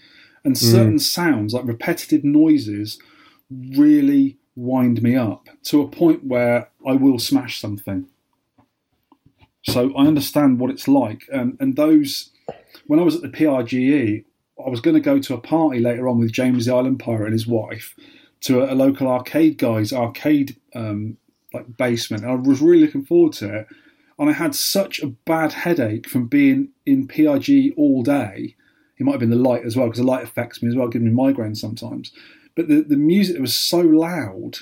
And 0.45 0.59
certain 0.59 0.99
sounds, 0.99 1.55
like 1.55 1.64
repetitive 1.64 2.22
noises, 2.22 2.99
really 3.51 4.37
wind 4.57 5.03
me 5.03 5.16
up 5.16 5.49
to 5.64 5.81
a 5.81 5.89
point 5.89 6.25
where 6.25 6.70
I 6.87 6.93
will 6.93 7.18
smash 7.18 7.61
something. 7.61 8.09
So 9.65 9.95
I 9.97 10.07
understand 10.07 10.61
what 10.61 10.71
it's 10.71 10.89
like. 10.89 11.23
Um, 11.33 11.57
and 11.59 11.77
those, 11.77 12.31
when 12.87 13.01
I 13.01 13.03
was 13.03 13.17
at 13.17 13.23
the 13.23 13.29
PRGE, 13.29 14.25
I 14.65 14.69
was 14.69 14.81
going 14.81 14.95
to 14.95 15.01
go 15.01 15.19
to 15.19 15.35
a 15.35 15.41
party 15.41 15.81
later 15.81 16.09
on 16.09 16.19
with 16.19 16.33
James 16.33 16.67
the 16.67 16.75
Island 16.75 17.01
Pirate 17.01 17.27
and 17.27 17.33
his 17.33 17.47
wife 17.47 17.95
to 18.43 18.61
a, 18.61 18.73
a 18.73 18.77
local 18.77 19.09
arcade 19.09 19.59
guy's 19.59 19.93
arcade 19.93 20.57
um, 20.75 21.17
like 21.53 21.77
basement. 21.77 22.25
And 22.25 22.33
I 22.33 22.35
was 22.35 22.61
really 22.61 22.85
looking 22.85 23.05
forward 23.05 23.33
to 23.35 23.55
it. 23.61 23.67
And 24.19 24.31
I 24.31 24.33
had 24.33 24.55
such 24.55 25.01
a 25.01 25.09
bad 25.09 25.53
headache 25.53 26.09
from 26.09 26.29
being 26.29 26.69
in 26.87 27.09
PRG 27.09 27.73
all 27.77 28.03
day. 28.03 28.55
It 28.97 29.05
might 29.05 29.12
have 29.12 29.21
been 29.21 29.31
the 29.31 29.37
light 29.37 29.65
as 29.65 29.77
well, 29.77 29.87
because 29.87 29.99
the 29.99 30.07
light 30.07 30.23
affects 30.23 30.62
me 30.62 30.69
as 30.69 30.77
well, 30.77 30.89
giving 30.89 31.12
me 31.12 31.15
migraines 31.15 31.57
sometimes. 31.57 32.12
But 32.55 32.69
the, 32.69 32.83
the 32.83 32.97
music 32.97 33.41
was 33.41 33.57
so 33.57 33.81
loud 33.81 34.59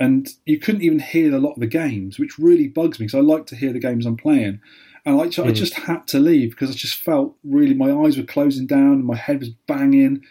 and 0.00 0.30
you 0.46 0.58
couldn't 0.58 0.80
even 0.80 0.98
hear 0.98 1.34
a 1.34 1.38
lot 1.38 1.52
of 1.52 1.60
the 1.60 1.66
games, 1.66 2.18
which 2.18 2.38
really 2.38 2.66
bugs 2.66 2.98
me 2.98 3.04
because 3.04 3.18
I 3.18 3.22
like 3.22 3.44
to 3.48 3.56
hear 3.56 3.74
the 3.74 3.78
games 3.78 4.06
I'm 4.06 4.16
playing. 4.16 4.60
And 5.04 5.18
like 5.18 5.38
I 5.38 5.42
hmm. 5.42 5.52
just 5.52 5.74
had 5.74 6.08
to 6.08 6.18
leave 6.18 6.50
because 6.50 6.70
I 6.70 6.72
just 6.72 6.96
felt 6.96 7.36
really 7.44 7.74
my 7.74 7.92
eyes 7.92 8.16
were 8.16 8.24
closing 8.24 8.66
down 8.66 8.92
and 8.92 9.04
my 9.04 9.16
head 9.16 9.40
was 9.40 9.50
banging. 9.50 10.22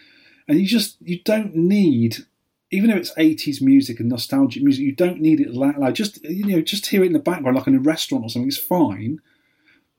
And 0.48 0.60
you 0.60 0.66
just 0.66 0.98
you 1.02 1.22
don't 1.24 1.56
need, 1.56 2.18
even 2.72 2.90
if 2.90 2.98
it's 2.98 3.14
80s 3.14 3.62
music 3.62 4.00
and 4.00 4.10
nostalgic 4.10 4.64
music, 4.64 4.84
you 4.84 4.96
don't 4.96 5.22
need 5.22 5.40
it 5.40 5.54
loud. 5.54 5.78
loud. 5.78 5.94
Just 5.94 6.24
you 6.24 6.46
know, 6.46 6.62
just 6.62 6.88
hear 6.88 7.04
it 7.04 7.08
in 7.08 7.14
the 7.14 7.20
background, 7.20 7.56
like 7.56 7.68
in 7.68 7.76
a 7.76 7.80
restaurant 7.80 8.26
or 8.26 8.30
something. 8.30 8.48
It's 8.48 8.58
fine. 8.58 9.20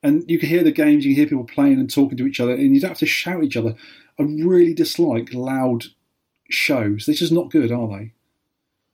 And 0.03 0.29
you 0.29 0.39
can 0.41 0.49
hear 0.49 0.65
the 0.65 0.73
games, 0.73 1.05
you 1.05 1.15
can 1.15 1.23
hear 1.23 1.29
people 1.29 1.45
playing 1.45 1.79
and 1.79 1.93
talking 1.93 2.17
to 2.19 2.27
each 2.27 2.41
other, 2.41 2.55
and 2.55 2.75
you 2.75 2.81
don't 2.81 2.91
have 2.91 2.99
to 2.99 3.07
shout 3.07 3.39
at 3.39 3.45
each 3.45 3.57
other. 3.57 3.77
I 4.19 4.23
really 4.23 4.75
dislike 4.75 5.33
loud 5.33 5.85
shows. 6.49 7.07
They're 7.07 7.15
just 7.15 7.33
not 7.33 7.51
good, 7.51 7.71
are 7.71 7.87
they? 7.87 8.15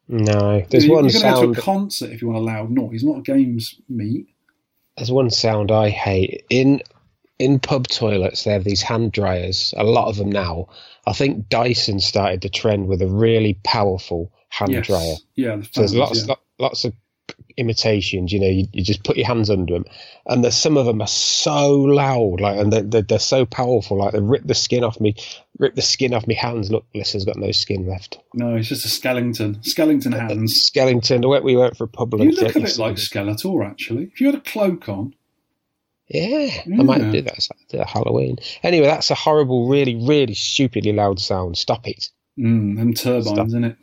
No, 0.09 0.64
there's 0.70 0.86
you're 0.86 0.94
one 0.94 1.04
going 1.09 1.14
to 1.14 1.20
go 1.20 1.52
to 1.52 1.59
a 1.59 1.62
concert 1.62 2.11
if 2.11 2.22
you 2.22 2.28
want 2.28 2.38
a 2.38 2.42
loud 2.42 2.70
noise, 2.70 2.94
It's 2.94 3.04
not 3.04 3.18
a 3.18 3.22
games 3.22 3.80
meet. 3.88 4.28
There's 4.96 5.11
one 5.11 5.30
sound 5.30 5.70
I 5.70 5.90
hate 5.90 6.44
in 6.48 6.80
in 7.38 7.59
pub 7.59 7.86
toilets. 7.88 8.44
They 8.44 8.52
have 8.52 8.64
these 8.64 8.82
hand 8.82 9.12
dryers. 9.12 9.74
A 9.76 9.84
lot 9.84 10.09
of 10.09 10.16
them 10.16 10.30
now. 10.30 10.68
I 11.07 11.12
think 11.12 11.48
Dyson 11.48 12.00
started 12.00 12.40
the 12.40 12.48
trend 12.48 12.86
with 12.88 13.02
a 13.02 13.07
really 13.07 13.54
powerful 13.64 14.32
hand 14.48 14.72
Yes. 14.72 14.86
dryer. 14.86 15.14
Yeah, 15.34 15.61
So 15.70 15.80
there's 15.82 15.94
lots 15.94 16.26
yeah. 16.26 16.34
lots 16.59 16.84
of 16.84 16.94
imitations. 17.57 18.32
You 18.32 18.40
know, 18.40 18.48
you, 18.48 18.66
you 18.72 18.82
just 18.82 19.04
put 19.04 19.16
your 19.16 19.26
hands 19.26 19.50
under 19.50 19.74
them, 19.74 19.84
and 20.26 20.42
there's 20.44 20.57
some 20.57 20.76
of 20.76 20.86
them 20.86 21.00
are 21.00 21.07
so 21.07 21.70
loud, 21.72 22.40
like, 22.40 22.59
and 22.59 22.72
they're, 22.72 22.82
they're, 22.82 23.02
they're 23.02 23.18
so 23.18 23.46
powerful. 23.46 23.98
Like 23.98 24.12
they 24.12 24.20
rip 24.20 24.46
the 24.46 24.54
skin 24.54 24.84
off 24.84 25.00
me, 25.00 25.14
rip 25.59 25.74
the 25.74 25.82
skin 25.82 26.14
off 26.14 26.26
my 26.26 26.34
hands. 26.34 26.70
Look, 26.70 26.84
Lissa's 26.94 27.24
got 27.24 27.36
no 27.36 27.52
skin 27.52 27.86
left. 27.86 28.18
No, 28.34 28.54
it's 28.57 28.68
just 28.68 28.84
a 28.84 28.88
skeleton. 28.88 29.62
Skeleton 29.62 30.12
hands. 30.12 30.70
Way 30.74 31.40
We 31.40 31.57
went 31.57 31.76
for 31.76 31.84
a 31.84 31.88
pub 31.88 32.14
You 32.14 32.30
look 32.30 32.54
a 32.57 32.61
bit 32.61 32.78
like 32.78 32.96
Skeletor, 32.96 33.66
actually. 33.68 34.04
If 34.12 34.20
you 34.20 34.26
had 34.26 34.36
a 34.36 34.40
cloak 34.40 34.88
on, 34.88 35.14
Yeah, 36.09 36.48
I 36.66 36.82
might 36.82 37.00
Yeah. 37.00 37.11
do 37.11 37.22
that 37.22 37.48
at 37.72 37.80
at 37.80 37.88
Halloween. 37.88 38.36
Anyway, 38.62 38.86
that's 38.86 39.11
a 39.11 39.14
horrible, 39.16 39.68
really, 39.68 39.96
really 39.96 40.34
stupidly 40.34 40.92
loud 40.92 41.18
sound. 41.20 41.59
Stop 41.59 41.88
it. 41.88 42.11
mm, 42.38 42.76
them 42.76 42.94
turbines, 42.94 43.28
Stop. 43.28 43.46
isn't 43.48 43.64
it? 43.64 43.76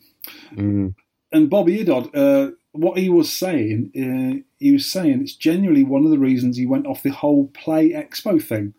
Mm. 0.55 0.95
And 1.31 1.49
Bobby 1.49 1.83
Idod, 1.83 2.15
uh, 2.15 2.51
what 2.73 2.97
he 2.97 3.07
was 3.09 3.31
saying, 3.31 3.91
uh, 3.95 4.43
he 4.59 4.71
was 4.73 4.91
saying 4.91 5.21
it's 5.21 5.35
genuinely 5.35 5.83
one 5.83 6.03
of 6.05 6.11
the 6.11 6.19
reasons 6.19 6.57
he 6.57 6.65
went 6.65 6.85
off 6.87 7.01
the 7.03 7.11
whole 7.11 7.47
Play 7.53 7.91
Expo 7.91 8.41
thing 8.43 8.73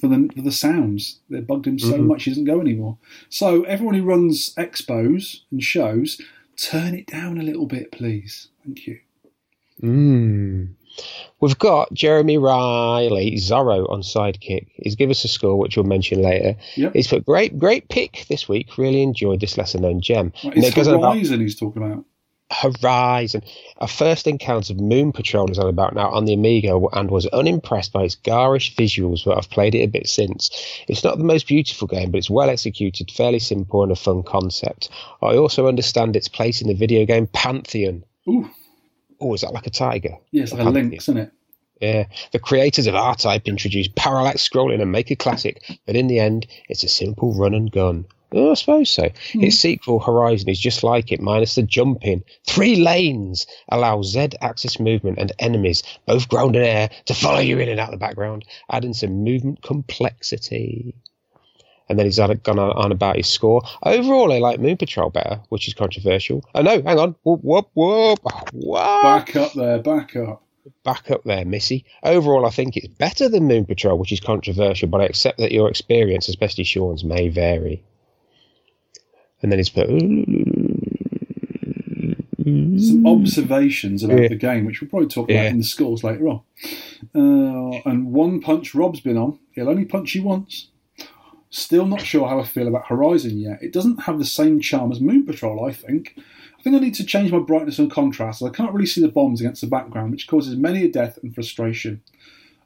for 0.00 0.06
the 0.08 0.28
for 0.36 0.42
the 0.42 0.52
sounds. 0.52 1.20
They 1.30 1.40
bugged 1.40 1.66
him 1.66 1.78
so 1.78 1.94
Mhm. 1.98 2.06
much 2.06 2.24
he 2.24 2.30
doesn't 2.30 2.44
go 2.44 2.60
anymore. 2.60 2.98
So 3.28 3.62
everyone 3.62 3.94
who 3.94 4.04
runs 4.04 4.54
expos 4.56 5.40
and 5.50 5.62
shows, 5.62 6.20
turn 6.56 6.94
it 6.94 7.06
down 7.06 7.38
a 7.38 7.42
little 7.42 7.66
bit, 7.66 7.90
please. 7.92 8.48
Thank 8.64 8.86
you. 8.86 8.98
Mm. 9.82 10.70
We've 11.40 11.58
got 11.58 11.92
Jeremy 11.94 12.38
Riley 12.38 13.36
Zorro 13.36 13.88
on 13.90 14.00
Sidekick. 14.02 14.66
He's 14.74 14.96
given 14.96 15.12
us 15.12 15.24
a 15.24 15.28
score, 15.28 15.56
which 15.56 15.76
we'll 15.76 15.86
mention 15.86 16.22
later. 16.22 16.56
Yep. 16.76 16.94
He's 16.94 17.06
put 17.06 17.24
great, 17.24 17.58
great 17.58 17.88
pick 17.88 18.26
this 18.28 18.48
week. 18.48 18.76
Really 18.76 19.02
enjoyed 19.02 19.40
this 19.40 19.56
lesser 19.56 19.78
known 19.78 20.00
gem. 20.00 20.32
Right, 20.42 20.54
And 20.56 20.64
it's 20.64 20.68
it 20.68 20.74
goes 20.74 20.88
on 20.88 20.94
about 20.96 21.16
he's 21.16 21.54
talking 21.54 21.82
about. 21.82 22.04
Horizon. 22.50 23.42
Our 23.78 23.88
first 23.88 24.26
encounter 24.26 24.72
of 24.72 24.80
Moon 24.80 25.12
Patrol 25.12 25.50
is 25.50 25.58
on 25.58 25.68
about 25.68 25.94
now 25.94 26.10
on 26.10 26.24
the 26.24 26.32
Amiga 26.34 26.78
and 26.92 27.10
was 27.10 27.26
unimpressed 27.26 27.92
by 27.92 28.04
its 28.04 28.14
garish 28.16 28.74
visuals, 28.74 29.24
but 29.24 29.36
I've 29.36 29.50
played 29.50 29.74
it 29.74 29.82
a 29.82 29.88
bit 29.88 30.08
since. 30.08 30.50
It's 30.88 31.04
not 31.04 31.18
the 31.18 31.24
most 31.24 31.46
beautiful 31.46 31.86
game, 31.88 32.10
but 32.10 32.18
it's 32.18 32.30
well 32.30 32.48
executed, 32.50 33.10
fairly 33.10 33.38
simple, 33.38 33.82
and 33.82 33.92
a 33.92 33.96
fun 33.96 34.22
concept. 34.22 34.88
I 35.22 35.36
also 35.36 35.66
understand 35.68 36.16
its 36.16 36.28
place 36.28 36.60
in 36.62 36.68
the 36.68 36.74
video 36.74 37.04
game 37.04 37.26
Pantheon. 37.28 38.04
Ooh, 38.28 38.48
Oh, 39.20 39.34
is 39.34 39.40
that 39.40 39.52
like 39.52 39.66
a 39.66 39.70
tiger? 39.70 40.16
yeah, 40.30 40.44
it's 40.44 40.52
like 40.52 40.64
a 40.64 40.70
lynx, 40.70 41.04
isn't 41.04 41.16
it? 41.18 41.32
Yeah, 41.80 42.06
the 42.32 42.38
creators 42.38 42.86
of 42.86 42.94
R-Type 42.94 43.46
introduced 43.48 43.94
parallax 43.94 44.48
scrolling 44.48 44.80
and 44.80 44.90
make 44.92 45.10
a 45.10 45.16
classic, 45.16 45.62
but 45.86 45.96
in 45.96 46.06
the 46.06 46.18
end, 46.20 46.46
it's 46.68 46.82
a 46.84 46.88
simple 46.88 47.34
run 47.34 47.52
and 47.54 47.70
gun. 47.70 48.06
Oh, 48.32 48.50
I 48.50 48.54
suppose 48.54 48.90
so. 48.90 49.08
Hmm. 49.32 49.44
Its 49.44 49.58
sequel, 49.58 50.00
Horizon, 50.00 50.50
is 50.50 50.60
just 50.60 50.82
like 50.82 51.10
it, 51.10 51.20
minus 51.20 51.54
the 51.54 51.62
jumping. 51.62 52.22
Three 52.46 52.76
lanes 52.76 53.46
allow 53.70 54.02
Z-axis 54.02 54.78
movement 54.78 55.18
and 55.18 55.32
enemies, 55.38 55.82
both 56.06 56.28
ground 56.28 56.54
and 56.54 56.64
air, 56.64 56.90
to 57.06 57.14
follow 57.14 57.40
you 57.40 57.58
in 57.58 57.70
and 57.70 57.80
out 57.80 57.90
the 57.90 57.96
background, 57.96 58.44
adding 58.70 58.92
some 58.92 59.24
movement 59.24 59.62
complexity. 59.62 60.94
And 61.88 61.98
then 61.98 62.04
he's 62.04 62.18
gone 62.18 62.58
on, 62.58 62.58
on 62.58 62.92
about 62.92 63.16
his 63.16 63.28
score. 63.28 63.62
Overall, 63.82 64.30
I 64.30 64.38
like 64.40 64.60
Moon 64.60 64.76
Patrol 64.76 65.08
better, 65.08 65.40
which 65.48 65.66
is 65.66 65.72
controversial. 65.72 66.44
Oh 66.54 66.60
no, 66.60 66.82
hang 66.82 66.98
on. 66.98 67.14
Whoop, 67.22 67.40
whoop, 67.42 67.70
whoop. 67.72 68.18
What? 68.52 69.02
Back 69.02 69.36
up 69.36 69.54
there, 69.54 69.78
back 69.78 70.14
up. 70.16 70.42
back 70.84 71.10
up 71.10 71.24
there, 71.24 71.46
Missy. 71.46 71.86
Overall, 72.02 72.44
I 72.44 72.50
think 72.50 72.76
it's 72.76 72.88
better 72.88 73.28
than 73.28 73.48
Moon 73.48 73.64
Patrol, 73.64 73.98
which 73.98 74.12
is 74.12 74.20
controversial, 74.20 74.88
but 74.88 75.00
I 75.00 75.04
accept 75.04 75.38
that 75.38 75.52
your 75.52 75.70
experience, 75.70 76.28
especially 76.28 76.64
Sean's, 76.64 77.04
may 77.04 77.28
vary. 77.28 77.82
And 79.42 79.52
then 79.52 79.58
he's 79.58 79.68
put. 79.68 79.88
Some 82.78 83.06
observations 83.06 84.02
about 84.02 84.22
Yeah. 84.22 84.28
the 84.28 84.36
game, 84.36 84.64
which 84.64 84.80
we'll 84.80 84.88
probably 84.88 85.08
talk 85.08 85.28
about 85.30 85.34
Yeah. 85.44 85.50
in 85.50 85.58
the 85.58 85.64
scores 85.64 86.02
later 86.02 86.28
on. 86.28 86.40
Uh, 87.14 87.80
and 87.84 88.12
one 88.12 88.40
punch 88.40 88.74
Rob's 88.74 89.00
been 89.00 89.16
on. 89.18 89.38
He'll 89.52 89.68
only 89.68 89.84
punch 89.84 90.14
you 90.14 90.22
once. 90.22 90.68
Still 91.50 91.86
not 91.86 92.00
sure 92.02 92.26
how 92.28 92.40
I 92.40 92.44
feel 92.44 92.68
about 92.68 92.86
Horizon 92.86 93.38
yet. 93.38 93.62
It 93.62 93.72
doesn't 93.72 94.02
have 94.02 94.18
the 94.18 94.24
same 94.24 94.60
charm 94.60 94.92
as 94.92 95.00
Moon 95.00 95.24
Patrol, 95.26 95.64
I 95.64 95.72
think. 95.72 96.14
I 96.58 96.62
think 96.62 96.74
I 96.76 96.78
need 96.80 96.94
to 96.94 97.04
change 97.04 97.30
my 97.32 97.38
brightness 97.38 97.78
and 97.78 97.90
contrast. 97.90 98.42
as 98.42 98.48
I 98.48 98.50
can't 98.50 98.72
really 98.72 98.86
see 98.86 99.00
the 99.00 99.08
bombs 99.08 99.40
against 99.40 99.60
the 99.60 99.66
background, 99.66 100.10
which 100.10 100.26
causes 100.26 100.56
many 100.56 100.84
a 100.84 100.88
death 100.90 101.18
and 101.22 101.34
frustration. 101.34 102.00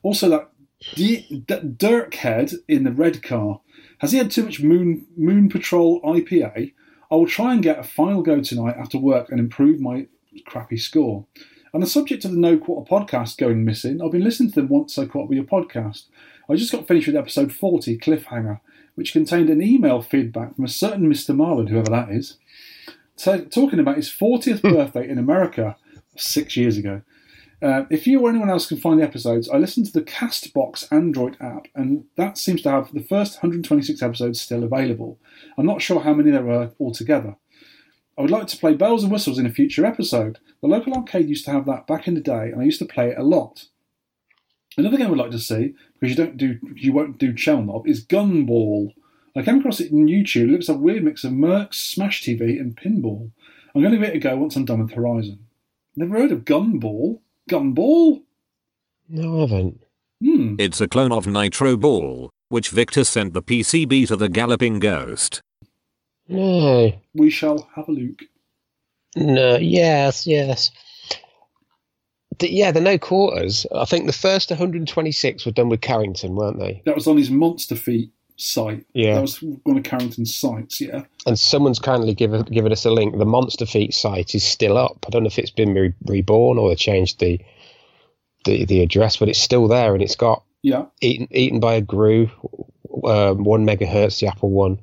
Also, 0.02 0.28
that 0.28 0.48
D- 0.96 1.42
D- 1.46 1.74
Dirk 1.76 2.14
head 2.14 2.52
in 2.68 2.82
the 2.84 2.90
red 2.92 3.22
car 3.22 3.60
has 4.02 4.10
he 4.10 4.18
had 4.18 4.32
too 4.32 4.42
much 4.42 4.60
Moon 4.60 5.06
Moon 5.16 5.48
Patrol 5.48 6.02
IPA? 6.02 6.72
I 7.08 7.14
will 7.14 7.26
try 7.26 7.52
and 7.52 7.62
get 7.62 7.78
a 7.78 7.84
final 7.84 8.20
go 8.20 8.40
tonight 8.40 8.74
after 8.76 8.98
work 8.98 9.30
and 9.30 9.38
improve 9.38 9.80
my 9.80 10.08
crappy 10.44 10.76
score. 10.76 11.24
On 11.72 11.80
the 11.80 11.86
subject 11.86 12.24
of 12.24 12.32
the 12.32 12.36
No 12.36 12.58
Quarter 12.58 12.90
podcast 12.90 13.38
going 13.38 13.64
missing, 13.64 14.02
I've 14.02 14.10
been 14.10 14.24
listening 14.24 14.50
to 14.50 14.56
them 14.56 14.68
once 14.68 14.98
I 14.98 15.06
caught 15.06 15.24
up 15.24 15.28
with 15.28 15.36
your 15.36 15.46
podcast. 15.46 16.06
I 16.50 16.56
just 16.56 16.72
got 16.72 16.88
finished 16.88 17.06
with 17.06 17.14
episode 17.14 17.52
40, 17.52 17.96
Cliffhanger, 17.98 18.58
which 18.96 19.12
contained 19.12 19.48
an 19.50 19.62
email 19.62 20.02
feedback 20.02 20.56
from 20.56 20.64
a 20.64 20.68
certain 20.68 21.08
Mr. 21.08 21.34
Marlin, 21.34 21.68
whoever 21.68 21.90
that 21.90 22.10
is, 22.10 22.38
ta 23.16 23.36
talking 23.36 23.78
about 23.78 23.96
his 23.96 24.10
40th 24.10 24.62
birthday 24.74 25.08
in 25.08 25.16
America 25.16 25.76
six 26.16 26.56
years 26.56 26.76
ago. 26.76 27.02
Uh, 27.62 27.84
if 27.90 28.08
you 28.08 28.20
or 28.20 28.28
anyone 28.28 28.50
else 28.50 28.66
can 28.66 28.76
find 28.76 28.98
the 28.98 29.04
episodes, 29.04 29.48
I 29.48 29.56
listened 29.56 29.86
to 29.86 29.92
the 29.92 30.02
Castbox 30.02 30.90
Android 30.90 31.36
app, 31.40 31.68
and 31.76 32.04
that 32.16 32.36
seems 32.36 32.62
to 32.62 32.70
have 32.70 32.92
the 32.92 33.04
first 33.04 33.36
126 33.36 34.02
episodes 34.02 34.40
still 34.40 34.64
available. 34.64 35.20
I'm 35.56 35.66
not 35.66 35.80
sure 35.80 36.00
how 36.00 36.12
many 36.12 36.32
there 36.32 36.50
are 36.50 36.72
altogether. 36.80 37.36
I 38.18 38.22
would 38.22 38.32
like 38.32 38.48
to 38.48 38.56
play 38.56 38.74
Bells 38.74 39.04
and 39.04 39.12
Whistles 39.12 39.38
in 39.38 39.46
a 39.46 39.52
future 39.52 39.86
episode. 39.86 40.40
The 40.60 40.66
local 40.66 40.92
arcade 40.92 41.28
used 41.28 41.44
to 41.44 41.52
have 41.52 41.64
that 41.66 41.86
back 41.86 42.08
in 42.08 42.14
the 42.14 42.20
day, 42.20 42.50
and 42.50 42.60
I 42.60 42.64
used 42.64 42.80
to 42.80 42.84
play 42.84 43.10
it 43.10 43.18
a 43.18 43.22
lot. 43.22 43.66
Another 44.76 44.96
game 44.96 45.12
I'd 45.12 45.18
like 45.18 45.30
to 45.30 45.38
see, 45.38 45.74
because 46.00 46.16
you 46.16 46.24
don't 46.24 46.36
do 46.36 46.58
you 46.74 46.92
won't 46.92 47.18
do 47.18 47.32
Chelnov, 47.32 47.86
is 47.86 48.04
Gunball. 48.04 48.92
I 49.36 49.42
came 49.42 49.60
across 49.60 49.80
it 49.80 49.92
on 49.92 50.08
YouTube. 50.08 50.48
It 50.48 50.52
looks 50.52 50.68
like 50.68 50.78
a 50.78 50.80
weird 50.80 51.04
mix 51.04 51.24
of 51.24 51.32
Mercs, 51.32 51.74
Smash 51.74 52.22
TV, 52.22 52.60
and 52.60 52.76
pinball. 52.76 53.30
I'm 53.74 53.82
going 53.82 53.92
to 53.92 53.98
give 53.98 54.08
it 54.08 54.16
a 54.16 54.18
go 54.18 54.36
once 54.36 54.56
I'm 54.56 54.64
done 54.64 54.82
with 54.82 54.92
Horizon. 54.92 55.46
Never 55.96 56.18
heard 56.18 56.32
of 56.32 56.44
Gunball. 56.44 57.20
Gunball? 57.50 58.22
No, 59.08 59.38
I 59.38 59.40
haven't. 59.42 59.84
Hmm. 60.22 60.56
It's 60.58 60.80
a 60.80 60.88
clone 60.88 61.12
of 61.12 61.26
Nitro 61.26 61.76
Ball, 61.76 62.30
which 62.48 62.70
Victor 62.70 63.04
sent 63.04 63.34
the 63.34 63.42
PCB 63.42 64.06
to 64.08 64.16
the 64.16 64.28
Galloping 64.28 64.78
Ghost. 64.78 65.40
No. 66.28 66.92
We 67.14 67.30
shall 67.30 67.68
have 67.74 67.88
a 67.88 67.92
look. 67.92 68.22
No. 69.16 69.56
Yes, 69.56 70.26
yes. 70.26 70.70
The, 72.38 72.50
yeah, 72.52 72.70
the 72.70 72.80
no 72.80 72.98
quarters. 72.98 73.66
I 73.74 73.84
think 73.84 74.06
the 74.06 74.12
first 74.12 74.50
126 74.50 75.44
were 75.44 75.52
done 75.52 75.68
with 75.68 75.80
Carrington, 75.80 76.34
weren't 76.34 76.58
they? 76.58 76.82
That 76.86 76.94
was 76.94 77.06
on 77.06 77.18
his 77.18 77.30
Monster 77.30 77.76
Feet 77.76 78.10
site. 78.42 78.84
Yeah. 78.94 79.14
That 79.16 79.20
was 79.22 79.42
one 79.42 79.78
of 79.78 79.84
Carrington's 79.84 80.34
sites, 80.34 80.80
yeah. 80.80 81.04
And 81.26 81.38
someone's 81.38 81.78
kindly 81.78 82.14
given 82.14 82.42
given 82.44 82.72
us 82.72 82.84
a 82.84 82.90
link. 82.90 83.16
The 83.18 83.24
Monster 83.24 83.66
Feet 83.66 83.94
site 83.94 84.34
is 84.34 84.44
still 84.44 84.76
up. 84.76 85.04
I 85.06 85.10
don't 85.10 85.22
know 85.22 85.28
if 85.28 85.38
it's 85.38 85.50
been 85.50 85.74
re- 85.74 85.94
reborn 86.06 86.58
or 86.58 86.68
they 86.68 86.74
changed 86.76 87.20
the, 87.20 87.40
the 88.44 88.64
the 88.64 88.82
address, 88.82 89.16
but 89.16 89.28
it's 89.28 89.38
still 89.38 89.68
there 89.68 89.94
and 89.94 90.02
it's 90.02 90.16
got 90.16 90.42
Yeah. 90.62 90.86
eaten 91.00 91.28
eaten 91.30 91.60
by 91.60 91.74
a 91.74 91.80
Grue, 91.80 92.30
um, 93.04 93.44
one 93.44 93.66
megahertz, 93.66 94.20
the 94.20 94.26
Apple 94.28 94.50
one. 94.50 94.80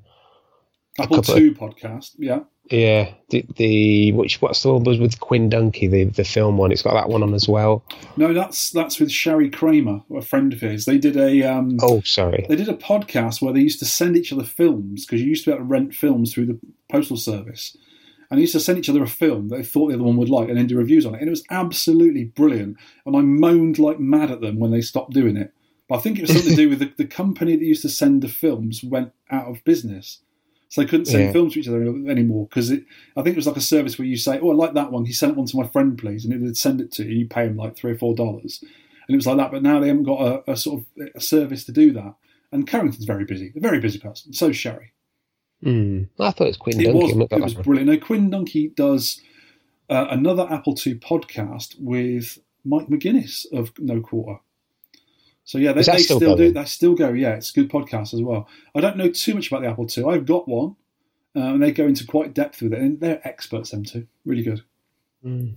Apple 1.00 1.22
two 1.22 1.46
II 1.48 1.54
podcast, 1.54 2.12
yeah. 2.18 2.40
Yeah, 2.70 3.12
the 3.30 3.44
the 3.56 4.12
which 4.12 4.42
what's 4.42 4.62
the 4.62 4.72
one 4.74 4.84
was 4.84 5.00
with 5.00 5.20
Quinn 5.20 5.50
Dunki, 5.50 5.90
the 5.90 6.04
the 6.04 6.24
film 6.24 6.58
one. 6.58 6.72
It's 6.72 6.84
got 6.84 6.94
that 6.94 7.10
one 7.10 7.24
on 7.24 7.34
as 7.34 7.48
well. 7.48 7.84
No, 8.16 8.32
that's 8.34 8.70
that's 8.70 9.00
with 9.00 9.12
Sherry 9.12 9.50
Kramer, 9.50 10.02
a 10.16 10.22
friend 10.22 10.54
of 10.54 10.62
his. 10.62 10.86
They 10.86 10.98
did 11.00 11.18
a 11.18 11.44
um, 11.44 11.78
Oh, 11.82 12.02
sorry. 12.02 12.46
they 12.48 12.56
did 12.56 12.70
a 12.70 12.74
podcast 12.76 13.42
where 13.42 13.54
they 13.54 13.60
used 13.62 13.80
to 13.80 13.86
send 13.86 14.16
each 14.16 14.32
other 14.32 14.44
films 14.44 15.06
because 15.06 15.22
you 15.22 15.28
used 15.30 15.46
to 15.46 15.50
be 15.52 15.56
able 15.56 15.66
to 15.66 15.70
rent 15.70 15.96
films 15.96 16.32
through 16.34 16.46
the 16.46 16.60
postal 16.92 17.18
service, 17.18 17.76
and 18.30 18.38
they 18.38 18.42
used 18.42 18.54
to 18.54 18.60
send 18.60 18.78
each 18.78 18.90
other 18.90 19.02
a 19.04 19.08
film 19.08 19.48
that 19.50 19.58
they 19.58 19.64
thought 19.64 19.88
the 19.88 19.96
other 19.96 20.04
one 20.04 20.18
would 20.18 20.30
like, 20.30 20.50
and 20.50 20.58
then 20.58 20.68
do 20.68 20.78
reviews 20.78 21.06
on 21.08 21.16
it. 21.16 21.22
And 21.22 21.28
it 21.28 21.32
was 21.32 21.44
absolutely 21.50 22.26
brilliant. 22.26 22.78
And 23.06 23.16
I 23.18 23.22
moaned 23.22 23.80
like 23.80 24.00
mad 24.00 24.30
at 24.30 24.42
them 24.42 24.60
when 24.60 24.70
they 24.72 24.82
stopped 24.82 25.14
doing 25.14 25.38
it. 25.38 25.54
But 25.88 25.96
I 25.96 26.02
think 26.02 26.20
it 26.20 26.22
was 26.22 26.34
something 26.34 26.52
to 26.52 26.56
do 26.56 26.70
with 26.72 26.80
the, 26.80 26.94
the 26.98 27.08
company 27.08 27.56
that 27.56 27.66
used 27.66 27.82
to 27.82 27.90
send 27.90 28.22
the 28.22 28.28
films 28.28 28.84
went 28.84 29.12
out 29.32 29.48
of 29.48 29.64
business. 29.64 30.20
So 30.70 30.82
they 30.82 30.88
couldn't 30.88 31.08
send 31.08 31.24
Yeah. 31.26 31.32
films 31.32 31.54
to 31.54 31.60
each 31.60 31.68
other 31.68 31.82
anymore 31.82 32.48
because 32.48 32.70
it. 32.70 32.86
I 33.18 33.24
think 33.24 33.34
it 33.34 33.38
was 33.38 33.48
like 33.48 33.58
a 33.58 33.62
service 33.62 33.98
where 33.98 34.08
you 34.08 34.16
say, 34.18 34.40
"Oh, 34.40 34.52
I 34.52 34.54
like 34.54 34.74
that 34.76 34.92
one. 34.92 35.04
He 35.06 35.14
sent 35.14 35.36
one 35.36 35.48
to 35.48 35.58
my 35.58 35.68
friend, 35.68 35.98
please?" 35.98 36.26
And 36.26 36.34
it 36.34 36.42
would 36.42 36.58
send 36.58 36.80
it 36.80 36.92
to 36.94 37.04
you. 37.04 37.20
You 37.20 37.28
pay 37.28 37.48
him 37.48 37.58
like 37.58 37.76
three 37.76 37.92
or 37.94 37.98
four 37.98 38.14
dollars, 38.16 38.60
and 38.62 39.14
it 39.14 39.16
was 39.16 39.26
like 39.26 39.38
that. 39.38 39.52
But 39.52 39.64
now 39.64 39.80
they 39.80 39.88
haven't 39.88 40.04
got 40.04 40.22
a, 40.48 40.52
a 40.52 40.56
sort 40.56 40.82
of 40.82 41.08
a 41.16 41.20
service 41.22 41.64
to 41.66 41.72
do 41.72 41.92
that. 41.94 42.14
And 42.52 42.68
Carrington's 42.68 43.06
very 43.06 43.26
busy, 43.26 43.52
a 43.56 43.60
very 43.60 43.80
busy 43.80 44.00
person. 44.00 44.32
So 44.34 44.52
Sherry. 44.52 44.94
Hmm. 45.64 46.04
I 46.20 46.32
thought 46.32 46.46
it 46.46 46.48
was 46.50 46.58
Quinn 46.58 46.80
It 46.80 46.94
was, 46.94 47.12
it 47.32 47.42
was 47.42 47.56
one. 47.56 47.64
brilliant. 47.64 47.90
No, 47.92 47.98
Quinn 47.98 48.32
Dunki 48.32 48.74
does 48.76 49.20
uh, 49.90 50.08
another 50.10 50.48
Apple 50.50 50.74
II 50.86 50.96
podcast 50.96 51.76
with 51.80 52.40
Mike 52.64 52.88
Maginnis 52.88 53.46
of 53.52 53.72
No 53.80 54.00
Quarter. 54.02 54.40
So 55.50 55.58
yeah, 55.58 55.74
they, 55.74 55.82
they 55.82 55.98
still 55.98 56.20
still, 56.20 56.36
do. 56.36 56.52
They 56.52 56.66
still 56.66 56.94
go. 56.94 57.12
Yeah, 57.12 57.34
it's 57.34 57.50
a 57.50 57.54
good 57.54 57.72
podcast 57.72 58.14
as 58.14 58.22
well. 58.22 58.48
I 58.76 58.82
don't 58.82 58.98
know 58.98 59.10
too 59.10 59.34
much 59.34 59.48
about 59.48 59.64
the 59.64 59.68
Apple 59.68 59.88
II. 59.98 60.06
I've 60.06 60.28
got 60.28 60.48
one, 60.48 60.76
uh, 61.36 61.40
and 61.40 61.64
they 61.64 61.72
go 61.72 61.88
into 61.88 62.06
quite 62.06 62.36
depth 62.36 62.62
with 62.62 62.72
it, 62.72 62.80
and 62.80 63.00
they're 63.00 63.20
experts. 63.28 63.72
Them 63.72 63.84
too, 63.84 64.06
really 64.26 64.44
good. 64.44 64.62
Hmm. 65.24 65.54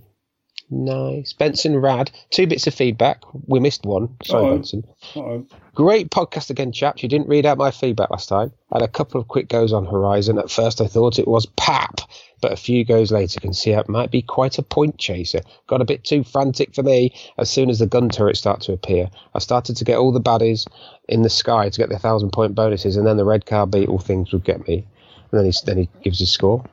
Nice. 0.69 1.33
Benson 1.33 1.77
Rad. 1.77 2.11
Two 2.31 2.47
bits 2.47 2.65
of 2.67 2.73
feedback. 2.73 3.21
We 3.47 3.59
missed 3.59 3.85
one. 3.85 4.15
Sorry, 4.23 4.45
Uh-oh. 4.45 4.55
Benson. 4.55 4.83
Uh-oh. 5.15 5.45
Great 5.75 6.09
podcast 6.09 6.49
again, 6.49 6.71
chaps. 6.71 7.03
You 7.03 7.09
didn't 7.09 7.27
read 7.27 7.45
out 7.45 7.57
my 7.57 7.71
feedback 7.71 8.09
last 8.09 8.29
time. 8.29 8.51
I 8.71 8.79
had 8.79 8.87
a 8.87 8.91
couple 8.91 9.21
of 9.21 9.27
quick 9.27 9.49
goes 9.49 9.73
on 9.73 9.85
Horizon. 9.85 10.37
At 10.39 10.49
first, 10.51 10.81
I 10.81 10.87
thought 10.87 11.19
it 11.19 11.27
was 11.27 11.45
pap, 11.57 12.01
but 12.41 12.51
a 12.51 12.55
few 12.55 12.85
goes 12.85 13.11
later 13.11 13.39
can 13.39 13.53
see 13.53 13.71
it 13.71 13.89
might 13.89 14.11
be 14.11 14.21
quite 14.21 14.57
a 14.57 14.63
point 14.63 14.97
chaser. 14.97 15.41
Got 15.67 15.81
a 15.81 15.85
bit 15.85 16.03
too 16.03 16.23
frantic 16.23 16.73
for 16.73 16.83
me 16.83 17.13
as 17.37 17.49
soon 17.49 17.69
as 17.69 17.79
the 17.79 17.87
gun 17.87 18.09
turrets 18.09 18.39
start 18.39 18.61
to 18.61 18.73
appear. 18.73 19.09
I 19.33 19.39
started 19.39 19.77
to 19.77 19.85
get 19.85 19.97
all 19.97 20.11
the 20.11 20.21
baddies 20.21 20.67
in 21.07 21.21
the 21.21 21.29
sky 21.29 21.69
to 21.69 21.77
get 21.77 21.89
the 21.89 21.99
thousand 21.99 22.31
point 22.31 22.55
bonuses, 22.55 22.95
and 22.95 23.05
then 23.05 23.17
the 23.17 23.25
red 23.25 23.45
car 23.45 23.67
beetle 23.67 23.99
things 23.99 24.31
would 24.31 24.43
get 24.43 24.67
me. 24.67 24.85
And 25.31 25.39
then 25.39 25.45
he 25.45 25.53
then 25.65 25.77
he 25.77 25.89
gives 26.03 26.19
his 26.19 26.31
score. 26.31 26.63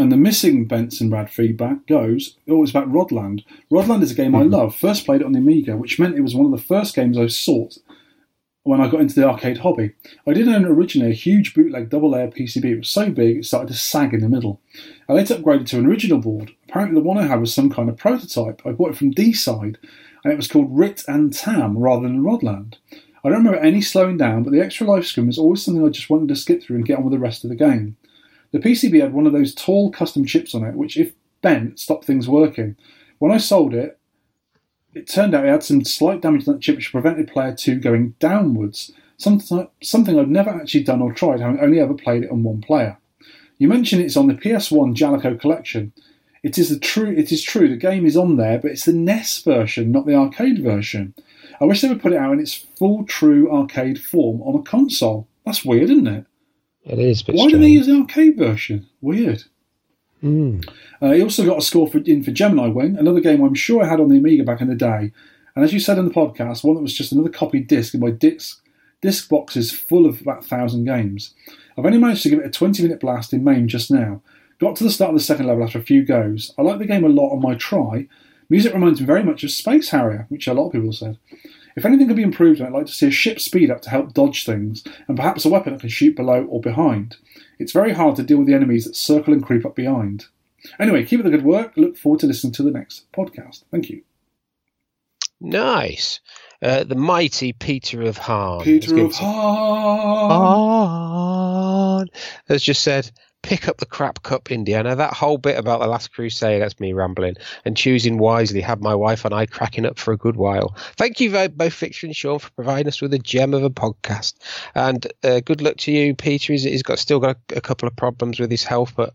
And 0.00 0.10
the 0.10 0.16
missing 0.16 0.64
Benson 0.64 1.10
Rad 1.10 1.28
feedback 1.28 1.86
goes, 1.86 2.38
oh, 2.48 2.62
it's 2.62 2.70
about 2.70 2.90
Rodland. 2.90 3.44
Rodland 3.70 4.02
is 4.02 4.12
a 4.12 4.14
game 4.14 4.34
I 4.34 4.44
hmm. 4.44 4.50
love. 4.50 4.74
First 4.74 5.04
played 5.04 5.20
it 5.20 5.26
on 5.26 5.32
the 5.32 5.40
Amiga, 5.40 5.76
which 5.76 5.98
meant 5.98 6.16
it 6.16 6.22
was 6.22 6.34
one 6.34 6.46
of 6.46 6.58
the 6.58 6.66
first 6.66 6.94
games 6.94 7.18
I 7.18 7.26
sought 7.26 7.76
when 8.62 8.80
I 8.80 8.88
got 8.88 9.02
into 9.02 9.14
the 9.14 9.28
arcade 9.28 9.58
hobby. 9.58 9.92
I 10.26 10.32
did 10.32 10.48
own 10.48 10.64
originally 10.64 11.10
a 11.10 11.14
huge 11.14 11.52
bootleg 11.52 11.90
double 11.90 12.12
layer 12.12 12.28
PCB. 12.28 12.64
It 12.64 12.78
was 12.78 12.88
so 12.88 13.10
big 13.10 13.36
it 13.36 13.44
started 13.44 13.68
to 13.68 13.74
sag 13.74 14.14
in 14.14 14.20
the 14.20 14.30
middle. 14.30 14.62
I 15.06 15.12
later 15.12 15.34
upgraded 15.34 15.66
to 15.66 15.78
an 15.78 15.84
original 15.84 16.18
board. 16.18 16.52
Apparently, 16.66 16.98
the 16.98 17.06
one 17.06 17.18
I 17.18 17.26
had 17.26 17.40
was 17.40 17.52
some 17.52 17.68
kind 17.68 17.90
of 17.90 17.98
prototype. 17.98 18.62
I 18.64 18.72
bought 18.72 18.92
it 18.92 18.96
from 18.96 19.10
D 19.10 19.34
Side, 19.34 19.76
and 20.24 20.32
it 20.32 20.36
was 20.36 20.48
called 20.48 20.74
Rit 20.74 21.04
and 21.08 21.30
Tam 21.30 21.76
rather 21.76 22.08
than 22.08 22.22
Rodland. 22.22 22.76
I 23.22 23.28
don't 23.28 23.44
remember 23.44 23.58
any 23.58 23.82
slowing 23.82 24.16
down, 24.16 24.44
but 24.44 24.52
the 24.54 24.62
extra 24.62 24.86
life 24.86 25.04
screen 25.04 25.26
was 25.26 25.36
always 25.36 25.62
something 25.62 25.84
I 25.84 25.90
just 25.90 26.08
wanted 26.08 26.28
to 26.28 26.36
skip 26.36 26.62
through 26.62 26.76
and 26.76 26.86
get 26.86 26.96
on 26.96 27.04
with 27.04 27.12
the 27.12 27.18
rest 27.18 27.44
of 27.44 27.50
the 27.50 27.56
game. 27.56 27.98
The 28.52 28.58
PCB 28.58 29.00
had 29.00 29.12
one 29.12 29.26
of 29.26 29.32
those 29.32 29.54
tall 29.54 29.90
custom 29.90 30.24
chips 30.24 30.54
on 30.54 30.64
it, 30.64 30.74
which, 30.74 30.96
if 30.96 31.14
bent, 31.40 31.78
stopped 31.78 32.04
things 32.04 32.28
working. 32.28 32.76
When 33.18 33.32
I 33.32 33.38
sold 33.38 33.74
it, 33.74 33.98
it 34.92 35.06
turned 35.06 35.34
out 35.34 35.44
it 35.44 35.50
had 35.50 35.62
some 35.62 35.84
slight 35.84 36.20
damage 36.20 36.46
to 36.46 36.54
that 36.54 36.60
chip 36.60 36.76
which 36.76 36.90
prevented 36.90 37.28
player 37.28 37.54
2 37.54 37.76
going 37.76 38.16
downwards, 38.18 38.90
something, 39.18 39.68
I've 40.18 40.28
never 40.28 40.50
actually 40.50 40.82
done 40.82 41.00
or 41.00 41.12
tried, 41.12 41.40
having 41.40 41.60
only 41.60 41.78
ever 41.78 41.94
played 41.94 42.24
it 42.24 42.30
on 42.30 42.42
one 42.42 42.60
player. 42.60 42.98
You 43.58 43.68
mentioned 43.68 44.02
it's 44.02 44.16
on 44.16 44.26
the 44.26 44.34
PS1 44.34 44.96
Jaleco 44.96 45.38
collection. 45.38 45.92
It 46.42 46.56
is 46.56 46.70
the 46.70 46.78
true. 46.78 47.10
It 47.10 47.30
is 47.30 47.42
true. 47.42 47.68
The 47.68 47.76
game 47.76 48.06
is 48.06 48.16
on 48.16 48.36
there, 48.36 48.58
but 48.58 48.70
it's 48.70 48.86
the 48.86 48.94
NES 48.94 49.42
version, 49.42 49.92
not 49.92 50.06
the 50.06 50.14
arcade 50.14 50.62
version. 50.62 51.14
I 51.60 51.66
wish 51.66 51.82
they 51.82 51.88
would 51.88 52.00
put 52.00 52.14
it 52.14 52.18
out 52.18 52.32
in 52.32 52.40
its 52.40 52.54
full, 52.54 53.04
true 53.04 53.52
arcade 53.52 54.02
form 54.02 54.40
on 54.40 54.58
a 54.58 54.62
console. 54.62 55.28
That's 55.44 55.64
weird, 55.64 55.90
isn't 55.90 56.06
it? 56.06 56.24
It 56.84 56.98
is. 56.98 57.26
Why 57.26 57.46
didn't 57.46 57.60
they 57.60 57.68
use 57.68 57.86
the 57.86 57.96
arcade 57.96 58.36
version? 58.36 58.88
Weird. 59.00 59.44
Mm. 60.22 60.68
Uh, 61.00 61.12
he 61.12 61.22
also 61.22 61.44
got 61.44 61.58
a 61.58 61.62
score 61.62 61.88
for, 61.88 61.98
in 61.98 62.22
for 62.22 62.30
Gemini 62.30 62.68
Wing, 62.68 62.96
another 62.96 63.20
game 63.20 63.42
I'm 63.42 63.54
sure 63.54 63.82
I 63.82 63.88
had 63.88 64.00
on 64.00 64.08
the 64.08 64.18
Amiga 64.18 64.44
back 64.44 64.60
in 64.60 64.68
the 64.68 64.74
day. 64.74 65.12
And 65.54 65.64
as 65.64 65.72
you 65.72 65.80
said 65.80 65.98
in 65.98 66.06
the 66.06 66.14
podcast, 66.14 66.64
one 66.64 66.76
that 66.76 66.82
was 66.82 66.94
just 66.94 67.12
another 67.12 67.30
copied 67.30 67.68
disc 67.68 67.94
in 67.94 68.00
my 68.00 68.10
disc, 68.10 68.62
disc 69.00 69.28
boxes 69.28 69.72
full 69.72 70.06
of 70.06 70.20
about 70.20 70.38
1,000 70.38 70.84
games. 70.84 71.34
I've 71.76 71.86
only 71.86 71.98
managed 71.98 72.22
to 72.24 72.30
give 72.30 72.38
it 72.38 72.46
a 72.46 72.50
20 72.50 72.82
minute 72.82 73.00
blast 73.00 73.32
in 73.32 73.44
MAME 73.44 73.68
just 73.68 73.90
now. 73.90 74.22
Got 74.58 74.76
to 74.76 74.84
the 74.84 74.90
start 74.90 75.10
of 75.10 75.16
the 75.16 75.24
second 75.24 75.46
level 75.46 75.64
after 75.64 75.78
a 75.78 75.82
few 75.82 76.04
goes. 76.04 76.52
I 76.58 76.62
like 76.62 76.78
the 76.78 76.86
game 76.86 77.04
a 77.04 77.08
lot 77.08 77.32
on 77.32 77.40
my 77.40 77.54
try. 77.54 78.06
Music 78.50 78.74
reminds 78.74 79.00
me 79.00 79.06
very 79.06 79.22
much 79.22 79.42
of 79.42 79.50
Space 79.50 79.88
Harrier, 79.90 80.26
which 80.28 80.46
a 80.46 80.52
lot 80.52 80.66
of 80.66 80.72
people 80.72 80.92
said. 80.92 81.18
If 81.76 81.84
anything 81.84 82.08
could 82.08 82.16
be 82.16 82.22
improved, 82.22 82.60
I'd 82.60 82.72
like 82.72 82.86
to 82.86 82.92
see 82.92 83.06
a 83.08 83.12
ship 83.12 83.40
speed 83.40 83.70
up 83.70 83.80
to 83.82 83.90
help 83.90 84.12
dodge 84.12 84.44
things, 84.44 84.84
and 85.08 85.16
perhaps 85.16 85.44
a 85.44 85.48
weapon 85.48 85.72
that 85.74 85.80
can 85.80 85.88
shoot 85.88 86.16
below 86.16 86.44
or 86.44 86.60
behind. 86.60 87.16
It's 87.58 87.72
very 87.72 87.92
hard 87.92 88.16
to 88.16 88.22
deal 88.22 88.38
with 88.38 88.46
the 88.46 88.54
enemies 88.54 88.84
that 88.84 88.96
circle 88.96 89.32
and 89.32 89.44
creep 89.44 89.64
up 89.64 89.74
behind. 89.76 90.26
Anyway, 90.78 91.04
keep 91.04 91.20
up 91.20 91.24
the 91.24 91.30
good 91.30 91.44
work. 91.44 91.72
Look 91.76 91.96
forward 91.96 92.20
to 92.20 92.26
listening 92.26 92.52
to 92.54 92.62
the 92.62 92.70
next 92.70 93.10
podcast. 93.12 93.64
Thank 93.70 93.88
you. 93.90 94.02
Nice. 95.40 96.20
Uh, 96.62 96.84
the 96.84 96.94
mighty 96.94 97.54
Peter 97.54 98.02
of 98.02 98.18
Hahn. 98.18 98.60
Peter 98.62 99.06
of. 99.06 99.14
Hahn 99.14 99.30
has 102.48 102.62
just 102.62 102.82
said, 102.82 103.10
pick 103.42 103.68
up 103.68 103.78
the 103.78 103.86
crap 103.86 104.22
cup, 104.22 104.50
Indiana. 104.50 104.94
That 104.94 105.12
whole 105.14 105.38
bit 105.38 105.58
about 105.58 105.80
the 105.80 105.86
Last 105.86 106.12
Crusade, 106.12 106.60
that's 106.62 106.78
me 106.80 106.92
rambling. 106.92 107.36
And 107.64 107.76
choosing 107.76 108.18
wisely 108.18 108.60
had 108.60 108.80
my 108.80 108.94
wife 108.94 109.24
and 109.24 109.34
I 109.34 109.46
cracking 109.46 109.86
up 109.86 109.98
for 109.98 110.12
a 110.12 110.16
good 110.16 110.36
while. 110.36 110.74
Thank 110.96 111.20
you 111.20 111.30
very- 111.30 111.48
both 111.48 111.74
Victor 111.74 112.06
and 112.06 112.14
Sean 112.14 112.38
for 112.38 112.50
providing 112.50 112.88
us 112.88 113.00
with 113.00 113.14
a 113.14 113.18
gem 113.18 113.54
of 113.54 113.64
a 113.64 113.70
podcast. 113.70 114.34
And 114.74 115.06
uh, 115.24 115.40
good 115.40 115.62
luck 115.62 115.76
to 115.78 115.92
you, 115.92 116.14
Peter. 116.14 116.52
He's, 116.52 116.64
he's 116.64 116.82
got 116.82 116.98
still 116.98 117.20
got 117.20 117.36
a, 117.50 117.56
a 117.56 117.60
couple 117.60 117.86
of 117.88 117.96
problems 117.96 118.38
with 118.38 118.50
his 118.50 118.64
health, 118.64 118.92
but 118.96 119.14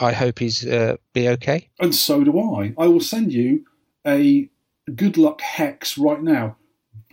I 0.00 0.12
hope 0.12 0.38
he's 0.38 0.66
uh, 0.66 0.96
be 1.12 1.28
okay. 1.28 1.68
And 1.78 1.94
so 1.94 2.24
do 2.24 2.38
I. 2.38 2.74
I 2.78 2.86
will 2.86 3.00
send 3.00 3.32
you 3.32 3.64
a 4.06 4.48
good 4.94 5.16
luck 5.16 5.40
hex 5.40 5.96
right 5.98 6.22
now. 6.22 6.56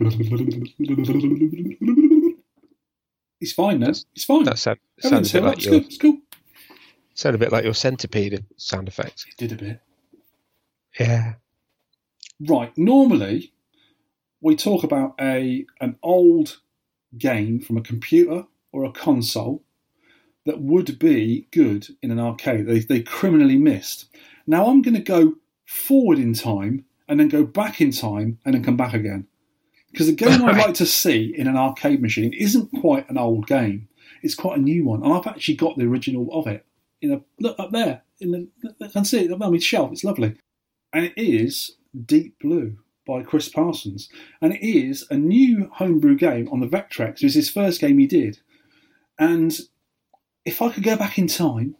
He's 3.40 3.52
fine 3.54 3.80
now. 3.80 3.92
He's 4.12 4.24
fine. 4.26 4.44
That 4.44 4.58
sound, 4.58 4.78
Everything's 5.02 5.30
sounds 5.30 5.30
a 5.30 5.32
bit 5.32 5.42
all 5.42 5.48
right. 5.48 5.56
like 5.56 5.58
It's 5.58 5.66
good. 5.66 5.84
It's 5.86 5.98
cool. 5.98 6.18
Sound 7.20 7.34
a 7.34 7.38
bit 7.38 7.52
like 7.52 7.64
your 7.64 7.74
centipede 7.74 8.44
sound 8.56 8.88
effects. 8.88 9.24
He 9.24 9.32
did 9.36 9.52
a 9.52 9.62
bit. 9.62 9.80
Yeah. 10.98 11.34
Right. 12.40 12.76
Normally, 12.78 13.52
we 14.40 14.56
talk 14.56 14.82
about 14.84 15.14
a 15.20 15.66
an 15.80 15.96
old 16.02 16.60
game 17.18 17.60
from 17.60 17.76
a 17.76 17.82
computer 17.82 18.44
or 18.72 18.84
a 18.84 18.92
console 18.92 19.62
that 20.46 20.62
would 20.62 20.98
be 20.98 21.46
good 21.52 21.88
in 22.02 22.10
an 22.10 22.18
arcade. 22.18 22.66
They, 22.66 22.78
they 22.80 23.02
criminally 23.02 23.58
missed. 23.58 24.06
Now 24.46 24.68
I'm 24.68 24.80
going 24.80 24.94
to 24.94 25.02
go 25.02 25.34
forward 25.66 26.18
in 26.18 26.32
time 26.32 26.86
and 27.06 27.20
then 27.20 27.28
go 27.28 27.44
back 27.44 27.80
in 27.80 27.90
time 27.90 28.38
and 28.44 28.54
then 28.54 28.64
come 28.64 28.76
back 28.76 28.94
again. 28.94 29.26
Because 29.92 30.06
the 30.06 30.14
game 30.14 30.42
I'd 30.42 30.56
like 30.66 30.74
to 30.74 30.86
see 30.86 31.34
in 31.36 31.46
an 31.46 31.56
arcade 31.56 32.00
machine 32.00 32.32
isn't 32.32 32.70
quite 32.80 33.10
an 33.10 33.18
old 33.18 33.46
game. 33.46 33.88
It's 34.22 34.34
quite 34.34 34.58
a 34.58 34.62
new 34.62 34.84
one. 34.84 35.02
And 35.02 35.12
I've 35.12 35.26
actually 35.26 35.56
got 35.56 35.76
the 35.76 35.84
original 35.84 36.28
of 36.32 36.46
it. 36.46 36.64
In 37.02 37.12
a, 37.12 37.20
look 37.38 37.58
up 37.58 37.72
there. 37.72 38.02
In 38.20 38.30
the, 38.32 38.48
I 38.84 38.88
can 38.88 39.04
see 39.04 39.24
it 39.24 39.32
on 39.32 39.38
my 39.38 39.58
shelf. 39.58 39.92
It's 39.92 40.04
lovely. 40.04 40.36
And 40.92 41.06
it 41.06 41.12
is 41.16 41.76
Deep 42.06 42.38
Blue 42.40 42.76
by 43.06 43.22
Chris 43.22 43.48
Parsons. 43.48 44.08
And 44.42 44.52
it 44.52 44.62
is 44.62 45.06
a 45.10 45.16
new 45.16 45.70
homebrew 45.74 46.16
game 46.16 46.48
on 46.50 46.60
the 46.60 46.66
Vectrex. 46.68 47.16
It 47.16 47.24
was 47.24 47.34
his 47.34 47.50
first 47.50 47.80
game 47.80 47.98
he 47.98 48.06
did. 48.06 48.40
And 49.18 49.58
if 50.44 50.60
I 50.60 50.70
could 50.70 50.82
go 50.82 50.96
back 50.96 51.18
in 51.18 51.26
time, 51.26 51.76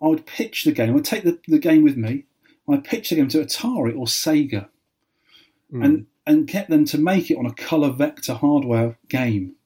I 0.00 0.06
would 0.08 0.26
pitch 0.26 0.64
the 0.64 0.72
game. 0.72 0.96
I'd 0.96 1.04
take 1.04 1.24
the, 1.24 1.38
the 1.48 1.58
game 1.58 1.82
with 1.82 1.96
me. 1.96 2.24
I'd 2.68 2.84
pitch 2.84 3.10
the 3.10 3.16
game 3.16 3.28
to 3.28 3.44
Atari 3.44 3.96
or 3.96 4.06
Sega 4.06 4.68
Mm. 5.72 5.84
and, 5.84 6.06
and 6.24 6.46
get 6.46 6.68
them 6.70 6.84
to 6.84 6.96
make 6.96 7.28
it 7.28 7.36
on 7.36 7.44
a 7.44 7.52
colour 7.52 7.90
vector 7.90 8.34
hardware 8.34 8.98
game. 9.08 9.56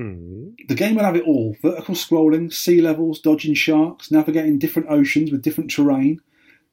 Mm. 0.00 0.54
The 0.68 0.74
game 0.74 0.94
will 0.94 1.04
have 1.04 1.16
it 1.16 1.24
all 1.24 1.56
vertical 1.60 1.94
scrolling, 1.94 2.52
sea 2.52 2.80
levels, 2.80 3.20
dodging 3.20 3.54
sharks, 3.54 4.10
navigating 4.10 4.58
different 4.58 4.88
oceans 4.90 5.30
with 5.30 5.42
different 5.42 5.70
terrain, 5.70 6.20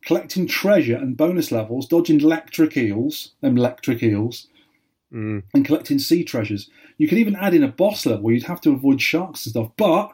collecting 0.06 0.48
treasure 0.48 0.96
and 0.96 1.18
bonus 1.18 1.52
levels, 1.52 1.88
dodging 1.88 2.22
electric 2.22 2.78
eels, 2.78 3.32
them 3.42 3.58
electric 3.58 4.02
eels, 4.04 4.48
Mm. 5.14 5.44
and 5.54 5.66
collecting 5.66 6.00
sea 6.00 6.24
treasures. 6.24 6.70
You 6.98 7.08
could 7.08 7.18
even 7.18 7.36
add 7.38 7.54
in 7.54 7.64
a 7.64 7.68
boss 7.70 8.06
level 8.06 8.24
where 8.24 8.34
you'd 8.34 8.44
have 8.44 8.60
to 8.62 8.72
avoid 8.72 9.02
sharks 9.02 9.46
and 9.46 9.52
stuff, 9.52 9.72
but 9.78 10.12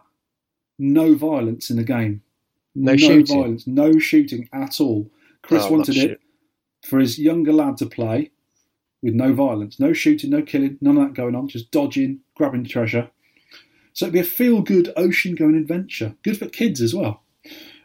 no 0.78 1.16
violence 1.16 1.72
in 1.72 1.78
the 1.78 1.84
game. 1.84 2.22
No 2.76 2.96
shooting? 2.96 3.26
violence, 3.26 3.66
no 3.68 3.98
shooting 3.98 4.48
at 4.54 4.80
all. 4.80 5.10
Chris 5.42 5.64
Oh, 5.66 5.72
wanted 5.72 5.98
it 5.98 6.22
for 6.86 7.00
his 7.00 7.18
younger 7.18 7.52
lad 7.54 7.78
to 7.78 7.86
play 7.88 8.30
with 9.04 9.14
no 9.14 9.34
violence, 9.34 9.80
no 9.80 9.94
shooting, 9.94 10.30
no 10.30 10.42
killing, 10.42 10.78
none 10.82 10.98
of 10.98 11.04
that 11.04 11.14
going 11.14 11.36
on, 11.36 11.50
just 11.50 11.70
dodging, 11.70 12.22
grabbing 12.36 12.64
treasure. 12.64 13.12
So 13.92 14.06
it'd 14.06 14.14
be 14.14 14.20
a 14.20 14.24
feel 14.24 14.62
good 14.62 14.92
ocean 14.96 15.36
going 15.36 15.56
adventure. 15.56 16.16
Good 16.24 16.40
for 16.40 16.48
kids 16.48 16.82
as 16.82 16.96
well. 16.96 17.22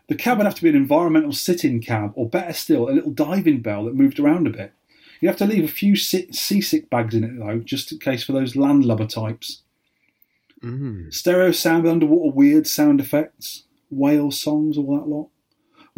The 0.08 0.14
cab 0.14 0.38
would 0.38 0.46
have 0.46 0.54
to 0.54 0.62
be 0.62 0.70
an 0.70 0.76
environmental 0.76 1.32
sit 1.32 1.64
in 1.64 1.80
cab, 1.80 2.12
or 2.14 2.28
better 2.28 2.54
still, 2.54 2.88
a 2.88 2.92
little 2.92 3.10
diving 3.10 3.60
bell 3.60 3.84
that 3.84 3.94
moved 3.94 4.18
around 4.18 4.46
a 4.46 4.50
bit. 4.50 4.72
You'd 5.20 5.28
have 5.28 5.36
to 5.38 5.46
leave 5.46 5.64
a 5.64 5.68
few 5.68 5.96
sit- 5.96 6.34
seasick 6.34 6.88
bags 6.88 7.14
in 7.14 7.24
it 7.24 7.36
though, 7.38 7.58
just 7.58 7.92
in 7.92 7.98
case 7.98 8.22
for 8.24 8.32
those 8.32 8.56
landlubber 8.56 9.06
types. 9.06 9.62
Mm. 10.62 11.12
Stereo 11.12 11.50
sound 11.50 11.82
with 11.82 11.92
underwater 11.92 12.32
weird 12.32 12.66
sound 12.66 13.00
effects, 13.00 13.64
whale 13.90 14.30
songs, 14.30 14.78
all 14.78 14.96
that 14.96 15.08
lot. 15.08 15.28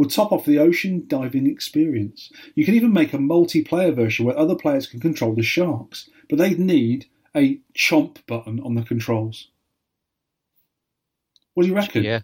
Would 0.00 0.10
top 0.10 0.32
off 0.32 0.46
the 0.46 0.58
ocean 0.58 1.04
diving 1.06 1.46
experience. 1.46 2.32
You 2.54 2.64
can 2.64 2.74
even 2.74 2.90
make 2.90 3.12
a 3.12 3.18
multiplayer 3.18 3.94
version 3.94 4.24
where 4.24 4.38
other 4.38 4.54
players 4.54 4.86
can 4.86 4.98
control 4.98 5.34
the 5.34 5.42
sharks, 5.42 6.08
but 6.26 6.38
they'd 6.38 6.58
need 6.58 7.04
a 7.36 7.60
chomp 7.76 8.16
button 8.26 8.60
on 8.60 8.76
the 8.76 8.82
controls. 8.82 9.48
What 11.52 11.64
do 11.64 11.68
you 11.68 11.74
reckon? 11.74 12.02
Yeah. 12.02 12.20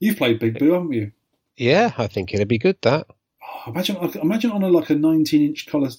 You've 0.00 0.16
played 0.16 0.40
Big 0.40 0.58
Boo, 0.58 0.72
haven't 0.72 0.92
you? 0.92 1.12
Yeah, 1.56 1.92
I 1.96 2.08
think 2.08 2.34
it'd 2.34 2.48
be 2.48 2.58
good, 2.58 2.78
that. 2.82 3.06
Oh, 3.40 3.70
imagine, 3.70 3.94
imagine 4.20 4.50
on 4.50 4.64
a 4.64 4.68
like 4.68 4.90
a 4.90 4.96
19-inch 4.96 5.68
color 5.68 5.90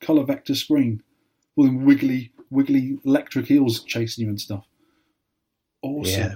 color 0.00 0.24
vector 0.24 0.56
screen, 0.56 1.04
all 1.54 1.66
them 1.66 1.84
wiggly, 1.84 2.32
wiggly 2.50 2.98
electric 3.04 3.48
eels 3.48 3.84
chasing 3.84 4.24
you 4.24 4.30
and 4.30 4.40
stuff. 4.40 4.66
Awesome. 5.82 6.20
Yeah. 6.20 6.34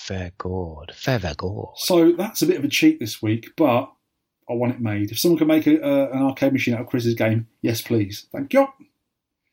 Fair 0.00 0.32
god. 0.38 0.92
Fair 0.94 1.20
god. 1.36 1.72
So 1.76 2.12
that's 2.12 2.40
a 2.40 2.46
bit 2.46 2.56
of 2.56 2.64
a 2.64 2.68
cheat 2.68 2.98
this 2.98 3.20
week, 3.20 3.50
but 3.54 3.92
I 4.48 4.54
want 4.54 4.74
it 4.74 4.80
made. 4.80 5.10
If 5.10 5.18
someone 5.18 5.38
can 5.38 5.46
make 5.46 5.66
a, 5.66 5.80
uh, 5.80 6.10
an 6.10 6.22
arcade 6.22 6.54
machine 6.54 6.74
out 6.74 6.80
of 6.80 6.86
Chris's 6.86 7.14
game, 7.14 7.46
yes, 7.60 7.82
please. 7.82 8.26
Thank 8.32 8.54
you. 8.54 8.66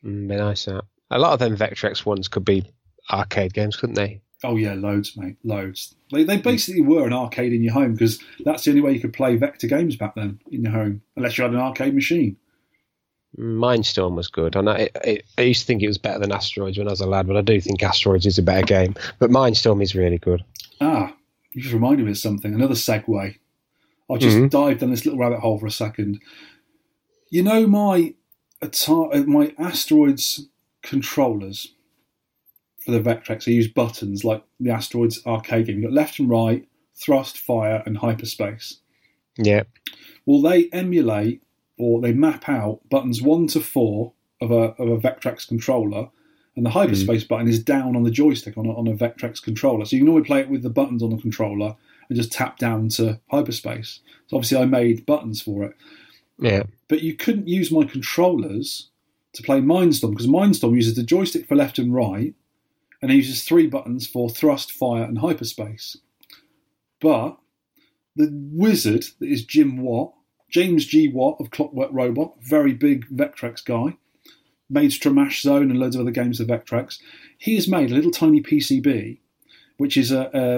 Mm, 0.05 0.29
be 0.29 0.35
nice, 0.37 0.65
that. 0.65 0.85
A 1.11 1.19
lot 1.19 1.33
of 1.33 1.39
them 1.39 1.57
Vectrex 1.57 2.05
ones 2.05 2.29
could 2.29 2.45
be 2.45 2.63
arcade 3.11 3.53
games, 3.53 3.75
couldn't 3.75 3.95
they? 3.95 4.21
Oh 4.43 4.55
yeah, 4.55 4.73
loads, 4.73 5.17
mate, 5.17 5.35
loads. 5.43 5.95
They 6.11 6.23
they 6.23 6.37
basically 6.37 6.81
were 6.81 7.05
an 7.05 7.13
arcade 7.13 7.51
in 7.51 7.61
your 7.61 7.73
home 7.73 7.93
because 7.93 8.19
that's 8.45 8.63
the 8.63 8.71
only 8.71 8.81
way 8.81 8.93
you 8.93 9.01
could 9.01 9.13
play 9.13 9.35
vector 9.35 9.67
games 9.67 9.97
back 9.97 10.15
then 10.15 10.39
in 10.49 10.63
your 10.63 10.71
home, 10.71 11.01
unless 11.17 11.37
you 11.37 11.43
had 11.43 11.53
an 11.53 11.59
arcade 11.59 11.93
machine. 11.93 12.37
Mine 13.35 13.83
Storm 13.83 14.15
was 14.15 14.27
good, 14.27 14.55
and 14.55 14.69
I, 14.69 14.89
I, 15.03 15.19
I 15.37 15.41
used 15.41 15.61
to 15.61 15.67
think 15.67 15.83
it 15.83 15.87
was 15.87 15.97
better 15.97 16.19
than 16.19 16.31
Asteroids 16.31 16.77
when 16.77 16.87
I 16.87 16.91
was 16.91 17.01
a 17.01 17.05
lad, 17.05 17.27
but 17.27 17.37
I 17.37 17.41
do 17.41 17.59
think 17.59 17.83
Asteroids 17.83 18.25
is 18.25 18.37
a 18.37 18.43
better 18.43 18.65
game. 18.65 18.95
But 19.19 19.31
Mine 19.31 19.53
Storm 19.53 19.81
is 19.81 19.93
really 19.95 20.17
good. 20.17 20.43
Ah, 20.81 21.13
you 21.53 21.61
just 21.61 21.73
reminded 21.73 22.05
me 22.05 22.11
of 22.11 22.17
something. 22.17 22.53
Another 22.53 22.73
segue. 22.73 23.35
I 24.09 24.17
just 24.17 24.37
Mhm. 24.37 24.49
dived 24.49 24.79
down 24.79 24.91
this 24.91 25.05
little 25.05 25.19
rabbit 25.19 25.39
hole 25.39 25.59
for 25.59 25.65
a 25.67 25.71
second. 25.71 26.21
You 27.29 27.43
know 27.43 27.67
my 27.67 28.13
uh, 28.61 29.23
my 29.27 29.53
asteroids 29.59 30.47
controllers 30.81 31.73
for 32.79 32.91
the 32.91 32.99
Vectrex. 33.01 33.47
I 33.47 33.51
use 33.51 33.67
buttons 33.67 34.23
like 34.23 34.43
the 34.59 34.71
asteroids 34.71 35.21
arcade 35.27 35.67
game. 35.67 35.75
You've 35.81 35.91
got 35.91 35.93
left 35.93 36.19
and 36.19 36.29
right, 36.29 36.67
thrust, 36.95 37.37
fire, 37.37 37.83
and 37.85 37.97
hyperspace. 37.97 38.79
Yeah. 39.37 39.63
Well, 40.25 40.41
they 40.41 40.69
emulate 40.69 41.43
or 41.77 42.01
they 42.01 42.13
map 42.13 42.47
out 42.49 42.79
buttons 42.89 43.21
one 43.21 43.47
to 43.47 43.59
four 43.59 44.13
of 44.41 44.51
a 44.51 44.73
of 44.81 44.89
a 44.89 44.97
Vectrex 44.97 45.47
controller, 45.47 46.09
and 46.55 46.65
the 46.65 46.69
hmm. 46.69 46.79
hyperspace 46.79 47.23
button 47.23 47.47
is 47.47 47.63
down 47.63 47.95
on 47.95 48.03
the 48.03 48.11
joystick 48.11 48.57
on 48.57 48.65
a, 48.65 48.73
on 48.73 48.87
a 48.87 48.93
Vectrex 48.93 49.41
controller. 49.41 49.85
So 49.85 49.95
you 49.95 50.01
can 50.01 50.07
normally 50.07 50.25
play 50.25 50.39
it 50.41 50.49
with 50.49 50.63
the 50.63 50.69
buttons 50.69 51.03
on 51.03 51.11
the 51.11 51.21
controller, 51.21 51.75
and 52.09 52.17
just 52.17 52.31
tap 52.31 52.57
down 52.57 52.89
to 52.89 53.19
hyperspace. 53.29 53.99
So 54.27 54.37
obviously 54.37 54.57
I 54.57 54.65
made 54.65 55.05
buttons 55.05 55.41
for 55.41 55.63
it, 55.63 55.75
Yeah. 56.39 56.63
but 56.87 57.01
you 57.01 57.15
couldn't 57.15 57.47
use 57.47 57.71
my 57.71 57.83
controllers 57.83 58.89
to 59.33 59.43
play 59.43 59.61
Mine 59.61 59.93
Storm 59.93 60.13
because 60.13 60.27
Mine 60.27 60.53
Storm 60.53 60.75
uses 60.75 60.95
the 60.95 61.03
joystick 61.03 61.47
for 61.47 61.55
left 61.55 61.79
and 61.79 61.93
right, 61.93 62.33
and 63.01 63.11
it 63.11 63.15
uses 63.15 63.43
three 63.43 63.67
buttons 63.67 64.07
for 64.07 64.29
thrust, 64.29 64.71
fire, 64.71 65.03
and 65.03 65.19
hyperspace. 65.19 65.97
But 66.99 67.37
the 68.15 68.29
wizard 68.51 69.05
that 69.19 69.29
is 69.29 69.45
Jim 69.45 69.77
Watt, 69.77 70.13
James 70.49 70.85
G. 70.85 71.07
Watt 71.07 71.37
of 71.39 71.51
Clockwork 71.51 71.89
Robot, 71.91 72.35
very 72.41 72.73
big 72.73 73.07
Vectrex 73.09 73.63
guy, 73.63 73.97
made 74.69 74.91
Stramash 74.91 75.41
Zone 75.41 75.69
and 75.69 75.79
loads 75.79 75.95
of 75.95 76.01
other 76.01 76.11
games 76.11 76.39
of 76.39 76.47
Vectrex. 76.47 76.99
He 77.37 77.55
has 77.55 77.67
made 77.67 77.91
a 77.91 77.95
little 77.95 78.11
tiny 78.11 78.41
PCB, 78.41 79.19
which 79.77 79.97
is 79.97 80.11
a, 80.11 80.29
a 80.33 80.55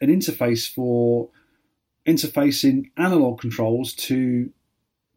an 0.00 0.08
interface 0.08 0.70
for 0.70 1.30
interfacing 2.06 2.90
analog 2.96 3.40
controls 3.40 3.92
to 3.92 4.50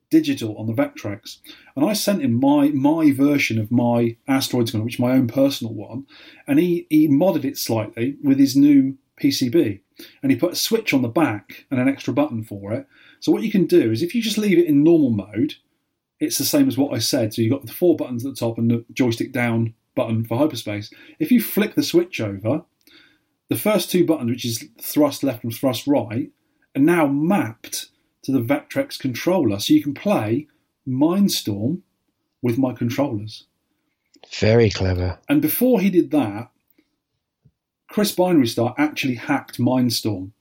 digital 0.09 0.57
on 0.57 0.67
the 0.67 0.73
Vectrex. 0.73 1.37
And 1.75 1.85
I 1.85 1.93
sent 1.93 2.21
him 2.21 2.33
my 2.33 2.69
my 2.69 3.11
version 3.11 3.59
of 3.59 3.71
my 3.71 4.17
Asteroids 4.27 4.71
gun, 4.71 4.83
which 4.83 4.95
is 4.95 4.99
my 4.99 5.11
own 5.11 5.27
personal 5.27 5.73
one, 5.73 6.07
and 6.47 6.59
he, 6.59 6.87
he 6.89 7.07
modded 7.07 7.45
it 7.45 7.57
slightly 7.57 8.17
with 8.23 8.39
his 8.39 8.55
new 8.55 8.97
PCB. 9.21 9.81
And 10.23 10.31
he 10.31 10.37
put 10.37 10.53
a 10.53 10.55
switch 10.55 10.93
on 10.93 11.01
the 11.01 11.09
back 11.09 11.65
and 11.69 11.79
an 11.79 11.89
extra 11.89 12.13
button 12.13 12.43
for 12.43 12.71
it. 12.73 12.87
So 13.19 13.31
what 13.31 13.43
you 13.43 13.51
can 13.51 13.65
do 13.65 13.91
is 13.91 14.01
if 14.01 14.15
you 14.15 14.21
just 14.21 14.37
leave 14.37 14.57
it 14.57 14.67
in 14.67 14.83
normal 14.83 15.09
mode, 15.11 15.55
it's 16.19 16.37
the 16.37 16.45
same 16.45 16.67
as 16.67 16.77
what 16.77 16.93
I 16.93 16.99
said. 16.99 17.33
So 17.33 17.41
you've 17.41 17.51
got 17.51 17.65
the 17.65 17.73
four 17.73 17.95
buttons 17.95 18.25
at 18.25 18.33
the 18.33 18.39
top 18.39 18.57
and 18.57 18.69
the 18.69 18.85
joystick 18.93 19.31
down 19.31 19.73
button 19.95 20.25
for 20.25 20.37
hyperspace. 20.37 20.91
If 21.19 21.31
you 21.31 21.41
flick 21.41 21.75
the 21.75 21.83
switch 21.83 22.21
over, 22.21 22.63
the 23.49 23.57
first 23.57 23.89
two 23.89 24.05
buttons, 24.05 24.29
which 24.29 24.45
is 24.45 24.65
thrust 24.79 25.23
left 25.23 25.43
and 25.43 25.53
thrust 25.53 25.87
right, 25.87 26.31
are 26.75 26.81
now 26.81 27.07
mapped 27.07 27.89
to 28.23 28.31
the 28.31 28.41
Vectrex 28.41 28.99
controller. 28.99 29.59
So 29.59 29.73
you 29.73 29.83
can 29.83 29.93
play 29.93 30.47
Mine 30.85 31.29
Storm 31.29 31.83
with 32.41 32.57
my 32.57 32.73
controllers. 32.73 33.45
Very 34.39 34.69
clever. 34.69 35.19
And 35.27 35.41
before 35.41 35.81
he 35.81 35.89
did 35.89 36.11
that, 36.11 36.51
Chris 37.89 38.11
Binary 38.11 38.47
Star 38.47 38.75
actually 38.77 39.15
hacked 39.15 39.59
Mine 39.59 39.89
Storm. 39.89 40.33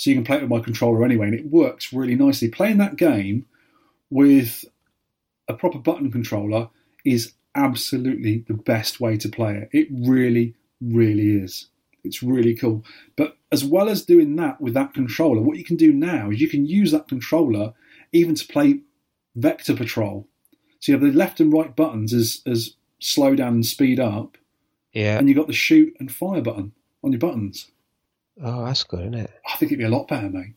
So 0.00 0.08
you 0.08 0.16
can 0.16 0.24
play 0.24 0.38
it 0.38 0.40
with 0.40 0.50
my 0.50 0.60
controller 0.60 1.04
anyway, 1.04 1.26
and 1.26 1.34
it 1.34 1.50
works 1.50 1.92
really 1.92 2.14
nicely. 2.14 2.48
Playing 2.48 2.78
that 2.78 2.96
game 2.96 3.44
with 4.08 4.64
a 5.46 5.52
proper 5.52 5.76
button 5.76 6.10
controller 6.10 6.70
is 7.04 7.34
absolutely 7.54 8.46
the 8.48 8.54
best 8.54 8.98
way 8.98 9.18
to 9.18 9.28
play 9.28 9.58
it. 9.58 9.68
It 9.78 9.88
really, 9.92 10.54
really 10.80 11.42
is. 11.42 11.66
It's 12.02 12.22
really 12.22 12.54
cool. 12.54 12.82
But 13.14 13.36
as 13.52 13.62
well 13.62 13.90
as 13.90 14.02
doing 14.02 14.36
that 14.36 14.58
with 14.58 14.72
that 14.72 14.94
controller, 14.94 15.42
what 15.42 15.58
you 15.58 15.64
can 15.64 15.76
do 15.76 15.92
now 15.92 16.30
is 16.30 16.40
you 16.40 16.48
can 16.48 16.64
use 16.64 16.92
that 16.92 17.06
controller 17.06 17.74
even 18.10 18.34
to 18.36 18.46
play 18.46 18.80
Vector 19.36 19.76
Patrol. 19.76 20.26
So 20.78 20.92
you 20.92 20.98
have 20.98 21.06
the 21.06 21.14
left 21.14 21.40
and 21.40 21.52
right 21.52 21.76
buttons 21.76 22.14
as, 22.14 22.40
as 22.46 22.74
slow 23.00 23.34
down 23.34 23.52
and 23.52 23.66
speed 23.66 24.00
up, 24.00 24.38
Yeah. 24.94 25.18
and 25.18 25.28
you've 25.28 25.36
got 25.36 25.46
the 25.46 25.52
shoot 25.52 25.94
and 26.00 26.10
fire 26.10 26.40
button 26.40 26.72
on 27.04 27.12
your 27.12 27.18
buttons. 27.18 27.70
Oh, 28.42 28.64
that's 28.64 28.84
good, 28.84 29.00
isn't 29.00 29.14
it? 29.14 29.30
I 29.46 29.56
think 29.56 29.72
it'd 29.72 29.78
be 29.78 29.84
a 29.84 29.88
lot 29.88 30.08
better, 30.08 30.30
mate. 30.30 30.54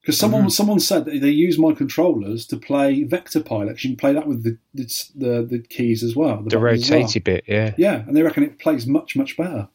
Because 0.00 0.18
someone 0.18 0.44
hmm. 0.44 0.48
someone 0.48 0.80
said 0.80 1.04
that 1.04 1.20
they 1.20 1.30
use 1.30 1.58
my 1.58 1.72
controllers 1.72 2.46
to 2.46 2.56
play 2.56 3.04
Vector 3.04 3.40
Pilot. 3.40 3.74
'cause 3.74 3.84
you 3.84 3.90
can 3.90 3.96
play 3.96 4.12
that 4.12 4.26
with 4.26 4.44
the 4.44 4.58
the, 4.72 4.84
the, 5.14 5.42
the 5.42 5.58
keys 5.58 6.02
as 6.02 6.16
well. 6.16 6.42
The 6.42 6.58
as 6.58 6.90
well. 6.90 7.22
bit, 7.24 7.44
yeah. 7.46 7.74
Yeah, 7.76 8.04
and 8.06 8.16
they 8.16 8.22
reckon 8.22 8.44
it 8.44 8.58
plays 8.58 8.86
much, 8.86 9.14
much 9.14 9.36
better, 9.36 9.68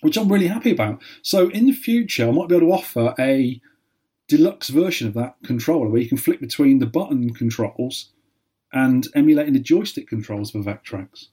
which 0.00 0.16
I'm 0.16 0.32
really 0.32 0.46
happy 0.46 0.70
about. 0.70 1.02
So 1.20 1.50
in 1.50 1.66
the 1.66 1.72
future, 1.72 2.28
I 2.28 2.30
might 2.30 2.48
be 2.48 2.56
able 2.56 2.68
to 2.68 2.72
offer 2.72 3.14
a 3.18 3.60
deluxe 4.28 4.70
version 4.70 5.08
of 5.08 5.14
that 5.14 5.36
controller 5.44 5.88
where 5.88 6.00
you 6.00 6.08
can 6.08 6.16
flick 6.16 6.40
between 6.40 6.78
the 6.78 6.86
button 6.86 7.34
controls 7.34 8.12
and 8.72 9.06
emulating 9.14 9.52
the 9.52 9.60
joystick 9.60 10.08
controls 10.08 10.50
for 10.50 10.60
Vectrex. 10.60 11.26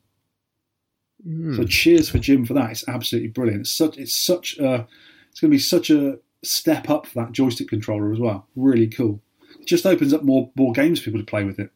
Hmm. 1.23 1.55
So 1.55 1.63
cheers 1.65 2.09
for 2.09 2.19
Jim 2.19 2.45
for 2.45 2.53
that. 2.53 2.71
It's 2.71 2.87
absolutely 2.87 3.29
brilliant. 3.29 3.61
It's 3.61 3.71
such 3.71 3.97
it's 3.97 4.15
such 4.15 4.57
a 4.57 4.87
it's 5.31 5.39
going 5.39 5.51
to 5.51 5.55
be 5.55 5.59
such 5.59 5.89
a 5.89 6.19
step 6.43 6.89
up 6.89 7.05
for 7.07 7.21
that 7.21 7.31
joystick 7.31 7.67
controller 7.67 8.11
as 8.11 8.19
well. 8.19 8.47
Really 8.55 8.87
cool. 8.87 9.21
It 9.59 9.67
just 9.67 9.85
opens 9.85 10.13
up 10.13 10.23
more 10.23 10.51
more 10.55 10.73
games 10.73 10.99
for 10.99 11.05
people 11.05 11.19
to 11.19 11.25
play 11.25 11.43
with 11.43 11.59
it. 11.59 11.71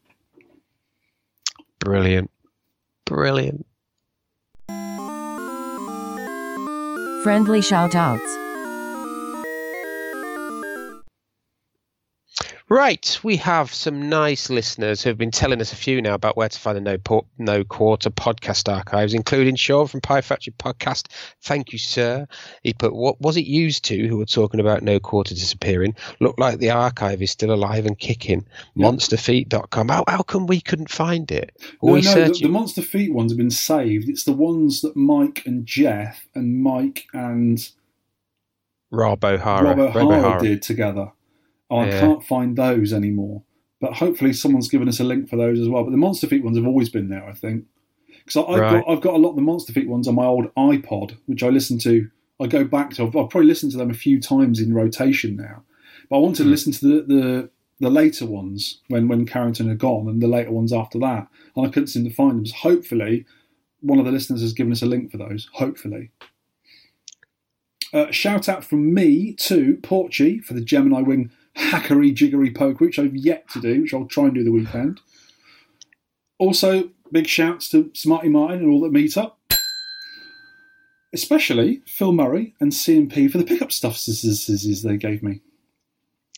Brilliant. 1.79 2.31
Brilliant. 3.05 3.65
Friendly 7.23 7.61
shout 7.61 7.95
outs. 7.95 8.37
Right, 12.69 13.19
we 13.23 13.35
have 13.37 13.73
some 13.73 14.07
nice 14.09 14.49
listeners 14.49 15.03
who 15.03 15.09
have 15.09 15.17
been 15.17 15.31
telling 15.31 15.59
us 15.59 15.73
a 15.73 15.75
few 15.75 16.01
now 16.01 16.13
about 16.13 16.37
where 16.37 16.47
to 16.47 16.59
find 16.59 16.77
the 16.77 16.81
No, 16.81 16.97
Por- 16.97 17.25
no 17.37 17.63
Quarter 17.65 18.09
podcast 18.09 18.71
archives, 18.73 19.13
including 19.13 19.55
Sean 19.57 19.87
from 19.87 19.99
Pie 19.99 20.21
Factory 20.21 20.53
Podcast. 20.57 21.07
Thank 21.41 21.73
you, 21.73 21.77
sir. 21.77 22.25
He 22.63 22.73
put, 22.73 22.95
what 22.95 23.19
was 23.19 23.35
it 23.35 23.45
used 23.45 23.83
to 23.85 24.07
who 24.07 24.17
were 24.17 24.25
talking 24.25 24.61
about 24.61 24.81
No 24.81 24.99
Quarter 24.99 25.35
disappearing? 25.35 25.95
Looked 26.21 26.39
like 26.39 26.59
the 26.59 26.71
archive 26.71 27.21
is 27.21 27.31
still 27.31 27.51
alive 27.51 27.85
and 27.85 27.99
kicking. 27.99 28.45
Monsterfeet.com. 28.77 29.89
How, 29.89 30.05
how 30.07 30.23
come 30.23 30.47
we 30.47 30.61
couldn't 30.61 30.89
find 30.89 31.29
it? 31.31 31.51
Were 31.81 31.89
No, 31.89 31.93
we 31.95 32.01
no, 32.01 32.27
the, 32.29 32.39
the 32.43 32.47
Monster 32.47 32.81
Feet 32.81 33.13
ones 33.13 33.33
have 33.33 33.37
been 33.37 33.51
saved. 33.51 34.07
It's 34.07 34.23
the 34.23 34.31
ones 34.31 34.81
that 34.81 34.95
Mike 34.95 35.43
and 35.45 35.65
Jeff 35.65 36.27
and 36.33 36.63
Mike 36.63 37.07
and 37.13 37.69
Rob 38.89 39.23
O'Hara. 39.25 39.63
Rob 39.65 39.77
Rob 39.77 39.95
O'Hara 39.95 40.17
O'Hara. 40.17 40.41
did 40.41 40.61
together. 40.61 41.11
Oh, 41.73 41.79
I 41.79 41.87
Yeah. 41.87 41.99
can't 41.99 42.23
find 42.23 42.55
those 42.57 42.93
anymore. 42.93 43.43
But 43.81 43.93
hopefully 43.93 44.31
someone's 44.33 44.69
given 44.69 44.87
us 44.87 44.99
a 44.99 45.03
link 45.03 45.27
for 45.29 45.35
those 45.35 45.59
as 45.59 45.67
well. 45.67 45.83
But 45.83 45.91
the 45.91 45.97
Monster 45.97 46.27
Feet 46.27 46.43
ones 46.43 46.57
have 46.57 46.65
always 46.67 46.89
been 46.89 47.09
there, 47.09 47.25
I 47.27 47.33
think. 47.33 47.65
Because 48.25 48.45
I've, 48.47 48.59
Right. 48.59 48.83
got, 48.85 48.91
I've 48.91 49.01
got 49.01 49.15
a 49.15 49.17
lot 49.17 49.31
of 49.31 49.35
the 49.35 49.41
Monster 49.41 49.73
Feet 49.73 49.89
ones 49.89 50.07
on 50.07 50.15
my 50.15 50.25
old 50.25 50.53
iPod, 50.55 51.17
which 51.25 51.43
I 51.43 51.49
listen 51.49 51.77
to. 51.79 52.07
I 52.39 52.47
go 52.47 52.63
back 52.63 52.91
to. 52.91 53.03
I've, 53.03 53.15
I've 53.15 53.29
probably 53.29 53.47
listened 53.47 53.71
to 53.73 53.77
them 53.77 53.89
a 53.91 53.93
few 53.95 54.21
times 54.21 54.59
in 54.61 54.73
rotation 54.73 55.35
now. 55.35 55.63
But 56.09 56.17
I 56.17 56.19
wanted 56.19 56.37
to 56.37 56.43
Hmm. 56.43 56.49
listen 56.51 56.71
to 56.73 56.87
the, 56.87 57.01
the 57.13 57.49
the 57.79 57.89
later 57.89 58.25
ones 58.25 58.79
when 58.87 59.07
when 59.09 59.25
Carrington 59.25 59.67
had 59.67 59.79
gone, 59.79 60.07
and 60.07 60.21
the 60.21 60.27
later 60.27 60.51
ones 60.51 60.71
after 60.71 60.97
that, 60.99 61.27
and 61.55 61.65
I 61.65 61.69
couldn't 61.69 61.87
seem 61.87 62.05
to 62.05 62.09
find 62.09 62.37
them. 62.37 62.45
So 62.45 62.55
hopefully, 62.55 63.25
one 63.81 63.99
of 63.99 64.05
the 64.05 64.11
listeners 64.11 64.41
has 64.41 64.53
given 64.53 64.71
us 64.71 64.81
a 64.81 64.85
link 64.85 65.11
for 65.11 65.17
those. 65.17 65.49
Hopefully. 65.53 66.11
Uh, 67.91 68.09
shout 68.11 68.47
out 68.49 68.63
from 68.63 68.93
me 68.93 69.33
to 69.33 69.77
Porchy 69.83 70.39
for 70.39 70.53
the 70.53 70.61
Gemini 70.61 71.01
Wing 71.01 71.29
hackery 71.57 72.13
jiggery 72.13 72.51
poke, 72.51 72.79
which 72.79 72.99
I've 72.99 73.15
yet 73.15 73.49
to 73.49 73.61
do, 73.61 73.81
which 73.81 73.93
I'll 73.93 74.05
try 74.05 74.25
and 74.25 74.33
do 74.33 74.43
the 74.43 74.51
weekend. 74.51 74.99
Also, 76.39 76.89
big 77.11 77.27
shouts 77.27 77.69
to 77.69 77.91
Smarty 77.93 78.29
Martin 78.29 78.59
and 78.59 78.71
all 78.71 78.81
that 78.81 78.91
meet 78.91 79.17
up. 79.17 79.39
Especially 81.13 81.81
Phil 81.85 82.11
Murray 82.11 82.55
and 82.59 82.71
CMP 82.71 83.29
for 83.29 83.37
the 83.37 83.43
pickup 83.43 83.71
stuff 83.71 84.03
they 84.83 84.97
gave 84.97 85.21
me. 85.21 85.41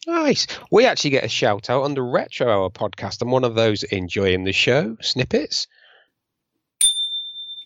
Nice. 0.05 0.45
We 0.69 0.85
actually 0.85 1.09
get 1.11 1.23
a 1.23 1.29
shout 1.29 1.69
out 1.69 1.83
on 1.83 1.95
the 1.95 2.03
Retro 2.03 2.51
Hour 2.51 2.69
podcast. 2.69 3.21
I'm 3.21 3.31
one 3.31 3.43
of 3.43 3.55
those 3.55 3.83
enjoying 3.83 4.43
the 4.43 4.51
show 4.51 4.97
snippets. 5.01 5.67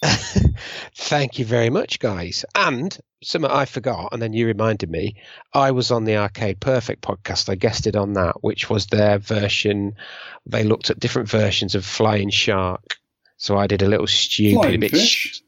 Thank 0.95 1.39
you 1.39 1.45
very 1.45 1.69
much, 1.69 1.99
guys. 1.99 2.45
And 2.55 2.97
something 3.21 3.51
I 3.51 3.65
forgot, 3.65 4.09
and 4.13 4.21
then 4.21 4.33
you 4.33 4.47
reminded 4.47 4.89
me. 4.89 5.15
I 5.53 5.71
was 5.71 5.91
on 5.91 6.05
the 6.05 6.17
Arcade 6.17 6.59
Perfect 6.59 7.01
podcast. 7.01 7.49
I 7.49 7.55
guested 7.55 7.95
on 7.95 8.13
that, 8.13 8.41
which 8.41 8.69
was 8.69 8.87
their 8.87 9.19
version. 9.19 9.95
They 10.45 10.63
looked 10.63 10.89
at 10.89 10.99
different 10.99 11.29
versions 11.29 11.75
of 11.75 11.85
Flying 11.85 12.29
Shark. 12.29 12.97
So 13.37 13.57
I 13.57 13.67
did 13.67 13.81
a 13.81 13.87
little 13.87 14.07
stupid 14.07 14.61
Flying 14.61 14.79
bit, 14.79 15.41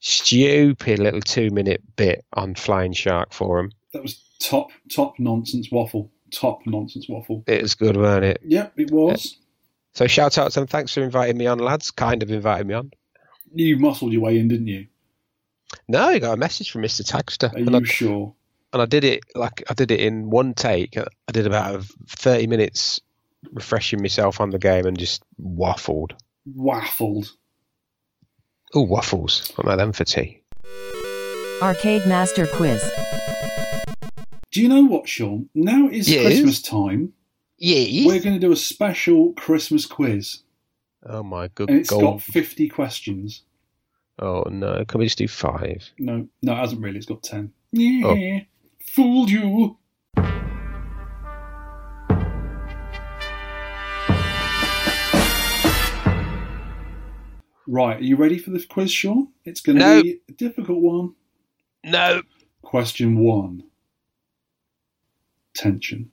stupid 0.00 0.98
little 0.98 1.20
two 1.20 1.50
minute 1.50 1.82
bit 1.96 2.24
on 2.32 2.54
Flying 2.54 2.92
Shark 2.92 3.32
for 3.32 3.56
them. 3.56 3.72
That 3.92 4.02
was 4.02 4.22
top, 4.40 4.70
top 4.88 5.18
nonsense 5.18 5.68
waffle. 5.70 6.10
Top 6.32 6.60
nonsense 6.64 7.08
waffle. 7.08 7.42
It 7.48 7.62
was 7.62 7.74
good, 7.74 7.96
weren't 7.96 8.24
it? 8.24 8.40
Yep, 8.44 8.74
it 8.76 8.90
was. 8.92 9.36
So 9.94 10.06
shout 10.06 10.38
out 10.38 10.52
to 10.52 10.60
them. 10.60 10.68
Thanks 10.68 10.94
for 10.94 11.02
inviting 11.02 11.36
me 11.36 11.46
on, 11.46 11.58
lads. 11.58 11.90
Kind 11.90 12.22
of 12.22 12.30
inviting 12.30 12.68
me 12.68 12.74
on. 12.74 12.92
You 13.52 13.76
muscled 13.78 14.12
your 14.12 14.22
way 14.22 14.38
in, 14.38 14.48
didn't 14.48 14.66
you? 14.68 14.86
No, 15.88 16.04
I 16.08 16.18
got 16.18 16.34
a 16.34 16.36
message 16.36 16.70
from 16.70 16.82
Mr. 16.82 17.02
Tagster, 17.02 17.52
Are 17.52 17.56
and 17.58 17.74
I, 17.74 17.78
you 17.80 17.84
sure? 17.84 18.34
and 18.72 18.82
I 18.82 18.86
did 18.86 19.04
it 19.04 19.22
like 19.34 19.62
I 19.68 19.74
did 19.74 19.90
it 19.90 20.00
in 20.00 20.30
one 20.30 20.54
take. 20.54 20.96
I 20.96 21.32
did 21.32 21.46
about 21.46 21.84
thirty 22.08 22.46
minutes 22.46 23.00
refreshing 23.52 24.00
myself 24.00 24.40
on 24.40 24.50
the 24.50 24.58
game 24.58 24.86
and 24.86 24.98
just 24.98 25.22
waffled. 25.42 26.12
Waffled. 26.56 27.30
Oh, 28.74 28.82
waffles! 28.82 29.50
What 29.56 29.64
about 29.66 29.76
them 29.78 29.92
for 29.92 30.04
tea? 30.04 30.42
Arcade 31.62 32.06
Master 32.06 32.46
Quiz. 32.46 32.82
Do 34.52 34.60
you 34.62 34.68
know 34.68 34.84
what, 34.84 35.08
Sean? 35.08 35.48
Now 35.54 35.88
is 35.88 36.08
Yes? 36.10 36.24
Christmas 36.24 36.62
time. 36.62 37.12
Yeah. 37.58 38.06
We're 38.06 38.20
going 38.22 38.34
to 38.34 38.40
do 38.40 38.52
a 38.52 38.56
special 38.56 39.32
Christmas 39.34 39.86
quiz, 39.86 40.42
Oh 41.04 41.22
my 41.22 41.48
good 41.48 41.70
and 41.70 41.78
it's 41.80 41.90
God! 41.90 42.00
got 42.00 42.22
50 42.22 42.68
questions. 42.68 43.42
Oh 44.18 44.44
no! 44.50 44.84
Can 44.84 44.98
we 45.00 45.06
just 45.06 45.18
do 45.18 45.28
five? 45.28 45.88
No, 45.98 46.26
no, 46.42 46.52
it 46.52 46.56
hasn't 46.56 46.82
really. 46.82 46.98
It's 46.98 47.06
got 47.06 47.22
10. 47.22 47.52
Yeah. 47.72 48.40
Fooled 48.94 49.30
you. 49.30 49.78
Right, 57.66 57.98
are 57.98 58.02
you 58.02 58.16
ready 58.16 58.36
for 58.38 58.50
the 58.50 58.64
quiz, 58.68 58.90
Sean? 58.90 59.28
It's 59.44 59.60
going 59.60 59.78
to 59.78 59.84
No. 59.84 60.02
be 60.02 60.20
a 60.28 60.32
difficult 60.32 60.80
one. 60.80 61.14
No. 61.84 62.22
Question 62.62 63.18
one. 63.18 63.62
Tension. 65.54 66.10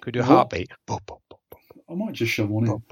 Could 0.00 0.14
do 0.14 0.20
a 0.20 0.24
heartbeat. 0.24 0.70
I 0.88 1.94
might 1.94 2.12
just 2.12 2.32
shove 2.32 2.50
one 2.50 2.66
in. 2.66 2.82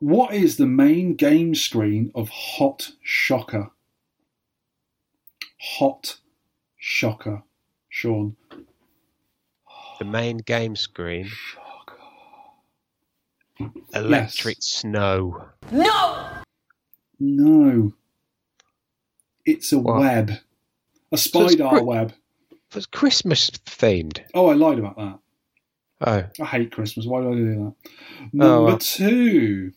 What 0.00 0.32
is 0.34 0.56
the 0.56 0.66
main 0.66 1.14
game 1.14 1.54
screen 1.54 2.10
of 2.14 2.28
Hot 2.30 2.90
Shocker? 3.02 3.70
Hot 5.60 6.16
Shocker. 6.78 7.42
Sean. 7.88 8.36
The 9.98 10.04
main 10.06 10.38
game 10.38 10.74
screen. 10.76 11.28
Electric 13.94 14.56
snow. 14.60 15.44
No. 15.70 16.28
No. 17.18 17.92
It's 19.44 19.72
a 19.72 19.78
What? 19.78 20.00
web. 20.00 20.32
A 21.12 21.18
spider 21.18 21.68
cri- 21.68 21.82
web. 21.82 22.14
It 22.50 22.74
was 22.74 22.86
Christmas 22.86 23.50
themed. 23.50 24.20
Oh, 24.32 24.46
I 24.46 24.54
lied 24.54 24.78
about 24.78 24.96
that. 24.96 25.18
Oh, 26.02 26.42
I 26.42 26.46
hate 26.46 26.72
Christmas. 26.72 27.04
Why 27.04 27.20
did 27.20 27.32
I 27.32 27.34
do 27.34 27.46
that? 27.46 27.58
Oh, 27.60 28.28
Number 28.32 28.64
well. 28.64 28.78
two. 28.78 29.72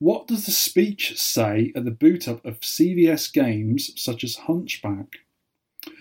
What 0.00 0.26
does 0.26 0.46
the 0.46 0.50
speech 0.52 1.18
say 1.20 1.72
at 1.76 1.84
the 1.84 1.90
boot 1.90 2.26
up 2.26 2.44
of 2.44 2.60
CVS 2.60 3.30
games 3.32 3.92
such 4.02 4.24
as 4.24 4.34
Hunchback? 4.34 5.06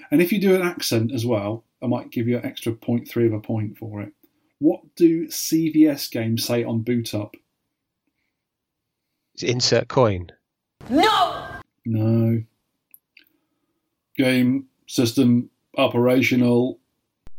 And 0.09 0.21
if 0.21 0.31
you 0.31 0.39
do 0.39 0.55
an 0.55 0.61
accent 0.61 1.11
as 1.13 1.25
well, 1.25 1.65
I 1.83 1.87
might 1.87 2.09
give 2.09 2.27
you 2.27 2.37
an 2.37 2.45
extra 2.45 2.73
point 2.73 3.07
three 3.09 3.27
of 3.27 3.33
a 3.33 3.39
point 3.41 3.77
for 3.77 4.01
it. 4.01 4.13
What 4.59 4.81
do 4.95 5.27
CVS 5.27 6.09
games 6.11 6.45
say 6.45 6.63
on 6.63 6.81
boot 6.81 7.13
up? 7.13 7.35
it's 9.33 9.43
insert 9.43 9.87
coin. 9.89 10.31
No! 10.89 11.47
No. 11.85 12.41
Game 14.17 14.65
system 14.87 15.49
operational. 15.77 16.79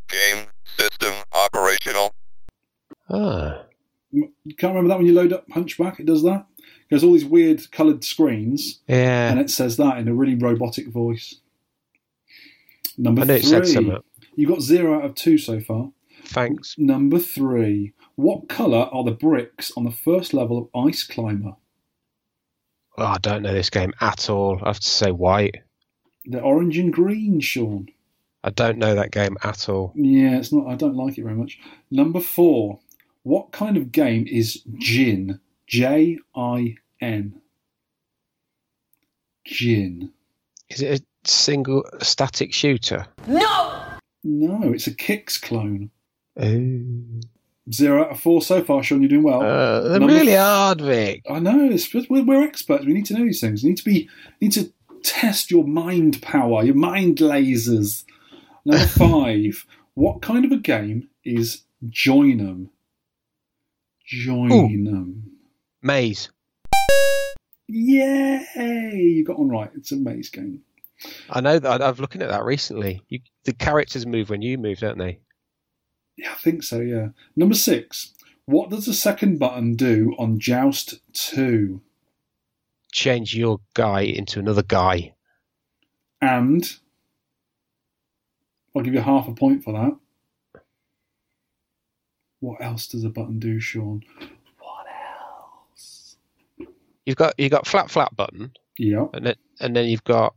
Game 0.09 0.47
system 0.79 1.13
operational. 1.33 2.15
Ah, 3.11 3.65
You 4.13 4.31
can't 4.57 4.75
remember 4.75 4.89
that 4.89 4.99
when 4.99 5.07
you 5.07 5.13
load 5.15 5.33
up 5.33 5.45
Hunchback? 5.51 6.01
It 6.01 6.07
does 6.07 6.23
that. 6.23 6.47
There's 6.91 7.05
all 7.05 7.13
these 7.13 7.25
weird 7.25 7.71
coloured 7.71 8.05
screens, 8.05 8.81
yeah. 8.89 9.31
and 9.31 9.41
it 9.41 9.49
says 9.49 9.77
that 9.77 9.99
in 9.99 10.09
a 10.09 10.15
really 10.15 10.35
robotic 10.35 10.89
voice. 10.89 11.37
Number 12.99 13.23
I 13.23 13.25
knew 13.25 13.33
it 13.35 13.41
three. 13.43 13.49
said 13.49 13.67
something. 13.67 13.99
You 14.35 14.49
got 14.49 14.61
zero 14.61 14.99
out 14.99 15.05
of 15.05 15.15
two 15.15 15.39
so 15.39 15.61
far. 15.61 15.93
Thanks. 16.27 16.75
Number 16.77 17.19
three. 17.19 17.93
What 18.17 18.49
colour 18.49 18.89
are 18.93 19.05
the 19.05 19.13
bricks 19.13 19.73
on 19.77 19.85
the 19.85 19.91
first 19.91 20.35
level 20.35 20.59
of 20.59 20.87
Ice 20.87 21.05
Climber? 21.05 21.57
Oh, 22.99 23.05
I 23.05 23.19
don't 23.19 23.43
know 23.43 23.55
this 23.55 23.71
game 23.71 23.95
at 24.01 24.29
all. 24.29 24.61
I 24.63 24.69
have 24.69 24.81
to 24.81 24.89
say 24.89 25.11
white. 25.11 25.57
They're 26.25 26.45
orange 26.45 26.77
and 26.77 26.93
green, 26.93 27.41
Sean. 27.41 27.89
I 28.43 28.51
don't 28.51 28.79
know 28.79 28.95
that 28.95 29.11
game 29.11 29.37
at 29.43 29.69
all. 29.69 29.93
Yeah, 29.95 30.39
it's 30.39 30.53
not. 30.53 30.67
I 30.67 30.75
don't 30.75 30.97
like 30.97 31.19
it 31.19 31.23
very 31.23 31.35
much. 31.35 31.59
Number 31.91 32.21
four. 32.21 32.81
What 33.23 33.53
kind 33.53 33.77
of 33.77 33.93
game 33.93 34.27
is 34.27 34.63
Jin? 34.79 35.41
J 35.71 36.19
I 36.35 36.75
N. 37.01 37.41
Jin. 39.45 40.11
Is 40.69 40.83
it 40.83 41.01
a 41.01 41.05
single 41.29 41.85
static 42.03 42.53
shooter? 42.53 43.07
No, 43.29 43.85
No, 44.25 44.73
it's 44.73 44.89
a 44.89 44.91
Qix 44.95 45.41
clone. 45.41 45.91
Ooh. 46.43 47.21
Zero 47.73 48.03
out 48.05 48.11
of 48.11 48.21
four 48.21 48.43
so 48.43 48.65
far, 48.65 48.83
Sean. 48.83 49.01
You're 49.01 49.09
doing 49.11 49.23
well. 49.23 49.43
Uh, 49.43 49.81
they're 49.89 50.01
Number 50.01 50.15
really 50.15 50.33
f- 50.35 50.41
hard, 50.45 50.81
Vic. 50.81 51.23
I 51.31 51.39
know. 51.39 51.71
It's 51.71 51.93
we're, 51.95 52.25
we're 52.25 52.43
experts. 52.43 52.85
We 52.85 52.93
need 52.93 53.07
to 53.07 53.15
know 53.15 53.25
these 53.25 53.41
things. 53.41 53.63
We 53.63 53.69
need 53.71 53.77
to 53.79 53.85
be 53.85 54.09
need 54.41 54.53
to 54.53 54.73
test 55.05 55.53
your 55.53 55.65
mind 55.65 56.21
power, 56.21 56.65
your 56.65 56.75
mind 56.75 57.19
lasers. 57.19 58.05
Number 58.65 58.87
five. 58.89 59.67
What 59.95 60.21
kind 60.21 60.45
of 60.45 60.51
a 60.51 60.57
game 60.57 61.11
is 61.25 61.63
Join 61.89 62.41
'em? 62.41 62.71
Join 64.05 64.51
'em. 64.53 65.30
Maze. 65.83 66.31
Yay! 67.69 68.93
You 68.95 69.25
got 69.25 69.39
one 69.39 69.49
right. 69.49 69.71
It's 69.77 69.93
a 69.93 69.97
maze 69.97 70.29
game. 70.29 70.61
I 71.31 71.41
know 71.41 71.59
that. 71.59 71.81
I've 71.81 72.01
looking 72.01 72.21
at 72.23 72.29
that 72.29 72.45
recently. 72.45 73.03
You, 73.09 73.21
the 73.45 73.53
characters 73.53 74.07
move 74.07 74.29
when 74.29 74.43
you 74.43 74.59
move, 74.59 74.79
don't 74.79 74.99
they? 74.99 75.21
Yeah, 76.17 76.33
I 76.33 76.37
think 76.37 76.63
so. 76.63 76.81
Yeah. 76.81 77.09
Number 77.37 77.55
six. 77.55 78.13
What 78.45 78.71
does 78.71 78.87
the 78.87 78.93
second 78.93 79.39
button 79.39 79.77
do 79.77 80.15
on 80.19 80.41
Joust 80.41 81.01
Two? 81.13 81.81
Change 82.93 83.37
your 83.37 83.61
guy 83.75 84.01
into 84.01 84.41
another 84.41 84.65
guy. 84.65 85.15
And 86.21 86.69
I'll 88.75 88.83
give 88.83 88.95
you 88.95 89.01
half 89.01 89.29
a 89.29 89.33
point 89.33 89.63
for 89.63 89.73
that. 89.73 90.63
What 92.41 92.63
else 92.63 92.89
does 92.89 93.05
a 93.05 93.09
button 93.09 93.39
do, 93.39 93.61
Sean? 93.61 94.03
What 97.07 97.07
else? 97.07 97.07
You've 97.07 97.17
got 97.17 97.35
you've 97.39 97.51
got 97.51 97.67
flat 97.67 97.91
flat 97.91 98.15
button, 98.17 98.53
Yeah. 98.79 99.07
and 99.15 99.27
then 99.27 99.35
and 99.61 99.75
then 99.77 99.87
you've 99.89 100.05
got 100.05 100.35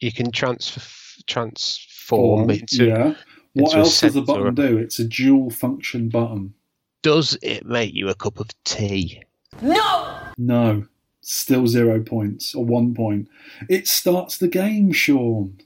you 0.00 0.12
can 0.12 0.30
transfer 0.32 0.80
transform 1.26 2.46
Form, 2.46 2.50
into. 2.50 2.86
yeah. 2.86 3.14
What 3.54 3.66
into 3.72 3.76
a 3.76 3.78
else 3.80 4.00
does 4.00 4.14
the 4.14 4.22
button 4.22 4.54
do? 4.54 4.78
It's 4.78 4.98
a 4.98 5.04
dual 5.04 5.50
function 5.50 6.08
button. 6.08 6.54
Does 7.02 7.36
it 7.42 7.64
make 7.66 7.94
you 7.94 8.08
a 8.08 8.14
cup 8.14 8.40
of 8.40 8.48
tea? 8.64 9.22
No. 9.62 10.18
No. 10.38 10.86
Still 11.22 11.66
zero 11.66 12.02
points 12.02 12.54
or 12.54 12.64
one 12.64 12.94
point. 12.94 13.28
It 13.68 13.86
starts 13.88 14.38
the 14.38 14.48
game, 14.48 14.92
Sean. 14.92 15.58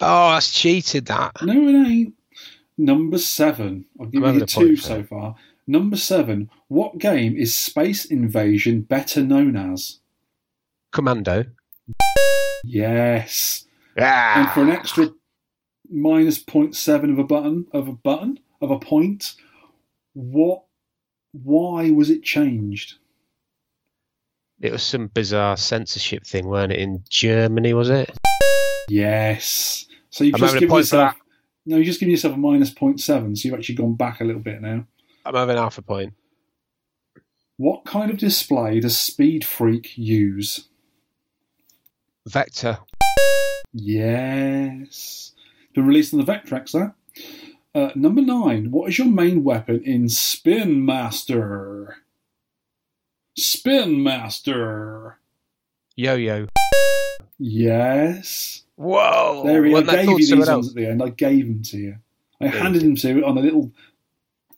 Oh, 0.00 0.30
that's 0.32 0.52
cheated. 0.52 1.06
That. 1.06 1.32
No, 1.42 1.52
it 1.68 1.86
ain't. 1.88 2.14
Number 2.78 3.18
seven. 3.18 3.84
I'll 4.00 4.06
give 4.06 4.22
I'm 4.22 4.34
you 4.34 4.40
having 4.40 4.46
two 4.46 4.76
so 4.76 5.02
far. 5.04 5.34
Number 5.66 5.96
seven. 5.96 6.50
What 6.68 6.98
game 6.98 7.36
is 7.36 7.56
Space 7.56 8.04
Invasion 8.04 8.82
better 8.82 9.22
known 9.22 9.56
as? 9.56 10.00
Commando. 10.90 11.44
Yes. 12.64 13.64
Ah. 13.98 14.40
And 14.40 14.50
for 14.50 14.62
an 14.62 14.70
extra 14.70 15.10
minus 15.90 16.42
0.7 16.42 17.12
of 17.12 17.18
a 17.18 17.24
button 17.24 17.66
of 17.72 17.88
a 17.88 17.92
button 17.92 18.38
of 18.60 18.70
a 18.70 18.78
point, 18.78 19.34
what? 20.14 20.64
Why 21.32 21.90
was 21.90 22.10
it 22.10 22.22
changed? 22.22 22.94
It 24.60 24.70
was 24.70 24.82
some 24.82 25.08
bizarre 25.08 25.56
censorship 25.56 26.26
thing, 26.26 26.46
weren't 26.46 26.72
it? 26.72 26.78
In 26.78 27.02
Germany, 27.08 27.72
was 27.72 27.88
it? 27.88 28.16
Yes. 28.88 29.86
So 30.10 30.24
you've 30.24 30.34
I'm 30.34 30.40
just 30.40 30.54
having 30.54 30.64
a 30.64 30.66
given 30.66 30.76
yourself. 30.76 31.14
No, 31.64 31.76
you've 31.76 31.86
just 31.86 32.00
given 32.00 32.10
yourself 32.10 32.34
a 32.34 32.36
minus 32.36 32.72
0.7, 32.72 33.00
so 33.38 33.48
you've 33.48 33.58
actually 33.58 33.76
gone 33.76 33.94
back 33.94 34.20
a 34.20 34.24
little 34.24 34.42
bit 34.42 34.60
now. 34.60 34.86
I'm 35.24 35.34
having 35.34 35.56
half 35.56 35.78
a 35.78 35.82
point. 35.82 36.14
What 37.56 37.84
kind 37.84 38.10
of 38.10 38.18
display 38.18 38.80
does 38.80 38.96
Speed 38.96 39.44
Freak 39.44 39.96
use? 39.96 40.68
Vector. 42.26 42.78
Yes. 43.72 45.32
Been 45.74 45.86
released 45.86 46.12
on 46.12 46.20
the 46.20 46.26
Vectrex, 46.26 46.72
that. 46.72 46.94
Uh, 47.74 47.90
number 47.94 48.20
nine. 48.20 48.70
What 48.70 48.88
is 48.88 48.98
your 48.98 49.06
main 49.06 49.44
weapon 49.44 49.82
in 49.84 50.08
Spin 50.08 50.84
Master? 50.84 51.96
Spin 53.36 54.02
Master. 54.02 55.18
Yo 55.96 56.14
yo. 56.14 56.46
Yes. 57.38 58.64
Whoa. 58.76 59.42
There 59.46 59.64
he 59.64 59.72
is. 59.72 59.88
I 59.88 59.96
gave 59.96 60.08
you 60.08 60.16
these 60.16 60.32
ones 60.32 60.48
else? 60.48 60.68
at 60.70 60.74
the 60.74 60.86
end. 60.86 61.02
I 61.02 61.08
gave 61.10 61.46
them 61.46 61.62
to 61.62 61.76
you. 61.78 61.96
I 62.40 62.48
handed 62.48 62.82
them 62.82 62.96
to 62.96 63.08
you 63.08 63.24
on 63.24 63.38
a 63.38 63.40
little 63.40 63.70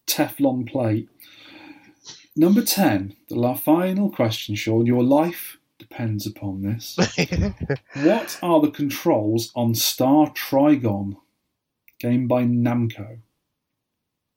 Teflon 0.07 0.69
plate. 0.69 1.09
Number 2.37 2.63
10. 2.63 3.15
The 3.29 3.55
final 3.55 4.11
question, 4.11 4.55
Sean. 4.55 4.87
Your 4.87 5.03
life 5.05 5.59
depends 5.79 6.27
upon 6.27 6.63
this. 6.63 6.97
what 8.03 8.39
are 8.43 8.61
the 8.61 8.71
controls 8.73 9.53
on 9.55 9.75
Star 9.75 10.31
Trigon? 10.31 11.17
Game 12.01 12.27
by 12.27 12.43
Namco. 12.45 13.19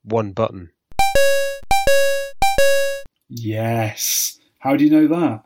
One 0.03 0.31
button. 0.31 0.69
Yes. 3.29 4.39
How 4.59 4.75
do 4.75 4.83
you 4.85 4.89
know 4.89 5.07
that? 5.07 5.43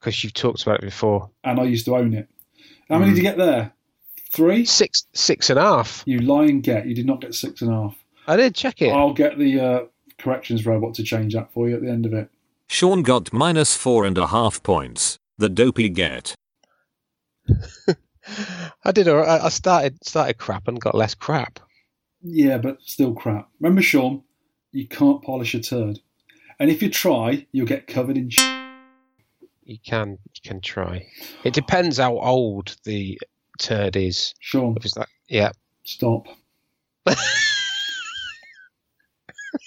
Because 0.00 0.22
you've 0.24 0.34
talked 0.34 0.62
about 0.62 0.78
it 0.78 0.86
before. 0.86 1.30
And 1.44 1.60
I 1.60 1.64
used 1.64 1.84
to 1.86 1.96
own 1.96 2.14
it. 2.14 2.28
How 2.88 2.98
many 2.98 3.10
Hmm. 3.10 3.16
did 3.16 3.22
you 3.22 3.28
get 3.30 3.36
there? 3.38 3.72
Three? 4.32 4.64
Six, 4.64 5.06
six 5.12 5.50
and 5.50 5.58
a 5.58 5.62
half. 5.62 6.02
You 6.06 6.20
lie 6.20 6.44
and 6.46 6.62
get. 6.62 6.86
You 6.86 6.94
did 6.94 7.06
not 7.06 7.20
get 7.20 7.34
six 7.34 7.60
and 7.60 7.70
a 7.70 7.74
half. 7.74 8.01
I 8.26 8.36
did 8.36 8.54
check 8.54 8.80
it. 8.82 8.90
I'll 8.92 9.12
get 9.12 9.38
the 9.38 9.60
uh, 9.60 9.80
corrections 10.18 10.64
robot 10.66 10.94
to 10.94 11.02
change 11.02 11.34
that 11.34 11.52
for 11.52 11.68
you 11.68 11.76
at 11.76 11.82
the 11.82 11.90
end 11.90 12.06
of 12.06 12.12
it. 12.12 12.28
Sean 12.68 13.02
got 13.02 13.32
minus 13.32 13.76
four 13.76 14.04
and 14.04 14.16
a 14.16 14.28
half 14.28 14.62
points. 14.62 15.18
The 15.38 15.48
dopey 15.48 15.88
get. 15.88 16.34
I 18.84 18.92
did. 18.92 19.08
all 19.08 19.16
right. 19.16 19.40
I 19.40 19.48
started 19.48 20.04
started 20.04 20.38
crap 20.38 20.68
and 20.68 20.80
got 20.80 20.94
less 20.94 21.14
crap. 21.14 21.58
Yeah, 22.22 22.58
but 22.58 22.80
still 22.82 23.14
crap. 23.14 23.48
Remember, 23.60 23.82
Sean, 23.82 24.22
you 24.70 24.86
can't 24.86 25.22
polish 25.22 25.54
a 25.54 25.60
turd. 25.60 25.98
And 26.60 26.70
if 26.70 26.82
you 26.82 26.88
try, 26.88 27.46
you'll 27.50 27.66
get 27.66 27.88
covered 27.88 28.16
in 28.16 28.30
sh- 28.30 28.40
You 29.64 29.78
can 29.84 30.10
you 30.34 30.40
can 30.48 30.60
try. 30.60 31.06
It 31.44 31.54
depends 31.54 31.98
how 31.98 32.18
old 32.18 32.76
the 32.84 33.20
turd 33.58 33.96
is. 33.96 34.34
Sean, 34.38 34.76
If 34.76 34.84
it's 34.84 34.96
like 34.96 35.08
yeah, 35.28 35.50
stop. 35.82 36.28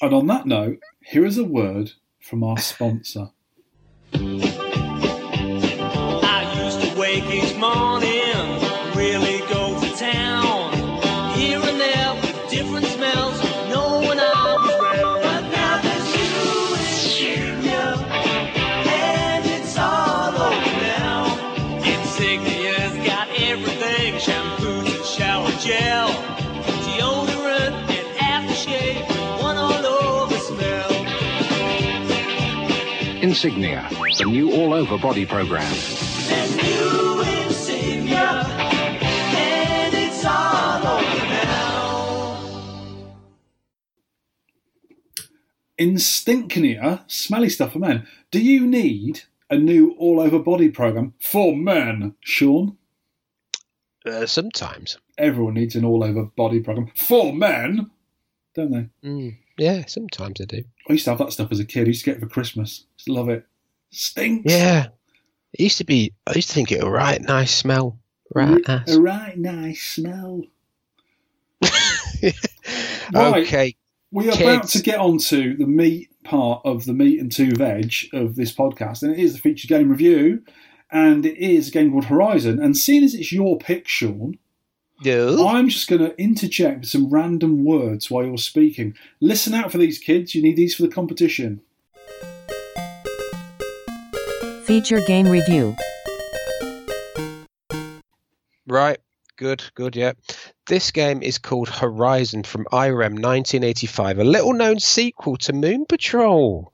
and 0.02 0.14
on 0.14 0.28
that 0.28 0.46
note, 0.46 0.80
here 1.04 1.26
is 1.26 1.38
a 1.38 1.44
word 1.44 1.92
from 2.20 2.44
our 2.44 2.58
sponsor. 2.58 3.30
Insignia, 33.46 33.88
the 34.18 34.26
new 34.26 34.52
all-over 34.52 34.98
body 34.98 35.24
program. 35.24 35.72
There's 35.72 36.56
new 36.56 37.22
insignia, 37.22 38.44
and 38.44 39.94
it's 39.94 40.26
all 40.26 40.88
over 40.88 41.26
now. 41.28 42.64
Instinctnia, 45.80 47.04
smelly 47.06 47.50
stuff 47.50 47.74
for 47.74 47.78
men. 47.80 48.08
Do 48.32 48.42
you 48.42 48.66
need 48.66 49.22
a 49.52 49.58
new 49.60 49.96
all 50.00 50.20
over 50.20 50.40
body 50.40 50.70
program 50.70 51.14
for 51.20 51.56
men, 51.56 52.16
Sean? 52.22 52.80
uh, 54.08 54.26
sometimes. 54.26 54.98
Everyone 55.20 55.54
needs 55.54 55.76
an 55.76 55.86
all 55.86 56.04
over 56.04 56.24
body 56.24 56.62
program 56.62 56.92
for 56.96 57.32
men, 57.32 57.92
don't 58.56 58.72
they? 58.72 58.90
Mm, 59.08 59.38
yeah, 59.60 59.86
sometimes 59.86 60.42
I 60.42 60.46
do. 60.46 60.64
I 60.90 60.94
used 60.94 61.06
to 61.06 61.12
have 61.12 61.20
that 61.20 61.32
stuff 61.32 61.52
as 61.52 61.60
a 61.60 61.66
kid. 61.66 61.84
I 61.84 61.88
used 61.88 62.03
to 62.06 62.12
get 62.12 62.18
it 62.18 62.22
for 62.22 62.28
Christmas. 62.30 62.86
Just 62.98 63.10
love 63.10 63.30
it. 63.30 63.45
Stinks. 63.91 64.52
Yeah, 64.52 64.88
it 65.53 65.60
used 65.62 65.78
to 65.80 65.84
be. 65.86 66.14
I 66.28 66.34
used 66.36 66.49
to 66.49 66.53
think 66.56 66.72
it 66.72 66.84
a 66.84 66.90
right 66.90 67.22
nice 67.22 67.53
smell. 67.56 67.98
Right 68.34 68.62
A 68.68 68.78
nice. 68.86 68.95
right 68.95 69.38
nice 69.38 69.82
smell. 69.82 70.44
Right. 73.14 73.45
Okay, 73.45 73.76
We 74.12 74.30
are 74.30 74.34
about 74.34 74.68
to 74.70 74.82
get 74.82 74.98
on 74.99 75.20
to 75.20 75.56
the 75.56 75.68
meat 75.68 76.10
part 76.24 76.62
of 76.66 76.86
the 76.86 76.94
meat 76.94 77.20
and 77.20 77.32
two 77.32 77.52
veg 77.52 77.94
of 78.14 78.36
this 78.36 78.52
podcast, 78.53 79.03
and 79.03 79.12
it 79.14 79.20
is 79.20 79.34
the 79.34 79.40
feature 79.40 79.68
game 79.68 79.90
review, 79.90 80.41
and 80.91 81.24
it 81.26 81.38
is 81.38 81.68
a 81.68 81.72
game 81.72 81.91
called 81.91 82.06
Horizon. 82.06 82.60
And 82.60 82.76
seeing 82.76 83.03
as 83.03 83.14
it's 83.14 83.32
your 83.32 83.60
pick, 83.60 83.88
Sean, 83.88 84.40
no. 85.04 85.48
I'm 85.48 85.70
just 85.70 85.88
going 85.88 86.02
to 86.02 86.20
interject 86.22 86.82
with 86.82 86.90
some 86.90 87.10
random 87.10 87.66
words 87.66 88.10
while 88.10 88.26
you're 88.26 88.38
speaking. 88.38 88.96
Listen 89.20 89.54
out 89.54 89.72
for 89.72 89.78
these 89.78 90.00
kids. 90.00 90.34
You 90.34 90.42
need 90.42 90.56
these 90.56 90.76
for 90.76 90.84
the 90.84 90.88
competition. 90.88 91.62
Feature 94.64 95.02
game 95.02 95.28
review. 95.28 95.76
Right. 98.68 98.98
Good, 99.38 99.64
good, 99.76 99.98
yeah. 99.98 100.14
This 100.66 100.92
game 100.92 101.22
is 101.22 101.38
called 101.38 101.68
Horizon 101.68 102.44
from 102.44 102.66
IREM 102.72 103.16
1985, 103.22 104.20
a 104.20 104.24
little 104.24 104.54
known 104.54 104.80
sequel 104.80 105.36
to 105.38 105.52
Moon 105.52 105.86
Patrol. 105.86 106.72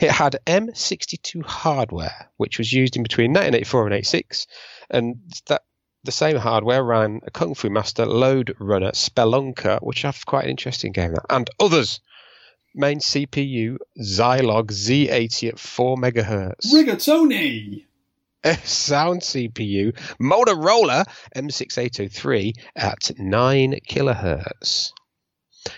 It 0.00 0.10
had 0.10 0.36
M62 0.46 1.44
hardware, 1.44 2.28
which 2.38 2.58
was 2.58 2.72
used 2.72 2.96
in 2.96 3.04
between 3.04 3.30
1984 3.30 3.86
and 3.86 3.94
86, 3.94 4.46
and 4.90 5.16
that 5.46 5.62
the 6.04 6.12
same 6.12 6.36
hardware 6.36 6.82
ran 6.82 7.20
a 7.26 7.30
Kung 7.30 7.54
Fu 7.54 7.70
Master 7.70 8.06
Lode 8.06 8.54
Runner 8.58 8.90
Spelunker, 8.92 9.80
which 9.82 10.02
have 10.02 10.26
quite 10.26 10.44
an 10.44 10.50
interesting 10.50 10.92
game, 10.92 11.12
that, 11.12 11.26
and 11.30 11.48
others. 11.60 12.00
Main 12.74 13.00
CPU 13.00 13.76
Zilog 14.00 14.68
Z80 14.68 15.48
at 15.50 15.58
4 15.58 15.96
megahertz. 15.98 16.72
Rigatoni! 16.72 17.84
sound 18.64 19.20
CPU 19.20 19.96
Motorola 20.20 21.04
M6803 21.36 22.54
at 22.74 23.12
9 23.18 23.78
kilohertz. 23.88 24.92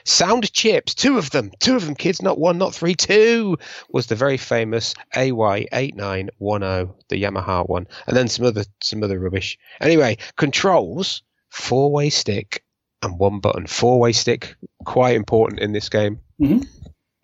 Sound 0.04 0.50
chips, 0.52 0.94
two 0.94 1.18
of 1.18 1.30
them, 1.30 1.50
two 1.60 1.76
of 1.76 1.84
them, 1.84 1.94
kids, 1.94 2.22
not 2.22 2.38
one, 2.38 2.56
not 2.58 2.74
three, 2.74 2.94
two, 2.94 3.58
was 3.90 4.06
the 4.06 4.14
very 4.14 4.36
famous 4.36 4.94
AY8910, 5.14 6.94
the 7.08 7.22
Yamaha 7.22 7.68
one, 7.68 7.86
and 8.06 8.16
then 8.16 8.28
some 8.28 8.46
other 8.46 8.64
some 8.82 9.02
other 9.02 9.18
rubbish. 9.18 9.58
Anyway, 9.80 10.16
controls, 10.36 11.22
four 11.50 11.90
way 11.90 12.10
stick 12.10 12.64
and 13.02 13.18
one 13.18 13.40
button. 13.40 13.66
Four 13.66 14.00
way 14.00 14.12
stick, 14.12 14.54
quite 14.84 15.16
important 15.16 15.60
in 15.60 15.72
this 15.72 15.88
game. 15.88 16.20
Mhm. 16.40 16.66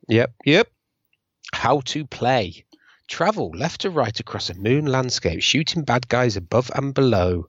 Yep, 0.08 0.32
yep. 0.44 0.68
How 1.52 1.80
to 1.86 2.06
play. 2.06 2.64
Travel 3.08 3.50
left 3.56 3.80
to 3.80 3.90
right 3.90 4.18
across 4.20 4.50
a 4.50 4.54
moon 4.54 4.86
landscape, 4.86 5.42
shooting 5.42 5.82
bad 5.82 6.08
guys 6.08 6.36
above 6.36 6.70
and 6.74 6.94
below. 6.94 7.46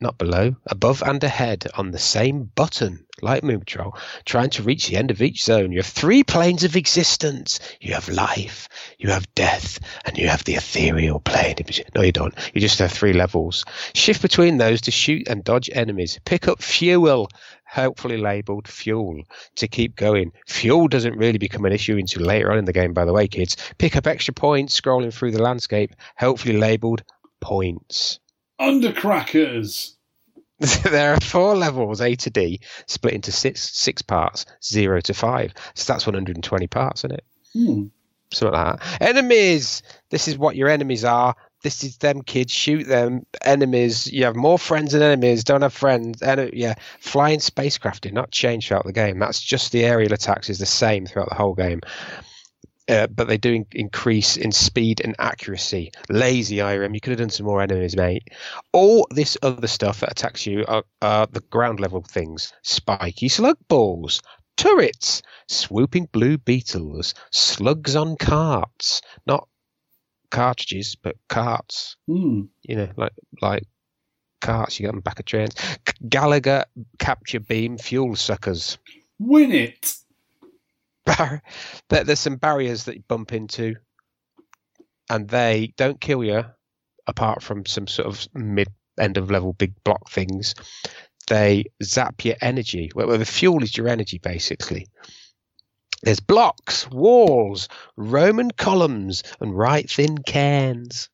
Not 0.00 0.16
below, 0.16 0.54
above 0.66 1.02
and 1.02 1.22
ahead 1.24 1.66
on 1.74 1.90
the 1.90 1.98
same 1.98 2.44
button, 2.54 3.04
like 3.20 3.42
Moon 3.42 3.58
Patrol, 3.58 3.96
trying 4.24 4.50
to 4.50 4.62
reach 4.62 4.86
the 4.86 4.96
end 4.96 5.10
of 5.10 5.20
each 5.20 5.42
zone. 5.42 5.72
You 5.72 5.78
have 5.78 5.86
three 5.86 6.22
planes 6.22 6.62
of 6.62 6.76
existence. 6.76 7.58
You 7.80 7.94
have 7.94 8.08
life, 8.08 8.68
you 8.98 9.10
have 9.10 9.34
death, 9.34 9.80
and 10.04 10.16
you 10.16 10.28
have 10.28 10.44
the 10.44 10.54
ethereal 10.54 11.18
plane. 11.18 11.56
No, 11.96 12.02
you 12.02 12.12
don't. 12.12 12.32
You 12.54 12.60
just 12.60 12.78
have 12.78 12.92
three 12.92 13.12
levels. 13.12 13.64
Shift 13.92 14.22
between 14.22 14.58
those 14.58 14.80
to 14.82 14.92
shoot 14.92 15.26
and 15.26 15.42
dodge 15.42 15.68
enemies. 15.72 16.20
Pick 16.24 16.46
up 16.46 16.62
fuel, 16.62 17.28
helpfully 17.64 18.18
labeled 18.18 18.68
fuel, 18.68 19.24
to 19.56 19.66
keep 19.66 19.96
going. 19.96 20.30
Fuel 20.46 20.86
doesn't 20.86 21.18
really 21.18 21.38
become 21.38 21.64
an 21.64 21.72
issue 21.72 21.96
until 21.96 22.22
later 22.22 22.52
on 22.52 22.58
in 22.58 22.66
the 22.66 22.72
game, 22.72 22.92
by 22.92 23.04
the 23.04 23.12
way, 23.12 23.26
kids. 23.26 23.56
Pick 23.78 23.96
up 23.96 24.06
extra 24.06 24.32
points 24.32 24.80
scrolling 24.80 25.12
through 25.12 25.32
the 25.32 25.42
landscape, 25.42 25.96
helpfully 26.14 26.56
labeled 26.56 27.02
points. 27.40 28.20
Undercrackers! 28.60 29.94
there 30.82 31.14
are 31.14 31.20
four 31.20 31.56
levels 31.56 32.00
A 32.00 32.16
to 32.16 32.30
D, 32.30 32.60
split 32.86 33.14
into 33.14 33.30
six 33.30 33.70
six 33.78 34.02
parts, 34.02 34.44
zero 34.62 35.00
to 35.02 35.14
five. 35.14 35.54
So 35.74 35.92
that's 35.92 36.06
120 36.06 36.66
parts, 36.66 37.00
isn't 37.00 37.12
it? 37.12 37.24
Hmm. 37.52 37.84
Something 38.32 38.58
like 38.58 38.80
that. 38.80 39.02
Enemies. 39.02 39.82
This 40.10 40.28
is 40.28 40.36
what 40.36 40.56
your 40.56 40.68
enemies 40.68 41.04
are. 41.04 41.34
This 41.62 41.82
is 41.82 41.96
them 41.98 42.22
kids. 42.22 42.52
Shoot 42.52 42.86
them. 42.86 43.24
Enemies. 43.44 44.06
You 44.12 44.24
have 44.24 44.36
more 44.36 44.58
friends 44.58 44.92
than 44.92 45.02
enemies. 45.02 45.44
Don't 45.44 45.62
have 45.62 45.72
friends. 45.72 46.22
Ene- 46.22 46.50
yeah. 46.52 46.74
Flying 47.00 47.40
spacecraft 47.40 48.02
did 48.02 48.12
not 48.12 48.30
change 48.30 48.68
throughout 48.68 48.84
the 48.84 48.92
game. 48.92 49.18
That's 49.18 49.40
just 49.40 49.72
the 49.72 49.84
aerial 49.84 50.12
attacks 50.12 50.50
is 50.50 50.58
the 50.58 50.66
same 50.66 51.06
throughout 51.06 51.28
the 51.30 51.34
whole 51.36 51.54
game. 51.54 51.80
Uh, 52.88 53.06
but 53.06 53.28
they 53.28 53.36
do 53.36 53.52
in- 53.52 53.66
increase 53.72 54.36
in 54.36 54.50
speed 54.50 55.00
and 55.04 55.14
accuracy. 55.18 55.92
Lazy 56.08 56.62
IREM. 56.62 56.94
You 56.94 57.00
could 57.00 57.10
have 57.10 57.18
done 57.18 57.30
some 57.30 57.46
more 57.46 57.60
enemies, 57.60 57.96
mate. 57.96 58.28
All 58.72 59.06
this 59.10 59.36
other 59.42 59.66
stuff 59.66 60.00
that 60.00 60.12
attacks 60.12 60.46
you 60.46 60.64
are, 60.66 60.84
are 61.02 61.26
the 61.26 61.40
ground 61.50 61.80
level 61.80 62.02
things 62.02 62.52
spiky 62.62 63.28
slug 63.28 63.58
balls, 63.68 64.22
turrets, 64.56 65.22
swooping 65.48 66.08
blue 66.12 66.38
beetles, 66.38 67.14
slugs 67.30 67.94
on 67.94 68.16
carts. 68.16 69.02
Not 69.26 69.48
cartridges, 70.30 70.96
but 70.96 71.16
carts. 71.28 71.96
Hmm. 72.06 72.42
You 72.62 72.76
know, 72.76 72.88
like 72.96 73.12
like 73.42 73.64
carts 74.40 74.78
you 74.78 74.86
get 74.86 74.92
them 74.92 75.00
back 75.00 75.18
of 75.18 75.26
trains. 75.26 75.54
Galaga 76.04 76.64
capture 76.98 77.40
beam 77.40 77.76
fuel 77.76 78.16
suckers. 78.16 78.78
Win 79.18 79.52
it! 79.52 79.96
Bar- 81.16 81.42
there, 81.88 82.04
there's 82.04 82.20
some 82.20 82.36
barriers 82.36 82.84
that 82.84 82.96
you 82.96 83.02
bump 83.08 83.32
into, 83.32 83.76
and 85.10 85.28
they 85.28 85.72
don't 85.76 86.00
kill 86.00 86.22
you, 86.22 86.44
apart 87.06 87.42
from 87.42 87.66
some 87.66 87.86
sort 87.86 88.06
of 88.06 88.26
mid 88.34 88.68
end 88.98 89.16
of 89.16 89.30
level 89.30 89.52
big 89.52 89.72
block 89.84 90.10
things. 90.10 90.54
They 91.28 91.66
zap 91.82 92.24
your 92.24 92.36
energy. 92.40 92.90
Well, 92.94 93.18
the 93.18 93.24
fuel 93.24 93.62
is 93.62 93.76
your 93.76 93.88
energy, 93.88 94.18
basically. 94.18 94.88
There's 96.02 96.20
blocks, 96.20 96.88
walls, 96.90 97.68
Roman 97.96 98.50
columns, 98.52 99.22
and 99.40 99.56
right 99.56 99.88
thin 99.90 100.18
cairns. 100.18 101.10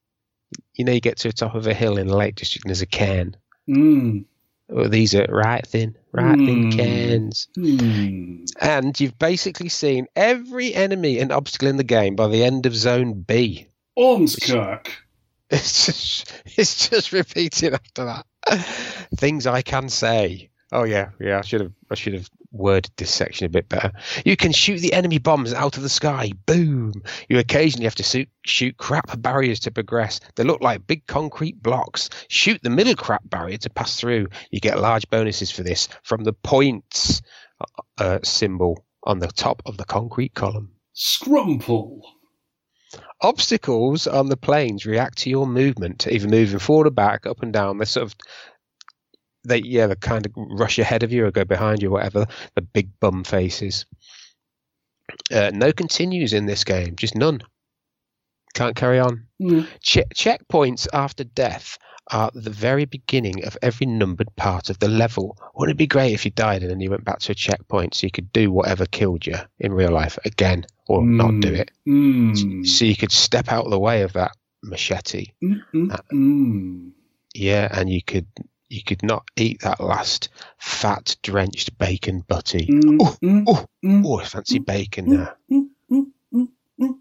You 0.74 0.84
know, 0.84 0.92
you 0.92 1.00
get 1.00 1.18
to 1.18 1.28
the 1.28 1.34
top 1.34 1.54
of 1.54 1.66
a 1.66 1.74
hill 1.74 1.98
in 1.98 2.06
the 2.06 2.16
Lake 2.16 2.36
District, 2.36 2.64
and 2.64 2.70
there's 2.70 2.82
a 2.82 2.86
cairn. 2.86 3.36
Hmm. 3.66 4.20
Well, 4.68 4.88
these 4.88 5.14
are 5.14 5.26
right 5.28 5.66
thin, 5.66 5.96
right 6.12 6.36
thin 6.36 6.70
cans. 6.70 7.48
cairns. 7.54 7.80
Hmm. 7.80 8.44
And 8.60 8.98
you've 8.98 9.18
basically 9.18 9.68
seen 9.68 10.06
every 10.16 10.74
enemy 10.74 11.18
and 11.18 11.30
obstacle 11.32 11.68
in 11.68 11.76
the 11.76 11.84
game 11.84 12.16
by 12.16 12.28
the 12.28 12.44
end 12.44 12.66
of 12.66 12.74
Zone 12.74 13.20
B. 13.22 13.68
Ormskirk. 13.98 14.88
It's 15.50 15.86
just, 15.86 16.42
it's 16.58 16.88
just 16.88 17.12
repeating 17.12 17.74
after 17.74 18.06
that. 18.06 18.26
Things 19.14 19.46
I 19.46 19.60
can 19.62 19.88
say. 19.88 20.48
Oh 20.74 20.82
yeah, 20.82 21.10
yeah. 21.20 21.38
I 21.38 21.42
should 21.42 21.60
have 21.60 21.72
I 21.90 21.94
should 21.94 22.14
have 22.14 22.28
worded 22.50 22.90
this 22.96 23.10
section 23.12 23.46
a 23.46 23.48
bit 23.48 23.68
better. 23.68 23.92
You 24.24 24.36
can 24.36 24.50
shoot 24.50 24.80
the 24.80 24.92
enemy 24.92 25.18
bombs 25.18 25.52
out 25.52 25.76
of 25.76 25.84
the 25.84 25.88
sky. 25.88 26.32
Boom. 26.46 26.92
You 27.28 27.38
occasionally 27.38 27.84
have 27.84 27.94
to 27.96 28.02
shoot, 28.02 28.28
shoot 28.44 28.76
crap 28.76 29.20
barriers 29.20 29.60
to 29.60 29.70
progress. 29.70 30.20
They 30.34 30.42
look 30.42 30.60
like 30.60 30.86
big 30.86 31.06
concrete 31.06 31.62
blocks. 31.62 32.10
Shoot 32.28 32.60
the 32.62 32.70
middle 32.70 32.96
crap 32.96 33.22
barrier 33.30 33.58
to 33.58 33.70
pass 33.70 33.96
through. 33.96 34.28
You 34.50 34.60
get 34.60 34.80
large 34.80 35.08
bonuses 35.10 35.50
for 35.50 35.62
this 35.62 35.88
from 36.02 36.24
the 36.24 36.32
points 36.32 37.22
uh, 37.98 38.18
symbol 38.24 38.84
on 39.04 39.20
the 39.20 39.28
top 39.28 39.62
of 39.66 39.76
the 39.76 39.84
concrete 39.84 40.34
column. 40.34 40.72
Scrumple. 40.94 42.00
Obstacles 43.20 44.06
on 44.06 44.28
the 44.28 44.36
planes 44.36 44.86
react 44.86 45.18
to 45.18 45.30
your 45.30 45.46
movement, 45.46 46.06
either 46.06 46.28
moving 46.28 46.58
forward 46.58 46.86
or 46.86 46.90
back, 46.90 47.26
up 47.26 47.42
and 47.42 47.52
down. 47.52 47.78
They're 47.78 47.86
sort 47.86 48.06
of 48.06 48.14
they 49.44 49.58
yeah, 49.58 49.86
they 49.86 49.94
kind 49.96 50.26
of 50.26 50.32
rush 50.36 50.78
ahead 50.78 51.02
of 51.02 51.12
you 51.12 51.26
or 51.26 51.30
go 51.30 51.44
behind 51.44 51.82
you, 51.82 51.90
whatever. 51.90 52.26
The 52.54 52.62
big 52.62 52.88
bum 53.00 53.24
faces. 53.24 53.86
Uh, 55.30 55.50
no 55.52 55.72
continues 55.72 56.32
in 56.32 56.46
this 56.46 56.64
game, 56.64 56.96
just 56.96 57.14
none. 57.14 57.42
Can't 58.54 58.76
carry 58.76 58.98
on. 58.98 59.26
Mm. 59.40 59.66
Che- 59.80 60.04
checkpoints 60.14 60.86
after 60.92 61.24
death 61.24 61.78
are 62.10 62.30
the 62.34 62.50
very 62.50 62.84
beginning 62.84 63.44
of 63.44 63.56
every 63.62 63.86
numbered 63.86 64.34
part 64.36 64.70
of 64.70 64.78
the 64.78 64.88
level. 64.88 65.36
Wouldn't 65.54 65.76
it 65.76 65.78
be 65.78 65.86
great 65.86 66.12
if 66.12 66.24
you 66.24 66.30
died 66.30 66.62
and 66.62 66.70
then 66.70 66.80
you 66.80 66.90
went 66.90 67.04
back 67.04 67.18
to 67.20 67.32
a 67.32 67.34
checkpoint 67.34 67.94
so 67.94 68.06
you 68.06 68.10
could 68.10 68.32
do 68.32 68.50
whatever 68.50 68.86
killed 68.86 69.26
you 69.26 69.36
in 69.58 69.72
real 69.72 69.90
life 69.90 70.18
again 70.24 70.66
or 70.86 71.04
not 71.04 71.40
do 71.40 71.52
it? 71.52 71.70
Mm. 71.86 72.66
So 72.66 72.84
you 72.84 72.96
could 72.96 73.12
step 73.12 73.50
out 73.50 73.64
of 73.64 73.70
the 73.70 73.78
way 73.78 74.02
of 74.02 74.12
that 74.12 74.32
machete. 74.62 75.32
Mm, 75.42 75.60
mm, 75.74 76.00
mm. 76.12 76.90
Yeah, 77.34 77.68
and 77.72 77.90
you 77.90 78.02
could 78.02 78.26
you 78.68 78.82
could 78.82 79.02
not 79.02 79.24
eat 79.36 79.60
that 79.60 79.80
last 79.80 80.28
fat 80.58 81.16
drenched 81.22 81.76
bacon 81.78 82.24
butty. 82.26 82.66
Mm, 82.66 82.96
Oh, 83.00 83.16
mm, 83.22 83.44
oh, 83.46 83.66
mm. 83.84 84.02
oh, 84.06 84.18
fancy 84.24 84.58
bacon 84.58 85.06
now. 85.10 85.32
mm, 85.50 85.68
mm, 85.90 86.06
mm, 86.32 86.48
mm. 86.80 86.94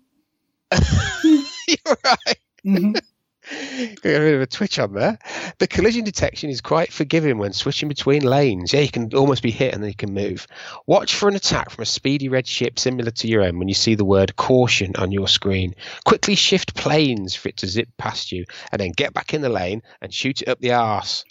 You're 1.68 1.98
right. 2.06 2.38
Mhm. 2.66 3.02
Got 3.46 4.06
a 4.06 4.20
bit 4.20 4.36
of 4.36 4.42
a 4.42 4.48
twitch 4.48 4.80
on 4.80 4.94
there. 4.94 5.20
The 5.58 5.68
collision 5.68 6.06
detection 6.06 6.50
is 6.50 6.62
quite 6.62 6.94
forgiving 6.94 7.38
when 7.38 7.52
switching 7.52 7.90
between 7.90 8.24
lanes. 8.24 8.72
Yeah, 8.72 8.80
you 8.80 8.90
can 8.90 9.14
almost 9.14 9.44
be 9.44 9.52
hit 9.52 9.74
and 9.74 9.84
then 9.84 9.90
you 9.90 9.96
can 9.96 10.14
move. 10.14 10.48
Watch 10.88 11.16
for 11.16 11.28
an 11.28 11.36
attack 11.36 11.70
from 11.70 11.82
a 11.82 11.86
speedy 11.86 12.30
red 12.30 12.48
ship 12.48 12.80
similar 12.80 13.12
to 13.12 13.28
your 13.28 13.42
own 13.44 13.60
when 13.60 13.68
you 13.68 13.74
see 13.74 13.96
the 13.96 14.06
word 14.06 14.38
caution 14.38 14.94
on 14.98 15.12
your 15.12 15.28
screen. 15.28 15.76
Quickly 16.06 16.36
shift 16.36 16.74
planes 16.74 17.36
for 17.36 17.50
it 17.50 17.58
to 17.58 17.68
zip 17.68 17.90
past 17.98 18.32
you 18.32 18.46
and 18.72 18.80
then 18.80 18.92
get 18.92 19.14
back 19.14 19.34
in 19.34 19.42
the 19.42 19.50
lane 19.50 19.82
and 20.02 20.14
shoot 20.14 20.42
it 20.42 20.48
up 20.48 20.60
the 20.62 20.72
arse. 20.72 21.26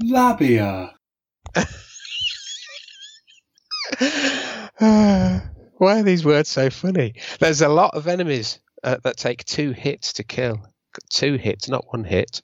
Labia. 0.00 0.94
Why 4.78 6.00
are 6.00 6.02
these 6.02 6.24
words 6.24 6.48
so 6.48 6.70
funny? 6.70 7.14
There's 7.40 7.62
a 7.62 7.68
lot 7.68 7.94
of 7.94 8.06
enemies 8.06 8.60
uh, 8.84 8.96
that 9.02 9.16
take 9.16 9.44
two 9.44 9.72
hits 9.72 10.12
to 10.14 10.24
kill. 10.24 10.60
Two 11.10 11.36
hits, 11.36 11.68
not 11.68 11.84
one 11.90 12.04
hit. 12.04 12.42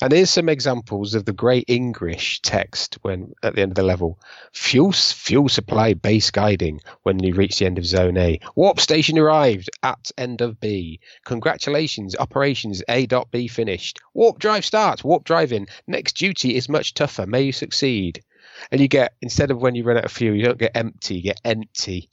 And 0.00 0.12
here's 0.12 0.30
some 0.30 0.48
examples 0.48 1.14
of 1.14 1.24
the 1.24 1.32
Great 1.32 1.64
English 1.68 2.40
text 2.42 2.98
when 3.02 3.34
at 3.42 3.54
the 3.54 3.62
end 3.62 3.72
of 3.72 3.76
the 3.76 3.82
level. 3.82 4.18
Fuel 4.52 4.92
fuel 4.92 5.48
supply 5.48 5.94
base 5.94 6.30
guiding 6.30 6.80
when 7.02 7.18
you 7.22 7.34
reach 7.34 7.58
the 7.58 7.66
end 7.66 7.78
of 7.78 7.86
zone 7.86 8.16
A. 8.16 8.38
Warp 8.54 8.80
station 8.80 9.18
arrived 9.18 9.70
at 9.82 10.10
end 10.18 10.40
of 10.40 10.60
B. 10.60 11.00
Congratulations, 11.24 12.14
operations 12.16 12.82
A 12.88 13.06
dot 13.06 13.30
B 13.30 13.48
finished. 13.48 13.98
Warp 14.14 14.38
drive 14.38 14.64
starts. 14.64 15.02
Warp 15.02 15.24
driving. 15.24 15.66
Next 15.86 16.16
duty 16.16 16.56
is 16.56 16.68
much 16.68 16.94
tougher. 16.94 17.26
May 17.26 17.42
you 17.42 17.52
succeed. 17.52 18.22
And 18.70 18.80
you 18.80 18.88
get 18.88 19.14
instead 19.20 19.50
of 19.50 19.60
when 19.60 19.74
you 19.74 19.84
run 19.84 19.98
out 19.98 20.04
of 20.04 20.12
fuel, 20.12 20.36
you 20.36 20.44
don't 20.44 20.58
get 20.58 20.76
empty. 20.76 21.16
You 21.16 21.22
get 21.22 21.40
empty. 21.44 22.08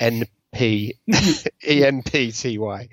N 0.00 0.24
P 0.52 0.98
E 1.66 1.84
N 1.84 2.02
P 2.02 2.32
T 2.32 2.58
Y. 2.58 2.88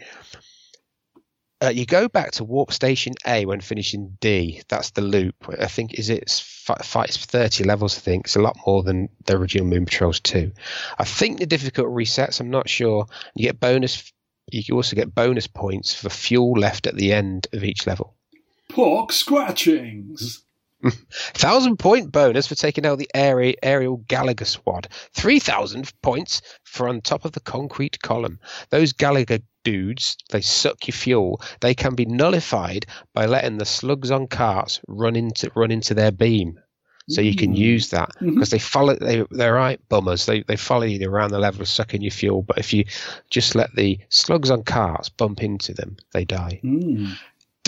Uh, 1.61 1.69
you 1.69 1.86
go 1.86 2.07
back 2.07 2.31
to 2.31 2.44
warp 2.44 2.72
station 2.72 3.14
A 3.27 3.45
when 3.45 3.60
finishing 3.60 4.18
D. 4.22 4.61
That's 4.69 4.91
the 4.91 5.02
loop. 5.02 5.36
I 5.60 5.68
think 5.68 5.94
is 5.95 6.10
it's 6.10 6.40
fi- 6.40 6.81
fi- 6.81 7.07
thirty 7.07 7.65
levels. 7.65 7.98
I 7.98 8.02
think 8.02 8.26
it's 8.26 8.38
a 8.38 8.41
lot 8.41 8.57
more 8.65 8.81
than 8.81 9.10
the 9.26 9.36
original 9.36 9.68
Moon 9.68 9.86
Patrols 9.86 10.22
two. 10.22 10.53
I 10.98 11.03
think 11.03 11.40
the 11.40 11.45
difficult 11.45 11.88
resets. 11.88 12.40
I'm 12.40 12.49
not 12.49 12.69
sure. 12.69 13.07
You 13.36 13.48
get 13.48 13.60
bonus. 13.60 14.11
You 14.52 14.64
can 14.64 14.76
also 14.76 14.95
get 14.95 15.14
bonus 15.14 15.48
points 15.48 15.94
for 15.94 16.10
fuel 16.10 16.53
left 16.53 16.88
at 16.88 16.95
the 16.95 17.11
end 17.14 17.48
of 17.53 17.64
each 17.64 17.86
level. 17.86 18.15
Pork 18.69 19.11
scratchings. 19.11 20.44
Thousand 21.11 21.77
point 21.77 22.11
bonus 22.11 22.47
for 22.47 22.56
taking 22.56 22.85
out 22.85 22.97
the 22.99 23.10
aerial, 23.14 23.56
aerial 23.64 23.97
Galaga 24.07 24.45
squad. 24.45 24.88
Three 25.14 25.39
thousand 25.39 25.91
points 26.01 26.41
for 26.64 26.88
on 26.88 27.01
top 27.01 27.26
of 27.26 27.34
the 27.34 27.39
concrete 27.41 28.01
column. 28.01 28.39
Those 28.69 28.93
Galaga 28.93 29.41
dudes, 29.64 30.15
they 30.30 30.41
suck 30.41 30.88
your 30.88 30.93
fuel. 30.93 31.41
They 31.60 31.73
can 31.73 31.95
be 31.95 32.06
nullified 32.06 32.85
by 33.14 33.26
letting 33.26 33.57
the 33.57 33.65
slugs 33.65 34.10
on 34.11 34.27
carts 34.27 34.80
run 34.88 35.15
into 35.15 35.51
run 35.56 35.72
into 35.72 35.93
their 35.93 36.11
beam. 36.11 36.60
So 37.10 37.22
you 37.22 37.35
can 37.35 37.56
use 37.56 37.89
that 37.89 38.11
Mhm. 38.22 38.35
because 38.35 38.51
they 38.51 38.60
follow. 38.60 38.95
They 38.95 39.26
they're 39.31 39.56
right 39.56 39.81
bummers. 39.89 40.27
They 40.27 40.43
they 40.43 40.56
follow 40.56 40.84
you 40.84 41.10
around 41.10 41.31
the 41.31 41.39
level, 41.39 41.65
sucking 41.65 42.03
your 42.03 42.11
fuel. 42.11 42.43
But 42.43 42.60
if 42.60 42.72
you 42.72 42.85
just 43.31 43.56
let 43.56 43.76
the 43.76 43.97
slugs 44.10 44.51
on 44.51 44.61
carts 44.64 45.10
bump 45.10 45.41
into 45.41 45.73
them, 45.73 45.97
they 46.14 46.23
die. 46.23 46.61
Mm. 46.64 47.18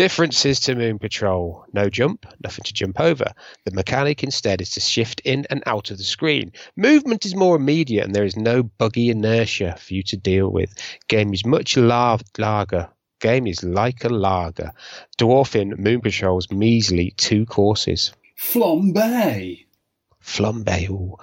Differences 0.01 0.59
to 0.61 0.73
Moon 0.73 0.97
Patrol. 0.97 1.63
No 1.73 1.87
jump, 1.87 2.25
nothing 2.43 2.63
to 2.63 2.73
jump 2.73 2.99
over. 2.99 3.25
The 3.65 3.71
mechanic 3.71 4.23
instead 4.23 4.59
is 4.59 4.71
to 4.71 4.79
shift 4.79 5.19
in 5.25 5.45
and 5.51 5.61
out 5.67 5.91
of 5.91 5.99
the 5.99 6.03
screen. 6.03 6.53
Movement 6.75 7.23
is 7.23 7.35
more 7.35 7.55
immediate 7.55 8.05
and 8.05 8.15
there 8.15 8.25
is 8.25 8.35
no 8.35 8.63
buggy 8.63 9.11
inertia 9.11 9.75
for 9.77 9.93
you 9.93 10.01
to 10.01 10.17
deal 10.17 10.49
with. 10.49 10.73
Game 11.07 11.35
is 11.35 11.45
much 11.45 11.77
lar- 11.77 12.17
larger. 12.39 12.89
Game 13.19 13.45
is 13.45 13.61
like 13.61 14.03
a 14.03 14.09
lager. 14.09 14.71
Dwarfing 15.19 15.75
Moon 15.77 16.01
Patrol's 16.01 16.49
measly 16.49 17.13
two 17.17 17.45
courses. 17.45 18.11
Flambe. 18.39 19.67
Flambe. 20.19 20.89
ooh. 20.89 21.15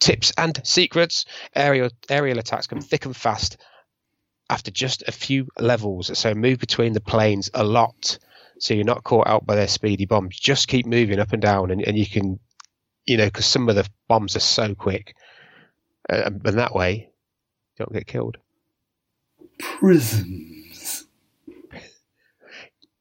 Tips 0.00 0.32
and 0.36 0.60
secrets. 0.64 1.24
Aerial 1.54 1.90
aerial 2.08 2.40
attacks 2.40 2.66
come 2.66 2.80
thick 2.80 3.04
and 3.04 3.14
fast 3.14 3.58
after 4.50 4.70
just 4.70 5.02
a 5.06 5.12
few 5.12 5.46
levels. 5.58 6.16
So 6.18 6.34
move 6.34 6.58
between 6.58 6.92
the 6.92 7.00
planes 7.00 7.50
a 7.54 7.64
lot. 7.64 8.18
So 8.58 8.74
you're 8.74 8.84
not 8.84 9.04
caught 9.04 9.28
out 9.28 9.46
by 9.46 9.54
their 9.54 9.68
speedy 9.68 10.04
bombs. 10.04 10.38
Just 10.38 10.68
keep 10.68 10.86
moving 10.86 11.20
up 11.20 11.32
and 11.32 11.40
down, 11.42 11.70
and, 11.70 11.82
and 11.82 11.96
you 11.96 12.06
can, 12.06 12.40
you 13.06 13.16
know, 13.16 13.26
because 13.26 13.46
some 13.46 13.68
of 13.68 13.76
the 13.76 13.88
bombs 14.08 14.34
are 14.34 14.40
so 14.40 14.74
quick, 14.74 15.14
uh, 16.10 16.22
and 16.24 16.40
that 16.42 16.74
way 16.74 17.10
you 17.78 17.84
don't 17.84 17.92
get 17.92 18.06
killed. 18.06 18.36
Prisons. 19.58 21.04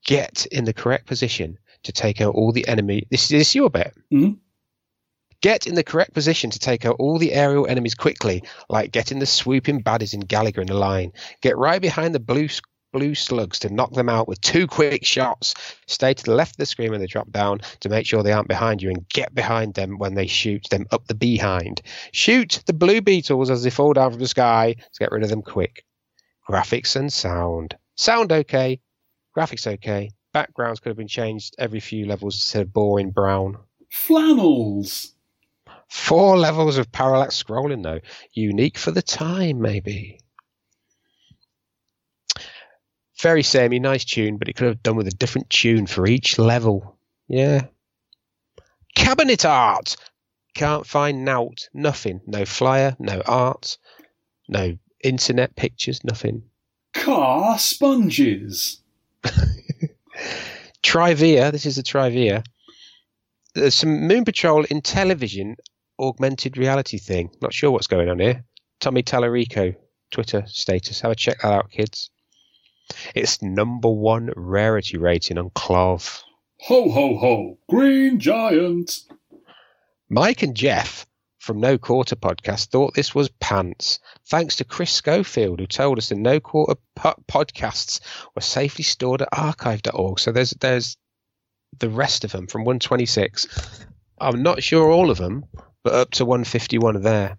Get 0.05 0.45
in 0.51 0.65
the 0.65 0.73
correct 0.73 1.07
position 1.07 1.57
to 1.83 1.91
take 1.91 2.21
out 2.21 2.35
all 2.35 2.51
the 2.51 2.67
enemy. 2.67 3.07
This, 3.09 3.27
this 3.29 3.49
is 3.49 3.55
your 3.55 3.69
bet. 3.69 3.93
Mhm. 4.11 4.37
Get 5.47 5.65
in 5.65 5.75
the 5.75 5.83
correct 5.83 6.13
position 6.13 6.49
to 6.49 6.59
take 6.59 6.83
out 6.83 6.97
all 6.99 7.17
the 7.17 7.31
aerial 7.31 7.67
enemies 7.67 7.95
quickly, 7.95 8.43
like 8.67 8.91
getting 8.91 9.19
the 9.19 9.25
swooping 9.25 9.81
baddies 9.81 10.13
in 10.13 10.23
Galaga 10.23 10.57
in 10.57 10.67
a 10.67 10.73
line. 10.73 11.13
Get 11.39 11.55
right 11.57 11.81
behind 11.81 12.13
the 12.13 12.19
blue 12.19 12.49
blue 12.91 13.15
slugs 13.15 13.57
to 13.59 13.73
knock 13.73 13.93
them 13.93 14.09
out 14.09 14.27
with 14.27 14.41
two 14.41 14.67
quick 14.67 15.05
shots. 15.05 15.55
Stay 15.87 16.13
to 16.13 16.23
the 16.25 16.35
left 16.35 16.55
of 16.55 16.57
the 16.57 16.65
screen 16.65 16.91
when 16.91 16.99
they 16.99 17.07
drop 17.07 17.31
down 17.31 17.61
to 17.79 17.87
make 17.87 18.05
sure 18.05 18.23
they 18.23 18.33
aren't 18.33 18.49
behind 18.49 18.81
you, 18.81 18.89
and 18.89 19.07
get 19.07 19.33
behind 19.33 19.75
them 19.75 19.97
when 19.97 20.15
they 20.15 20.27
shoot 20.27 20.67
them 20.69 20.85
up 20.91 21.07
the 21.07 21.15
behind. 21.15 21.81
Shoot 22.11 22.61
the 22.65 22.73
blue 22.73 22.99
beetles 22.99 23.49
as 23.49 23.63
they 23.63 23.69
fall 23.69 23.93
down 23.93 24.11
from 24.11 24.19
the 24.19 24.27
sky 24.27 24.73
to 24.73 24.99
get 24.99 25.13
rid 25.13 25.23
of 25.23 25.29
them 25.29 25.41
quick. 25.41 25.85
Graphics 26.49 26.97
and 26.97 27.13
sound. 27.13 27.77
Sound 27.95 28.33
okay. 28.33 28.81
Graphics 29.33 29.65
okay. 29.65 30.11
Backgrounds 30.33 30.81
could 30.81 30.89
have 30.89 30.97
been 30.97 31.07
changed 31.07 31.55
every 31.57 31.79
few 31.79 32.05
levels 32.05 32.35
instead 32.35 32.63
of 32.63 32.73
boring 32.73 33.11
brown. 33.11 33.59
Flannels. 33.89 35.13
Four 35.89 36.37
levels 36.37 36.77
of 36.77 36.91
parallax 36.91 37.41
scrolling, 37.41 37.83
though. 37.83 38.01
Unique 38.33 38.77
for 38.77 38.91
the 38.91 39.01
time, 39.01 39.61
maybe. 39.61 40.19
Very 43.21 43.41
samey, 43.41 43.79
nice 43.79 44.05
tune, 44.05 44.37
but 44.37 44.47
it 44.47 44.55
could 44.55 44.67
have 44.67 44.83
done 44.83 44.95
with 44.95 45.07
a 45.07 45.11
different 45.11 45.49
tune 45.49 45.87
for 45.87 46.05
each 46.05 46.37
level. 46.37 46.97
Yeah. 47.27 47.65
Cabinet 48.95 49.45
art! 49.45 49.95
Can't 50.53 50.85
find 50.85 51.23
nout, 51.23 51.69
nothing. 51.73 52.21
No 52.25 52.45
flyer, 52.45 52.95
no 52.99 53.21
art, 53.25 53.77
no 54.47 54.77
internet 55.03 55.55
pictures, 55.55 56.03
nothing. 56.03 56.43
Car 56.93 57.59
sponges. 57.59 58.81
Trivia, 60.83 61.51
this 61.51 61.65
is 61.65 61.75
the 61.75 61.83
Trivia. 61.83 62.43
There's 63.53 63.75
some 63.75 64.07
Moon 64.07 64.25
Patrol 64.25 64.63
in 64.65 64.81
television 64.81 65.57
augmented 65.99 66.57
reality 66.57 66.97
thing. 66.97 67.29
Not 67.41 67.53
sure 67.53 67.71
what's 67.71 67.87
going 67.87 68.09
on 68.09 68.19
here. 68.19 68.43
Tommy 68.79 69.03
Tallarico 69.03 69.75
Twitter 70.11 70.43
status. 70.47 71.01
Have 71.01 71.11
a 71.11 71.15
check 71.15 71.41
that 71.41 71.53
out, 71.53 71.71
kids. 71.71 72.09
It's 73.13 73.41
number 73.41 73.89
one 73.89 74.31
rarity 74.35 74.97
rating 74.97 75.37
on 75.37 75.49
KLOV. 75.49 76.21
Ho 76.61 76.89
ho 76.89 77.17
ho. 77.17 77.57
Green 77.69 78.19
giant. 78.19 79.03
Mike 80.09 80.41
and 80.41 80.55
Jeff 80.55 81.05
from 81.39 81.59
No 81.59 81.77
Quarter 81.77 82.15
podcast 82.15 82.67
thought 82.67 82.93
this 82.93 83.13
was 83.13 83.29
pants. 83.39 83.99
Thanks 84.27 84.57
to 84.57 84.63
Chris 84.65 84.91
Schofield, 84.91 85.59
who 85.59 85.67
told 85.67 85.97
us 85.97 86.09
the 86.09 86.15
No 86.15 86.39
Quarter 86.39 86.75
po- 86.95 87.15
podcasts 87.27 87.99
were 88.35 88.41
safely 88.41 88.83
stored 88.83 89.21
at 89.21 89.29
archive.org. 89.31 90.19
So 90.19 90.31
there's 90.31 90.51
there's 90.51 90.97
the 91.79 91.89
rest 91.89 92.23
of 92.23 92.31
them 92.31 92.47
from 92.47 92.61
126. 92.63 93.47
I'm 94.19 94.41
not 94.41 94.63
sure 94.63 94.89
all 94.89 95.11
of 95.11 95.17
them, 95.17 95.45
but 95.87 95.95
up 95.95 96.11
to 96.11 96.25
151 96.25 97.01
there. 97.01 97.37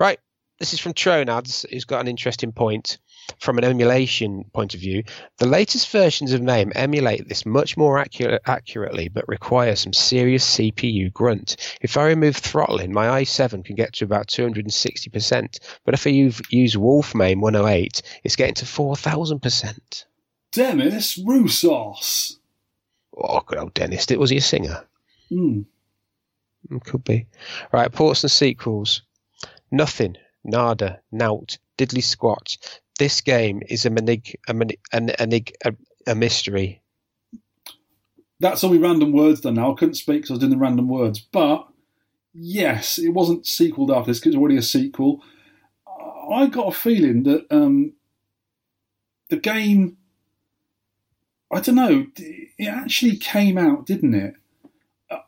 Right. 0.00 0.18
This 0.58 0.72
is 0.72 0.80
from 0.80 0.92
Tronads, 0.92 1.64
who's 1.70 1.84
got 1.84 2.00
an 2.00 2.08
interesting 2.08 2.50
point 2.50 2.98
from 3.38 3.58
an 3.58 3.64
emulation 3.64 4.44
point 4.52 4.74
of 4.74 4.80
view. 4.80 5.04
The 5.38 5.46
latest 5.46 5.88
versions 5.90 6.32
of 6.32 6.42
MAME 6.42 6.72
emulate 6.74 7.28
this 7.28 7.46
much 7.46 7.76
more 7.76 7.96
accurate, 7.98 8.42
accurately, 8.44 9.08
but 9.08 9.28
require 9.28 9.76
some 9.76 9.92
serious 9.92 10.56
CPU 10.56 11.12
grunt. 11.12 11.76
If 11.80 11.96
I 11.96 12.06
remove 12.06 12.36
throttling, 12.36 12.92
my 12.92 13.22
i7 13.22 13.64
can 13.64 13.76
get 13.76 13.92
to 13.94 14.04
about 14.04 14.26
260%, 14.26 15.58
but 15.84 15.94
if 15.94 16.08
I 16.08 16.10
use, 16.10 16.76
Wolf 16.76 17.14
MAME 17.14 17.40
108, 17.40 18.02
it's 18.24 18.34
getting 18.34 18.54
to 18.54 18.64
4000%. 18.64 20.04
Demis 20.50 21.20
Roussos. 21.24 22.38
Oh, 23.16 23.42
good 23.46 23.58
old 23.58 23.74
Dennis. 23.74 24.10
It 24.10 24.18
was 24.18 24.30
he 24.30 24.38
a 24.38 24.40
singer? 24.40 24.84
Hmm. 25.28 25.62
Could 26.84 27.04
be. 27.04 27.26
Right, 27.72 27.92
ports 27.92 28.24
and 28.24 28.30
sequels. 28.30 29.02
Nothing, 29.70 30.16
nada, 30.44 31.00
nout, 31.12 31.58
diddly 31.78 32.02
squat. 32.02 32.56
This 32.98 33.20
game 33.20 33.62
is 33.68 33.84
a 33.84 33.90
manig, 33.90 34.34
a, 34.48 34.54
manig, 34.54 34.78
an, 34.92 35.08
anig, 35.18 35.52
a, 35.64 35.74
a 36.06 36.14
mystery. 36.14 36.80
That's 38.40 38.64
only 38.64 38.78
random 38.78 39.12
words 39.12 39.40
done 39.40 39.54
now. 39.54 39.72
I 39.72 39.76
couldn't 39.76 39.94
speak 39.94 40.16
because 40.16 40.30
I 40.30 40.34
was 40.34 40.40
doing 40.40 40.50
the 40.50 40.58
random 40.58 40.88
words. 40.88 41.20
But 41.20 41.66
yes, 42.32 42.98
it 42.98 43.10
wasn't 43.10 43.46
sequeled 43.46 43.90
after 43.90 44.10
this 44.10 44.18
because 44.18 44.34
it's 44.34 44.38
already 44.38 44.56
a 44.56 44.62
sequel. 44.62 45.22
I 46.30 46.46
got 46.46 46.68
a 46.68 46.72
feeling 46.72 47.22
that 47.24 47.46
um, 47.50 47.92
the 49.28 49.36
game, 49.36 49.96
I 51.52 51.60
don't 51.60 51.76
know, 51.76 52.06
it 52.16 52.68
actually 52.68 53.16
came 53.16 53.56
out, 53.56 53.86
didn't 53.86 54.14
it? 54.14 54.34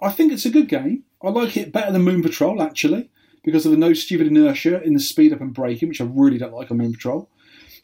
I 0.02 0.10
think 0.10 0.32
it's 0.32 0.44
a 0.44 0.50
good 0.50 0.68
game. 0.68 1.04
I 1.22 1.30
like 1.30 1.56
it 1.56 1.72
better 1.72 1.92
than 1.92 2.02
Moon 2.02 2.22
Patrol, 2.22 2.62
actually, 2.62 3.10
because 3.42 3.66
of 3.66 3.72
the 3.72 3.78
no 3.78 3.92
stupid 3.92 4.28
inertia 4.28 4.82
in 4.82 4.94
the 4.94 5.00
speed 5.00 5.32
up 5.32 5.40
and 5.40 5.52
braking, 5.52 5.88
which 5.88 6.00
I 6.00 6.04
really 6.04 6.38
don't 6.38 6.54
like 6.54 6.70
on 6.70 6.78
Moon 6.78 6.92
Patrol. 6.92 7.28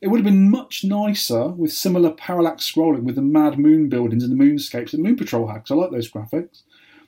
It 0.00 0.08
would 0.08 0.18
have 0.18 0.24
been 0.24 0.50
much 0.50 0.84
nicer 0.84 1.48
with 1.48 1.72
similar 1.72 2.10
parallax 2.10 2.70
scrolling 2.70 3.04
with 3.04 3.14
the 3.14 3.22
mad 3.22 3.58
moon 3.58 3.88
buildings 3.88 4.22
and 4.22 4.30
the 4.30 4.44
moonscapes 4.44 4.90
that 4.90 5.00
Moon 5.00 5.16
Patrol 5.16 5.48
had, 5.48 5.60
'cause 5.60 5.70
I 5.70 5.74
like 5.74 5.90
those 5.90 6.10
graphics. 6.10 6.62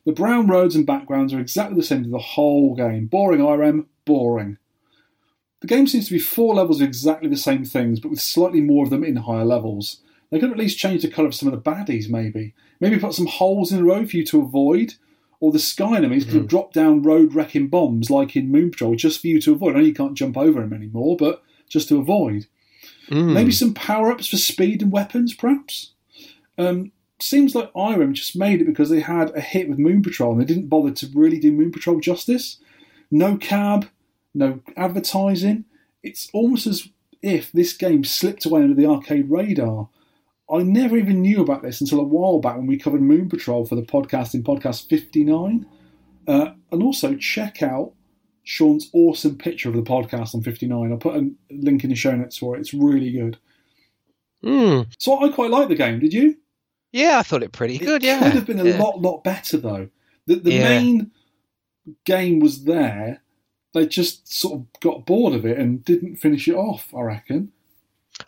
The 0.05 0.13
brown 0.13 0.47
roads 0.47 0.75
and 0.75 0.87
backgrounds 0.87 1.35
are 1.35 1.41
exactly 1.41 1.77
the 1.77 1.83
same 1.83 2.05
to 2.05 2.09
the 2.09 2.19
whole 2.19 2.75
game. 2.75 3.07
Boring 3.07 3.41
Irem, 3.41 3.87
boring. 4.05 4.57
The 5.61 5.67
game 5.67 5.87
seems 5.87 6.07
to 6.07 6.13
be 6.13 6.19
four 6.19 6.55
levels 6.55 6.81
of 6.81 6.87
exactly 6.87 7.29
the 7.29 7.37
same 7.37 7.65
things, 7.65 7.99
but 8.01 8.11
with 8.11 8.21
slightly 8.21 8.61
more 8.61 8.85
of 8.85 8.91
them 8.91 9.03
in 9.05 9.17
higher 9.17 9.45
levels. 9.45 10.01
They 10.31 10.39
could 10.39 10.51
at 10.51 10.59
least 10.59 10.79
change 10.79 11.03
the 11.03 11.09
colour 11.09 11.29
of 11.29 11.35
some 11.35 11.53
of 11.53 11.55
the 11.55 11.71
baddies, 11.71 12.09
maybe. 12.09 12.55
Maybe 12.81 12.99
put 12.99 13.15
some 13.15 13.27
holes 13.27 13.73
in 13.73 13.79
the 13.79 13.85
road 13.85 14.11
for 14.11 14.17
you 14.17 14.25
to 14.27 14.43
avoid. 14.43 14.95
Or 15.41 15.53
the 15.53 15.59
sky 15.59 15.97
enemies 15.97 16.25
could 16.25 16.35
have 16.35 16.49
dropped 16.49 16.75
down 16.75 17.03
road 17.03 17.35
wrecking 17.35 17.69
bombs 17.69 18.11
like 18.11 18.37
in 18.37 18.51
Moon 18.51 18.71
Patrol 18.71 18.95
just 18.95 19.21
for 19.21 19.27
you 19.27 19.41
to 19.43 19.53
avoid. 19.53 19.77
I 19.77 19.79
know 19.79 19.85
you 19.85 19.95
can't 19.95 20.15
jump 20.15 20.37
over 20.37 20.61
them 20.61 20.73
anymore, 20.73 21.17
but 21.17 21.43
just 21.69 21.89
to 21.89 21.99
avoid. 21.99 22.47
Maybe 23.35 23.53
some 23.53 23.75
power 23.75 24.11
ups 24.11 24.29
for 24.29 24.37
speed 24.37 24.83
and 24.83 24.91
weapons, 24.91 25.35
perhaps? 25.35 25.93
Um, 26.59 26.93
seems 27.21 27.55
like 27.55 27.73
Irem 27.75 28.13
just 28.13 28.37
made 28.37 28.61
it 28.61 28.67
because 28.67 28.91
they 28.91 29.01
had 29.01 29.35
a 29.37 29.41
hit 29.41 29.69
with 29.69 29.79
Moon 29.79 30.03
Patrol 30.03 30.33
and 30.33 30.41
they 30.41 30.45
didn't 30.45 30.69
bother 30.69 30.91
to 30.91 31.11
really 31.15 31.39
do 31.39 31.53
Moon 31.53 31.71
Patrol 31.71 32.01
justice. 32.01 32.59
No 33.11 33.37
cab, 33.37 33.89
no 34.35 34.61
advertising. 34.77 35.65
It's 36.03 36.29
almost 36.33 36.67
as 36.67 36.89
if 37.23 37.53
this 37.53 37.73
game 37.73 38.05
slipped 38.05 38.45
away 38.45 38.63
under 38.63 38.75
the 38.75 38.87
arcade 38.87 39.31
radar. 39.31 39.89
I 40.51 40.63
never 40.63 40.97
even 40.97 41.23
knew 41.23 41.41
about 41.43 41.63
this 41.63 41.81
until 41.81 42.01
a 42.01 42.05
while 42.05 42.39
back 42.39 42.57
when 42.57 42.67
we 42.67 42.79
covered 42.79 43.03
Moon 43.03 43.29
Patrol 43.29 43.67
for 43.67 43.75
the 43.75 43.83
podcast 43.83 44.35
in 44.35 44.45
podcast 44.45 44.89
59. 44.89 45.67
Uh, 46.29 46.51
and 46.71 46.83
also, 46.83 47.15
check 47.17 47.63
out 47.63 47.93
Sean's 48.45 48.89
awesome 48.93 49.37
picture 49.39 49.69
of 49.69 49.75
the 49.75 49.83
podcast 49.83 50.35
on 50.35 50.43
59. 50.43 50.93
I'll 50.93 50.99
put 50.99 51.17
a 51.17 51.31
link 51.51 51.83
in 51.83 51.91
the 51.91 51.97
show 51.97 52.15
notes 52.15 52.37
for 52.39 52.57
it. 52.57 52.61
It's 52.61 52.73
really 52.75 53.11
good. 53.11 53.39
Hmm. 54.43 54.83
So 54.99 55.19
I 55.25 55.31
quite 55.31 55.51
like 55.51 55.69
the 55.69 55.75
game, 55.75 55.99
did 55.99 56.13
you? 56.13 56.37
Yeah, 56.93 57.19
I 57.19 57.23
thought 57.23 57.43
it 57.43 57.53
pretty 57.53 57.77
It 57.77 57.81
good. 57.85 58.03
Yeah, 58.05 58.19
It 58.21 58.23
could 58.25 58.33
have 58.35 58.47
been 58.47 58.61
a 58.61 58.65
Yeah. 58.65 58.79
lot, 58.83 59.01
lot 59.01 59.25
better 59.25 59.57
though. 59.57 59.89
The, 60.27 60.37
the 60.37 60.53
Yeah. 60.53 60.65
main 60.81 61.11
game 62.05 62.39
was 62.41 62.65
there. 62.65 63.23
They 63.75 63.87
just 63.87 64.33
sort 64.33 64.55
of 64.61 64.67
got 64.81 65.07
bored 65.07 65.35
of 65.35 65.45
it 65.45 65.59
and 65.59 65.85
didn't 65.85 66.17
finish 66.17 66.47
it 66.49 66.55
off. 66.55 66.95
I 66.97 67.03
reckon. 67.03 67.53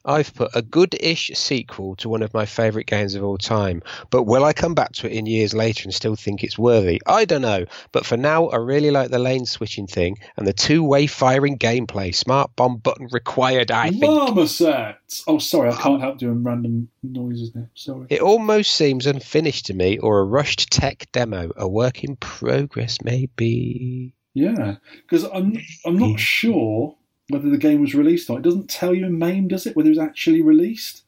I've 0.04 0.34
put 0.34 0.50
a 0.54 0.62
good-ish 0.62 1.30
sequel 1.34 1.96
to 1.96 2.08
one 2.08 2.22
of 2.22 2.34
my 2.34 2.46
favourite 2.46 2.86
games 2.86 3.14
of 3.14 3.24
all 3.24 3.38
time, 3.38 3.82
but 4.10 4.24
will 4.24 4.44
I 4.44 4.52
come 4.52 4.74
back 4.74 4.92
to 4.94 5.06
it 5.06 5.12
in 5.12 5.26
years 5.26 5.54
later 5.54 5.84
and 5.84 5.94
still 5.94 6.16
think 6.16 6.44
it's 6.44 6.58
worthy? 6.58 7.00
I 7.06 7.24
don't 7.24 7.42
know. 7.42 7.64
But 7.92 8.06
for 8.06 8.16
now, 8.16 8.46
I 8.48 8.56
really 8.56 8.90
like 8.90 9.10
the 9.10 9.18
lane 9.18 9.46
switching 9.46 9.86
thing 9.86 10.18
and 10.36 10.46
the 10.46 10.52
two-way 10.52 11.06
firing 11.06 11.58
gameplay. 11.58 12.14
Smart 12.14 12.54
bomb 12.56 12.78
button 12.78 13.08
required. 13.12 13.70
I 13.70 13.90
think 13.90 14.02
Marmoset. 14.02 14.96
Oh, 15.26 15.38
sorry, 15.38 15.70
I 15.70 15.76
can't 15.76 16.00
help 16.00 16.18
doing 16.18 16.42
random 16.42 16.88
noises 17.02 17.54
now. 17.54 17.68
Sorry. 17.74 18.06
it 18.10 18.20
almost 18.20 18.72
seems 18.72 19.06
unfinished 19.06 19.66
to 19.66 19.74
me, 19.74 19.98
or 19.98 20.20
a 20.20 20.24
rushed 20.24 20.70
tech 20.70 21.10
demo, 21.12 21.50
a 21.56 21.68
work 21.68 22.04
in 22.04 22.16
progress, 22.16 22.98
maybe. 23.02 24.14
Yeah, 24.34 24.76
because 25.02 25.24
I'm 25.24 25.58
I'm 25.84 25.98
not 25.98 26.20
sure 26.20 26.97
whether 27.28 27.50
the 27.50 27.58
game 27.58 27.80
was 27.80 27.94
released 27.94 28.28
or 28.28 28.34
not. 28.34 28.40
It 28.40 28.44
doesn't 28.44 28.70
tell 28.70 28.94
you 28.94 29.06
in 29.06 29.18
MAME, 29.18 29.48
does 29.48 29.66
it, 29.66 29.76
whether 29.76 29.88
it 29.88 29.96
was 29.96 29.98
actually 29.98 30.42
released? 30.42 31.02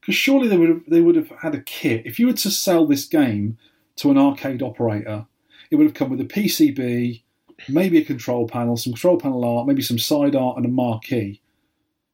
Because 0.00 0.14
surely 0.14 0.48
they 0.48 0.56
would 0.56 0.68
have 0.68 0.82
they 0.88 1.00
would 1.00 1.16
have 1.16 1.30
had 1.42 1.54
a 1.54 1.60
kit. 1.60 2.06
If 2.06 2.18
you 2.18 2.26
were 2.26 2.32
to 2.32 2.50
sell 2.50 2.86
this 2.86 3.04
game 3.04 3.58
to 3.96 4.10
an 4.10 4.18
arcade 4.18 4.62
operator, 4.62 5.26
it 5.70 5.76
would 5.76 5.86
have 5.86 5.94
come 5.94 6.10
with 6.10 6.20
a 6.20 6.24
PCB, 6.24 7.22
maybe 7.68 7.98
a 7.98 8.04
control 8.04 8.48
panel, 8.48 8.76
some 8.76 8.94
control 8.94 9.18
panel 9.18 9.44
art, 9.44 9.66
maybe 9.66 9.82
some 9.82 9.98
side 9.98 10.34
art, 10.34 10.56
and 10.56 10.66
a 10.66 10.70
marquee. 10.70 11.40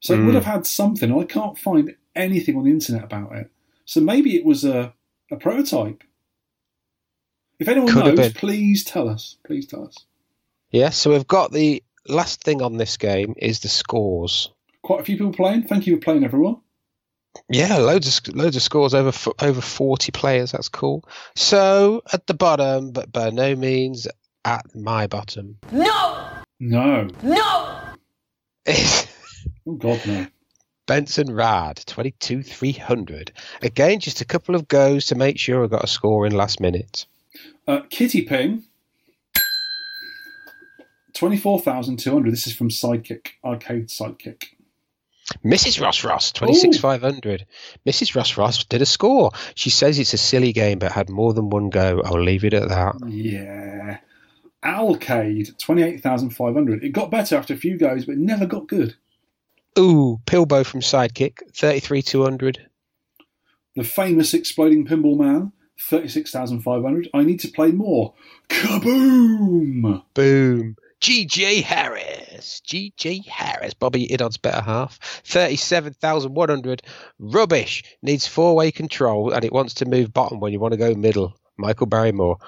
So 0.01 0.15
it 0.15 0.19
would 0.19 0.29
hmm. 0.29 0.35
have 0.35 0.45
had 0.45 0.67
something. 0.67 1.17
I 1.17 1.25
can't 1.25 1.59
find 1.59 1.95
anything 2.15 2.57
on 2.57 2.65
the 2.65 2.71
internet 2.71 3.05
about 3.05 3.35
it. 3.35 3.51
So 3.85 4.01
maybe 4.01 4.37
it 4.37 4.45
was 4.45 4.65
a, 4.65 4.93
a 5.31 5.37
prototype. 5.37 6.03
If 7.59 7.69
anyone 7.69 7.93
Could 7.93 8.17
knows, 8.17 8.33
please 8.35 8.85
tell 8.85 9.09
us. 9.09 9.37
Please 9.47 9.67
tell 9.67 9.87
us. 9.87 9.97
Yeah, 10.71 10.91
so 10.91 11.11
we've 11.11 11.27
got 11.27 11.53
the 11.53 11.83
last 12.09 12.43
thing 12.43 12.63
on 12.63 12.77
this 12.77 12.97
game 12.97 13.35
is 13.37 13.61
the 13.61 13.69
scores. 13.69 14.51
Quite 14.83 15.01
a 15.01 15.05
few 15.05 15.17
people 15.17 15.33
playing. 15.33 15.65
Thank 15.65 15.87
you 15.87 15.97
for 15.97 16.03
playing, 16.03 16.25
everyone. 16.25 16.57
Yeah, 17.51 17.77
loads 17.77 18.07
of 18.19 18.35
loads 18.35 18.57
of 18.57 18.63
scores 18.63 18.95
over 18.95 19.13
over 19.41 19.61
forty 19.61 20.11
players. 20.13 20.53
That's 20.53 20.69
cool. 20.69 21.05
So 21.35 22.03
at 22.13 22.27
the 22.27 22.35
bottom, 22.35 22.93
but 22.93 23.13
by 23.13 23.31
no 23.31 23.55
means 23.55 24.09
at 24.45 24.65
my 24.75 25.07
bottom, 25.07 25.59
No! 25.73 26.29
No. 26.61 27.09
No! 27.23 27.81
is 28.65 29.07
Oh 29.69 29.75
God, 29.75 30.01
no. 30.07 30.27
Benson 30.87 31.35
Rad 31.35 31.83
twenty 31.87 32.13
two 32.13 32.43
three 32.43 32.73
hundred. 32.73 33.33
Again, 33.61 34.01
just 34.01 34.21
a 34.21 34.25
couple 34.25 34.55
of 34.55 34.69
goes 34.69 35.07
to 35.07 35.15
make 35.15 35.39
sure 35.39 35.65
I 35.65 35.67
got 35.67 35.85
a 35.85 35.89
score 35.89 36.27
in 36.27 36.33
last 36.33 36.61
minute. 36.61 37.07
Uh, 37.67 37.81
Kitty 37.91 38.23
Ping. 38.23 38.63
Twenty-four 41.17 41.61
thousand 41.61 41.99
two 41.99 42.13
hundred. 42.13 42.33
This 42.33 42.47
is 42.47 42.55
from 42.55 42.69
Sidekick 42.69 43.29
Arcade 43.43 43.89
Sidekick. 43.89 44.45
Mrs. 45.45 45.81
Ross 45.81 46.05
Ross, 46.05 46.31
26,500. 46.31 47.47
Mrs. 47.85 48.15
Ross 48.15 48.37
Ross 48.37 48.65
did 48.65 48.83
a 48.83 48.87
score. 48.87 49.33
She 49.55 49.71
says 49.71 49.99
it's 49.99 50.13
a 50.13 50.19
silly 50.19 50.53
game, 50.53 50.79
but 50.79 50.93
had 50.93 51.09
more 51.09 51.33
than 51.33 51.51
one 51.51 51.69
go. 51.69 52.01
I'll 52.05 52.23
leave 52.23 52.45
it 52.45 52.55
at 52.55 52.69
that. 52.69 52.95
Yeah. 53.09 53.99
Alcade 54.63 55.59
twenty-eight 55.59 56.03
thousand 56.03 56.31
five 56.31 56.53
hundred. 56.53 56.85
It 56.85 56.91
got 56.91 57.11
better 57.11 57.37
after 57.37 57.55
a 57.55 57.57
few 57.57 57.79
goes, 57.79 58.05
but 58.05 58.19
never 58.19 58.45
got 58.45 58.69
good. 58.69 58.95
Ooh, 59.79 60.21
Pilbo 60.27 60.67
from 60.67 60.81
Sidekick, 60.81 61.39
33,200. 61.55 62.69
The 63.75 63.85
famous 63.85 64.35
exploding 64.35 64.87
pinball 64.87 65.19
man, 65.19 65.53
thirty-six 65.81 66.31
thousand 66.31 66.61
five 66.61 66.83
hundred. 66.83 67.09
I 67.15 67.23
need 67.23 67.41
to 67.41 67.49
play 67.49 67.73
more. 67.73 68.13
Kaboom! 68.51 70.03
Boom. 70.13 70.77
GJ 71.01 71.63
Harris. 71.63 72.63
GJ 72.67 73.27
Harris. 73.27 73.75
Bobby 73.75 74.13
Idod's 74.13 74.39
better 74.39 74.63
half. 74.63 74.99
37,100. 75.25 76.83
Rubbish. 77.19 77.85
Needs 78.03 78.27
four 78.27 78.55
way 78.55 78.71
control 78.71 79.33
and 79.33 79.45
it 79.45 79.53
wants 79.53 79.75
to 79.75 79.87
move 79.87 80.13
bottom 80.13 80.41
when 80.41 80.53
you 80.53 80.61
want 80.61 80.73
to 80.73 80.79
go 80.79 80.95
middle. 80.95 81.37
Michael 81.59 81.87
Barrymore. 81.87 82.39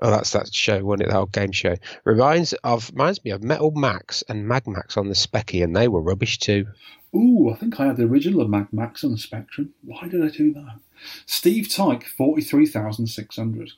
Oh, 0.00 0.10
that's 0.10 0.30
that 0.32 0.52
show, 0.52 0.82
wasn't 0.82 1.02
it? 1.02 1.10
That 1.10 1.18
old 1.18 1.32
game 1.32 1.52
show. 1.52 1.76
Reminds 2.04 2.54
of 2.64 2.90
reminds 2.90 3.22
me 3.24 3.30
of 3.30 3.42
Metal 3.42 3.70
Max 3.70 4.24
and 4.28 4.48
Mag 4.48 4.66
Max 4.66 4.96
on 4.96 5.08
the 5.08 5.14
Specky, 5.14 5.62
and 5.62 5.76
they 5.76 5.86
were 5.86 6.00
rubbish 6.00 6.38
too. 6.38 6.66
Ooh, 7.14 7.50
I 7.50 7.56
think 7.56 7.78
I 7.78 7.86
had 7.86 7.98
the 7.98 8.04
original 8.04 8.40
of 8.40 8.48
Mag 8.48 8.68
Max 8.72 9.04
on 9.04 9.12
the 9.12 9.18
Spectrum. 9.18 9.74
Why 9.84 10.08
did 10.08 10.24
I 10.24 10.28
do 10.28 10.52
that? 10.54 10.80
Steve 11.26 11.68
Tyke, 11.68 12.04
forty-three 12.04 12.66
thousand 12.66 13.08
six 13.08 13.36
hundred. 13.36 13.72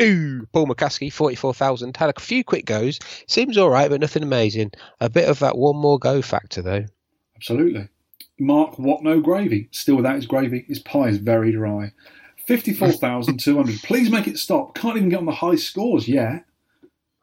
Ooh, 0.00 0.46
Paul 0.52 0.66
McCaskey, 0.66 1.12
44,000. 1.12 1.96
Had 1.96 2.14
a 2.16 2.20
few 2.20 2.42
quick 2.42 2.64
goes. 2.64 2.98
Seems 3.26 3.58
all 3.58 3.70
right, 3.70 3.90
but 3.90 4.00
nothing 4.00 4.22
amazing. 4.22 4.72
A 5.00 5.10
bit 5.10 5.28
of 5.28 5.38
that 5.40 5.58
one 5.58 5.76
more 5.76 5.98
go 5.98 6.22
factor, 6.22 6.62
though. 6.62 6.84
Absolutely. 7.36 7.88
Mark, 8.38 8.78
what 8.78 9.02
no 9.02 9.20
gravy? 9.20 9.68
Still 9.72 9.96
without 9.96 10.16
his 10.16 10.26
gravy. 10.26 10.64
His 10.66 10.78
pie 10.78 11.08
is 11.08 11.18
very 11.18 11.52
dry. 11.52 11.92
54,200. 12.46 13.80
Please 13.84 14.10
make 14.10 14.26
it 14.26 14.38
stop. 14.38 14.74
Can't 14.74 14.96
even 14.96 15.10
get 15.10 15.18
on 15.18 15.26
the 15.26 15.32
high 15.32 15.56
scores 15.56 16.08
yet. 16.08 16.44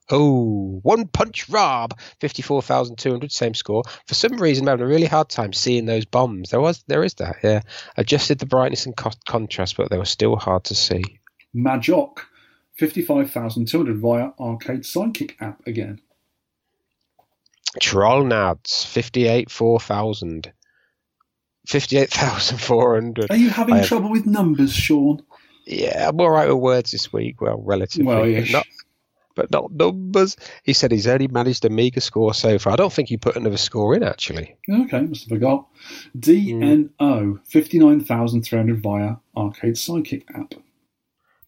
Oh, 0.09 0.79
one 0.83 1.07
punch 1.07 1.49
Rob, 1.49 1.99
54,200, 2.21 3.29
same 3.29 3.53
score. 3.53 3.83
For 4.05 4.13
some 4.13 4.37
reason, 4.37 4.65
I'm 4.65 4.73
having 4.73 4.85
a 4.85 4.87
really 4.87 5.05
hard 5.05 5.27
time 5.27 5.51
seeing 5.51 5.85
those 5.85 6.05
bombs. 6.05 6.49
There 6.49 6.61
was, 6.61 6.81
there 6.87 7.03
is 7.03 7.15
that, 7.15 7.37
yeah. 7.43 7.61
Adjusted 7.97 8.39
the 8.39 8.45
brightness 8.45 8.85
and 8.85 8.95
co- 8.95 9.11
contrast, 9.27 9.75
but 9.75 9.89
they 9.89 9.97
were 9.97 10.05
still 10.05 10.37
hard 10.37 10.63
to 10.65 10.75
see. 10.75 11.03
Majok, 11.53 12.19
55,200 12.77 13.97
via 13.99 14.29
Arcade 14.39 14.81
Sidekick 14.81 15.31
app 15.39 15.65
again. 15.65 15.99
Troll 17.81 18.23
Nads, 18.23 18.85
58, 18.85 19.51
4,000. 19.51 20.51
58,400. 21.67 23.29
Are 23.29 23.35
you 23.35 23.49
having 23.49 23.75
I 23.75 23.77
have- 23.79 23.87
trouble 23.87 24.09
with 24.09 24.25
numbers, 24.25 24.73
Sean? 24.73 25.21
Yeah, 25.65 26.07
I'm 26.09 26.19
all 26.21 26.29
right 26.29 26.47
with 26.47 26.57
words 26.59 26.91
this 26.91 27.11
week. 27.11 27.41
Well, 27.41 27.61
relatively. 27.61 28.05
Well, 28.05 28.23
but 28.41 28.51
not, 28.51 28.65
but 29.35 29.51
not 29.51 29.71
numbers. 29.73 30.37
He 30.63 30.71
said 30.71 30.93
he's 30.93 31.07
only 31.07 31.27
managed 31.27 31.65
a 31.65 31.69
meager 31.69 31.99
score 31.99 32.33
so 32.33 32.57
far. 32.57 32.71
I 32.71 32.75
don't 32.77 32.93
think 32.93 33.09
he 33.09 33.17
put 33.17 33.35
another 33.35 33.57
score 33.57 33.93
in, 33.93 34.01
actually. 34.01 34.55
Okay, 34.69 35.01
must 35.01 35.23
have 35.23 35.29
forgot. 35.37 35.67
DNO, 36.17 36.89
mm. 37.01 37.45
59,300 37.47 38.81
via 38.81 39.15
Arcade 39.35 39.73
Sidekick 39.73 40.23
app. 40.33 40.53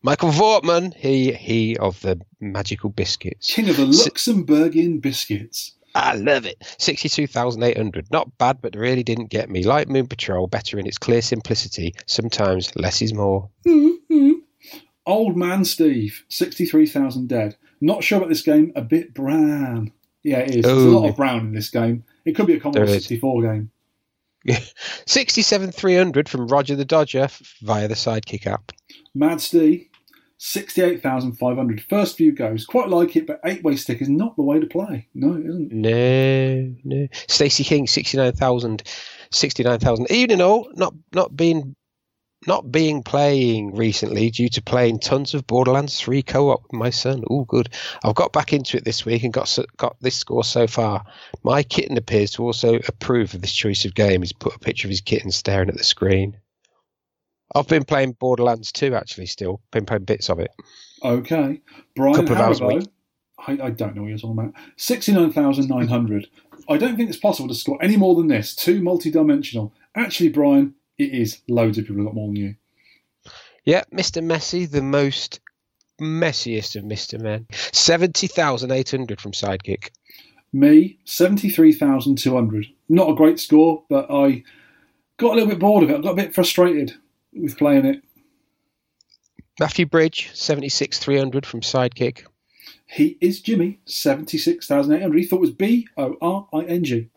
Michael 0.01 0.29
Vortman, 0.29 0.93
he 0.95 1.33
he 1.33 1.77
of 1.77 1.99
the 2.01 2.19
magical 2.39 2.89
biscuits. 2.89 3.53
King 3.53 3.69
of 3.69 3.77
the 3.77 3.85
Luxembourgian 3.85 5.01
biscuits. 5.01 5.73
I 5.95 6.15
love 6.15 6.45
it. 6.45 6.57
62,800. 6.77 8.11
Not 8.11 8.37
bad, 8.37 8.61
but 8.61 8.75
really 8.75 9.03
didn't 9.03 9.31
get 9.31 9.49
me. 9.49 9.63
Like 9.63 9.89
Moon 9.89 10.07
Patrol, 10.07 10.47
better 10.47 10.77
in 10.77 10.85
its 10.85 10.99
clear 10.99 11.21
simplicity. 11.21 11.95
Sometimes 12.05 12.75
less 12.75 13.01
is 13.01 13.13
more. 13.13 13.49
Hmm. 13.65 14.33
Old 15.05 15.35
Man 15.35 15.65
Steve, 15.65 16.23
63,000 16.29 17.27
dead. 17.27 17.57
Not 17.81 18.03
sure 18.03 18.19
about 18.19 18.29
this 18.29 18.43
game, 18.43 18.71
a 18.75 18.81
bit 18.81 19.13
brown. 19.13 19.91
Yeah, 20.21 20.39
it 20.39 20.57
is. 20.57 20.63
There's 20.63 20.83
a 20.83 20.89
lot 20.89 21.09
of 21.09 21.15
brown 21.15 21.47
in 21.47 21.53
this 21.53 21.69
game. 21.69 22.03
It 22.25 22.35
could 22.35 22.45
be 22.45 22.53
a 22.53 22.59
Commodore 22.59 22.87
64 22.87 23.41
game. 23.41 23.71
67,300 25.05 26.29
from 26.29 26.47
Roger 26.47 26.75
the 26.75 26.85
Dodger 26.85 27.27
via 27.61 27.87
the 27.87 27.95
Sidekick 27.95 28.45
app. 28.45 28.71
Mad 29.15 29.41
Steve, 29.41 29.88
68,500. 30.39 31.81
First 31.83 32.15
few 32.15 32.31
goes. 32.31 32.65
Quite 32.65 32.89
like 32.89 33.15
it, 33.17 33.27
but 33.27 33.41
eight 33.45 33.61
way 33.61 33.75
stick 33.75 34.01
is 34.01 34.07
not 34.07 34.37
the 34.37 34.41
way 34.41 34.59
to 34.59 34.65
play. 34.65 35.07
No, 35.13 35.33
it 35.33 35.45
isn't. 35.45 35.71
No, 35.71 36.75
no. 36.83 37.07
Stacey 37.27 37.65
King, 37.65 37.87
69,000. 37.87 38.83
69,000. 39.31 40.09
Evening 40.09 40.41
all, 40.41 40.69
not, 40.75 40.93
not 41.13 41.35
being 41.35 41.75
not 42.47 42.71
being 42.71 43.03
playing 43.03 43.75
recently 43.75 44.29
due 44.29 44.47
to 44.47 44.61
playing 44.61 44.97
tons 44.99 45.33
of 45.33 45.45
Borderlands 45.45 45.99
3 45.99 46.21
co-op 46.21 46.63
with 46.63 46.71
my 46.73 46.89
son. 46.89 47.21
Oh, 47.29 47.43
good. 47.43 47.67
I've 48.01 48.15
got 48.15 48.31
back 48.31 48.53
into 48.53 48.77
it 48.77 48.85
this 48.85 49.05
week 49.05 49.23
and 49.23 49.33
got 49.33 49.57
got 49.75 49.97
this 49.99 50.15
score 50.15 50.45
so 50.45 50.65
far. 50.65 51.03
My 51.43 51.63
kitten 51.63 51.97
appears 51.97 52.31
to 52.31 52.43
also 52.43 52.75
approve 52.87 53.33
of 53.33 53.41
this 53.41 53.51
choice 53.51 53.83
of 53.83 53.93
game. 53.93 54.21
He's 54.21 54.31
put 54.31 54.55
a 54.55 54.59
picture 54.59 54.87
of 54.87 54.91
his 54.91 55.01
kitten 55.01 55.31
staring 55.31 55.67
at 55.67 55.75
the 55.75 55.83
screen. 55.83 56.37
I've 57.55 57.67
been 57.67 57.83
playing 57.83 58.13
Borderlands 58.13 58.71
2 58.71 58.93
actually 58.93 59.25
still. 59.25 59.61
Been 59.71 59.85
playing 59.85 60.03
bits 60.03 60.29
of 60.29 60.39
it. 60.39 60.51
Okay. 61.03 61.61
Brian 61.95 62.15
Couple 62.15 62.33
of 62.33 62.39
hours 62.39 62.61
a 62.61 62.67
week. 62.67 62.87
I, 63.47 63.51
I 63.53 63.69
don't 63.69 63.95
know 63.95 64.01
what 64.03 64.09
you're 64.09 64.17
talking 64.17 64.37
about. 64.37 64.53
69,900. 64.77 66.27
I 66.67 66.77
don't 66.77 66.97
think 66.97 67.09
it's 67.09 67.17
possible 67.17 67.47
to 67.47 67.55
score 67.55 67.81
any 67.81 67.97
more 67.97 68.15
than 68.15 68.27
this. 68.27 68.53
Two 68.53 68.81
multi 68.81 69.09
dimensional. 69.09 69.73
Actually, 69.95 70.29
Brian, 70.29 70.75
it 70.97 71.13
is. 71.13 71.41
Loads 71.47 71.77
of 71.77 71.85
people 71.85 71.97
have 71.97 72.07
got 72.07 72.15
more 72.15 72.27
than 72.27 72.35
you. 72.35 72.55
Yeah, 73.65 73.83
Mr. 73.93 74.23
Messi, 74.23 74.69
the 74.69 74.81
most 74.81 75.39
messiest 76.01 76.75
of 76.75 76.83
Mr. 76.83 77.19
Men. 77.19 77.47
70,800 77.51 79.21
from 79.21 79.31
Sidekick. 79.31 79.89
Me, 80.51 80.97
73,200. 81.05 82.65
Not 82.89 83.09
a 83.09 83.15
great 83.15 83.39
score, 83.39 83.83
but 83.89 84.09
I 84.09 84.43
got 85.17 85.31
a 85.31 85.35
little 85.35 85.49
bit 85.49 85.59
bored 85.59 85.83
of 85.83 85.89
it. 85.91 85.97
I 85.97 86.01
got 86.01 86.11
a 86.13 86.15
bit 86.15 86.33
frustrated 86.33 86.95
with 87.33 87.57
playing 87.57 87.85
it. 87.85 88.03
Matthew 89.59 89.85
Bridge, 89.85 90.31
76,300 90.33 91.45
from 91.45 91.61
Sidekick. 91.61 92.25
He 92.87 93.17
is 93.21 93.41
Jimmy, 93.41 93.79
76,800. 93.85 95.17
He 95.17 95.25
thought 95.25 95.37
it 95.37 95.41
was 95.41 95.51
B 95.51 95.87
O 95.97 96.15
R 96.21 96.47
I 96.53 96.63
N 96.63 96.83
G. 96.83 97.09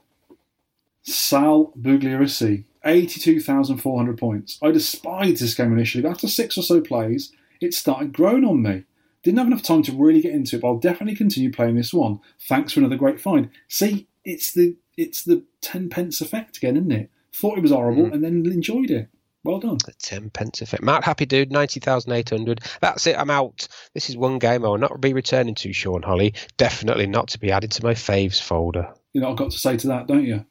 Sal 1.02 1.72
Bugliarisi, 1.80 2.64
82,400 2.84 4.18
points. 4.18 4.58
I 4.62 4.70
despised 4.70 5.42
this 5.42 5.54
game 5.54 5.72
initially, 5.72 6.02
but 6.02 6.10
after 6.10 6.28
six 6.28 6.56
or 6.58 6.62
so 6.62 6.80
plays, 6.80 7.32
it 7.60 7.74
started 7.74 8.12
growing 8.12 8.44
on 8.44 8.62
me. 8.62 8.84
Didn't 9.22 9.38
have 9.38 9.46
enough 9.46 9.62
time 9.62 9.82
to 9.84 9.92
really 9.92 10.20
get 10.20 10.34
into 10.34 10.56
it, 10.56 10.62
but 10.62 10.68
I'll 10.68 10.78
definitely 10.78 11.14
continue 11.14 11.52
playing 11.52 11.76
this 11.76 11.94
one. 11.94 12.20
Thanks 12.40 12.72
for 12.72 12.80
another 12.80 12.96
great 12.96 13.20
find. 13.20 13.50
See, 13.68 14.08
it's 14.24 14.52
the 14.52 14.76
it's 14.96 15.22
the 15.22 15.44
ten 15.60 15.88
pence 15.88 16.20
effect 16.20 16.56
again, 16.56 16.76
isn't 16.76 16.92
it? 16.92 17.10
Thought 17.32 17.58
it 17.58 17.62
was 17.62 17.70
horrible 17.70 18.06
hmm. 18.06 18.12
and 18.12 18.24
then 18.24 18.44
enjoyed 18.46 18.90
it. 18.90 19.08
Well 19.44 19.58
done. 19.58 19.78
The 19.84 19.92
10 19.98 20.30
pence 20.30 20.60
effect. 20.60 20.82
Matt 20.82 21.04
Happy 21.04 21.26
Dude, 21.26 21.50
90,800. 21.50 22.60
That's 22.80 23.06
it, 23.06 23.18
I'm 23.18 23.30
out. 23.30 23.66
This 23.92 24.08
is 24.08 24.16
one 24.16 24.38
game 24.38 24.64
I 24.64 24.68
will 24.68 24.78
not 24.78 25.00
be 25.00 25.12
returning 25.12 25.56
to, 25.56 25.72
Sean 25.72 26.02
Holly. 26.02 26.34
Definitely 26.56 27.06
not 27.06 27.28
to 27.28 27.40
be 27.40 27.50
added 27.50 27.72
to 27.72 27.84
my 27.84 27.94
faves 27.94 28.40
folder. 28.40 28.92
You 29.12 29.20
know, 29.20 29.30
I've 29.30 29.36
got 29.36 29.50
to 29.50 29.58
say 29.58 29.76
to 29.78 29.88
that, 29.88 30.06
don't 30.06 30.24
you? 30.24 30.44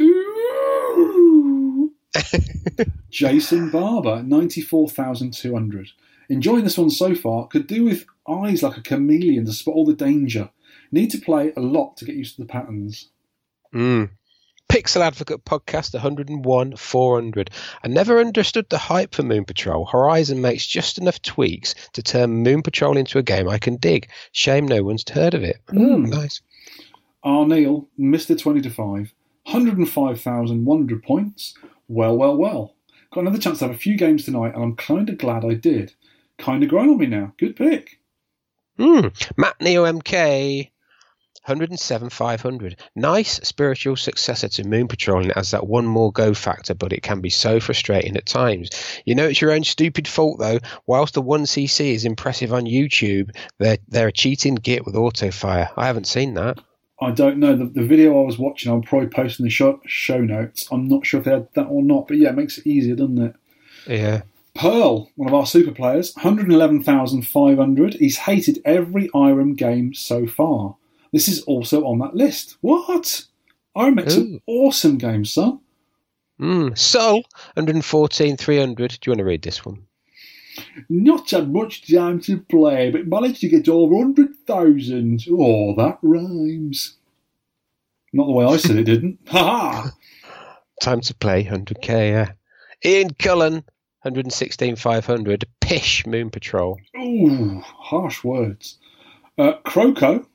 Ooh. 0.00 1.94
Jason 3.10 3.70
Barber, 3.70 4.22
94,200. 4.22 5.88
Enjoying 6.28 6.64
this 6.64 6.78
one 6.78 6.90
so 6.90 7.14
far. 7.14 7.46
Could 7.48 7.66
do 7.66 7.84
with 7.84 8.04
eyes 8.28 8.62
like 8.62 8.76
a 8.76 8.82
chameleon 8.82 9.46
to 9.46 9.52
spot 9.52 9.74
all 9.74 9.86
the 9.86 9.94
danger. 9.94 10.50
Need 10.92 11.10
to 11.12 11.18
play 11.18 11.52
a 11.56 11.60
lot 11.60 11.96
to 11.96 12.04
get 12.04 12.16
used 12.16 12.36
to 12.36 12.42
the 12.42 12.48
patterns. 12.48 13.08
Mm. 13.74 14.10
Pixel 14.70 15.00
Advocate 15.00 15.44
Podcast 15.44 15.94
101 15.94 16.76
400. 16.76 17.50
I 17.82 17.88
never 17.88 18.20
understood 18.20 18.66
the 18.70 18.78
hype 18.78 19.16
for 19.16 19.24
Moon 19.24 19.44
Patrol. 19.44 19.84
Horizon 19.84 20.40
makes 20.40 20.64
just 20.64 20.96
enough 20.96 21.20
tweaks 21.22 21.74
to 21.92 22.04
turn 22.04 22.44
Moon 22.44 22.62
Patrol 22.62 22.96
into 22.96 23.18
a 23.18 23.22
game 23.24 23.48
I 23.48 23.58
can 23.58 23.74
dig. 23.78 24.08
Shame 24.30 24.68
no 24.68 24.84
one's 24.84 25.04
heard 25.10 25.34
of 25.34 25.42
it. 25.42 25.56
Mm. 25.70 26.06
Nice. 26.06 26.40
R. 27.24 27.44
Neil, 27.46 27.88
Mr. 27.98 28.38
20 28.38 28.60
to 28.60 28.70
5, 28.70 29.12
105,100 29.42 31.02
points. 31.02 31.54
Well, 31.88 32.16
well, 32.16 32.36
well. 32.36 32.76
Got 33.12 33.22
another 33.22 33.38
chance 33.38 33.58
to 33.58 33.66
have 33.66 33.74
a 33.74 33.78
few 33.78 33.96
games 33.96 34.24
tonight, 34.24 34.54
and 34.54 34.62
I'm 34.62 34.76
kind 34.76 35.08
of 35.08 35.18
glad 35.18 35.44
I 35.44 35.54
did. 35.54 35.94
Kind 36.38 36.62
of 36.62 36.68
grown 36.68 36.90
on 36.90 36.98
me 36.98 37.06
now. 37.06 37.32
Good 37.38 37.56
pick. 37.56 37.98
Mm. 38.78 39.12
Matt 39.36 39.60
Neo 39.60 39.84
MK. 39.84 40.70
107 41.46 42.10
500. 42.10 42.80
Nice 42.94 43.40
spiritual 43.42 43.96
successor 43.96 44.48
to 44.48 44.66
Moon 44.66 44.88
Patrolling 44.88 45.30
as 45.32 45.50
that 45.50 45.66
one 45.66 45.86
more 45.86 46.12
go 46.12 46.34
factor, 46.34 46.74
but 46.74 46.92
it 46.92 47.02
can 47.02 47.20
be 47.20 47.30
so 47.30 47.60
frustrating 47.60 48.16
at 48.16 48.26
times. 48.26 48.70
You 49.04 49.14
know 49.14 49.26
it's 49.26 49.40
your 49.40 49.52
own 49.52 49.64
stupid 49.64 50.06
fault 50.06 50.38
though. 50.38 50.58
Whilst 50.86 51.14
the 51.14 51.22
1cc 51.22 51.94
is 51.94 52.04
impressive 52.04 52.52
on 52.52 52.64
YouTube, 52.64 53.34
they're, 53.58 53.78
they're 53.88 54.08
a 54.08 54.12
cheating 54.12 54.56
git 54.56 54.84
with 54.84 54.94
autofire. 54.94 55.70
I 55.76 55.86
haven't 55.86 56.06
seen 56.06 56.34
that. 56.34 56.58
I 57.00 57.10
don't 57.10 57.38
know. 57.38 57.56
The, 57.56 57.64
the 57.64 57.82
video 57.82 58.20
I 58.20 58.26
was 58.26 58.38
watching, 58.38 58.70
I'll 58.70 58.82
probably 58.82 59.08
post 59.08 59.40
in 59.40 59.44
the 59.44 59.50
show, 59.50 59.80
show 59.86 60.20
notes. 60.20 60.68
I'm 60.70 60.88
not 60.88 61.06
sure 61.06 61.20
if 61.20 61.24
they 61.24 61.32
had 61.32 61.48
that 61.54 61.64
or 61.64 61.82
not, 61.82 62.08
but 62.08 62.18
yeah, 62.18 62.28
it 62.28 62.36
makes 62.36 62.58
it 62.58 62.66
easier, 62.66 62.94
doesn't 62.94 63.18
it? 63.18 63.34
Yeah. 63.86 64.22
Pearl, 64.54 65.10
one 65.16 65.28
of 65.28 65.34
our 65.34 65.46
super 65.46 65.70
players, 65.70 66.14
111,500. 66.16 67.94
He's 67.94 68.18
hated 68.18 68.60
every 68.64 69.08
Irem 69.14 69.56
game 69.56 69.94
so 69.94 70.26
far. 70.26 70.76
This 71.12 71.28
is 71.28 71.42
also 71.42 71.84
on 71.84 71.98
that 71.98 72.14
list. 72.14 72.56
What? 72.60 73.24
Irem 73.76 73.94
makes 73.96 74.16
an 74.16 74.40
awesome 74.46 74.98
game, 74.98 75.24
son. 75.24 75.60
Mm. 76.40 76.76
Soul, 76.78 77.24
114 77.54 78.36
300. 78.36 78.90
Do 78.90 78.98
you 79.06 79.10
want 79.12 79.18
to 79.18 79.24
read 79.24 79.42
this 79.42 79.64
one? 79.64 79.86
Not 80.88 81.30
had 81.30 81.52
much 81.52 81.90
time 81.92 82.20
to 82.22 82.38
play, 82.38 82.90
but 82.90 83.06
managed 83.06 83.40
to 83.42 83.48
get 83.48 83.68
over 83.68 83.94
100,000. 83.94 85.26
Oh, 85.30 85.74
that 85.76 85.98
rhymes. 86.02 86.96
Not 88.12 88.26
the 88.26 88.32
way 88.32 88.44
I 88.44 88.56
said 88.56 88.76
it 88.76 88.84
didn't. 88.84 89.18
Ha 89.28 89.38
ha! 89.38 89.90
Time 90.80 91.00
to 91.02 91.14
play 91.14 91.44
100k, 91.44 92.10
yeah. 92.10 92.32
Ian 92.84 93.10
Cullen, 93.14 93.54
116 94.02 94.76
500. 94.76 95.44
Pish 95.60 96.06
Moon 96.06 96.30
Patrol. 96.30 96.80
Ooh, 96.98 97.60
harsh 97.60 98.24
words. 98.24 98.78
Uh, 99.38 99.52
Croco, 99.64 100.26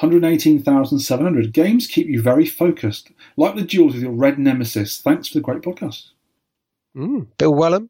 118,700. 0.00 1.52
Games 1.52 1.88
keep 1.88 2.06
you 2.06 2.22
very 2.22 2.46
focused, 2.46 3.10
like 3.36 3.56
the 3.56 3.62
duels 3.62 3.94
with 3.94 4.02
your 4.02 4.12
red 4.12 4.38
nemesis. 4.38 5.00
Thanks 5.00 5.26
for 5.26 5.34
the 5.34 5.42
great 5.42 5.62
podcast. 5.62 6.10
Mm. 6.96 7.26
Bill 7.36 7.52
Wellham, 7.52 7.88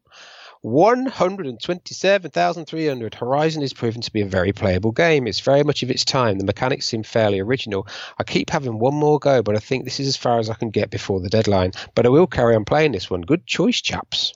127,300. 0.61 3.13
Horizon 3.13 3.61
is 3.61 3.73
proven 3.73 4.01
to 4.01 4.11
be 4.11 4.21
a 4.21 4.25
very 4.25 4.51
playable 4.51 4.91
game. 4.91 5.27
It's 5.27 5.39
very 5.39 5.61
much 5.63 5.83
of 5.83 5.91
its 5.91 6.03
time. 6.03 6.39
The 6.39 6.45
mechanics 6.45 6.87
seem 6.87 7.03
fairly 7.03 7.39
original. 7.39 7.87
I 8.17 8.23
keep 8.23 8.49
having 8.49 8.79
one 8.79 8.95
more 8.95 9.19
go, 9.19 9.43
but 9.43 9.55
I 9.55 9.59
think 9.59 9.85
this 9.85 9.99
is 9.99 10.07
as 10.07 10.17
far 10.17 10.39
as 10.39 10.49
I 10.49 10.55
can 10.55 10.71
get 10.71 10.89
before 10.89 11.19
the 11.19 11.29
deadline. 11.29 11.73
But 11.93 12.07
I 12.07 12.09
will 12.09 12.25
carry 12.25 12.55
on 12.55 12.65
playing 12.65 12.93
this 12.93 13.11
one. 13.11 13.21
Good 13.21 13.45
choice, 13.45 13.81
chaps. 13.81 14.33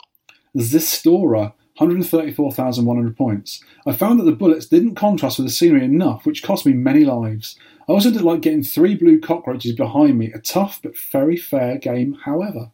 Zistora, 0.56 1.54
134,100 1.88 3.18
points. 3.18 3.64
I 3.86 3.92
found 3.94 4.20
that 4.20 4.24
the 4.24 4.32
bullets 4.32 4.66
didn't 4.66 4.96
contrast 4.96 5.38
with 5.38 5.48
the 5.48 5.54
scenery 5.54 5.84
enough, 5.86 6.26
which 6.26 6.44
cost 6.44 6.66
me 6.66 6.74
many 6.74 7.04
lives. 7.06 7.58
I 7.88 7.92
also 7.94 8.10
didn't 8.12 8.26
like 8.26 8.42
getting 8.42 8.64
three 8.64 8.96
blue 8.96 9.20
cockroaches 9.20 9.74
behind 9.76 10.18
me. 10.18 10.32
A 10.34 10.40
tough 10.40 10.80
but 10.82 10.98
very 10.98 11.36
fair 11.38 11.78
game, 11.78 12.18
however. 12.26 12.72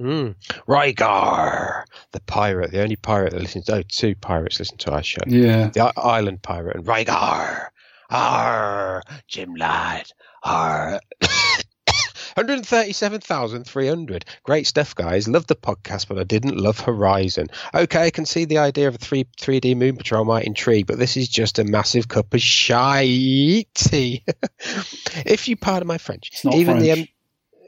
Mm. 0.00 0.34
Rygar, 0.66 1.84
the 2.12 2.20
pirate, 2.20 2.72
the 2.72 2.82
only 2.82 2.96
pirate 2.96 3.32
that 3.32 3.40
listens. 3.40 3.68
Oh, 3.68 3.82
two 3.82 4.14
pirates 4.16 4.58
listen 4.58 4.78
to 4.78 4.90
our 4.92 5.02
show. 5.02 5.20
Yeah. 5.26 5.68
The 5.68 5.80
i- 5.82 5.92
island 5.96 6.42
pirate 6.42 6.76
and 6.76 6.84
Rygar. 6.86 7.68
Arr, 8.10 9.02
Jim 9.28 9.54
lad. 9.54 10.10
Arr. 10.42 11.00
137,300. 12.36 14.24
Great 14.42 14.66
stuff, 14.66 14.94
guys. 14.94 15.28
Love 15.28 15.46
the 15.46 15.56
podcast, 15.56 16.08
but 16.08 16.18
I 16.18 16.24
didn't 16.24 16.56
love 16.56 16.80
Horizon. 16.80 17.48
Okay, 17.74 18.04
I 18.04 18.10
can 18.10 18.26
see 18.26 18.44
the 18.44 18.58
idea 18.58 18.88
of 18.88 18.94
a 18.94 18.98
3, 18.98 19.24
3D 19.40 19.76
Moon 19.76 19.96
Patrol 19.96 20.24
might 20.24 20.44
intrigue, 20.44 20.86
but 20.86 20.98
this 20.98 21.16
is 21.16 21.28
just 21.28 21.58
a 21.58 21.64
massive 21.64 22.08
cup 22.08 22.32
of 22.34 22.40
shitey. 22.40 24.22
if 25.26 25.48
you 25.48 25.56
pardon 25.56 25.88
my 25.88 25.98
French, 25.98 26.30
It's 26.32 26.44
not 26.44 26.54
even 26.54 26.78
the 26.78 26.92
French. 26.92 27.12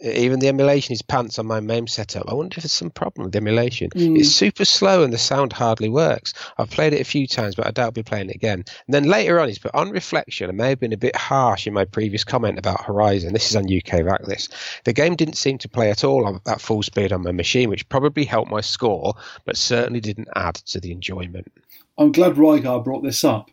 Even 0.05 0.41
the 0.41 0.49
emulation 0.49 0.93
is 0.93 1.03
pants 1.03 1.39
on 1.39 1.47
my 1.47 1.61
MAME 1.61 1.87
setup. 1.87 2.29
I 2.29 2.35
wonder 2.35 2.57
if 2.57 2.63
there's 2.63 2.73
some 2.73 2.91
problem 2.91 3.25
with 3.25 3.33
the 3.33 3.39
emulation. 3.39 3.91
Mm. 3.91 4.19
It's 4.19 4.31
super 4.31 4.65
slow 4.65 5.03
and 5.03 5.13
the 5.13 5.19
sound 5.19 5.53
hardly 5.53 5.89
works. 5.89 6.35
I've 6.59 6.71
played 6.71 6.93
it 6.93 7.01
a 7.01 7.05
few 7.05 7.27
times, 7.27 7.55
but 7.55 7.67
I 7.67 7.71
doubt 7.71 7.85
I'll 7.85 7.91
be 7.93 8.03
playing 8.03 8.29
it 8.29 8.37
again. 8.37 8.65
And 8.87 8.95
then 8.95 9.05
later 9.05 9.41
on, 9.41 9.49
he's 9.49 9.59
put 9.59 9.75
on 9.75 9.91
reflection, 9.91 10.51
I 10.51 10.53
may 10.53 10.69
have 10.69 10.81
been 10.81 10.93
a 10.93 10.99
bit 10.99 11.17
harsh 11.17 11.67
in 11.67 11.73
my 11.73 11.85
previous 11.85 12.23
comment 12.23 12.59
about 12.59 12.85
Horizon. 12.85 13.33
This 13.33 13.49
is 13.49 13.57
on 13.57 13.65
UK 13.65 14.05
Rack 14.05 14.25
This. 14.25 14.49
The 14.85 14.93
game 14.93 15.17
didn't 15.17 15.39
seem 15.39 15.59
to 15.59 15.69
play 15.69 15.91
at 15.91 16.05
all 16.05 16.41
at 16.47 16.61
full 16.61 16.83
speed 16.83 17.13
on 17.13 17.23
my 17.23 17.33
machine, 17.33 17.71
which 17.71 17.89
probably 17.89 18.25
helped 18.25 18.51
my 18.51 18.61
score, 18.61 19.15
but 19.45 19.57
certainly 19.57 20.01
didn't 20.01 20.29
add 20.37 20.57
to 20.57 20.81
the 20.81 20.93
enjoyment. 20.93 21.51
I'm 21.97 22.13
glad 22.13 22.35
Rygar 22.35 22.85
brought 22.85 23.03
this 23.03 23.25
up. 23.25 23.51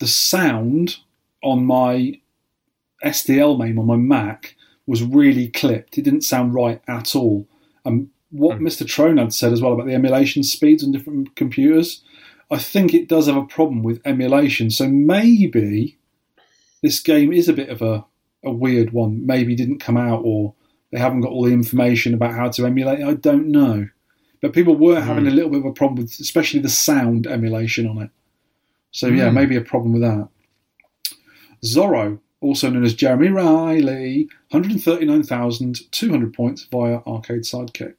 The 0.00 0.08
sound 0.08 0.96
on 1.42 1.64
my 1.64 2.20
SDL 3.04 3.58
MAME 3.58 3.78
on 3.78 3.86
my 3.86 3.96
Mac 3.96 4.56
was 4.86 5.02
really 5.02 5.48
clipped. 5.48 5.98
It 5.98 6.02
didn't 6.02 6.22
sound 6.22 6.54
right 6.54 6.80
at 6.86 7.16
all. 7.16 7.48
And 7.84 8.08
what 8.30 8.58
hmm. 8.58 8.66
Mr. 8.66 8.84
Tronad 8.84 9.32
said 9.32 9.52
as 9.52 9.62
well 9.62 9.72
about 9.72 9.86
the 9.86 9.94
emulation 9.94 10.42
speeds 10.42 10.82
on 10.82 10.92
different 10.92 11.36
computers, 11.36 12.02
I 12.50 12.58
think 12.58 12.92
it 12.92 13.08
does 13.08 13.26
have 13.26 13.36
a 13.36 13.44
problem 13.44 13.82
with 13.82 14.02
emulation. 14.04 14.70
So 14.70 14.88
maybe 14.88 15.98
this 16.82 17.00
game 17.00 17.32
is 17.32 17.48
a 17.48 17.54
bit 17.54 17.70
of 17.70 17.80
a, 17.80 18.04
a 18.44 18.52
weird 18.52 18.92
one. 18.92 19.24
Maybe 19.24 19.54
it 19.54 19.56
didn't 19.56 19.78
come 19.78 19.96
out 19.96 20.22
or 20.24 20.54
they 20.92 20.98
haven't 20.98 21.22
got 21.22 21.32
all 21.32 21.44
the 21.44 21.52
information 21.52 22.14
about 22.14 22.34
how 22.34 22.50
to 22.50 22.66
emulate 22.66 23.00
it. 23.00 23.06
I 23.06 23.14
don't 23.14 23.48
know. 23.48 23.88
But 24.42 24.52
people 24.52 24.76
were 24.76 25.00
hmm. 25.00 25.06
having 25.06 25.26
a 25.26 25.30
little 25.30 25.50
bit 25.50 25.60
of 25.60 25.66
a 25.66 25.72
problem 25.72 26.02
with, 26.02 26.20
especially 26.20 26.60
the 26.60 26.68
sound 26.68 27.26
emulation 27.26 27.88
on 27.88 28.02
it. 28.02 28.10
So 28.90 29.08
yeah, 29.08 29.28
hmm. 29.28 29.34
maybe 29.34 29.56
a 29.56 29.62
problem 29.62 29.92
with 29.92 30.02
that. 30.02 30.28
Zorro, 31.64 32.20
also 32.44 32.70
known 32.70 32.84
as 32.84 32.94
Jeremy 32.94 33.28
Riley, 33.28 34.28
139,200 34.50 36.34
points 36.34 36.66
via 36.70 37.00
Arcade 37.06 37.42
Sidekick. 37.42 37.94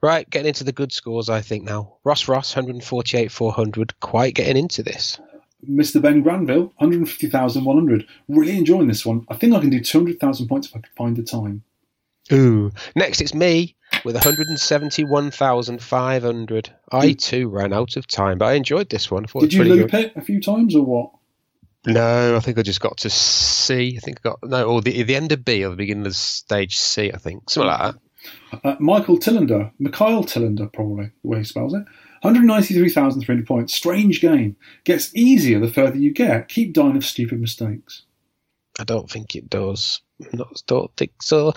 Right, 0.00 0.28
getting 0.28 0.48
into 0.48 0.64
the 0.64 0.72
good 0.72 0.92
scores, 0.92 1.28
I 1.28 1.40
think 1.40 1.64
now. 1.64 1.96
Ross 2.04 2.28
Ross, 2.28 2.54
148, 2.54 3.32
400, 3.32 3.98
quite 4.00 4.34
getting 4.34 4.56
into 4.56 4.82
this. 4.82 5.18
Mr. 5.68 6.00
Ben 6.00 6.22
Granville, 6.22 6.72
150,100. 6.76 8.06
Really 8.28 8.58
enjoying 8.58 8.88
this 8.88 9.06
one. 9.06 9.24
I 9.28 9.34
think 9.34 9.54
I 9.54 9.60
can 9.60 9.70
do 9.70 9.80
200,000 9.80 10.46
points 10.46 10.68
if 10.68 10.76
I 10.76 10.80
can 10.80 10.90
find 10.96 11.16
the 11.16 11.22
time. 11.22 11.62
Ooh. 12.32 12.70
Next, 12.94 13.20
it's 13.20 13.34
me 13.34 13.74
with 14.04 14.14
171,500. 14.14 16.70
I 16.92 17.12
too 17.12 17.48
ran 17.48 17.72
out 17.72 17.96
of 17.96 18.06
time, 18.06 18.38
but 18.38 18.46
I 18.46 18.52
enjoyed 18.52 18.90
this 18.90 19.10
one. 19.10 19.26
Did 19.40 19.54
you 19.54 19.64
loop 19.64 19.90
good. 19.90 20.04
it 20.04 20.12
a 20.16 20.20
few 20.20 20.40
times 20.40 20.76
or 20.76 20.84
what? 20.84 21.10
No, 21.86 22.36
I 22.36 22.40
think 22.40 22.58
I 22.58 22.62
just 22.62 22.80
got 22.80 22.96
to 22.98 23.10
C. 23.10 23.94
I 23.96 24.00
think 24.00 24.20
I 24.24 24.30
got 24.30 24.38
no, 24.42 24.64
or 24.64 24.80
the 24.80 25.02
the 25.02 25.16
end 25.16 25.32
of 25.32 25.44
B 25.44 25.64
or 25.64 25.70
the 25.70 25.76
beginning 25.76 26.06
of 26.06 26.16
stage 26.16 26.78
C. 26.78 27.12
I 27.12 27.18
think 27.18 27.50
something 27.50 27.68
like 27.68 27.94
that. 27.94 28.00
Uh, 28.64 28.76
Michael 28.80 29.18
Tillander, 29.18 29.70
Mikhail 29.78 30.24
Tillander, 30.24 30.72
probably 30.72 31.12
the 31.22 31.28
way 31.28 31.38
he 31.38 31.44
spells 31.44 31.74
it. 31.74 31.84
193,300 32.22 33.46
points. 33.46 33.74
Strange 33.74 34.22
game. 34.22 34.56
Gets 34.84 35.14
easier 35.14 35.60
the 35.60 35.68
further 35.68 35.98
you 35.98 36.10
get. 36.10 36.48
Keep 36.48 36.72
dying 36.72 36.96
of 36.96 37.04
stupid 37.04 37.38
mistakes. 37.38 38.04
I 38.80 38.84
don't 38.84 39.10
think 39.10 39.36
it 39.36 39.50
does. 39.50 40.00
Not, 40.32 40.62
don't 40.66 40.90
think 40.96 41.22
so. 41.22 41.52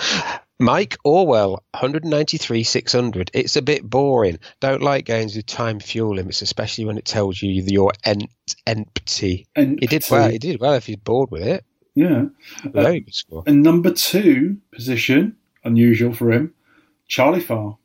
Mike 0.59 0.97
Orwell, 1.03 1.63
193, 1.71 2.63
600. 2.63 3.31
It's 3.33 3.55
a 3.55 3.61
bit 3.61 3.87
boring. 3.87 4.39
Don't 4.59 4.81
like 4.81 5.05
games 5.05 5.35
with 5.35 5.45
time 5.45 5.79
fuel 5.79 6.15
limits, 6.15 6.41
especially 6.41 6.85
when 6.85 6.97
it 6.97 7.05
tells 7.05 7.39
you 7.41 7.51
you're 7.51 7.91
empty. 8.65 9.45
And 9.55 9.79
He 9.79 9.85
did 9.85 10.03
well. 10.09 10.29
He 10.29 10.39
did 10.39 10.59
well 10.59 10.73
if 10.73 10.87
he's 10.87 10.95
bored 10.95 11.29
with 11.29 11.43
it. 11.43 11.63
Yeah. 11.93 12.25
Very 12.63 12.97
uh, 12.97 13.05
good 13.05 13.13
score. 13.13 13.43
And 13.45 13.61
number 13.61 13.91
two 13.91 14.57
position, 14.71 15.35
unusual 15.63 16.13
for 16.13 16.31
him, 16.31 16.55
Charlie 17.07 17.39
Farr, 17.39 17.77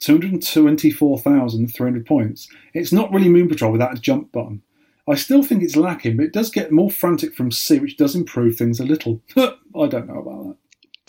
224,300 0.00 2.06
points. 2.06 2.48
It's 2.74 2.92
not 2.92 3.12
really 3.12 3.28
Moon 3.28 3.48
Patrol 3.48 3.72
without 3.72 3.96
a 3.96 4.00
jump 4.00 4.32
button. 4.32 4.62
I 5.08 5.14
still 5.16 5.42
think 5.42 5.62
it's 5.62 5.76
lacking, 5.76 6.16
but 6.16 6.26
it 6.26 6.32
does 6.32 6.50
get 6.50 6.72
more 6.72 6.90
frantic 6.90 7.34
from 7.34 7.50
C, 7.50 7.80
which 7.80 7.96
does 7.96 8.14
improve 8.14 8.56
things 8.56 8.78
a 8.78 8.84
little. 8.84 9.20
I 9.36 9.56
don't 9.72 10.06
know 10.06 10.20
about 10.20 10.44
that. 10.44 10.56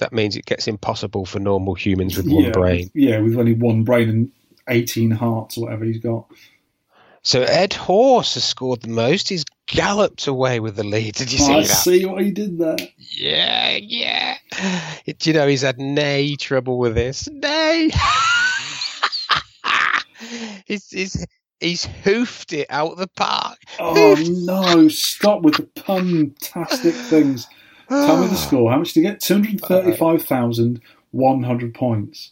That 0.02 0.12
means 0.12 0.36
it 0.36 0.48
gets 0.48 0.68
impossible 0.68 1.28
for 1.28 1.40
normal 1.40 1.76
humans 1.76 2.18
with 2.18 2.26
one 2.26 2.46
yeah, 2.46 2.50
brain. 2.50 2.90
Yeah, 2.96 3.20
with 3.20 3.38
only 3.38 3.54
one 3.54 3.84
brain 3.84 4.10
and 4.10 4.32
18 4.68 5.12
hearts 5.12 5.60
or 5.60 5.66
whatever 5.66 5.86
he's 5.86 6.00
got. 6.00 6.26
So 7.22 7.44
Ed 7.44 7.74
Horse 7.74 8.34
has 8.34 8.44
scored 8.44 8.82
the 8.82 8.88
most. 8.88 9.30
He's 9.30 9.46
galloped 9.68 10.26
away 10.26 10.60
with 10.60 10.76
the 10.76 10.84
lead. 10.84 11.14
Did 11.14 11.32
you 11.32 11.38
see 11.38 11.54
I 11.54 11.62
that? 11.62 11.68
see 11.68 12.04
what 12.04 12.24
he 12.24 12.32
did 12.32 12.58
there. 12.58 12.78
Yeah, 12.98 13.78
yeah. 13.80 14.38
Do 15.06 15.30
you 15.30 15.36
know 15.36 15.48
he's 15.48 15.62
had 15.62 15.78
nay 15.78 16.36
trouble 16.36 16.80
with 16.80 16.96
this? 16.96 17.30
Nay. 17.30 17.92
he's, 20.66 20.90
he's, 20.90 21.28
he's 21.60 21.86
hoofed 21.86 22.54
it 22.54 22.66
out 22.72 22.94
of 22.94 22.98
the 22.98 23.08
park. 23.08 23.60
Oh 23.80 24.16
no, 24.28 24.88
stop 24.88 25.44
with 25.44 25.58
the 25.58 25.70
pun-tastic 25.80 26.96
things. 26.96 27.46
Tell 27.92 28.22
me 28.22 28.28
the 28.28 28.34
ah. 28.34 28.38
score. 28.38 28.72
How 28.72 28.78
much 28.78 28.94
did 28.94 29.02
you 29.02 29.10
get? 29.10 29.20
235,100 29.20 31.74
points. 31.74 32.32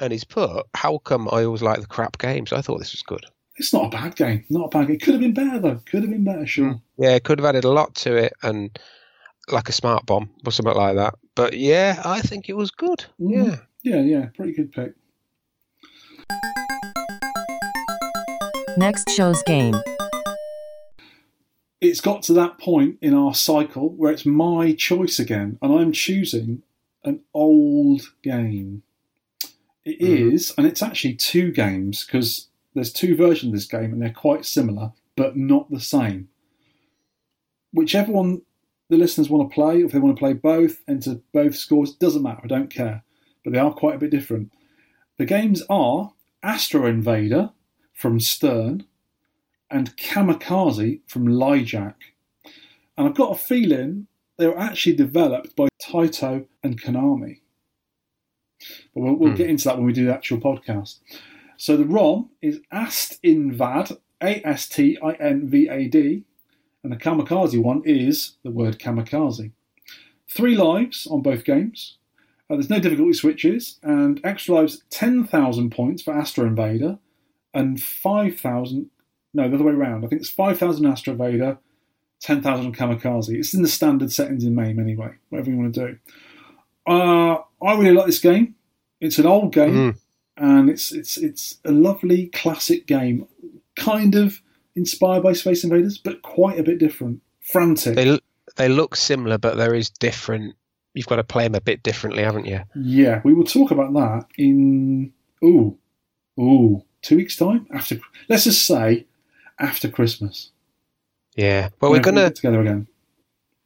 And 0.00 0.12
he's 0.12 0.24
put, 0.24 0.66
how 0.74 0.98
come 0.98 1.28
I 1.30 1.44
always 1.44 1.62
like 1.62 1.80
the 1.80 1.86
crap 1.86 2.18
games? 2.18 2.52
I 2.52 2.60
thought 2.60 2.78
this 2.78 2.92
was 2.92 3.02
good. 3.02 3.24
It's 3.56 3.72
not 3.72 3.86
a 3.86 3.90
bad 3.90 4.16
game. 4.16 4.44
Not 4.48 4.66
a 4.66 4.68
bad 4.68 4.86
game. 4.86 4.96
It 4.96 5.02
could 5.02 5.14
have 5.14 5.20
been 5.20 5.34
better 5.34 5.58
though. 5.58 5.80
Could 5.86 6.02
have 6.02 6.10
been 6.10 6.24
better, 6.24 6.46
sure. 6.46 6.72
Hmm. 6.72 6.78
Yeah, 6.96 7.14
it 7.14 7.24
could 7.24 7.38
have 7.38 7.46
added 7.46 7.64
a 7.64 7.70
lot 7.70 7.94
to 7.96 8.16
it 8.16 8.32
and 8.42 8.78
like 9.52 9.68
a 9.68 9.72
smart 9.72 10.06
bomb 10.06 10.30
or 10.46 10.52
something 10.52 10.74
like 10.74 10.96
that. 10.96 11.14
But 11.34 11.54
yeah, 11.54 12.00
I 12.04 12.20
think 12.20 12.48
it 12.48 12.56
was 12.56 12.70
good. 12.70 13.04
Mm-hmm. 13.20 13.50
Yeah. 13.50 13.56
Yeah, 13.82 14.00
yeah. 14.00 14.26
Pretty 14.34 14.52
good 14.52 14.72
pick. 14.72 14.92
Next 18.76 19.10
show's 19.10 19.42
game. 19.42 19.74
It's 21.80 22.00
got 22.00 22.22
to 22.24 22.32
that 22.34 22.58
point 22.58 22.98
in 23.00 23.14
our 23.14 23.34
cycle 23.34 23.90
where 23.90 24.12
it's 24.12 24.26
my 24.26 24.72
choice 24.72 25.18
again, 25.18 25.58
and 25.62 25.72
I'm 25.72 25.92
choosing 25.92 26.62
an 27.04 27.20
old 27.32 28.12
game. 28.22 28.82
It 29.84 30.00
mm-hmm. 30.00 30.34
is, 30.34 30.52
and 30.58 30.66
it's 30.66 30.82
actually 30.82 31.14
two 31.14 31.52
games 31.52 32.04
because 32.04 32.48
there's 32.74 32.92
two 32.92 33.16
versions 33.16 33.48
of 33.48 33.54
this 33.54 33.66
game 33.66 33.92
and 33.92 34.02
they're 34.02 34.12
quite 34.12 34.44
similar, 34.44 34.92
but 35.16 35.36
not 35.36 35.70
the 35.70 35.80
same. 35.80 36.28
Whichever 37.72 38.12
one 38.12 38.42
the 38.90 38.96
listeners 38.96 39.30
want 39.30 39.48
to 39.48 39.54
play, 39.54 39.82
if 39.82 39.92
they 39.92 40.00
want 40.00 40.16
to 40.16 40.20
play 40.20 40.32
both, 40.32 40.82
enter 40.88 41.20
both 41.32 41.54
scores, 41.54 41.94
doesn't 41.94 42.22
matter, 42.22 42.40
I 42.42 42.48
don't 42.48 42.70
care. 42.70 43.04
But 43.44 43.52
they 43.52 43.58
are 43.58 43.72
quite 43.72 43.94
a 43.94 43.98
bit 43.98 44.10
different. 44.10 44.52
The 45.16 45.24
games 45.24 45.62
are 45.70 46.12
Astro 46.42 46.86
Invader 46.86 47.50
from 47.94 48.18
Stern 48.18 48.84
and 49.70 49.96
Kamikaze 49.96 51.00
from 51.06 51.26
Leijac. 51.26 51.94
And 52.96 53.08
I've 53.08 53.14
got 53.14 53.32
a 53.32 53.38
feeling 53.38 54.06
they 54.36 54.46
were 54.46 54.58
actually 54.58 54.96
developed 54.96 55.54
by 55.54 55.68
Taito 55.82 56.46
and 56.62 56.80
Konami. 56.80 57.40
But 58.94 59.00
we'll, 59.02 59.14
we'll 59.14 59.36
get 59.36 59.48
into 59.48 59.64
that 59.64 59.76
when 59.76 59.86
we 59.86 59.92
do 59.92 60.06
the 60.06 60.14
actual 60.14 60.38
podcast. 60.38 60.98
So 61.56 61.76
the 61.76 61.84
ROM 61.84 62.30
is 62.40 62.60
Astinvad, 62.72 63.98
A 64.22 64.46
S 64.46 64.68
T 64.68 64.98
I 65.02 65.12
N 65.12 65.48
V 65.48 65.68
A 65.68 65.88
D, 65.88 66.24
and 66.82 66.92
the 66.92 66.96
Kamikaze 66.96 67.62
one 67.62 67.82
is 67.84 68.36
the 68.42 68.50
word 68.50 68.78
kamikaze. 68.78 69.52
Three 70.28 70.56
lives 70.56 71.06
on 71.06 71.22
both 71.22 71.44
games. 71.44 71.98
Uh, 72.48 72.54
there's 72.54 72.70
no 72.70 72.80
difficulty 72.80 73.12
switches, 73.12 73.78
and 73.82 74.20
extra 74.24 74.54
lives 74.56 74.82
10,000 74.90 75.70
points 75.70 76.02
for 76.02 76.14
Astro 76.14 76.46
Invader, 76.46 76.98
and 77.52 77.80
5,000. 77.80 78.90
No, 79.32 79.48
the 79.48 79.54
other 79.54 79.64
way 79.64 79.72
around. 79.72 80.04
I 80.04 80.08
think 80.08 80.20
it's 80.20 80.30
5,000 80.30 80.84
Astro 80.86 81.14
Vader, 81.14 81.58
10,000 82.20 82.76
Kamikaze. 82.76 83.30
It's 83.38 83.54
in 83.54 83.62
the 83.62 83.68
standard 83.68 84.12
settings 84.12 84.44
in 84.44 84.54
MAME 84.54 84.78
anyway, 84.80 85.14
whatever 85.28 85.50
you 85.50 85.56
want 85.56 85.74
to 85.74 85.86
do. 85.88 85.98
Uh, 86.86 87.36
I 87.64 87.74
really 87.78 87.92
like 87.92 88.06
this 88.06 88.18
game. 88.18 88.54
It's 89.00 89.18
an 89.18 89.26
old 89.26 89.52
game, 89.54 89.74
Mm. 89.74 89.96
and 90.36 90.68
it's 90.70 90.92
it's 90.92 91.16
it's 91.16 91.58
a 91.64 91.70
lovely 91.70 92.26
classic 92.26 92.86
game, 92.86 93.26
kind 93.76 94.14
of 94.14 94.40
inspired 94.74 95.22
by 95.22 95.32
Space 95.32 95.64
Invaders, 95.64 95.98
but 95.98 96.22
quite 96.22 96.58
a 96.58 96.62
bit 96.62 96.78
different. 96.78 97.22
Frantic. 97.40 97.94
They 97.94 98.18
they 98.56 98.68
look 98.68 98.96
similar, 98.96 99.38
but 99.38 99.56
there 99.56 99.74
is 99.74 99.88
different. 99.90 100.54
You've 100.94 101.06
got 101.06 101.16
to 101.16 101.24
play 101.24 101.44
them 101.44 101.54
a 101.54 101.60
bit 101.60 101.82
differently, 101.82 102.22
haven't 102.24 102.46
you? 102.46 102.60
Yeah, 102.74 103.20
we 103.24 103.32
will 103.32 103.44
talk 103.44 103.70
about 103.70 103.92
that 103.94 104.26
in 104.36 105.12
ooh, 105.42 105.78
ooh, 106.38 106.82
two 107.02 107.16
weeks 107.16 107.36
time 107.36 107.66
after. 107.72 108.00
Let's 108.28 108.44
just 108.44 108.66
say 108.66 109.06
after 109.60 109.88
Christmas. 109.88 110.50
Yeah. 111.36 111.68
Well, 111.80 111.90
we're 111.90 111.98
Whenever 111.98 112.10
we 112.10 112.20
gonna 112.22 112.30
together 112.30 112.60
again. 112.60 112.86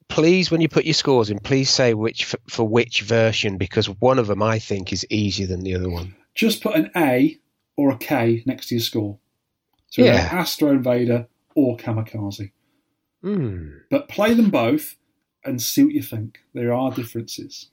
please 0.09 0.51
when 0.51 0.61
you 0.61 0.69
put 0.69 0.85
your 0.85 0.95
scores 0.95 1.31
in, 1.31 1.39
please 1.39 1.71
say 1.71 1.95
which 1.95 2.25
for, 2.25 2.39
for 2.49 2.69
which 2.69 3.03
version 3.03 3.57
because 3.57 3.87
one 3.89 4.19
of 4.19 4.27
them 4.27 4.43
I 4.43 4.59
think 4.59 4.93
is 4.93 5.07
easier 5.11 5.47
than 5.47 5.63
the 5.63 5.75
other 5.75 5.89
one. 5.89 6.15
Just 6.35 6.63
put 6.63 6.75
an 6.77 6.91
A 6.97 7.39
or 7.77 7.91
a 7.93 7.97
K 7.97 8.43
next 8.47 8.69
to 8.69 8.75
your 8.77 8.83
score. 8.83 9.19
So 9.89 10.03
Yeah. 10.03 10.15
either 10.27 10.37
Astro 10.37 10.71
Invader 10.73 11.27
or 11.55 11.77
Kamikaze, 11.77 12.51
Hmm. 13.23 13.69
but 13.91 14.09
play 14.09 14.35
them 14.35 14.51
both 14.51 14.97
and 15.45 15.61
see 15.63 15.85
what 15.85 15.95
you 15.95 16.03
think. 16.03 16.41
There 16.53 16.73
are 16.73 16.91
differences. 16.93 17.71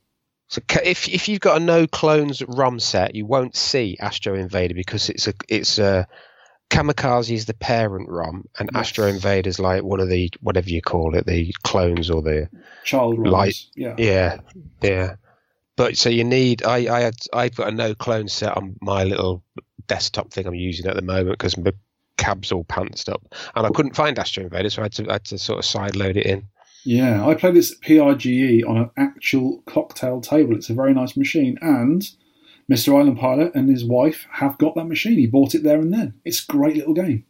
So 0.47 0.61
if 0.83 1.07
if 1.09 1.27
you've 1.29 1.39
got 1.39 1.61
a 1.61 1.63
no 1.65 1.87
clones 1.87 2.41
ROM 2.47 2.79
set, 2.79 3.15
you 3.15 3.25
won't 3.25 3.55
see 3.55 3.97
Astro 3.99 4.35
Invader 4.35 4.73
because 4.73 5.09
it's 5.09 5.27
a 5.27 5.33
it's 5.49 5.79
a 5.79 6.07
Kamikaze 6.71 7.31
is 7.31 7.45
the 7.47 7.53
parent 7.53 8.07
ROM 8.09 8.47
and 8.57 8.69
Yes. 8.73 8.79
Astro 8.79 9.07
Invader 9.07 9.49
is 9.49 9.59
like 9.59 9.83
one 9.83 9.99
of 9.99 10.07
the 10.07 10.31
whatever 10.39 10.69
you 10.69 10.81
call 10.81 11.15
it, 11.15 11.25
the 11.25 11.53
clones 11.63 12.09
or 12.09 12.21
the 12.21 12.49
Child 12.85 13.19
Light. 13.27 13.57
Yeah. 13.75 13.95
yeah 13.97 14.39
yeah. 14.81 15.15
But 15.75 15.97
so 15.97 16.09
you 16.09 16.23
need 16.23 16.63
I 16.63 16.93
I 16.93 17.01
had 17.01 17.15
I've 17.33 17.55
got 17.55 17.67
a 17.67 17.71
no 17.71 17.93
clone 17.93 18.29
set 18.29 18.55
on 18.55 18.77
my 18.81 19.03
little 19.03 19.43
desktop 19.87 20.31
thing 20.31 20.47
I'm 20.47 20.55
using 20.55 20.87
at 20.87 20.95
the 20.95 21.01
moment 21.01 21.37
because 21.37 21.57
my 21.57 21.73
cab's 22.15 22.53
all 22.53 22.63
pantsed 22.63 23.09
up 23.09 23.21
and 23.55 23.65
I 23.65 23.69
couldn't 23.69 23.95
find 23.95 24.17
Astro 24.17 24.45
Invader, 24.45 24.69
so 24.69 24.81
I 24.81 24.85
had 24.85 24.93
to 24.93 25.09
I 25.09 25.13
had 25.13 25.25
to 25.25 25.37
sort 25.37 25.59
of 25.59 25.65
side 25.65 25.97
load 25.97 26.15
it 26.15 26.25
in. 26.25 26.47
Yeah, 26.85 27.27
I 27.27 27.35
played 27.35 27.55
this 27.55 27.75
PIGE 27.75 28.63
on 28.63 28.77
an 28.77 28.89
actual 28.97 29.61
cocktail 29.65 30.21
table. 30.21 30.55
It's 30.55 30.69
a 30.69 30.73
very 30.73 30.93
nice 30.93 31.17
machine, 31.17 31.57
and 31.61 32.09
Mr. 32.71 32.97
Island 32.97 33.19
Pilot 33.19 33.53
and 33.53 33.69
his 33.69 33.83
wife 33.83 34.25
have 34.31 34.57
got 34.57 34.75
that 34.75 34.85
machine. 34.85 35.17
He 35.17 35.27
bought 35.27 35.53
it 35.53 35.63
there 35.63 35.79
and 35.79 35.93
then. 35.93 36.13
It's 36.23 36.41
a 36.41 36.47
great 36.51 36.77
little 36.77 36.93
game. 36.93 37.25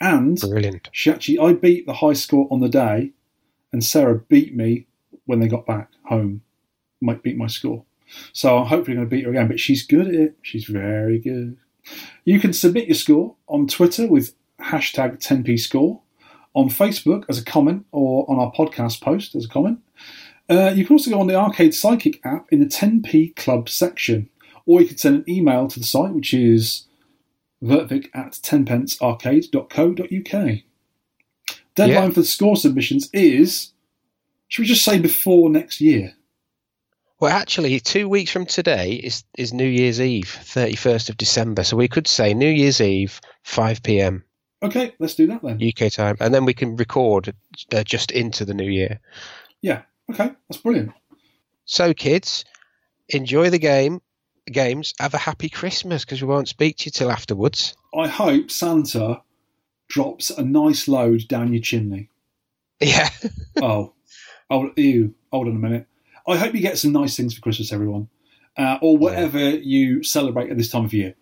And 0.00 0.40
Brilliant. 0.40 0.88
she 0.90 1.10
actually, 1.10 1.38
I 1.38 1.52
beat 1.52 1.86
the 1.86 1.94
high 1.94 2.12
score 2.14 2.48
on 2.50 2.60
the 2.60 2.68
day, 2.68 3.12
and 3.72 3.84
Sarah 3.84 4.18
beat 4.18 4.54
me 4.54 4.86
when 5.26 5.40
they 5.40 5.48
got 5.48 5.66
back 5.66 5.90
home. 6.06 6.42
Might 7.00 7.22
beat 7.22 7.36
my 7.36 7.46
score. 7.46 7.84
So 8.32 8.58
I'm 8.58 8.66
hopefully 8.66 8.96
going 8.96 9.08
to 9.08 9.14
beat 9.14 9.24
her 9.24 9.30
again, 9.30 9.48
but 9.48 9.60
she's 9.60 9.86
good 9.86 10.08
at 10.08 10.14
it. 10.14 10.36
She's 10.42 10.64
very 10.64 11.18
good. 11.18 11.56
You 12.24 12.40
can 12.40 12.52
submit 12.52 12.88
your 12.88 12.94
score 12.94 13.36
on 13.46 13.66
Twitter 13.66 14.06
with 14.06 14.34
hashtag 14.60 15.18
10p 15.20 15.60
score, 15.60 16.00
on 16.54 16.68
Facebook 16.68 17.24
as 17.28 17.38
a 17.38 17.44
comment, 17.44 17.86
or 17.92 18.28
on 18.28 18.38
our 18.38 18.52
podcast 18.52 19.00
post 19.00 19.34
as 19.34 19.44
a 19.44 19.48
comment. 19.48 19.80
Uh, 20.48 20.72
you 20.74 20.84
can 20.84 20.94
also 20.94 21.10
go 21.10 21.20
on 21.20 21.26
the 21.26 21.34
Arcade 21.34 21.72
Sidekick 21.72 22.20
app 22.24 22.46
in 22.50 22.60
the 22.60 22.66
10p 22.66 23.34
Club 23.36 23.68
section, 23.68 24.28
or 24.66 24.80
you 24.80 24.88
can 24.88 24.98
send 24.98 25.16
an 25.16 25.24
email 25.28 25.68
to 25.68 25.78
the 25.78 25.84
site, 25.84 26.12
which 26.12 26.34
is 26.34 26.86
vertvic 27.62 28.08
at 28.14 28.32
tenpencearcade.co.uk. 28.32 30.58
Deadline 31.74 32.04
Yeah. 32.04 32.10
for 32.10 32.20
the 32.20 32.24
score 32.26 32.56
submissions 32.56 33.10
is, 33.12 33.72
should 34.48 34.62
we 34.62 34.66
just 34.66 34.84
say 34.84 34.98
before 34.98 35.50
next 35.50 35.80
year? 35.80 36.14
Well, 37.20 37.32
actually, 37.32 37.78
two 37.80 38.08
weeks 38.08 38.30
from 38.30 38.44
today 38.46 38.94
is 38.94 39.24
is 39.38 39.52
New 39.52 39.66
Year's 39.66 40.00
Eve, 40.00 40.28
thirty 40.28 40.76
first 40.76 41.08
of 41.08 41.16
December. 41.16 41.64
So 41.64 41.76
we 41.76 41.88
could 41.88 42.06
say 42.06 42.34
New 42.34 42.50
Year's 42.50 42.80
Eve, 42.80 43.20
five 43.44 43.82
p.m. 43.82 44.24
Okay, 44.62 44.94
let's 44.98 45.14
do 45.14 45.26
that 45.28 45.42
then. 45.42 45.60
UK 45.62 45.90
time, 45.92 46.16
and 46.20 46.34
then 46.34 46.44
we 46.44 46.54
can 46.54 46.76
record 46.76 47.34
uh, 47.72 47.82
just 47.84 48.10
into 48.10 48.44
the 48.44 48.54
new 48.54 48.70
year. 48.70 49.00
Yeah, 49.62 49.82
okay, 50.10 50.32
that's 50.48 50.60
brilliant. 50.60 50.92
So, 51.66 51.94
kids, 51.94 52.44
enjoy 53.08 53.48
the 53.50 53.58
game, 53.58 54.02
games. 54.46 54.94
Have 54.98 55.14
a 55.14 55.18
happy 55.18 55.48
Christmas 55.48 56.04
because 56.04 56.22
we 56.22 56.28
won't 56.28 56.48
speak 56.48 56.78
to 56.78 56.86
you 56.86 56.90
till 56.90 57.10
afterwards. 57.10 57.74
I 57.96 58.08
hope 58.08 58.50
Santa 58.50 59.22
drops 59.88 60.30
a 60.30 60.42
nice 60.42 60.88
load 60.88 61.26
down 61.28 61.52
your 61.52 61.62
chimney. 61.62 62.10
Yeah, 62.80 63.08
oh, 63.62 63.92
oh, 64.50 64.70
ew. 64.76 65.14
Hold 65.32 65.48
on 65.48 65.56
a 65.56 65.58
minute. 65.58 65.86
I 66.26 66.36
hope 66.36 66.54
you 66.54 66.60
get 66.60 66.78
some 66.78 66.92
nice 66.92 67.16
things 67.16 67.34
for 67.34 67.40
Christmas, 67.40 67.72
everyone, 67.72 68.08
uh, 68.56 68.78
or 68.80 68.96
whatever 68.96 69.50
you 69.50 70.02
celebrate 70.02 70.50
at 70.50 70.56
this 70.56 70.70
time 70.70 70.84
of 70.86 70.92
year. 70.94 71.14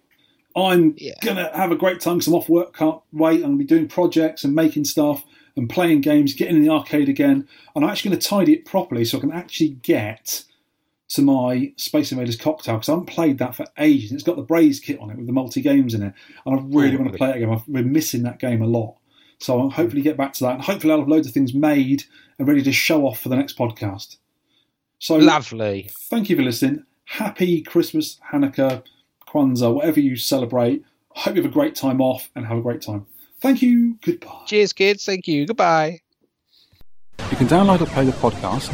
I'm 0.54 0.94
Yeah. 0.98 1.14
gonna 1.22 1.50
have 1.56 1.72
a 1.72 1.76
great 1.76 2.00
time 2.00 2.16
because 2.18 2.28
I'm 2.28 2.34
off 2.34 2.48
work. 2.48 2.76
Can't 2.76 3.00
wait. 3.12 3.36
I'm 3.36 3.42
gonna 3.42 3.56
be 3.56 3.64
doing 3.64 3.88
projects 3.88 4.44
and 4.44 4.54
making 4.54 4.84
stuff 4.84 5.24
and 5.56 5.68
playing 5.68 6.00
games, 6.00 6.34
getting 6.34 6.56
in 6.56 6.62
the 6.62 6.70
arcade 6.70 7.08
again. 7.08 7.46
And 7.74 7.84
I'm 7.84 7.90
actually 7.90 8.10
going 8.10 8.20
to 8.20 8.26
tidy 8.28 8.52
it 8.54 8.64
properly 8.64 9.04
so 9.04 9.18
I 9.18 9.20
can 9.20 9.32
actually 9.32 9.68
get 9.82 10.44
to 11.12 11.22
my 11.22 11.72
Space 11.76 12.10
Invaders 12.10 12.36
cocktail 12.36 12.76
because 12.76 12.88
I 12.88 12.92
haven't 12.92 13.06
played 13.06 13.38
that 13.38 13.54
for 13.54 13.66
ages. 13.78 14.12
It's 14.12 14.22
got 14.22 14.36
the 14.36 14.42
Braze 14.42 14.80
kit 14.80 14.98
on 14.98 15.10
it 15.10 15.18
with 15.18 15.26
the 15.26 15.32
multi 15.32 15.60
games 15.60 15.92
in 15.94 16.02
it, 16.02 16.14
and 16.46 16.58
I 16.58 16.58
oh, 16.58 16.66
really 16.68 16.96
Oh, 16.96 17.00
want 17.00 17.12
to 17.12 17.18
play 17.18 17.30
it 17.30 17.36
again. 17.36 17.50
I've 17.50 17.66
been 17.66 17.92
missing 17.92 18.22
that 18.22 18.38
game 18.38 18.62
a 18.62 18.66
lot. 18.66 18.96
So 19.38 19.58
I'll 19.58 19.68
hmm. 19.68 19.74
hopefully 19.74 20.02
get 20.02 20.16
back 20.16 20.32
to 20.34 20.44
that, 20.44 20.54
and 20.54 20.62
hopefully 20.62 20.92
I'll 20.92 21.00
have 21.00 21.08
loads 21.08 21.26
of 21.26 21.34
things 21.34 21.52
made 21.52 22.04
and 22.38 22.48
ready 22.48 22.62
to 22.62 22.72
show 22.72 23.06
off 23.06 23.20
for 23.20 23.28
the 23.28 23.36
next 23.36 23.58
podcast. 23.58 24.16
So 24.98 25.16
lovely. 25.16 25.90
thank 26.08 26.30
you 26.30 26.36
for 26.36 26.42
listening. 26.42 26.84
Happy 27.04 27.60
Christmas, 27.60 28.18
Hanukkah, 28.32 28.82
Kwanzaa, 29.28 29.74
whatever 29.74 30.00
you 30.00 30.16
celebrate. 30.16 30.84
Hope 31.10 31.36
you 31.36 31.42
have 31.42 31.50
a 31.50 31.52
great 31.52 31.74
time 31.74 32.00
off 32.00 32.30
and 32.34 32.46
have 32.46 32.56
a 32.56 32.62
great 32.62 32.80
time. 32.80 33.06
Thank 33.40 33.60
you. 33.60 33.98
Goodbye. 34.00 34.44
Cheers, 34.46 34.72
kids. 34.72 35.04
Thank 35.04 35.26
you. 35.26 35.44
Goodbye. 35.44 36.00
You 37.30 37.36
can 37.36 37.48
download 37.48 37.80
or 37.80 37.86
play 37.86 38.04
the 38.04 38.12
podcast, 38.12 38.72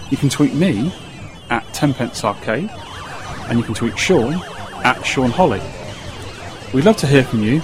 You 0.10 0.16
can 0.18 0.30
tweet 0.30 0.54
me 0.54 0.94
at 1.50 1.66
tenpencearcade, 1.68 2.70
and 3.50 3.60
you 3.60 3.66
can 3.66 3.74
tweet 3.74 4.00
Sean 4.00 4.42
at 4.84 5.06
Sean 5.06 5.32
Holly. 5.32 5.62
We'd 6.74 6.86
love 6.86 6.98
to 6.98 7.08
hear 7.08 7.24
from 7.24 7.44
you 7.44 7.62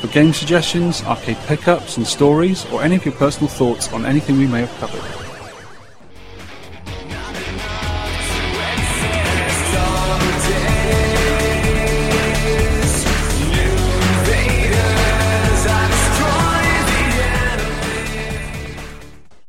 for 0.00 0.06
game 0.08 0.32
suggestions, 0.32 1.02
arcade 1.04 1.36
pickups 1.46 1.96
and 1.96 2.06
stories, 2.06 2.64
or 2.66 2.82
any 2.82 2.96
of 2.96 3.04
your 3.04 3.14
personal 3.14 3.48
thoughts 3.48 3.92
on 3.92 4.04
anything 4.04 4.38
we 4.38 4.46
may 4.46 4.60
have 4.62 4.76
covered. 4.78 5.29